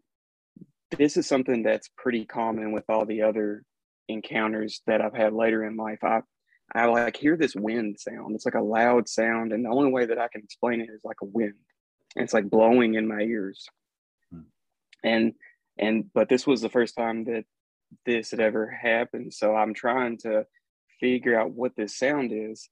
this 0.98 1.16
is 1.16 1.26
something 1.26 1.62
that's 1.62 1.88
pretty 1.96 2.26
common 2.26 2.72
with 2.72 2.84
all 2.90 3.06
the 3.06 3.22
other 3.22 3.62
encounters 4.08 4.82
that 4.86 5.00
I've 5.00 5.14
had 5.14 5.32
later 5.32 5.64
in 5.64 5.76
life. 5.76 6.02
I 6.02 6.20
I 6.74 6.86
like 6.86 7.16
hear 7.16 7.36
this 7.36 7.54
wind 7.54 7.98
sound. 7.98 8.34
It's 8.34 8.44
like 8.44 8.54
a 8.54 8.60
loud 8.60 9.08
sound, 9.08 9.52
and 9.52 9.64
the 9.64 9.70
only 9.70 9.90
way 9.90 10.06
that 10.06 10.18
I 10.18 10.28
can 10.28 10.42
explain 10.42 10.80
it 10.80 10.90
is 10.90 11.00
like 11.04 11.16
a 11.22 11.26
wind. 11.26 11.54
And 12.16 12.24
it's 12.24 12.34
like 12.34 12.50
blowing 12.50 12.94
in 12.94 13.08
my 13.08 13.20
ears. 13.20 13.66
Hmm. 14.30 14.40
And 15.02 15.32
and 15.78 16.12
but 16.12 16.28
this 16.28 16.46
was 16.46 16.60
the 16.60 16.68
first 16.68 16.96
time 16.96 17.24
that 17.24 17.44
this 18.04 18.30
had 18.30 18.40
ever 18.40 18.68
happened. 18.70 19.32
So 19.32 19.54
I'm 19.54 19.74
trying 19.74 20.18
to 20.18 20.46
figure 21.00 21.38
out 21.38 21.52
what 21.52 21.76
this 21.76 21.96
sound 21.96 22.32
is. 22.32 22.68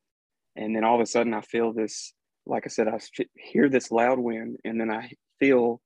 And 0.56 0.74
then 0.74 0.84
all 0.84 0.96
of 0.96 1.00
a 1.00 1.06
sudden 1.06 1.34
I 1.34 1.42
feel 1.42 1.72
this, 1.72 2.12
like 2.46 2.64
I 2.66 2.68
said, 2.68 2.88
I 2.88 2.98
hear 3.34 3.68
this 3.68 3.90
loud 3.90 4.18
wind, 4.18 4.58
and 4.64 4.80
then 4.80 4.90
I 4.90 5.10
feel 5.38 5.80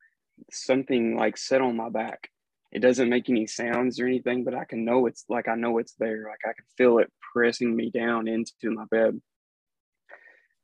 something 0.51 1.17
like 1.17 1.37
set 1.37 1.61
on 1.61 1.77
my 1.77 1.91
back. 1.91 2.29
It 2.73 2.81
doesn't 2.81 3.09
make 3.09 3.29
any 3.29 3.47
sounds 3.47 3.99
or 3.99 4.07
anything, 4.07 4.45
but 4.45 4.55
I 4.55 4.65
can 4.65 4.85
know 4.85 5.07
it's 5.07 5.25
like 5.29 5.49
I 5.49 5.57
know 5.57 5.79
it's 5.79 5.95
there. 5.95 6.27
Like 6.29 6.41
I 6.45 6.53
can 6.53 6.65
feel 6.77 6.99
it 6.99 7.13
pressing 7.33 7.75
me 7.75 7.91
down 7.91 8.29
into 8.29 8.71
my 8.71 8.85
bed. 8.91 9.21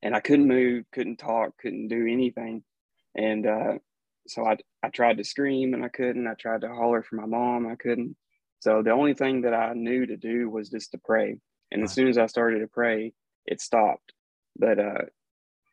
And 0.02 0.14
I 0.14 0.20
couldn't 0.20 0.46
move, 0.46 0.84
couldn't 0.92 1.16
talk, 1.16 1.56
couldn't 1.58 1.88
do 1.88 2.06
anything. 2.06 2.62
And 3.16 3.46
uh, 3.46 3.78
so 4.28 4.46
I 4.46 4.56
I 4.82 4.88
tried 4.88 5.18
to 5.18 5.24
scream 5.24 5.74
and 5.74 5.84
I 5.84 5.88
couldn't. 5.88 6.28
I 6.28 6.34
tried 6.34 6.60
to 6.60 6.68
holler 6.68 7.02
for 7.02 7.16
my 7.16 7.26
mom, 7.26 7.66
I 7.66 7.74
couldn't. 7.74 8.16
So 8.60 8.82
the 8.82 8.92
only 8.92 9.14
thing 9.14 9.42
that 9.42 9.54
I 9.54 9.72
knew 9.74 10.06
to 10.06 10.16
do 10.16 10.48
was 10.48 10.70
just 10.70 10.92
to 10.92 10.98
pray. 10.98 11.38
And 11.72 11.82
as 11.82 11.92
soon 11.92 12.08
as 12.08 12.18
I 12.18 12.26
started 12.26 12.60
to 12.60 12.68
pray, 12.68 13.12
it 13.46 13.60
stopped. 13.60 14.12
But 14.56 14.78
uh, 14.78 15.02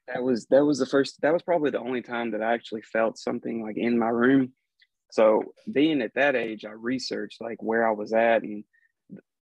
that 0.08 0.24
was 0.24 0.48
that 0.48 0.66
was 0.66 0.80
the 0.80 0.86
first. 0.86 1.22
That 1.22 1.34
was 1.34 1.44
probably 1.44 1.72
the 1.72 1.80
only 1.80 2.02
time 2.02 2.32
that 2.32 2.42
I 2.42 2.54
actually 2.54 2.82
felt 2.82 3.18
something 3.18 3.64
like 3.64 3.78
in 3.78 3.98
my 3.98 4.10
room. 4.10 4.54
So 5.14 5.54
being 5.72 6.02
at 6.02 6.16
that 6.16 6.36
age, 6.36 6.66
I 6.66 6.72
researched 6.72 7.40
like 7.40 7.62
where 7.62 7.88
I 7.88 7.92
was 7.92 8.14
at, 8.14 8.42
and 8.42 8.64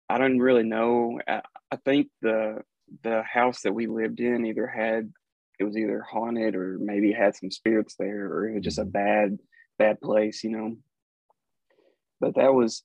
I 0.09 0.17
didn't 0.17 0.41
really 0.41 0.63
know. 0.63 1.21
I, 1.25 1.43
I 1.71 1.77
think 1.77 2.09
the 2.21 2.63
the 3.03 3.23
house 3.23 3.61
that 3.61 3.71
we 3.71 3.87
lived 3.87 4.19
in 4.19 4.45
either 4.45 4.67
had 4.67 5.13
it 5.59 5.63
was 5.63 5.77
either 5.77 6.01
haunted 6.01 6.55
or 6.55 6.77
maybe 6.77 7.13
had 7.13 7.37
some 7.37 7.51
spirits 7.51 7.95
there, 7.97 8.25
or 8.25 8.49
it 8.49 8.55
was 8.55 8.65
just 8.65 8.79
a 8.79 8.83
bad 8.85 9.39
bad 9.79 10.01
place, 10.01 10.43
you 10.43 10.49
know. 10.49 10.75
But 12.19 12.35
that 12.35 12.53
was 12.53 12.83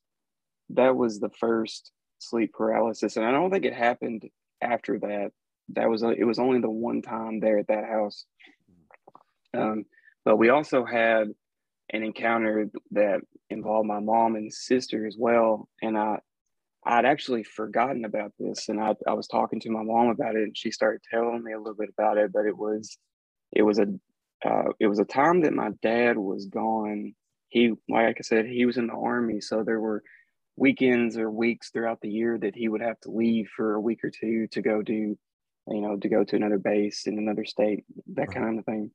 that 0.70 0.94
was 0.94 1.18
the 1.18 1.30
first 1.40 1.90
sleep 2.20 2.52
paralysis, 2.52 3.16
and 3.16 3.26
I 3.26 3.32
don't 3.32 3.50
think 3.50 3.64
it 3.64 3.74
happened 3.74 4.28
after 4.62 5.00
that. 5.00 5.32
That 5.70 5.90
was 5.90 6.04
it 6.04 6.24
was 6.24 6.38
only 6.38 6.60
the 6.60 6.70
one 6.70 7.02
time 7.02 7.40
there 7.40 7.58
at 7.58 7.66
that 7.66 7.86
house. 7.86 8.26
Um, 9.52 9.86
but 10.24 10.36
we 10.36 10.50
also 10.50 10.84
had 10.84 11.32
an 11.90 12.02
encounter 12.02 12.68
that 12.92 13.20
involved 13.50 13.86
my 13.86 14.00
mom 14.00 14.36
and 14.36 14.52
sister 14.52 15.06
as 15.06 15.16
well, 15.18 15.68
and 15.82 15.96
I 15.96 16.18
I'd 16.84 17.04
actually 17.04 17.42
forgotten 17.42 18.04
about 18.04 18.32
this, 18.38 18.68
and 18.68 18.80
I, 18.80 18.94
I 19.08 19.14
was 19.14 19.26
talking 19.26 19.58
to 19.60 19.70
my 19.70 19.82
mom 19.82 20.08
about 20.08 20.36
it, 20.36 20.42
and 20.44 20.56
she 20.56 20.70
started 20.70 21.00
telling 21.10 21.42
me 21.42 21.52
a 21.52 21.58
little 21.58 21.74
bit 21.74 21.88
about 21.88 22.16
it. 22.16 22.32
But 22.32 22.46
it 22.46 22.56
was 22.56 22.96
it 23.52 23.62
was 23.62 23.78
a 23.78 23.86
uh, 24.44 24.70
it 24.78 24.86
was 24.86 25.00
a 25.00 25.04
time 25.04 25.42
that 25.42 25.52
my 25.52 25.70
dad 25.82 26.16
was 26.16 26.46
gone. 26.46 27.14
He, 27.48 27.72
like 27.88 28.16
I 28.18 28.22
said, 28.22 28.46
he 28.46 28.66
was 28.66 28.76
in 28.76 28.86
the 28.86 28.94
army, 28.94 29.40
so 29.40 29.62
there 29.64 29.80
were 29.80 30.02
weekends 30.56 31.18
or 31.18 31.30
weeks 31.30 31.70
throughout 31.70 32.00
the 32.00 32.10
year 32.10 32.38
that 32.38 32.54
he 32.54 32.68
would 32.68 32.80
have 32.80 33.00
to 33.00 33.10
leave 33.10 33.48
for 33.54 33.74
a 33.74 33.80
week 33.80 34.04
or 34.04 34.10
two 34.10 34.46
to 34.48 34.62
go 34.62 34.82
do, 34.82 35.18
you 35.68 35.80
know, 35.80 35.96
to 35.96 36.08
go 36.08 36.24
to 36.24 36.36
another 36.36 36.58
base 36.58 37.06
in 37.06 37.18
another 37.18 37.44
state, 37.44 37.84
that 38.14 38.30
kind 38.30 38.58
of 38.58 38.64
thing. 38.64 38.90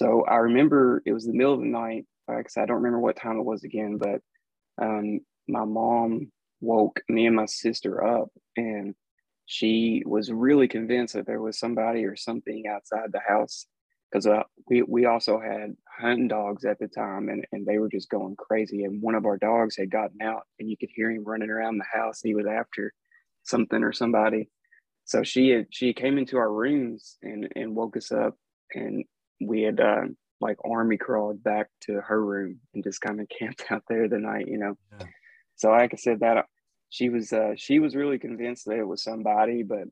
So 0.00 0.24
I 0.24 0.36
remember 0.36 1.02
it 1.04 1.12
was 1.12 1.26
the 1.26 1.34
middle 1.34 1.52
of 1.52 1.60
the 1.60 1.66
night. 1.66 2.06
Said, 2.48 2.62
I 2.62 2.66
don't 2.66 2.76
remember 2.76 3.00
what 3.00 3.16
time 3.16 3.36
it 3.36 3.44
was 3.44 3.64
again, 3.64 3.98
but 3.98 4.22
um, 4.80 5.20
my 5.46 5.66
mom 5.66 6.32
woke 6.62 7.02
me 7.10 7.26
and 7.26 7.36
my 7.36 7.44
sister 7.44 8.02
up, 8.02 8.28
and 8.56 8.94
she 9.44 10.02
was 10.06 10.32
really 10.32 10.68
convinced 10.68 11.12
that 11.14 11.26
there 11.26 11.42
was 11.42 11.58
somebody 11.58 12.06
or 12.06 12.16
something 12.16 12.64
outside 12.66 13.10
the 13.12 13.20
house 13.28 13.66
because 14.10 14.26
uh, 14.26 14.44
we, 14.70 14.82
we 14.82 15.04
also 15.04 15.38
had 15.38 15.76
hunting 16.00 16.28
dogs 16.28 16.64
at 16.64 16.78
the 16.78 16.88
time 16.88 17.28
and, 17.28 17.44
and 17.52 17.66
they 17.66 17.76
were 17.76 17.90
just 17.90 18.08
going 18.08 18.36
crazy 18.36 18.84
and 18.84 19.02
one 19.02 19.16
of 19.16 19.26
our 19.26 19.36
dogs 19.36 19.76
had 19.76 19.90
gotten 19.90 20.22
out 20.22 20.44
and 20.58 20.70
you 20.70 20.76
could 20.78 20.88
hear 20.94 21.10
him 21.10 21.24
running 21.24 21.50
around 21.50 21.78
the 21.78 21.98
house 21.98 22.20
he 22.22 22.34
was 22.34 22.46
after 22.46 22.92
something 23.42 23.82
or 23.82 23.92
somebody 23.92 24.48
so 25.04 25.22
she 25.22 25.50
had 25.50 25.66
she 25.70 25.92
came 25.92 26.16
into 26.16 26.36
our 26.36 26.52
rooms 26.52 27.18
and 27.22 27.48
and 27.56 27.74
woke 27.74 27.96
us 27.96 28.12
up 28.12 28.36
and 28.74 29.04
we 29.40 29.62
had 29.62 29.80
uh, 29.80 30.02
like 30.40 30.58
army 30.64 30.96
crawled 30.96 31.42
back 31.42 31.68
to 31.82 32.00
her 32.00 32.24
room 32.24 32.60
and 32.74 32.84
just 32.84 33.00
kind 33.00 33.20
of 33.20 33.28
camped 33.38 33.64
out 33.70 33.82
there 33.88 34.08
the 34.08 34.18
night 34.18 34.48
you 34.48 34.58
know 34.58 34.76
yeah. 34.98 35.06
so 35.56 35.70
like 35.70 35.92
i 35.92 35.96
said 35.96 36.20
that 36.20 36.46
she 36.88 37.08
was 37.08 37.32
uh, 37.32 37.52
she 37.56 37.78
was 37.78 37.94
really 37.94 38.18
convinced 38.18 38.64
that 38.66 38.78
it 38.78 38.86
was 38.86 39.02
somebody 39.02 39.62
but 39.62 39.86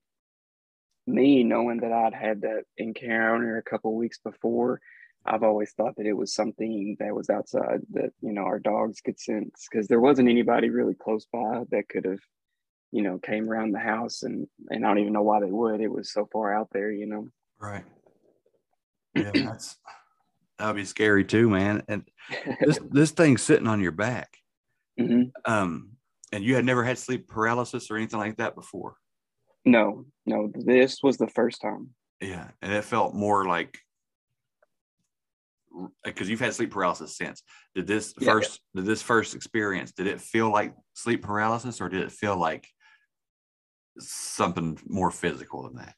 me 1.09 1.43
knowing 1.43 1.79
that 1.79 1.93
I'd 1.93 2.15
had 2.15 2.43
that 2.43 2.65
encounter 2.77 3.57
a 3.57 3.63
couple 3.63 3.95
weeks 3.95 4.19
before, 4.19 4.81
I've 5.27 5.43
always 5.43 5.73
thought 5.73 5.97
that 5.97 6.07
it 6.07 6.13
was 6.13 6.35
something 6.35 6.97
that 7.01 7.15
was 7.15 7.29
outside 7.31 7.81
that 7.93 8.11
you 8.21 8.33
know 8.33 8.43
our 8.43 8.61
dogs 8.61 9.01
could 9.01 9.19
sense 9.19 9.67
because 9.71 9.89
there 9.89 10.01
wasn't 10.01 10.29
anybody 10.29 10.71
really 10.71 10.95
close 10.95 11.27
by 11.33 11.65
that 11.71 11.89
could 11.89 12.05
have 12.05 12.21
you 12.93 13.03
know 13.03 13.19
came 13.19 13.51
around 13.51 13.73
the 13.73 13.79
house 13.79 14.23
and 14.23 14.47
and 14.71 14.85
I 14.85 14.89
don't 14.89 15.01
even 15.01 15.13
know 15.13 15.23
why 15.23 15.41
they 15.41 15.51
would. 15.51 15.81
It 15.81 15.91
was 15.93 16.13
so 16.13 16.29
far 16.33 16.55
out 16.55 16.69
there, 16.73 16.91
you 16.91 17.07
know. 17.07 17.29
Right. 17.59 17.85
Yeah, 19.23 19.31
that's 19.35 19.77
that 20.59 20.67
would 20.67 20.77
be 20.77 20.85
scary 20.85 21.25
too, 21.25 21.49
man. 21.49 21.83
And 21.89 22.05
this 22.65 22.79
this 22.91 23.11
thing's 23.11 23.43
sitting 23.43 23.67
on 23.67 23.81
your 23.81 23.93
back. 23.93 24.37
Mm-hmm. 25.01 25.31
Um, 25.51 25.91
and 26.33 26.45
you 26.45 26.55
had 26.55 26.65
never 26.65 26.85
had 26.85 26.99
sleep 26.99 27.29
paralysis 27.29 27.91
or 27.91 27.97
anything 27.97 28.19
like 28.19 28.37
that 28.37 28.55
before. 28.55 28.97
No, 29.65 30.07
no, 30.27 30.51
this 30.55 31.03
was 31.03 31.17
the 31.17 31.29
first 31.29 31.61
time. 31.61 31.91
Yeah, 32.21 32.49
and 32.63 32.73
it 32.73 32.85
felt 32.85 33.15
more 33.15 33.45
like 33.45 33.79
because 36.05 36.29
you've 36.29 36.41
had 36.41 36.55
sleep 36.55 36.71
paralysis 36.71 37.17
since. 37.17 37.43
Did 37.75 37.87
this 37.87 38.15
yeah, 38.19 38.33
first 38.33 38.61
did 38.75 38.87
this 38.87 39.03
first 39.03 39.35
experience 39.35 39.93
did 39.93 40.07
it 40.07 40.21
feel 40.21 40.51
like 40.51 40.75
sleep 40.95 41.23
paralysis 41.23 41.81
or 41.81 41.89
did 41.89 42.03
it 42.03 42.13
feel 42.13 42.37
like 42.37 42.67
something 43.99 44.79
more 44.87 45.11
physical 45.11 45.63
than 45.63 45.77
that? 45.77 45.95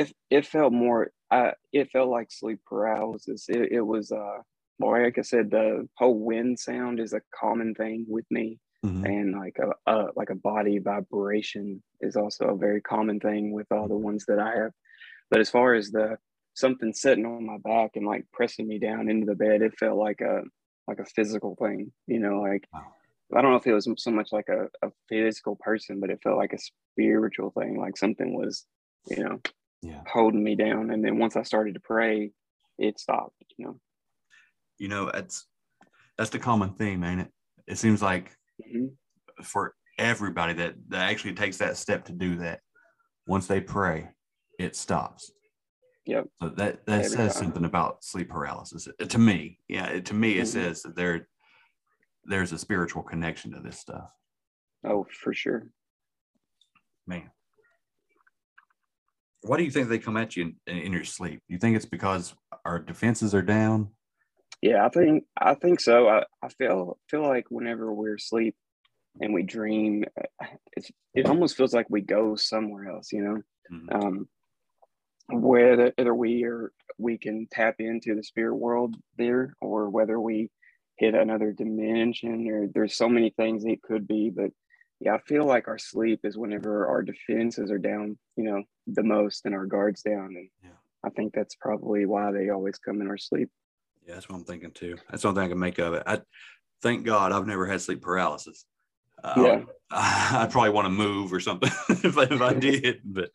It 0.00 0.12
it 0.30 0.46
felt 0.46 0.72
more 0.72 1.10
uh 1.30 1.52
it 1.72 1.90
felt 1.90 2.08
like 2.08 2.28
sleep 2.30 2.60
paralysis. 2.66 3.46
It, 3.48 3.72
it 3.72 3.80
was 3.80 4.12
uh 4.12 4.38
like 4.80 5.18
I 5.18 5.22
said, 5.22 5.50
the 5.50 5.88
whole 5.96 6.18
wind 6.18 6.58
sound 6.58 7.00
is 7.00 7.12
a 7.12 7.20
common 7.34 7.74
thing 7.74 8.06
with 8.08 8.26
me. 8.30 8.58
Mm-hmm. 8.86 9.06
and 9.06 9.34
like 9.36 9.56
a, 9.58 9.92
a, 9.92 10.06
like 10.14 10.30
a 10.30 10.36
body 10.36 10.78
vibration 10.78 11.82
is 12.00 12.14
also 12.14 12.44
a 12.44 12.56
very 12.56 12.80
common 12.80 13.18
thing 13.18 13.50
with 13.50 13.66
all 13.72 13.88
the 13.88 13.96
ones 13.96 14.24
that 14.28 14.38
I 14.38 14.54
have. 14.54 14.70
But 15.32 15.40
as 15.40 15.50
far 15.50 15.74
as 15.74 15.90
the 15.90 16.16
something 16.54 16.92
sitting 16.92 17.26
on 17.26 17.44
my 17.44 17.58
back 17.58 17.92
and 17.96 18.06
like 18.06 18.24
pressing 18.32 18.68
me 18.68 18.78
down 18.78 19.08
into 19.10 19.26
the 19.26 19.34
bed, 19.34 19.62
it 19.62 19.78
felt 19.78 19.98
like 19.98 20.20
a 20.20 20.42
like 20.86 21.00
a 21.00 21.04
physical 21.04 21.56
thing. 21.56 21.92
You 22.06 22.20
know, 22.20 22.40
like 22.40 22.68
wow. 22.72 22.86
I 23.36 23.42
don't 23.42 23.50
know 23.50 23.58
if 23.58 23.66
it 23.66 23.74
was 23.74 23.88
so 23.96 24.10
much 24.10 24.32
like 24.32 24.48
a, 24.48 24.68
a 24.86 24.90
physical 25.08 25.56
person, 25.56 26.00
but 26.00 26.10
it 26.10 26.20
felt 26.22 26.38
like 26.38 26.52
a 26.52 26.58
spiritual 26.58 27.50
thing. 27.50 27.78
Like 27.78 27.96
something 27.96 28.34
was, 28.34 28.64
you 29.08 29.22
know, 29.22 29.40
yeah. 29.82 30.00
holding 30.10 30.42
me 30.42 30.54
down. 30.54 30.90
And 30.90 31.04
then 31.04 31.18
once 31.18 31.36
I 31.36 31.42
started 31.42 31.74
to 31.74 31.80
pray, 31.80 32.32
it 32.78 32.98
stopped. 32.98 33.34
You 33.56 33.66
know. 33.66 33.80
You 34.78 34.88
know, 34.88 35.10
that's 35.12 35.46
that's 36.16 36.30
the 36.30 36.38
common 36.38 36.74
theme, 36.74 37.04
ain't 37.04 37.20
it? 37.20 37.28
It 37.66 37.78
seems 37.78 38.02
like 38.02 38.36
mm-hmm. 38.64 38.86
for 39.42 39.74
everybody 39.98 40.52
that, 40.54 40.74
that 40.88 41.10
actually 41.10 41.34
takes 41.34 41.58
that 41.58 41.76
step 41.76 42.04
to 42.06 42.12
do 42.12 42.36
that. 42.36 42.60
Once 43.26 43.46
they 43.46 43.60
pray, 43.60 44.08
it 44.58 44.74
stops. 44.74 45.30
Yep. 46.06 46.26
So 46.42 46.48
that 46.48 46.86
that 46.86 47.04
Every 47.04 47.08
says 47.08 47.34
time. 47.34 47.44
something 47.44 47.64
about 47.66 48.02
sleep 48.02 48.30
paralysis 48.30 48.88
to 49.06 49.18
me. 49.18 49.58
Yeah, 49.68 50.00
to 50.00 50.14
me, 50.14 50.38
it 50.38 50.42
mm-hmm. 50.42 50.46
says 50.46 50.82
that 50.82 50.96
there 50.96 51.28
there's 52.24 52.52
a 52.52 52.58
spiritual 52.58 53.02
connection 53.02 53.52
to 53.52 53.60
this 53.60 53.78
stuff. 53.78 54.10
Oh, 54.86 55.06
for 55.10 55.34
sure. 55.34 55.68
Man, 57.06 57.30
why 59.42 59.56
do 59.56 59.64
you 59.64 59.70
think 59.70 59.88
they 59.88 59.98
come 59.98 60.16
at 60.16 60.36
you 60.36 60.54
in, 60.66 60.78
in 60.78 60.92
your 60.92 61.04
sleep? 61.04 61.40
You 61.48 61.58
think 61.58 61.76
it's 61.76 61.86
because 61.86 62.34
our 62.64 62.78
defenses 62.78 63.34
are 63.34 63.42
down? 63.42 63.90
Yeah, 64.60 64.84
I 64.84 64.88
think 64.88 65.24
I 65.40 65.54
think 65.54 65.80
so. 65.80 66.08
I, 66.08 66.24
I 66.42 66.48
feel 66.48 66.98
feel 67.08 67.22
like 67.22 67.46
whenever 67.48 67.92
we're 67.92 68.16
asleep 68.16 68.56
and 69.20 69.32
we 69.32 69.44
dream, 69.44 70.04
it's, 70.72 70.90
it 71.14 71.26
almost 71.26 71.56
feels 71.56 71.72
like 71.72 71.86
we 71.88 72.00
go 72.00 72.34
somewhere 72.34 72.88
else. 72.90 73.12
You 73.12 73.22
know, 73.22 73.42
mm-hmm. 73.72 74.06
um, 74.06 74.28
whether, 75.28 75.92
whether 75.96 76.14
we 76.14 76.44
are 76.44 76.72
we 76.98 77.18
can 77.18 77.46
tap 77.52 77.76
into 77.78 78.16
the 78.16 78.24
spirit 78.24 78.56
world 78.56 78.96
there, 79.16 79.54
or 79.60 79.90
whether 79.90 80.18
we 80.20 80.50
hit 80.96 81.14
another 81.14 81.52
dimension, 81.52 82.48
or 82.48 82.66
there's 82.74 82.96
so 82.96 83.08
many 83.08 83.30
things 83.30 83.64
it 83.64 83.82
could 83.82 84.08
be. 84.08 84.30
But 84.30 84.50
yeah, 85.00 85.14
I 85.14 85.18
feel 85.26 85.44
like 85.44 85.68
our 85.68 85.78
sleep 85.78 86.20
is 86.24 86.36
whenever 86.36 86.86
our 86.88 87.02
defenses 87.02 87.70
are 87.70 87.78
down, 87.78 88.18
you 88.36 88.44
know, 88.44 88.62
the 88.86 89.02
most, 89.02 89.44
and 89.44 89.54
our 89.54 89.66
guards 89.66 90.02
down, 90.02 90.34
and 90.36 90.48
yeah. 90.62 90.70
I 91.04 91.10
think 91.10 91.32
that's 91.32 91.54
probably 91.54 92.04
why 92.04 92.32
they 92.32 92.50
always 92.50 92.78
come 92.78 93.00
in 93.00 93.08
our 93.08 93.18
sleep. 93.18 93.48
Yeah, 94.06 94.14
that's 94.14 94.28
what 94.28 94.36
I'm 94.36 94.44
thinking 94.44 94.72
too. 94.72 94.96
That's 95.10 95.22
the 95.22 95.28
only 95.28 95.40
thing 95.40 95.46
I 95.46 95.50
can 95.50 95.58
make 95.60 95.78
of 95.78 95.94
it. 95.94 96.02
I 96.06 96.20
thank 96.82 97.04
God 97.04 97.30
I've 97.30 97.46
never 97.46 97.66
had 97.66 97.80
sleep 97.80 98.02
paralysis. 98.02 98.64
Uh, 99.22 99.34
yeah, 99.36 99.60
I, 99.90 100.42
would 100.42 100.50
probably 100.50 100.70
want 100.70 100.86
to 100.86 100.90
move 100.90 101.32
or 101.32 101.40
something 101.40 101.70
if, 101.90 102.18
I, 102.18 102.22
if 102.24 102.40
I 102.40 102.54
did, 102.58 103.00
but 103.04 103.30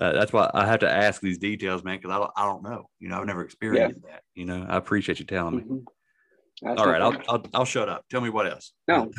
uh, 0.00 0.12
that's 0.12 0.32
why 0.32 0.48
I 0.54 0.64
have 0.66 0.80
to 0.80 0.90
ask 0.90 1.20
these 1.20 1.38
details, 1.38 1.82
man, 1.82 1.96
because 1.96 2.12
I 2.12 2.18
don't, 2.18 2.30
I 2.36 2.44
don't 2.44 2.62
know. 2.62 2.88
You 3.00 3.08
know, 3.08 3.18
I've 3.18 3.26
never 3.26 3.42
experienced 3.42 4.00
yeah. 4.04 4.12
that. 4.12 4.22
You 4.34 4.44
know, 4.44 4.64
I 4.68 4.76
appreciate 4.76 5.18
you 5.18 5.24
telling 5.24 5.56
me. 5.56 5.62
Mm-hmm. 5.62 6.78
All 6.78 6.88
right, 6.88 7.00
I'll, 7.00 7.16
I'll, 7.28 7.46
I'll 7.54 7.64
shut 7.64 7.88
up. 7.88 8.04
Tell 8.10 8.20
me 8.20 8.30
what 8.30 8.48
else. 8.48 8.72
No, 8.88 9.12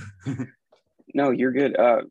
no, 1.14 1.32
you're 1.32 1.52
good. 1.52 1.78
Uh, 1.78 2.02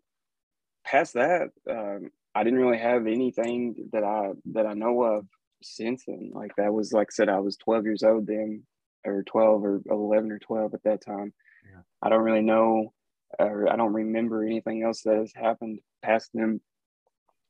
past 0.85 1.15
that, 1.15 1.51
um, 1.69 2.11
I 2.35 2.45
didn't 2.45 2.59
really 2.59 2.79
have 2.79 3.07
anything 3.07 3.89
that 3.93 4.05
I 4.05 4.31
that 4.53 4.67
I 4.67 4.75
know 4.75 5.03
of 5.03 5.27
since 5.63 6.05
then. 6.07 6.31
Like 6.33 6.55
that 6.57 6.73
was 6.73 6.93
like 6.93 7.09
I 7.11 7.15
said, 7.15 7.29
I 7.29 7.41
was 7.41 7.57
12 7.57 7.85
years 7.85 8.03
old 8.03 8.27
then. 8.27 8.63
or 9.05 9.23
12 9.23 9.65
or 9.65 9.81
11 9.91 10.33
or 10.33 10.39
12 10.39 10.75
at 10.75 10.83
that 10.85 11.05
time. 11.05 11.33
Yeah. 11.65 11.81
I 12.03 12.09
don't 12.09 12.23
really 12.23 12.43
know 12.43 12.93
or 13.39 13.71
I 13.71 13.77
don't 13.77 13.93
remember 13.93 14.45
anything 14.45 14.83
else 14.83 15.03
that 15.03 15.17
has 15.17 15.33
happened 15.35 15.81
past 16.03 16.31
them. 16.33 16.61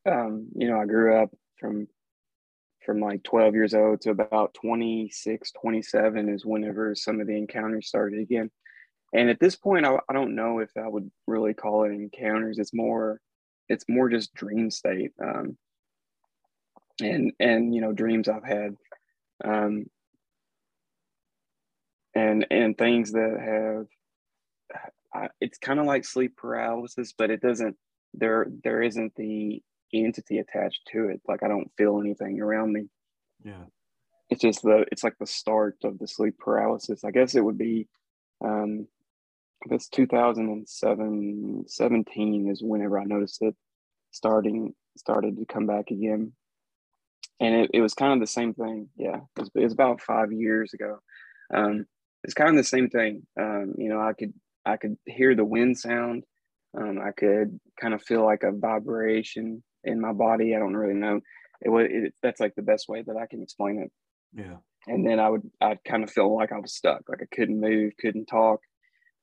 Um, 0.07 0.49
you 0.55 0.69
know, 0.69 0.81
I 0.81 0.87
grew 0.87 1.21
up 1.23 1.31
from 1.59 1.89
from 2.85 3.01
like 3.01 3.23
12 3.25 3.55
years 3.55 3.75
old 3.75 4.01
to 4.01 4.11
about 4.11 4.55
26, 4.55 5.53
27 5.53 6.29
is 6.31 6.47
whenever 6.47 6.95
some 6.95 7.21
of 7.21 7.27
the 7.27 7.37
encounters 7.37 7.89
started 7.89 8.21
again. 8.21 8.51
And 9.13 9.31
at 9.31 9.41
this 9.41 9.57
point, 9.57 9.87
I, 9.87 9.97
I 10.09 10.13
don't 10.13 10.35
know 10.35 10.59
if 10.59 10.71
I 10.77 10.87
would 10.87 11.11
really 11.27 11.55
call 11.55 11.85
it 11.85 11.93
encounters. 11.93 12.59
It's 12.59 12.75
more, 12.75 13.21
it's 13.69 13.85
more 13.89 14.09
just 14.09 14.35
dream 14.35 14.71
state. 14.71 15.13
Um, 15.23 15.57
and, 17.01 17.33
and, 17.41 17.75
you 17.75 17.81
know, 17.81 17.93
dreams 17.93 18.29
I've 18.29 18.45
had, 18.45 18.77
um, 19.45 19.87
and, 22.15 22.47
and 22.51 22.77
things 22.77 23.13
that 23.13 23.39
have, 23.41 23.87
I, 25.15 25.29
it's 25.41 25.59
kind 25.59 25.81
of 25.81 25.87
like 25.87 26.05
sleep 26.05 26.37
paralysis, 26.37 27.15
but 27.17 27.31
it 27.31 27.41
doesn't, 27.41 27.77
there, 28.15 28.47
there 28.65 28.83
isn't 28.83 29.15
the 29.17 29.63
entity 29.95 30.39
attached 30.39 30.83
to 30.93 31.09
it. 31.09 31.23
Like 31.27 31.43
I 31.43 31.49
don't 31.49 31.71
feel 31.79 31.99
anything 31.99 32.43
around 32.43 32.73
me. 32.73 32.89
Yeah. 33.43 33.65
It's 34.29 34.43
just 34.43 34.63
the 34.63 34.85
it's 34.93 35.03
like 35.03 35.17
the 35.19 35.27
start 35.27 35.77
of 35.85 35.99
the 35.99 36.07
sleep 36.07 36.37
paralysis. 36.39 37.05
I 37.05 37.11
guess 37.11 37.35
it 37.35 37.43
would 37.43 37.57
be 37.57 37.89
um 38.45 38.87
Guess 39.69 39.89
2007 39.89 41.65
17 41.67 42.49
is 42.51 42.63
whenever 42.63 42.99
I 42.99 43.05
noticed 43.05 43.43
it 43.43 43.55
starting 44.11 44.75
started 44.97 45.37
to 45.37 45.45
come 45.47 45.67
back 45.67 45.91
again. 45.91 46.33
And 47.41 47.55
it, 47.55 47.71
it 47.75 47.81
was 47.81 47.95
kind 47.95 48.13
of 48.13 48.21
the 48.21 48.27
same 48.27 48.55
thing. 48.55 48.89
Yeah. 48.97 49.21
It 49.37 49.41
was, 49.41 49.51
it 49.55 49.65
was 49.65 49.73
about 49.73 50.01
five 50.01 50.33
years 50.33 50.75
ago. 50.75 50.99
Um 51.55 51.87
it's 52.25 52.35
kind 52.35 52.51
of 52.51 52.57
the 52.57 52.65
same 52.65 52.89
thing. 52.89 53.27
Um, 53.41 53.75
you 53.79 53.89
know, 53.89 54.01
I 54.01 54.13
could 54.13 54.33
I 54.65 54.77
could 54.77 54.97
hear 55.07 55.35
the 55.35 55.45
wind 55.45 55.79
sound. 55.79 56.25
Um, 56.77 56.99
I 57.03 57.13
could 57.13 57.59
kind 57.81 57.95
of 57.95 58.03
feel 58.03 58.25
like 58.25 58.43
a 58.43 58.53
vibration 58.53 59.63
in 59.85 60.01
my 60.01 60.13
body. 60.13 60.55
I 60.55 60.59
don't 60.59 60.77
really 60.77 60.99
know. 60.99 61.21
It 61.61 61.71
was 61.71 61.87
it, 61.91 62.15
that's 62.23 62.41
like 62.41 62.55
the 62.55 62.63
best 62.63 62.89
way 62.89 63.03
that 63.03 63.17
I 63.17 63.27
can 63.27 63.43
explain 63.43 63.81
it. 63.81 63.93
Yeah. 64.35 64.57
And 64.87 65.07
then 65.07 65.21
I 65.21 65.29
would 65.29 65.43
I'd 65.61 65.83
kind 65.85 66.05
of 66.05 66.11
feel 66.11 66.35
like 66.35 66.53
I 66.53 66.59
was 66.59 66.75
stuck, 66.75 67.03
like 67.09 67.23
I 67.23 67.35
couldn't 67.35 67.61
move, 67.61 67.93
couldn't 68.01 68.27
talk. 68.27 68.61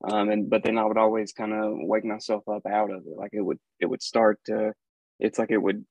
Um, 0.03 0.29
and 0.29 0.49
but 0.49 0.63
then 0.63 0.77
I 0.77 0.85
would 0.85 0.97
always 0.97 1.31
kind 1.31 1.53
of 1.53 1.73
wake 1.75 2.05
myself 2.05 2.43
up 2.47 2.65
out 2.65 2.91
of 2.91 3.03
it. 3.07 3.17
Like 3.17 3.31
it 3.33 3.41
would 3.41 3.59
it 3.79 3.85
would 3.87 4.03
start 4.03 4.39
to 4.45 4.73
it's 5.19 5.39
like 5.39 5.51
it 5.51 5.57
would 5.57 5.85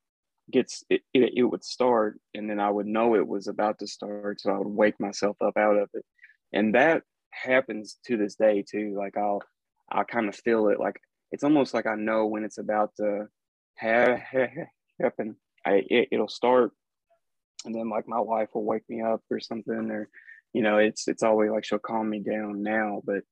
gets 0.51 0.83
it, 0.89 1.01
it, 1.13 1.33
it 1.37 1.43
would 1.43 1.63
start 1.63 2.19
and 2.35 2.47
then 2.49 2.59
I 2.59 2.69
would 2.69 2.85
know 2.85 3.15
it 3.15 3.27
was 3.27 3.47
about 3.47 3.79
to 3.79 3.87
start. 3.87 4.41
So 4.41 4.51
I 4.51 4.57
would 4.57 4.67
wake 4.67 4.99
myself 4.99 5.37
up 5.41 5.57
out 5.57 5.77
of 5.77 5.89
it. 5.93 6.05
And 6.53 6.75
that 6.75 7.01
happens 7.31 7.97
to 8.05 8.15
this 8.17 8.35
day 8.35 8.63
too. 8.69 8.95
Like 8.97 9.17
I'll 9.17 9.41
I 9.91 10.03
kind 10.03 10.29
of 10.29 10.35
feel 10.35 10.67
it 10.69 10.79
like 10.79 10.99
it's 11.31 11.43
almost 11.43 11.73
like 11.73 11.85
I 11.85 11.95
know 11.95 12.27
when 12.27 12.43
it's 12.43 12.57
about 12.57 12.91
to 12.97 13.27
have, 13.75 14.19
happen. 15.01 15.35
I 15.65 15.83
it, 15.89 16.09
it'll 16.11 16.27
start, 16.27 16.71
and 17.65 17.73
then 17.73 17.89
like 17.89 18.07
my 18.07 18.19
wife 18.19 18.49
will 18.53 18.63
wake 18.63 18.83
me 18.87 19.01
up 19.01 19.21
or 19.29 19.39
something, 19.39 19.91
or 19.91 20.09
you 20.53 20.61
know, 20.61 20.77
it's 20.77 21.07
it's 21.07 21.23
always 21.23 21.51
like 21.51 21.65
she'll 21.65 21.79
calm 21.79 22.09
me 22.09 22.19
down 22.19 22.63
now, 22.63 23.01
but 23.05 23.23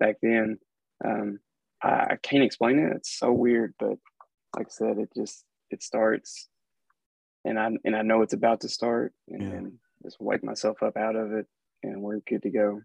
back 0.00 0.16
then, 0.22 0.58
um, 1.04 1.38
I, 1.82 1.88
I 1.88 2.18
can't 2.20 2.42
explain 2.42 2.80
it. 2.80 2.92
It's 2.96 3.16
so 3.16 3.30
weird, 3.30 3.74
but 3.78 3.98
like 4.56 4.66
I 4.66 4.70
said, 4.70 4.98
it 4.98 5.10
just 5.14 5.44
it 5.70 5.82
starts, 5.82 6.48
and 7.44 7.58
I 7.58 7.70
and 7.84 7.94
I 7.94 8.02
know 8.02 8.22
it's 8.22 8.34
about 8.34 8.62
to 8.62 8.68
start, 8.68 9.12
and 9.28 9.42
Yeah. 9.42 9.50
then 9.50 9.78
just 10.02 10.20
wake 10.20 10.42
myself 10.42 10.82
up 10.82 10.96
out 10.96 11.14
of 11.14 11.32
it, 11.32 11.46
and 11.82 12.02
we're 12.02 12.20
good 12.20 12.42
to 12.42 12.50
go. 12.50 12.80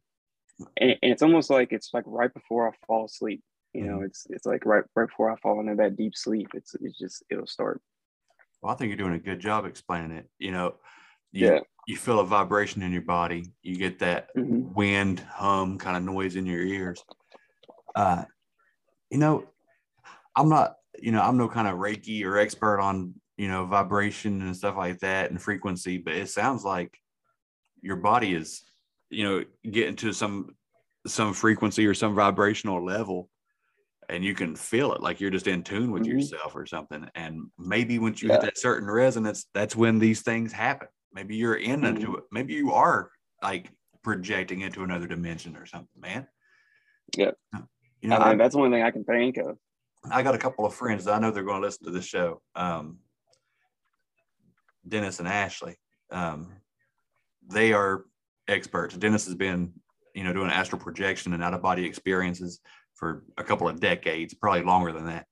And, 0.77 0.91
and 1.01 1.11
it's 1.11 1.23
almost 1.23 1.49
like 1.49 1.71
it's 1.71 1.89
like 1.93 2.03
right 2.05 2.33
before 2.33 2.67
I 2.69 2.71
fall 2.85 3.05
asleep. 3.05 3.41
You 3.73 3.85
know, 3.85 4.01
it's 4.01 4.27
it's 4.29 4.45
like 4.45 4.65
right 4.65 4.83
right 4.95 5.07
before 5.07 5.31
I 5.31 5.35
fall 5.37 5.59
into 5.59 5.75
that 5.75 5.97
deep 5.97 6.15
sleep. 6.15 6.49
It's 6.53 6.75
it's 6.75 6.97
just 6.97 7.23
it'll 7.29 7.47
start. 7.47 7.81
Well, 8.61 8.73
I 8.73 8.77
think 8.77 8.89
you're 8.89 8.97
doing 8.97 9.13
a 9.13 9.19
good 9.19 9.39
job 9.39 9.65
explaining 9.65 10.11
it. 10.11 10.29
You 10.39 10.51
know, 10.51 10.75
you, 11.35 11.47
Yeah. 11.47 11.59
you 11.85 11.97
feel 11.97 12.19
a 12.19 12.25
vibration 12.25 12.81
in 12.81 12.91
your 12.91 13.01
body. 13.03 13.53
You 13.61 13.77
get 13.77 13.99
that 13.99 14.29
Mhm. 14.35 14.75
wind 14.75 15.19
hum 15.19 15.77
kind 15.77 15.97
of 15.97 16.03
noise 16.03 16.35
in 16.35 16.45
your 16.45 16.61
ears. 16.63 17.03
Uh, 17.95 18.25
you 19.11 19.17
know, 19.19 19.47
I'm 20.35 20.49
not, 20.49 20.77
you 20.99 21.11
know, 21.11 21.21
I'm 21.21 21.37
no 21.37 21.49
kind 21.49 21.67
of 21.67 21.75
Reiki 21.77 22.23
or 22.25 22.37
expert 22.37 22.79
on, 22.81 23.15
you 23.37 23.47
know, 23.47 23.65
vibration 23.65 24.41
and 24.41 24.55
stuff 24.55 24.77
like 24.77 24.99
that 24.99 25.31
and 25.31 25.41
frequency, 25.41 25.97
but 25.97 26.15
it 26.15 26.29
sounds 26.29 26.63
like 26.63 26.97
your 27.81 27.97
body 27.97 28.33
is, 28.33 28.63
you 29.09 29.23
know, 29.23 29.45
getting 29.71 29.95
to 29.97 30.13
some 30.13 30.55
some 31.07 31.33
frequency 31.33 31.85
or 31.87 31.93
some 31.93 32.15
vibrational 32.15 32.83
level 32.85 33.29
and 34.09 34.23
you 34.23 34.33
can 34.35 34.55
feel 34.55 34.93
it 34.93 35.01
like 35.01 35.21
you're 35.21 35.31
just 35.31 35.47
in 35.47 35.63
tune 35.63 35.91
with 35.91 36.05
Mhm. 36.05 36.07
yourself 36.07 36.55
or 36.55 36.65
something 36.65 37.09
and 37.15 37.49
maybe 37.57 37.99
once 37.99 38.21
you 38.21 38.29
Yeah. 38.29 38.31
hit 38.31 38.41
that 38.41 38.57
certain 38.57 38.89
resonance 38.89 39.47
that's 39.53 39.75
when 39.75 39.99
these 39.99 40.21
things 40.23 40.51
happen 40.53 40.87
maybe 41.15 41.35
you're 41.35 41.55
in 41.55 41.81
Mm-hmm. 41.81 41.95
into 41.95 42.21
maybe 42.31 42.53
you 42.53 42.73
are 42.73 43.09
like 43.41 43.71
projecting 44.03 44.61
into 44.61 44.83
another 44.83 45.07
dimension 45.07 45.55
or 45.55 45.65
something 45.65 45.99
man 45.99 46.27
Yeah. 47.17 47.31
you 48.01 48.09
know 48.09 48.17
I 48.17 48.19
mean, 48.19 48.27
I, 48.27 48.43
that's 48.43 48.53
the 48.53 48.61
only 48.61 48.75
thing 48.77 48.83
I 48.85 48.91
can 48.91 49.03
think 49.03 49.37
of. 49.37 49.57
I 50.11 50.21
got 50.21 50.35
a 50.35 50.37
couple 50.37 50.65
of 50.65 50.75
friends 50.75 51.05
that 51.05 51.15
i 51.15 51.19
know 51.19 51.31
they're 51.31 51.43
going 51.43 51.61
to 51.61 51.65
listen 51.65 51.85
to 51.85 51.91
this 51.91 52.05
show 52.05 52.41
um, 52.55 52.99
dennis 54.87 55.17
and 55.19 55.27
ashley 55.27 55.75
um, 56.11 56.51
they 57.49 57.73
are 57.73 58.05
experts 58.47 58.95
dennis 58.95 59.25
has 59.25 59.33
been 59.35 59.73
you 60.13 60.23
know 60.23 60.33
doing 60.33 60.51
astral 60.51 60.79
projection 60.79 61.33
and 61.33 61.43
out 61.43 61.55
of 61.55 61.61
body 61.63 61.83
experiences 61.85 62.59
for 62.93 63.23
a 63.37 63.43
couple 63.43 63.67
of 63.67 63.79
decades 63.79 64.33
probably 64.35 64.61
longer 64.61 64.91
than 64.91 65.07
that 65.07 65.25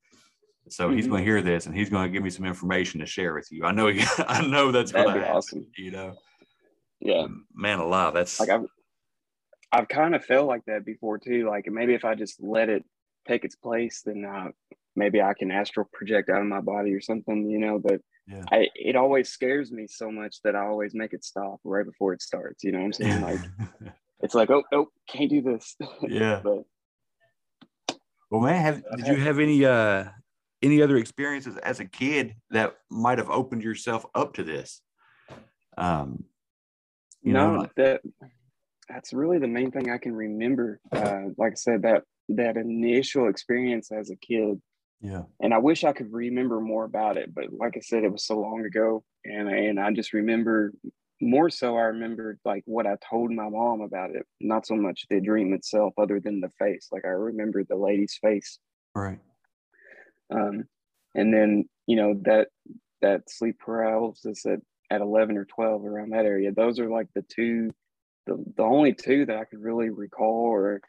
so 0.69 0.90
he's 0.90 1.06
Mhm. 1.06 1.10
going 1.10 1.22
to 1.23 1.30
hear 1.30 1.41
this 1.41 1.65
and 1.65 1.76
he's 1.76 1.90
going 1.90 2.06
to 2.07 2.11
give 2.11 2.23
me 2.23 2.30
some 2.30 2.45
information 2.45 2.99
to 3.02 3.06
share 3.06 3.34
with 3.34 3.48
you 3.52 3.65
i 3.65 3.72
know 3.72 3.88
he, 3.88 4.02
i 4.27 4.45
know 4.45 4.72
that's 4.72 4.91
going 4.91 5.07
to 5.07 5.14
be 5.14 5.19
happen 5.19 5.35
awesome. 5.35 5.68
you 5.77 5.91
know 5.91 6.15
Yeah. 6.99 7.27
man 7.53 7.80
alive 7.80 8.14
that's 8.14 8.40
Like 8.40 8.49
I've 8.49 8.65
I've 9.72 9.88
kind 9.88 10.14
of 10.15 10.23
felt 10.23 10.48
like 10.48 10.64
that 10.68 10.85
before 10.85 11.18
too. 11.18 11.48
Like 11.49 11.65
maybe 11.65 11.95
if 11.95 12.06
I 12.06 12.14
just 12.14 12.40
let 12.40 12.69
it 12.69 12.85
take 13.27 13.44
its 13.44 13.56
place, 13.56 14.03
then 14.06 14.23
uh, 14.23 14.49
maybe 14.95 15.19
I 15.19 15.34
can 15.34 15.49
astral 15.49 15.90
project 15.91 16.30
out 16.30 16.41
of 16.41 16.45
my 16.45 16.61
body 16.61 16.94
or 16.94 17.02
something, 17.02 17.49
you 17.49 17.57
know. 17.57 17.80
But 17.80 17.99
Yeah. 18.27 18.44
I 18.52 18.69
it 18.76 18.95
always 18.95 19.30
scares 19.30 19.72
me 19.72 19.88
so 19.88 20.11
much 20.11 20.41
that 20.44 20.56
I 20.56 20.60
always 20.68 20.94
make 20.94 21.14
it 21.14 21.23
stop 21.26 21.60
right 21.64 21.84
before 21.85 22.14
it 22.14 22.22
starts. 22.22 22.64
You 22.64 22.72
know 22.72 22.77
what 22.80 22.85
I'm 22.85 22.94
saying? 22.94 23.22
Like 23.22 23.40
it's 24.22 24.35
like, 24.35 24.52
oh, 24.52 24.64
oh, 24.72 24.90
can't 25.10 25.31
do 25.31 25.41
this. 25.41 25.76
yeah 26.07 26.41
but 26.44 26.64
Well, 28.30 28.41
man, 28.41 28.61
have 28.61 28.84
did 28.98 29.07
you 29.07 29.15
have 29.18 29.40
any 29.40 29.65
uh 29.65 30.06
any 30.64 30.81
other 30.81 30.98
experiences 30.98 31.57
as 31.57 31.80
a 31.80 31.85
kid 31.85 32.35
that 32.49 32.77
might 32.90 33.19
have 33.19 33.30
opened 33.30 33.64
yourself 33.64 34.06
up 34.15 34.34
to 34.35 34.44
this? 34.44 34.81
Um, 35.77 36.23
you 37.22 37.34
no, 37.34 37.52
know, 37.52 37.60
like- 37.60 37.76
that 37.76 38.02
that's 38.90 39.14
really 39.14 39.38
the 39.40 39.48
main 39.48 39.72
thing 39.72 39.90
I 39.90 39.98
can 39.98 40.15
remember. 40.15 40.80
Uh, 40.91 41.26
like 41.38 41.53
I 41.53 41.56
said, 41.56 41.84
that 41.84 42.03
that 42.30 42.57
initial 42.57 43.27
experience 43.27 43.91
as 43.91 44.10
a 44.10 44.15
kid, 44.15 44.61
yeah, 45.02 45.23
and 45.41 45.53
I 45.53 45.57
wish 45.57 45.84
I 45.84 45.94
could 45.94 46.11
remember 46.11 46.60
more 46.60 46.85
about 46.85 47.18
it. 47.18 47.34
But 47.34 47.52
like 47.53 47.76
I 47.77 47.81
said, 47.81 48.03
it 48.03 48.11
was 48.11 48.26
so 48.26 48.40
long 48.40 48.65
ago, 48.65 49.03
and 49.26 49.49
and 49.49 49.80
I 49.80 49.91
just 49.91 50.14
remember 50.14 50.73
more 51.22 51.49
so. 51.49 51.77
I 51.77 51.84
remembered 51.84 52.40
like 52.44 52.64
what 52.65 52.85
I 52.85 52.98
told 53.10 53.31
my 53.31 53.49
mom 53.49 53.81
about 53.81 54.11
it, 54.11 54.26
not 54.41 54.65
so 54.65 54.76
much 54.76 55.06
the 55.10 55.22
dream 55.22 55.53
itself, 55.53 55.94
other 55.98 56.19
than 56.19 56.41
the 56.41 56.49
face. 56.60 56.90
Like 56.91 57.06
I 57.06 57.10
remembered 57.10 57.68
the 57.69 57.77
lady's 57.77 58.18
face, 58.22 58.60
right, 58.95 59.19
um, 60.34 60.64
and 61.15 61.34
then 61.34 61.65
you 61.88 61.95
know 61.95 62.19
that 62.23 62.47
that 63.01 63.30
sleep 63.30 63.57
paralysis 63.60 64.45
at 64.45 64.60
at 64.89 65.01
11 65.01 65.38
or 65.38 65.45
12 65.45 65.85
around 65.85 66.11
that 66.11 66.26
area 66.26 66.51
those 66.51 66.80
are 66.80 66.89
like 66.89 67.07
the 67.15 67.23
two 67.23 67.69
the, 68.26 68.43
the 68.57 68.64
only 68.64 68.93
two 68.93 69.26
that 69.26 69.38
i 69.38 69.43
could 69.43 69.61
really 69.61 69.89
recall 69.89 70.45
or 70.45 70.81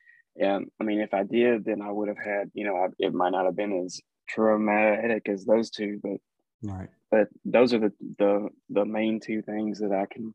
um, 0.45 0.67
i 0.81 0.85
mean 0.85 1.01
if 1.01 1.15
i 1.15 1.23
did 1.23 1.65
then 1.65 1.81
i 1.83 1.91
would 1.91 2.09
have 2.09 2.19
had 2.19 2.51
you 2.55 2.65
know 2.67 2.77
I, 2.77 2.87
it 2.99 3.15
might 3.15 3.31
not 3.31 3.45
have 3.47 3.57
been 3.57 3.85
as 3.85 4.01
traumatic 4.29 5.29
as 5.29 5.45
those 5.45 5.71
two 5.71 6.01
but 6.03 6.19
right. 6.63 6.89
but 7.11 7.29
those 7.45 7.73
are 7.75 7.79
the 7.79 7.93
the 8.19 8.49
the 8.71 8.85
main 8.85 9.21
two 9.21 9.43
things 9.43 9.79
that 9.81 9.93
i 9.93 10.07
can 10.07 10.35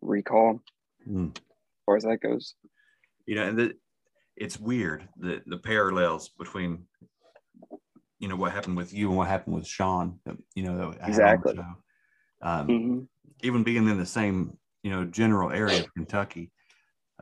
recall 0.00 0.60
Mm. 1.08 1.34
as 1.34 1.42
far 1.86 1.96
as 1.96 2.04
that 2.04 2.20
goes 2.20 2.54
You 3.26 3.36
know, 3.36 3.48
and 3.48 3.58
the, 3.58 3.74
it's 4.36 4.58
weird 4.60 5.08
the 5.16 5.40
the 5.46 5.56
parallels 5.58 6.28
between 6.28 6.84
you 8.20 8.28
know 8.28 8.36
what 8.36 8.52
happened 8.52 8.76
with 8.76 8.92
you 8.92 9.08
and 9.08 9.16
what 9.16 9.26
happened 9.28 9.56
with 9.56 9.66
Sean. 9.66 10.20
You 10.54 10.62
know, 10.62 10.76
that 10.78 11.02
I 11.02 11.06
had 11.06 11.06
on 11.06 11.08
the 11.08 11.08
Exactly. 11.08 11.58
Um, 12.42 12.68
Mhm. 12.68 13.08
even 13.42 13.62
being 13.64 13.88
in 13.88 13.98
the 13.98 14.06
same 14.06 14.56
you 14.82 14.90
know 14.90 15.04
general 15.04 15.50
area 15.50 15.80
of 15.80 15.92
Kentucky. 15.94 16.52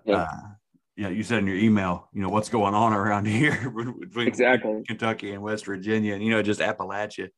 Yeah. 0.04 0.16
Uh, 0.16 0.48
yeah, 0.96 1.08
you 1.08 1.22
said 1.22 1.38
in 1.38 1.46
your 1.46 1.56
email, 1.56 2.08
you 2.12 2.20
know, 2.20 2.28
what's 2.28 2.48
going 2.48 2.74
on 2.74 2.92
around 2.92 3.24
here 3.40 3.70
between 3.70 4.26
Exactly. 4.26 4.82
Kentucky 4.86 5.32
and 5.32 5.42
West 5.42 5.64
Virginia, 5.64 6.14
and 6.14 6.22
you 6.22 6.30
know, 6.30 6.42
just 6.42 6.60
Appalachia. 6.60 7.30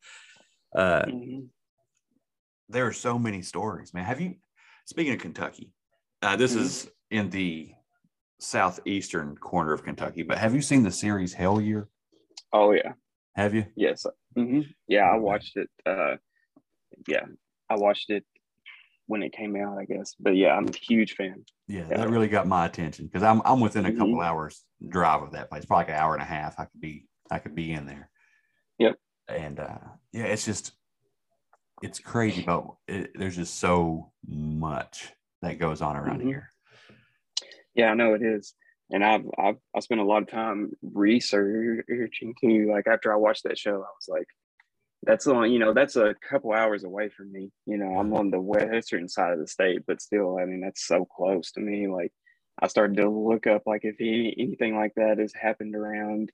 Uh, 0.75 1.03
Mhm. 1.07 1.49
there 2.71 2.87
are 2.87 2.93
so 2.93 3.19
many 3.19 3.43
stories, 3.43 3.93
man. 3.93 4.05
Have 4.05 4.21
you? 4.21 4.37
Speaking 4.87 5.13
of 5.13 5.21
Kentucky, 5.21 5.73
uh, 6.23 6.37
this 6.37 6.55
Mhm. 6.55 6.61
is 6.61 6.91
in 7.11 7.31
the 7.31 7.75
southeastern 8.39 9.37
corner 9.37 9.75
of 9.75 9.85
Kentucky, 9.85 10.23
but 10.23 10.39
have 10.39 10.55
you 10.55 10.63
seen 10.63 10.83
the 10.83 10.91
series 10.91 11.35
Hellier? 11.35 11.89
Oh 12.53 12.73
yeah. 12.73 12.95
Have 13.35 13.55
you? 13.55 13.67
Yes. 13.77 14.07
hmm 14.35 14.61
Yeah, 14.89 15.03
I 15.11 15.17
watched 15.17 15.57
it. 15.57 15.69
Uh, 15.87 16.17
yeah, 17.07 17.25
I 17.69 17.77
watched 17.77 18.11
it 18.11 18.25
when 19.07 19.23
it 19.23 19.33
came 19.33 19.57
out, 19.57 19.79
I 19.79 19.85
guess. 19.85 20.15
But 20.19 20.37
yeah, 20.37 20.55
I'm 20.55 20.69
a 20.69 20.77
huge 20.77 21.15
fan. 21.15 21.45
Yeah, 21.69 21.85
Yeah. 21.91 21.99
that 21.99 22.11
really 22.11 22.29
got 22.29 22.47
my 22.47 22.67
attention 22.67 23.07
because 23.07 23.23
I'm 23.23 23.41
I'm 23.45 23.61
within 23.61 23.87
a 23.87 23.93
couple 23.93 24.17
Mhm. 24.17 24.25
hours 24.25 24.65
drive 24.89 25.23
of 25.23 25.33
that 25.33 25.49
place, 25.49 25.65
probably 25.65 25.83
like 25.87 25.89
an 25.95 26.03
hour 26.03 26.15
and 26.15 26.23
a 26.23 26.27
half. 26.27 26.59
I 26.59 26.65
could 26.65 26.81
be 26.81 27.07
I 27.31 27.39
could 27.39 27.55
be 27.55 27.73
in 27.73 27.87
there. 27.87 28.11
Yep. 28.79 28.97
And 29.29 29.61
uh, 29.61 29.79
yeah, 30.13 30.25
it's 30.25 30.45
just 30.45 30.73
it's 31.83 31.99
crazy, 32.01 32.43
but 32.43 32.67
it, 32.89 33.13
there's 33.15 33.37
just 33.37 33.59
so 33.59 34.13
much 34.27 35.13
that 35.43 35.59
goes 35.59 35.81
on 35.81 35.97
around 35.97 36.21
Mhm. 36.21 36.27
here. 36.27 36.51
Yeah, 37.75 37.93
I 37.93 37.95
know 37.95 38.15
it 38.15 38.23
is. 38.23 38.55
And 38.91 39.05
I've 39.05 39.25
I've 39.39 39.57
I 39.75 39.81
spent 39.81 40.01
a 40.01 40.05
lot 40.05 40.23
of 40.23 40.29
time 40.31 40.73
researching 40.83 42.35
too. 42.41 42.71
Like 42.73 42.87
after 42.87 43.13
I 43.13 43.17
watched 43.17 43.45
that 43.45 43.59
show, 43.59 43.75
I 43.75 43.77
was 43.77 44.09
like, 44.09 44.27
that's 45.03 45.27
on, 45.27 45.51
you 45.51 45.59
know, 45.59 45.73
that's 45.73 45.97
a 45.97 46.15
couple 46.29 46.53
hours 46.53 46.85
away 46.85 47.09
from 47.09 47.33
me. 47.33 47.51
You 47.67 47.79
know, 47.79 47.99
I'm 47.99 48.13
on 48.15 48.31
the 48.31 48.41
western 48.41 49.09
side 49.09 49.33
of 49.33 49.39
the 49.39 49.47
state, 49.47 49.83
but 49.87 50.03
still, 50.03 50.39
I 50.39 50.45
mean, 50.45 50.61
that's 50.61 50.87
so 50.87 51.05
close 51.05 51.53
to 51.53 51.61
me. 51.61 51.89
Like 51.89 52.13
I 52.61 52.67
started 52.67 52.97
to 52.99 53.09
look 53.09 53.47
up 53.47 53.63
like 53.67 53.85
if 53.85 53.97
any, 54.01 54.35
anything 54.39 54.77
like 54.77 54.95
that 54.97 55.19
has 55.19 55.33
happened 55.33 55.75
around 55.75 56.31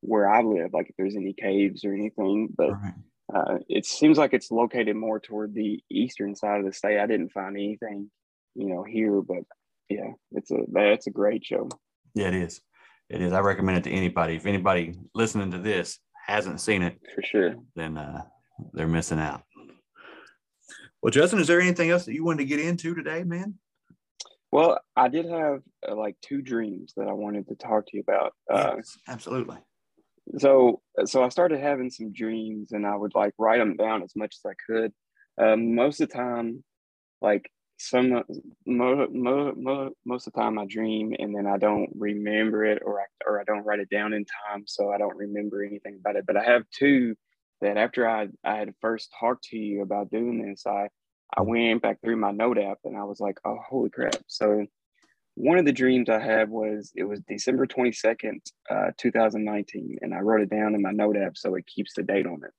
where 0.00 0.28
I 0.28 0.42
live, 0.42 0.72
like 0.72 0.88
if 0.88 0.96
there's 0.96 1.16
any 1.16 1.32
caves 1.34 1.84
or 1.84 1.92
anything. 1.92 2.48
But 2.56 2.70
Right. 2.70 2.94
uh, 3.32 3.58
it 3.68 3.84
seems 3.84 4.18
like 4.18 4.32
it's 4.32 4.50
located 4.50 4.96
more 4.96 5.20
toward 5.20 5.54
the 5.54 5.82
eastern 5.90 6.34
side 6.34 6.60
of 6.60 6.66
the 6.66 6.72
state. 6.72 6.98
I 6.98 7.06
didn't 7.06 7.32
find 7.32 7.56
anything, 7.56 8.10
you 8.54 8.68
know, 8.68 8.82
here, 8.82 9.20
but 9.20 9.44
yeah, 9.88 10.12
it's 10.32 10.50
a 10.50 10.58
that's 10.72 11.06
a 11.06 11.10
great 11.10 11.44
show. 11.44 11.68
Yeah, 12.18 12.26
it 12.28 12.34
is. 12.34 12.60
It 13.08 13.22
is. 13.22 13.32
I 13.32 13.38
recommend 13.38 13.78
it 13.78 13.84
to 13.88 13.94
anybody. 13.96 14.34
If 14.34 14.44
anybody 14.44 14.98
listening 15.14 15.52
to 15.52 15.58
this 15.58 16.00
hasn't 16.26 16.60
seen 16.60 16.82
it, 16.82 16.98
for 17.14 17.22
sure, 17.22 17.54
then 17.76 17.96
uh, 17.96 18.22
they're 18.72 18.88
missing 18.88 19.20
out. 19.20 19.42
Well, 21.00 21.12
Justin, 21.12 21.38
is 21.38 21.46
there 21.46 21.60
anything 21.60 21.90
else 21.90 22.06
that 22.06 22.14
you 22.14 22.24
wanted 22.24 22.38
to 22.38 22.44
get 22.46 22.58
into 22.58 22.92
today, 22.92 23.22
man? 23.22 23.54
Well, 24.50 24.80
I 24.96 25.06
did 25.06 25.26
have 25.26 25.60
uh, 25.88 25.94
like 25.94 26.16
two 26.20 26.42
dreams 26.42 26.92
that 26.96 27.06
I 27.06 27.12
wanted 27.12 27.46
to 27.48 27.54
talk 27.54 27.86
to 27.86 27.96
you 27.96 28.00
about. 28.02 28.32
Uh, 28.52 28.72
Yes, 28.78 28.98
absolutely. 29.06 29.58
so, 30.38 30.82
so 31.04 31.22
I 31.22 31.28
started 31.28 31.60
having 31.60 31.88
some 31.88 32.12
dreams, 32.12 32.72
and 32.72 32.84
I 32.84 32.96
would 32.96 33.14
like 33.14 33.32
write 33.38 33.58
them 33.58 33.76
down 33.76 34.02
as 34.02 34.16
much 34.16 34.34
as 34.44 34.50
I 34.50 34.54
could. 34.66 34.92
Um, 35.40 35.76
most 35.76 36.00
of 36.00 36.08
the 36.08 36.14
time, 36.16 36.64
like 37.22 37.48
some 37.78 38.22
mo, 38.66 39.06
mo, 39.10 39.52
mo, 39.56 39.90
most 40.04 40.26
of 40.26 40.32
the 40.32 40.40
time, 40.40 40.58
I 40.58 40.66
dream 40.66 41.14
and 41.18 41.34
then 41.34 41.46
I 41.46 41.58
don't 41.58 41.90
remember 41.94 42.64
it, 42.64 42.82
or 42.84 43.00
I 43.00 43.04
or 43.26 43.40
I 43.40 43.44
don't 43.44 43.64
write 43.64 43.80
it 43.80 43.90
down 43.90 44.12
in 44.12 44.24
time, 44.24 44.64
so 44.66 44.92
I 44.92 44.98
don't 44.98 45.16
remember 45.16 45.64
anything 45.64 45.98
about 46.00 46.16
it. 46.16 46.26
But 46.26 46.36
I 46.36 46.44
have 46.44 46.64
two 46.70 47.14
that 47.60 47.76
after 47.76 48.08
I 48.08 48.28
I 48.44 48.56
had 48.56 48.74
first 48.80 49.14
talked 49.18 49.44
to 49.44 49.56
you 49.56 49.82
about 49.82 50.10
doing 50.10 50.42
this, 50.42 50.66
I 50.66 50.88
I 51.36 51.42
went 51.42 51.82
back 51.82 52.00
through 52.02 52.16
my 52.16 52.32
note 52.32 52.58
app 52.58 52.78
and 52.84 52.96
I 52.96 53.04
was 53.04 53.20
like, 53.20 53.38
oh, 53.44 53.58
holy 53.68 53.90
crap. 53.90 54.16
So 54.26 54.66
one 55.34 55.58
of 55.58 55.64
the 55.66 55.72
dreams 55.72 56.08
I 56.08 56.18
had 56.18 56.50
was 56.50 56.92
it 56.96 57.04
was 57.04 57.20
December 57.28 57.66
22nd, 57.66 58.40
uh, 58.70 58.90
2019. 58.98 59.98
And 60.00 60.14
I 60.14 60.18
wrote 60.18 60.40
it 60.40 60.50
down 60.50 60.74
in 60.74 60.82
my 60.82 60.90
note 60.90 61.16
app 61.16 61.36
so 61.36 61.54
it 61.54 61.66
keeps 61.66 61.94
the 61.94 62.02
date 62.02 62.26
on 62.26 62.40
it. 62.44 62.52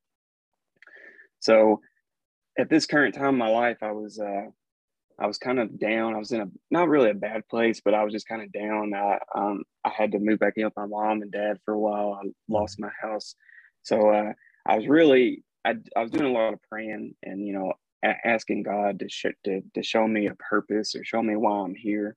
So 1.40 1.82
at 2.58 2.70
this 2.70 2.86
current 2.86 3.16
time 3.16 3.30
in 3.30 3.38
my 3.38 3.50
life, 3.50 3.78
I 3.82 3.92
was 3.92 4.20
uh 4.20 4.46
I 5.20 5.28
was 5.28 5.38
kind 5.38 5.60
of 5.60 5.80
down. 5.80 6.16
I 6.16 6.18
was 6.18 6.32
in 6.32 6.42
a 6.42 6.48
not 6.72 6.88
really 6.88 7.10
a 7.10 7.16
bad 7.16 7.48
place, 7.50 7.82
but 7.84 7.94
I 7.94 8.04
was 8.04 8.14
just 8.14 8.28
kind 8.28 8.42
of 8.42 8.52
down. 8.52 8.94
I 8.94 9.20
um 9.36 9.64
I 9.84 9.90
had 9.90 10.12
to 10.14 10.20
move 10.20 10.40
back 10.40 10.54
in 10.56 10.66
with 10.66 10.78
my 10.78 10.86
mom 10.86 11.22
and 11.22 11.32
dad 11.32 11.60
for 11.66 11.74
a 11.74 11.80
while. 11.80 12.20
I 12.24 12.28
lost 12.48 12.80
my 12.80 12.90
house. 13.02 13.36
So 13.84 14.10
uh 14.10 14.34
I 14.66 14.78
was 14.78 14.88
really 14.88 15.44
I, 15.66 15.76
I 15.96 16.02
was 16.02 16.12
doing 16.12 16.26
a 16.26 16.32
lot 16.32 16.54
of 16.54 16.62
praying 16.70 17.16
and 17.24 17.46
you 17.46 17.54
know 17.54 17.74
a- 18.04 18.28
asking 18.28 18.64
God 18.64 19.00
to, 19.00 19.10
sh- 19.10 19.26
to 19.46 19.62
to 19.74 19.84
show 19.84 20.08
me 20.08 20.28
a 20.28 20.36
purpose 20.36 20.96
or 20.96 21.04
show 21.04 21.22
me 21.22 21.36
why 21.36 21.60
I'm 21.60 21.76
here. 21.76 22.16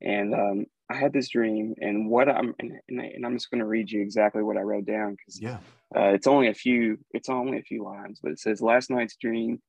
And 0.00 0.34
um, 0.34 0.66
I 0.90 0.94
had 0.96 1.12
this 1.12 1.30
dream, 1.30 1.74
and 1.78 2.08
what 2.08 2.28
I'm 2.28 2.54
and, 2.58 2.72
and, 2.88 3.26
I'm 3.26 3.34
just 3.34 3.50
going 3.50 3.60
to 3.60 3.66
read 3.66 3.90
you 3.90 4.02
exactly 4.02 4.42
what 4.42 4.56
I 4.56 4.60
wrote 4.60 4.84
down 4.84 5.12
because 5.16 5.40
Yeah. 5.40 5.58
uh, 5.96 6.10
it's 6.10 6.26
only 6.26 6.48
a 6.48 6.54
few 6.54 6.98
it's 7.12 7.28
only 7.28 7.58
a 7.58 7.62
few 7.62 7.82
lines, 7.82 8.20
but 8.22 8.32
it 8.32 8.38
says 8.38 8.60
last 8.60 8.90
night's 8.90 9.16
dream. 9.16 9.60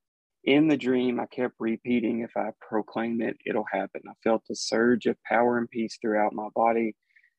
In 0.48 0.70
the 0.70 0.78
dream, 0.78 1.20
I 1.20 1.28
kept 1.28 1.56
repeating, 1.60 2.22
"If 2.22 2.38
I 2.38 2.52
proclaim 2.62 3.22
it, 3.22 3.38
it'll 3.46 3.66
happen." 3.72 4.02
I 4.08 4.14
felt 4.24 4.46
a 4.50 4.56
surge 4.56 5.06
of 5.06 5.22
power 5.24 5.58
and 5.58 5.70
peace 5.70 6.00
throughout 6.02 6.34
my 6.34 6.48
body, 6.56 6.96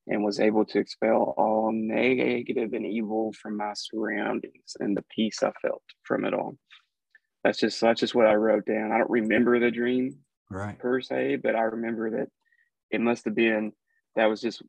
and 0.07 0.23
was 0.23 0.41
able 0.41 0.67
to 0.67 0.79
expel 0.79 1.35
all 1.39 1.73
negative 1.73 2.75
and 2.75 2.87
evil 2.87 3.33
from 3.33 3.57
my 3.57 3.73
surroundings, 3.75 4.77
and 4.79 4.97
the 4.97 5.05
peace 5.11 5.43
I 5.43 5.53
felt 5.63 5.83
from 6.05 6.27
it 6.27 6.35
all. 6.35 6.59
That's 7.45 7.59
just 7.59 7.81
that's 7.81 8.01
just 8.01 8.15
what 8.15 8.27
I 8.27 8.35
wrote 8.35 8.67
down. 8.67 8.93
I 8.93 8.99
don't 8.99 9.11
remember 9.11 9.59
the 9.59 9.71
dream 9.71 10.25
Right. 10.51 10.79
per 10.79 11.01
se, 11.01 11.37
but 11.37 11.57
I 11.57 11.63
remember 11.63 12.11
that 12.11 12.29
it 12.91 13.01
must 13.01 13.25
have 13.25 13.35
been 13.35 13.73
that 14.17 14.27
was 14.27 14.43
just 14.43 14.63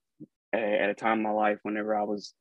a, 0.53 0.57
at 0.59 0.89
a 0.89 0.95
time 0.95 1.19
in 1.19 1.23
my 1.23 1.31
life 1.31 1.59
whenever 1.63 1.95
I 1.95 2.03
was 2.03 2.33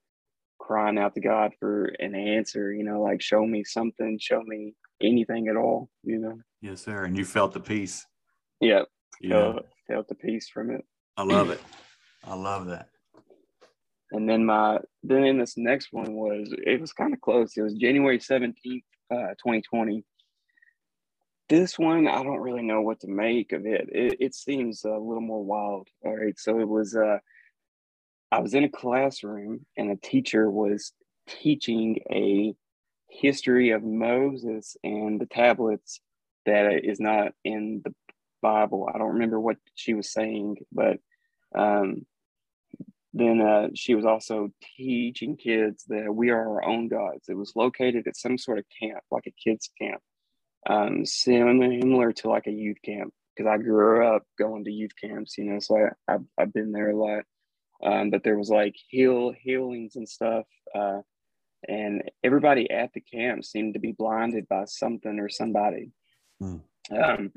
crying 0.58 0.98
out 0.98 1.14
to 1.14 1.20
God 1.20 1.52
for 1.58 1.86
an 1.98 2.14
answer, 2.14 2.72
you 2.72 2.84
know, 2.84 3.00
like 3.02 3.22
show 3.22 3.46
me 3.46 3.64
something, 3.64 4.18
show 4.20 4.42
me 4.42 4.74
anything 5.02 5.48
at 5.48 5.56
all, 5.56 5.88
you 6.02 6.18
know. 6.18 6.38
Yes, 6.60 6.82
sir. 6.82 7.04
And 7.04 7.16
you 7.16 7.24
felt 7.24 7.52
the 7.52 7.60
peace. 7.60 8.04
Yeah, 8.60 8.82
Yeah. 9.20 9.36
uh, 9.36 9.60
felt 9.86 10.08
the 10.08 10.14
peace 10.14 10.48
from 10.48 10.70
it. 10.70 10.84
I 11.16 11.22
love 11.22 11.50
it. 11.50 11.60
I 12.24 12.34
love 12.34 12.66
that. 12.66 12.88
And 14.10 14.28
then 14.28 14.44
my 14.44 14.78
then 15.02 15.24
in 15.24 15.38
this 15.38 15.56
next 15.56 15.92
one 15.92 16.14
was 16.14 16.52
it 16.66 16.80
was 16.80 16.92
kind 16.92 17.12
of 17.12 17.20
close. 17.20 17.56
It 17.56 17.62
was 17.62 17.74
January 17.74 18.18
17th, 18.18 18.82
uh, 19.10 19.34
2020. 19.44 20.02
This 21.48 21.78
one 21.78 22.06
I 22.06 22.22
don't 22.22 22.40
really 22.40 22.62
know 22.62 22.80
what 22.82 23.00
to 23.00 23.08
make 23.08 23.52
of 23.52 23.66
it. 23.66 23.88
It, 23.92 24.16
it 24.20 24.34
seems 24.34 24.84
a 24.84 24.90
little 24.90 25.20
more 25.20 25.44
wild. 25.44 25.88
All 26.04 26.16
right. 26.16 26.38
So 26.38 26.58
it 26.60 26.68
was 26.68 26.96
uh 26.96 27.18
I 28.30 28.40
was 28.40 28.54
in 28.54 28.64
a 28.64 28.68
classroom 28.68 29.64
and 29.76 29.90
a 29.90 29.96
teacher 29.96 30.50
was 30.50 30.92
teaching 31.28 32.00
a 32.10 32.54
history 33.08 33.70
of 33.70 33.82
Moses 33.82 34.76
and 34.84 35.20
the 35.20 35.26
tablets 35.26 36.00
that 36.46 36.84
is 36.84 37.00
not 37.00 37.32
in 37.44 37.82
the 37.84 37.94
Bible. 38.42 38.88
I 38.92 38.98
don't 38.98 39.14
remember 39.14 39.40
what 39.40 39.56
she 39.74 39.94
was 39.94 40.12
saying, 40.12 40.58
but 40.72 40.98
um 41.54 42.06
then 43.14 43.40
uh, 43.40 43.68
she 43.74 43.94
was 43.94 44.04
also 44.04 44.50
teaching 44.76 45.36
kids 45.36 45.84
that 45.88 46.14
we 46.14 46.30
are 46.30 46.48
our 46.48 46.64
own 46.64 46.88
gods. 46.88 47.28
It 47.28 47.36
was 47.36 47.54
located 47.56 48.06
at 48.06 48.16
some 48.16 48.36
sort 48.38 48.58
of 48.58 48.64
camp, 48.80 49.02
like 49.10 49.26
a 49.26 49.32
kids' 49.32 49.70
camp, 49.80 50.00
um, 50.68 51.04
similar 51.06 52.12
to 52.12 52.28
like 52.28 52.46
a 52.46 52.52
youth 52.52 52.76
camp. 52.84 53.12
Because 53.34 53.50
I 53.50 53.56
grew 53.58 54.06
up 54.06 54.24
going 54.38 54.64
to 54.64 54.70
youth 54.72 54.92
camps, 55.00 55.38
you 55.38 55.44
know, 55.44 55.60
so 55.60 55.76
I, 55.76 56.14
I've, 56.14 56.24
I've 56.38 56.52
been 56.52 56.72
there 56.72 56.90
a 56.90 56.96
lot. 56.96 57.24
Um, 57.82 58.10
but 58.10 58.24
there 58.24 58.38
was 58.38 58.50
like 58.50 58.74
heal 58.88 59.32
healings 59.32 59.96
and 59.96 60.08
stuff, 60.08 60.46
uh, 60.74 61.00
and 61.68 62.02
everybody 62.24 62.70
at 62.70 62.92
the 62.92 63.00
camp 63.00 63.44
seemed 63.44 63.74
to 63.74 63.80
be 63.80 63.92
blinded 63.92 64.48
by 64.48 64.64
something 64.64 65.18
or 65.20 65.28
somebody. 65.28 65.92
Hmm. 66.40 66.56
Um, 66.90 67.32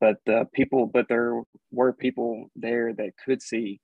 but 0.00 0.16
the 0.26 0.46
people, 0.52 0.86
but 0.86 1.08
there 1.08 1.40
were 1.70 1.92
people 1.92 2.50
there 2.56 2.92
that 2.92 3.12
could 3.24 3.40
see 3.40 3.80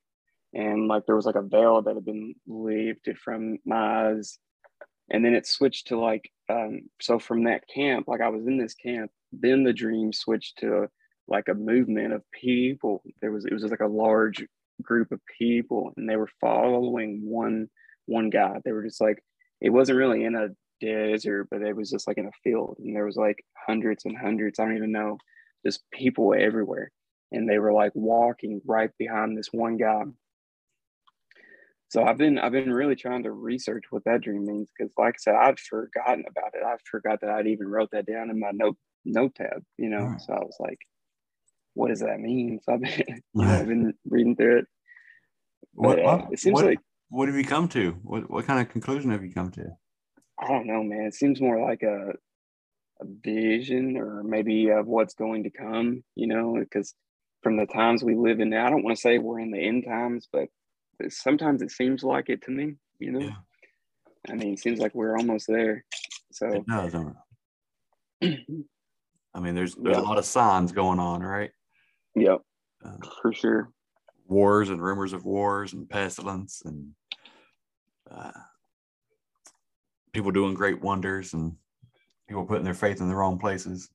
and 0.54 0.88
like 0.88 1.06
there 1.06 1.16
was 1.16 1.26
like 1.26 1.34
a 1.34 1.42
veil 1.42 1.82
that 1.82 1.94
had 1.94 2.04
been 2.04 2.34
lifted 2.46 3.18
from 3.18 3.58
my 3.64 4.08
eyes 4.08 4.38
and 5.10 5.24
then 5.24 5.34
it 5.34 5.46
switched 5.46 5.88
to 5.88 5.98
like 5.98 6.30
um 6.48 6.80
so 7.00 7.18
from 7.18 7.44
that 7.44 7.66
camp 7.68 8.06
like 8.08 8.20
i 8.20 8.28
was 8.28 8.46
in 8.46 8.58
this 8.58 8.74
camp 8.74 9.10
then 9.32 9.64
the 9.64 9.72
dream 9.72 10.12
switched 10.12 10.58
to 10.58 10.86
like 11.28 11.48
a 11.48 11.54
movement 11.54 12.12
of 12.12 12.22
people 12.32 13.02
there 13.20 13.32
was 13.32 13.44
it 13.44 13.52
was 13.52 13.62
just 13.62 13.70
like 13.70 13.80
a 13.80 13.86
large 13.86 14.44
group 14.82 15.12
of 15.12 15.20
people 15.38 15.92
and 15.96 16.08
they 16.08 16.16
were 16.16 16.28
following 16.40 17.20
one 17.24 17.68
one 18.06 18.30
guy 18.30 18.56
they 18.64 18.72
were 18.72 18.82
just 18.82 19.00
like 19.00 19.22
it 19.60 19.70
wasn't 19.70 19.96
really 19.96 20.24
in 20.24 20.34
a 20.34 20.48
desert 20.80 21.46
but 21.50 21.62
it 21.62 21.76
was 21.76 21.90
just 21.90 22.08
like 22.08 22.18
in 22.18 22.26
a 22.26 22.32
field 22.42 22.76
and 22.80 22.94
there 22.96 23.04
was 23.06 23.16
like 23.16 23.44
hundreds 23.66 24.04
and 24.04 24.16
hundreds 24.18 24.58
i 24.58 24.64
don't 24.64 24.76
even 24.76 24.90
know 24.90 25.16
just 25.64 25.84
people 25.92 26.34
everywhere 26.36 26.90
and 27.30 27.48
they 27.48 27.58
were 27.58 27.72
like 27.72 27.92
walking 27.94 28.60
right 28.66 28.90
behind 28.98 29.36
this 29.38 29.48
one 29.52 29.76
guy 29.76 30.02
so 31.88 32.02
I've 32.04 32.16
been 32.16 32.38
I've 32.38 32.52
been 32.52 32.72
really 32.72 32.96
trying 32.96 33.22
to 33.24 33.32
research 33.32 33.84
what 33.90 34.02
that 34.04 34.22
dream 34.22 34.46
means 34.46 34.70
because, 34.74 34.94
like 34.96 35.16
I 35.16 35.18
said, 35.18 35.34
I'd 35.34 35.60
forgotten 35.60 36.24
about 36.26 36.54
it. 36.54 36.62
I 36.64 36.76
forgot 36.90 37.20
that 37.20 37.28
I'd 37.28 37.46
even 37.46 37.68
wrote 37.68 37.90
that 37.92 38.06
down 38.06 38.30
in 38.30 38.40
my 38.40 38.50
note 38.50 38.78
note 39.04 39.34
tab. 39.34 39.62
You 39.76 39.90
know, 39.90 40.04
Right. 40.04 40.20
so 40.22 40.32
I 40.32 40.38
was 40.38 40.56
like, 40.58 40.78
"What 41.74 41.88
does 41.88 42.00
that 42.00 42.20
mean?" 42.20 42.60
So 42.62 42.74
I've 42.74 42.80
been, 42.80 43.22
I've 43.40 43.66
been 43.68 43.94
reading 44.08 44.36
through 44.36 44.58
it. 44.60 44.66
What, 45.74 45.96
But, 45.96 46.04
uh, 46.04 46.26
it 46.32 46.38
seems 46.40 46.54
what- 46.54 46.64
like 46.66 46.78
what 47.08 47.28
have 47.28 47.36
you 47.36 47.44
come 47.44 47.68
to? 47.68 47.92
What 48.02 48.30
what 48.30 48.46
kind 48.46 48.60
of 48.60 48.68
conclusion 48.72 49.10
have 49.10 49.22
you 49.24 49.32
come 49.32 49.50
to? 49.52 49.66
I 50.38 50.48
don't 50.48 50.66
know, 50.66 50.82
man. 50.82 51.02
It 51.02 51.14
seems 51.14 51.40
more 51.40 51.60
like 51.60 51.82
a 51.82 52.12
a 53.00 53.04
vision 53.22 53.96
or 53.96 54.22
maybe 54.22 54.68
of 54.70 54.86
what's 54.86 55.14
going 55.14 55.42
to 55.44 55.50
come. 55.50 56.02
You 56.14 56.26
know, 56.28 56.56
because 56.58 56.94
from 57.42 57.56
the 57.56 57.66
times 57.66 58.02
we 58.04 58.14
live 58.14 58.40
in 58.40 58.50
now. 58.50 58.66
I 58.66 58.70
don't 58.70 58.82
want 58.84 58.96
to 58.96 59.00
say 59.00 59.18
we're 59.18 59.40
in 59.40 59.50
the 59.50 59.58
end 59.60 59.84
times, 59.86 60.28
but 60.32 60.48
sometimes 61.08 61.60
it 61.62 61.70
seems 61.72 62.02
like 62.04 62.28
it 62.28 62.42
to 62.42 62.50
me. 62.50 62.76
You 63.00 63.10
know, 63.12 63.20
Yeah. 63.20 63.34
I 64.30 64.34
mean, 64.34 64.52
it 64.54 64.60
seems 64.60 64.78
like 64.78 64.94
we're 64.94 65.16
almost 65.16 65.48
there. 65.48 65.84
So 66.30 66.46
It 66.48 66.66
does. 66.66 66.94
I 69.34 69.40
mean, 69.40 69.54
there's 69.54 69.74
there's 69.74 69.96
Yeah. 69.96 70.02
a 70.02 70.04
lot 70.08 70.18
of 70.18 70.24
signs 70.24 70.72
going 70.72 70.98
on, 71.00 71.22
right? 71.22 71.50
Yep, 72.14 72.40
Uh, 72.84 72.96
for 73.20 73.32
sure. 73.32 73.72
wars 74.26 74.70
and 74.70 74.82
rumors 74.82 75.12
of 75.12 75.24
wars 75.24 75.72
and 75.72 75.88
pestilence 75.88 76.62
and 76.64 76.94
uh, 78.10 78.32
people 80.12 80.30
doing 80.30 80.54
great 80.54 80.80
wonders 80.80 81.32
and 81.34 81.56
people 82.28 82.44
putting 82.44 82.64
their 82.64 82.74
faith 82.74 83.00
in 83.00 83.08
the 83.08 83.14
wrong 83.14 83.38
places. 83.38 83.88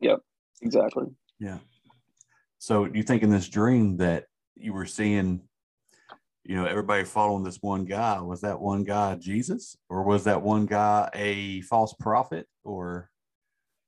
Yep, 0.00 0.20
exactly. 0.62 1.06
Yeah. 1.38 1.58
So 2.58 2.86
you 2.86 3.02
think 3.02 3.22
in 3.22 3.30
this 3.30 3.48
dream 3.48 3.96
that 3.98 4.24
you 4.56 4.72
were 4.72 4.86
seeing, 4.86 5.42
you 6.44 6.56
know, 6.56 6.64
everybody 6.64 7.04
following 7.04 7.44
this 7.44 7.62
one 7.62 7.84
guy? 7.84 8.20
Was 8.20 8.40
that 8.40 8.60
one 8.60 8.84
guy 8.84 9.14
Jesus, 9.16 9.76
or 9.88 10.02
was 10.02 10.24
that 10.24 10.42
one 10.42 10.66
guy 10.66 11.08
a 11.14 11.60
false 11.62 11.94
prophet? 12.00 12.46
Or 12.64 13.10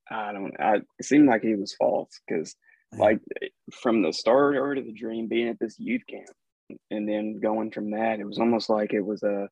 I 0.09 0.31
don't. 0.31 0.53
I 0.59 0.75
it 0.99 1.05
seemed 1.05 1.27
like 1.27 1.41
he 1.41 1.55
was 1.55 1.73
false 1.73 2.19
because, 2.27 2.55
like, 2.97 3.19
from 3.81 4.01
the 4.01 4.11
start 4.13 4.57
of 4.57 4.85
the 4.85 4.91
dream, 4.93 5.27
being 5.27 5.47
at 5.49 5.59
this 5.59 5.79
youth 5.79 6.01
camp, 6.09 6.29
and 6.89 7.07
then 7.07 7.39
going 7.39 7.71
from 7.71 7.91
that, 7.91 8.19
it 8.19 8.25
was 8.25 8.39
almost 8.39 8.69
like 8.69 8.93
it 8.93 9.05
was 9.05 9.23
a 9.23 9.49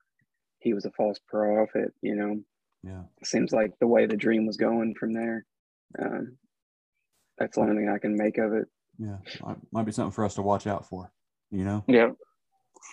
he 0.59 0.73
was 0.73 0.85
a 0.85 0.91
false 0.91 1.19
prophet. 1.27 1.93
You 2.01 2.15
know, 2.15 2.41
yeah, 2.83 3.03
seems 3.23 3.51
like 3.51 3.73
the 3.79 3.87
way 3.87 4.05
the 4.05 4.17
dream 4.17 4.45
was 4.45 4.57
going 4.57 4.95
from 4.95 5.13
there. 5.13 5.45
Um, 6.01 6.37
that's 7.37 7.55
the 7.55 7.61
only 7.61 7.75
thing 7.75 7.89
I 7.89 7.97
can 7.97 8.15
make 8.15 8.37
of 8.37 8.53
it. 8.53 8.67
yeah, 8.97 9.17
might, 9.41 9.57
might 9.71 9.85
be 9.85 9.91
something 9.91 10.11
for 10.11 10.25
us 10.25 10.35
to 10.35 10.41
watch 10.41 10.67
out 10.67 10.87
for. 10.87 11.11
You 11.51 11.63
know, 11.63 11.83
Yeah, 11.87 12.11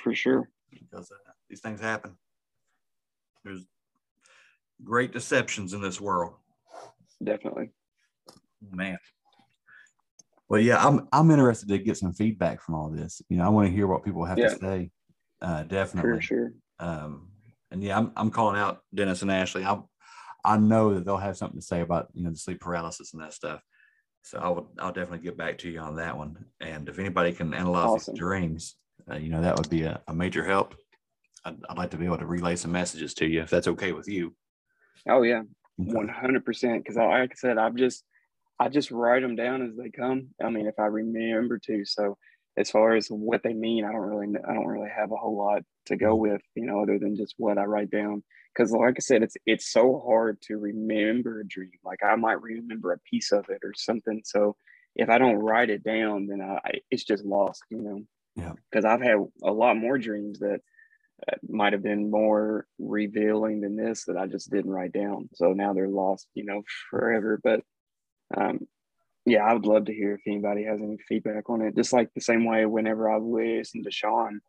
for 0.02 0.14
sure. 0.14 0.48
because 0.70 1.10
uh, 1.10 1.32
these 1.50 1.60
things 1.60 1.80
happen. 1.80 2.16
There's 3.44 3.64
great 4.82 5.12
deceptions 5.12 5.72
in 5.72 5.80
this 5.80 6.00
world. 6.00 6.34
Definitely. 7.22 7.70
man. 8.70 8.98
Well, 10.48 10.60
yeah, 10.60 10.84
I'm 10.84 11.08
I'm 11.12 11.30
interested 11.30 11.68
to 11.68 11.78
get 11.78 11.96
some 11.96 12.12
feedback 12.12 12.62
from 12.62 12.74
all 12.76 12.88
this. 12.90 13.20
You 13.28 13.38
know, 13.38 13.44
I 13.44 13.48
want 13.48 13.68
to 13.68 13.74
hear 13.74 13.86
what 13.86 14.04
people 14.04 14.24
have 14.24 14.38
Yeah. 14.38 14.48
to 14.48 14.58
say. 14.58 14.90
Uh, 15.42 15.64
definitely. 15.64 16.18
For 16.18 16.22
sure. 16.22 16.52
Um, 16.78 17.30
and 17.70 17.82
yeah, 17.82 17.98
I'm 17.98 18.12
I'm 18.16 18.30
calling 18.30 18.58
out 18.58 18.80
Dennis 18.94 19.22
and 19.22 19.30
Ashley. 19.30 19.64
I 19.64 19.80
I 20.44 20.56
know 20.56 20.94
that 20.94 21.04
they'll 21.04 21.16
have 21.16 21.36
something 21.36 21.58
to 21.58 21.66
say 21.66 21.80
about 21.80 22.08
you 22.14 22.22
know 22.22 22.30
the 22.30 22.36
sleep 22.36 22.60
paralysis 22.60 23.12
and 23.12 23.22
that 23.22 23.32
stuff. 23.32 23.60
So 24.22 24.38
I'll 24.38 24.70
I'll 24.78 24.92
definitely 24.92 25.24
get 25.24 25.36
back 25.36 25.58
to 25.58 25.70
you 25.70 25.80
on 25.80 25.96
that 25.96 26.16
one. 26.16 26.46
And 26.60 26.88
if 26.88 26.98
anybody 26.98 27.32
can 27.32 27.52
analyze 27.52 27.90
Awesome. 27.90 28.14
these 28.14 28.18
dreams, 28.18 28.76
uh, 29.10 29.16
you 29.16 29.30
know 29.30 29.42
that 29.42 29.56
would 29.56 29.70
be 29.70 29.82
a, 29.82 30.00
a 30.06 30.14
major 30.14 30.44
help. 30.44 30.76
I'd, 31.44 31.56
I'd 31.68 31.78
like 31.78 31.90
to 31.90 31.96
be 31.96 32.06
able 32.06 32.18
to 32.18 32.26
relay 32.26 32.56
some 32.56 32.72
messages 32.72 33.14
to 33.14 33.26
you 33.26 33.42
if 33.42 33.50
that's 33.50 33.68
okay 33.68 33.92
with 33.92 34.08
you. 34.08 34.34
Oh 35.08 35.22
yeah, 35.22 35.42
one 35.76 36.08
hundred 36.08 36.44
percent. 36.44 36.84
Because 36.84 36.96
like 36.96 37.32
I 37.32 37.34
said, 37.34 37.58
I've 37.58 37.76
just 37.76 38.04
I 38.58 38.68
just 38.68 38.90
write 38.90 39.22
them 39.22 39.36
down 39.36 39.62
as 39.62 39.76
they 39.76 39.90
come. 39.90 40.28
I 40.42 40.48
mean, 40.50 40.66
if 40.66 40.78
I 40.78 40.86
remember 40.86 41.58
to. 41.66 41.84
So 41.84 42.16
as 42.56 42.70
far 42.70 42.94
as 42.96 43.08
what 43.08 43.42
they 43.42 43.52
mean, 43.52 43.84
I 43.84 43.92
don't 43.92 44.00
really 44.00 44.28
I 44.48 44.54
don't 44.54 44.66
really 44.66 44.88
have 44.94 45.12
a 45.12 45.16
whole 45.16 45.36
lot 45.36 45.62
to 45.86 45.96
go 45.96 46.14
with, 46.14 46.40
you 46.54 46.66
know, 46.66 46.82
other 46.82 46.98
than 46.98 47.16
just 47.16 47.34
what 47.36 47.58
I 47.58 47.64
write 47.64 47.90
down. 47.90 48.22
Because 48.54 48.72
like 48.72 48.94
I 48.96 49.00
said, 49.00 49.22
it's 49.22 49.36
it's 49.44 49.70
so 49.70 50.02
hard 50.06 50.40
to 50.42 50.56
remember 50.56 51.40
a 51.40 51.46
dream. 51.46 51.70
Like 51.84 52.02
I 52.02 52.16
might 52.16 52.40
remember 52.40 52.92
a 52.92 52.98
piece 53.00 53.30
of 53.32 53.48
it 53.50 53.60
or 53.62 53.72
something. 53.76 54.22
So 54.24 54.56
if 54.94 55.10
I 55.10 55.18
don't 55.18 55.36
write 55.36 55.68
it 55.68 55.84
down, 55.84 56.26
then 56.26 56.40
I, 56.40 56.58
I- 56.64 56.80
it's 56.90 57.04
just 57.04 57.24
lost, 57.24 57.62
you 57.70 57.82
know. 57.82 58.00
Yeah. 58.36 58.52
Because 58.70 58.84
I've 58.86 59.02
had 59.02 59.18
a 59.42 59.52
lot 59.52 59.76
more 59.76 59.98
dreams 59.98 60.38
that 60.38 60.60
uh, 61.30 61.36
might 61.48 61.72
have 61.74 61.82
been 61.82 62.10
more 62.10 62.66
revealing 62.78 63.60
than 63.60 63.76
this 63.76 64.04
that 64.04 64.16
I 64.16 64.26
just 64.26 64.50
didn't 64.50 64.70
write 64.70 64.92
down. 64.92 65.28
So 65.34 65.52
now 65.52 65.72
they're 65.74 65.88
lost, 65.88 66.28
you 66.34 66.44
know, 66.44 66.62
forever. 66.90 67.38
But 67.42 67.60
um, 68.36 68.60
yeah, 69.26 69.44
I 69.44 69.54
would 69.54 69.66
love 69.66 69.86
to 69.86 69.94
hear 69.94 70.14
if 70.14 70.22
anybody 70.26 70.64
has 70.64 70.80
any 70.82 70.98
feedback 71.08 71.50
on 71.50 71.62
it. 71.62 71.76
Just 71.76 71.92
like 71.92 72.10
the 72.14 72.20
same 72.20 72.44
way 72.44 72.66
whenever 72.66 73.10
I 73.10 73.18
listened 73.18 73.84
to 73.84 73.90
Sean, 73.90 74.40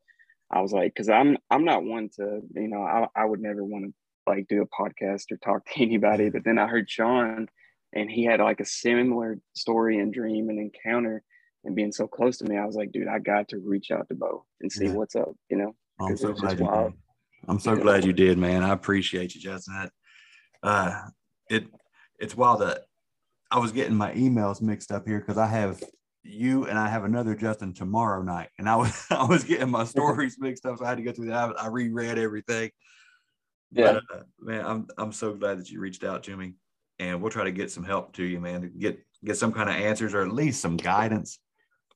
I 0.51 0.61
was 0.61 0.71
like, 0.71 0.93
because 0.93 1.09
I'm 1.09 1.37
I'm 1.49 1.65
not 1.65 1.83
one 1.83 2.09
to, 2.17 2.41
you 2.55 2.67
know, 2.67 2.81
I, 2.83 3.07
I 3.15 3.25
would 3.25 3.41
never 3.41 3.63
want 3.63 3.85
to 3.85 3.93
like 4.27 4.47
do 4.47 4.61
a 4.61 4.67
podcast 4.67 5.31
or 5.31 5.37
talk 5.37 5.65
to 5.75 5.81
anybody. 5.81 6.29
But 6.29 6.43
then 6.45 6.57
I 6.59 6.67
heard 6.67 6.89
Sean 6.89 7.47
and 7.93 8.09
he 8.09 8.25
had 8.25 8.39
like 8.39 8.59
a 8.59 8.65
similar 8.65 9.39
story 9.55 9.99
and 9.99 10.13
dream 10.13 10.49
and 10.49 10.59
encounter 10.59 11.23
and 11.65 11.75
being 11.75 11.91
so 11.91 12.07
close 12.07 12.37
to 12.37 12.45
me, 12.45 12.57
I 12.57 12.65
was 12.65 12.75
like, 12.75 12.91
dude, 12.93 13.07
I 13.09 13.19
got 13.19 13.49
to 13.49 13.57
reach 13.57 13.91
out 13.91 14.07
to 14.09 14.15
Bo 14.15 14.45
and 14.61 14.71
see 14.71 14.85
Yeah. 14.85 14.93
what's 14.93 15.15
up, 15.15 15.33
you 15.49 15.57
know? 15.57 15.75
I'm 15.99 16.17
so 16.17 16.33
glad 16.33 16.59
you 16.59 16.67
did. 16.67 16.93
I'm 17.47 17.59
so 17.59 17.75
Yeah. 17.75 17.83
glad 17.83 18.05
you 18.05 18.13
did, 18.13 18.37
man. 18.37 18.63
I 18.63 18.73
appreciate 18.73 19.35
you, 19.35 19.41
Justin. 19.41 19.75
That, 19.75 19.93
uh, 20.63 21.01
it 21.49 21.67
it's 22.19 22.37
wild 22.37 22.61
that 22.61 22.86
I 23.51 23.59
was 23.59 23.71
getting 23.71 23.95
my 23.95 24.11
emails 24.13 24.61
mixed 24.61 24.91
up 24.91 25.07
here 25.07 25.19
because 25.19 25.37
I 25.37 25.47
have 25.47 25.81
you 26.23 26.65
and 26.65 26.77
I 26.77 26.89
have 26.89 27.05
another 27.05 27.35
Justin 27.35 27.73
tomorrow 27.73 28.21
night, 28.21 28.49
and 28.57 28.67
I 28.69 28.75
was 28.75 29.05
I 29.11 29.25
was 29.25 29.43
getting 29.43 29.69
my 29.69 29.85
stories 29.85 30.37
mixed 30.39 30.65
up, 30.65 30.77
so 30.77 30.85
I 30.85 30.89
had 30.89 30.97
to 30.97 31.03
go 31.03 31.11
through 31.11 31.27
that. 31.27 31.55
I, 31.57 31.65
I 31.65 31.67
reread 31.67 32.17
everything. 32.17 32.71
Yeah. 33.71 33.99
But, 34.09 34.17
uh, 34.17 34.23
man, 34.39 34.65
I'm 34.65 34.87
I'm 34.97 35.11
so 35.11 35.33
glad 35.33 35.59
that 35.59 35.69
you 35.69 35.79
reached 35.79 36.03
out 36.03 36.23
to 36.23 36.35
me, 36.35 36.53
and 36.99 37.21
we'll 37.21 37.31
try 37.31 37.43
to 37.45 37.51
get 37.51 37.71
some 37.71 37.83
help 37.83 38.13
to 38.13 38.23
you, 38.23 38.39
man, 38.39 38.61
to 38.61 38.67
get 38.67 38.99
get 39.23 39.37
some 39.37 39.51
kind 39.53 39.69
of 39.69 39.75
answers 39.75 40.13
or 40.13 40.21
at 40.21 40.33
least 40.33 40.61
some 40.61 40.77
guidance 40.77 41.39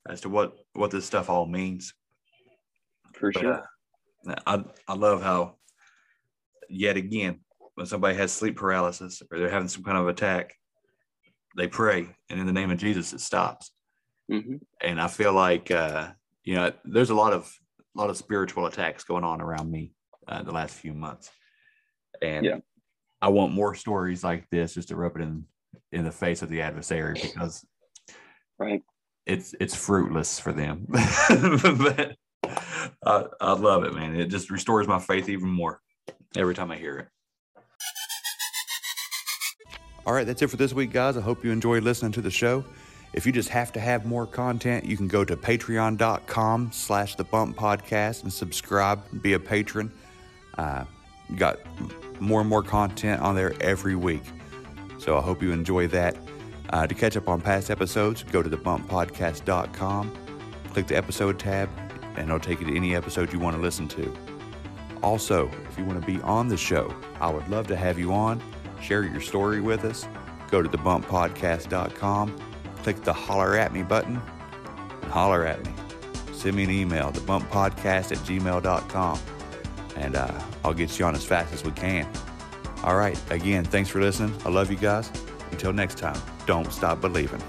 as 0.07 0.21
to 0.21 0.29
what 0.29 0.53
what 0.73 0.91
this 0.91 1.05
stuff 1.05 1.29
all 1.29 1.45
means. 1.45 1.93
For 3.13 3.31
But, 3.31 3.41
sure. 3.41 3.63
uh, 4.27 4.35
I 4.45 4.63
I 4.87 4.93
love 4.95 5.21
how 5.21 5.55
yet 6.69 6.97
again 6.97 7.39
when 7.75 7.85
somebody 7.85 8.15
has 8.17 8.31
sleep 8.31 8.55
paralysis 8.57 9.21
or 9.29 9.37
they're 9.37 9.49
having 9.49 9.67
some 9.67 9.83
kind 9.83 9.97
of 9.97 10.07
attack, 10.07 10.55
they 11.55 11.67
pray 11.67 12.07
and 12.29 12.39
in 12.39 12.45
the 12.45 12.53
name 12.53 12.71
of 12.71 12.77
Jesus 12.77 13.13
it 13.13 13.21
stops. 13.21 13.71
hmm 14.29 14.55
And 14.81 14.99
I 15.01 15.07
feel 15.07 15.33
like 15.33 15.71
uh, 15.71 16.11
you 16.43 16.55
know 16.55 16.71
there's 16.85 17.09
a 17.09 17.15
lot 17.15 17.33
of 17.33 17.51
a 17.95 17.99
lot 17.99 18.09
of 18.09 18.17
spiritual 18.17 18.65
attacks 18.67 19.03
going 19.03 19.23
on 19.23 19.41
around 19.41 19.69
me 19.69 19.93
uh, 20.27 20.43
the 20.43 20.51
last 20.51 20.75
few 20.75 20.93
months, 20.93 21.29
and 22.21 22.45
Yeah. 22.45 22.57
I 23.21 23.29
want 23.29 23.53
more 23.53 23.75
stories 23.75 24.23
like 24.23 24.49
this 24.49 24.73
just 24.73 24.87
to 24.89 24.95
rub 24.95 25.15
it 25.17 25.21
in 25.21 25.45
in 25.91 26.03
the 26.05 26.11
face 26.11 26.41
of 26.41 26.49
the 26.49 26.61
adversary 26.61 27.19
because 27.21 27.65
Right. 28.57 28.83
it's 29.25 29.53
it's 29.59 29.75
fruitless 29.75 30.39
for 30.39 30.53
them. 30.53 30.85
but 30.89 32.15
I, 33.03 33.25
I 33.39 33.53
love 33.53 33.83
it, 33.83 33.93
man. 33.93 34.15
It 34.15 34.27
just 34.27 34.49
restores 34.51 34.87
my 34.87 34.99
faith 34.99 35.29
even 35.29 35.49
more 35.49 35.81
every 36.35 36.55
time 36.55 36.71
I 36.71 36.77
hear 36.77 36.97
it. 36.97 37.07
All 40.05 40.13
right, 40.13 40.25
that's 40.25 40.41
it 40.41 40.47
for 40.47 40.57
this 40.57 40.73
week, 40.73 40.91
guys. 40.91 41.15
I 41.15 41.21
hope 41.21 41.43
you 41.43 41.51
enjoyed 41.51 41.83
listening 41.83 42.11
to 42.13 42.21
the 42.21 42.31
show. 42.31 42.65
If 43.13 43.25
you 43.25 43.31
just 43.31 43.49
have 43.49 43.71
to 43.73 43.79
have 43.79 44.05
more 44.05 44.25
content, 44.25 44.85
you 44.85 44.97
can 44.97 45.07
go 45.07 45.23
to 45.23 45.35
patreon.com 45.35 46.71
slash 46.71 47.15
the 47.15 47.23
bump 47.23 47.57
podcast 47.57 48.23
and 48.23 48.31
subscribe 48.33 49.03
and 49.11 49.21
be 49.21 49.33
a 49.33 49.39
patron. 49.39 49.91
Uh, 50.57 50.85
got 51.35 51.59
more 52.19 52.39
and 52.41 52.49
more 52.49 52.63
content 52.63 53.21
on 53.21 53.35
there 53.35 53.53
every 53.61 53.95
week. 53.95 54.23
So 54.97 55.17
I 55.17 55.21
hope 55.21 55.43
you 55.43 55.51
enjoy 55.51 55.87
that. 55.87 56.17
Uh, 56.69 56.87
to 56.87 56.95
catch 56.95 57.17
up 57.17 57.27
on 57.27 57.41
past 57.41 57.69
episodes, 57.69 58.23
go 58.23 58.41
to 58.41 58.49
thebumppodcast.com, 58.49 60.17
click 60.71 60.87
the 60.87 60.95
episode 60.95 61.37
tab, 61.37 61.69
and 62.15 62.29
it'll 62.29 62.39
take 62.39 62.61
you 62.61 62.67
to 62.67 62.75
any 62.75 62.95
episode 62.95 63.33
you 63.33 63.39
want 63.39 63.55
to 63.55 63.61
listen 63.61 63.87
to. 63.89 64.15
Also, 65.03 65.51
if 65.69 65.77
you 65.77 65.83
want 65.83 65.99
to 65.99 66.07
be 66.07 66.21
on 66.21 66.47
the 66.47 66.55
show, 66.55 66.93
I 67.19 67.29
would 67.29 67.47
love 67.49 67.67
to 67.67 67.75
have 67.75 67.99
you 67.99 68.13
on. 68.13 68.41
Share 68.81 69.03
your 69.03 69.21
story 69.21 69.61
with 69.61 69.85
us. 69.85 70.07
Go 70.49 70.61
to 70.61 70.69
thebumppodcast.com, 70.69 72.37
click 72.83 73.03
the 73.03 73.13
holler 73.13 73.55
at 73.55 73.71
me 73.73 73.83
button, 73.83 74.21
and 75.01 75.11
holler 75.11 75.45
at 75.45 75.65
me. 75.65 75.71
Send 76.33 76.55
me 76.55 76.63
an 76.63 76.71
email, 76.71 77.11
thebumppodcast 77.11 78.11
at 78.11 78.17
gmail.com, 78.19 79.19
and 79.95 80.15
uh, 80.15 80.41
I'll 80.65 80.73
get 80.73 80.97
you 80.99 81.05
on 81.05 81.15
as 81.15 81.23
fast 81.23 81.53
as 81.53 81.63
we 81.63 81.71
can. 81.71 82.07
All 82.83 82.95
right, 82.95 83.19
again, 83.31 83.63
thanks 83.63 83.89
for 83.89 84.01
listening. 84.01 84.35
I 84.45 84.49
love 84.49 84.71
you 84.71 84.77
guys. 84.77 85.11
Until 85.51 85.71
next 85.71 85.97
time, 85.97 86.19
don't 86.45 86.71
stop 86.73 86.99
believing. 86.99 87.41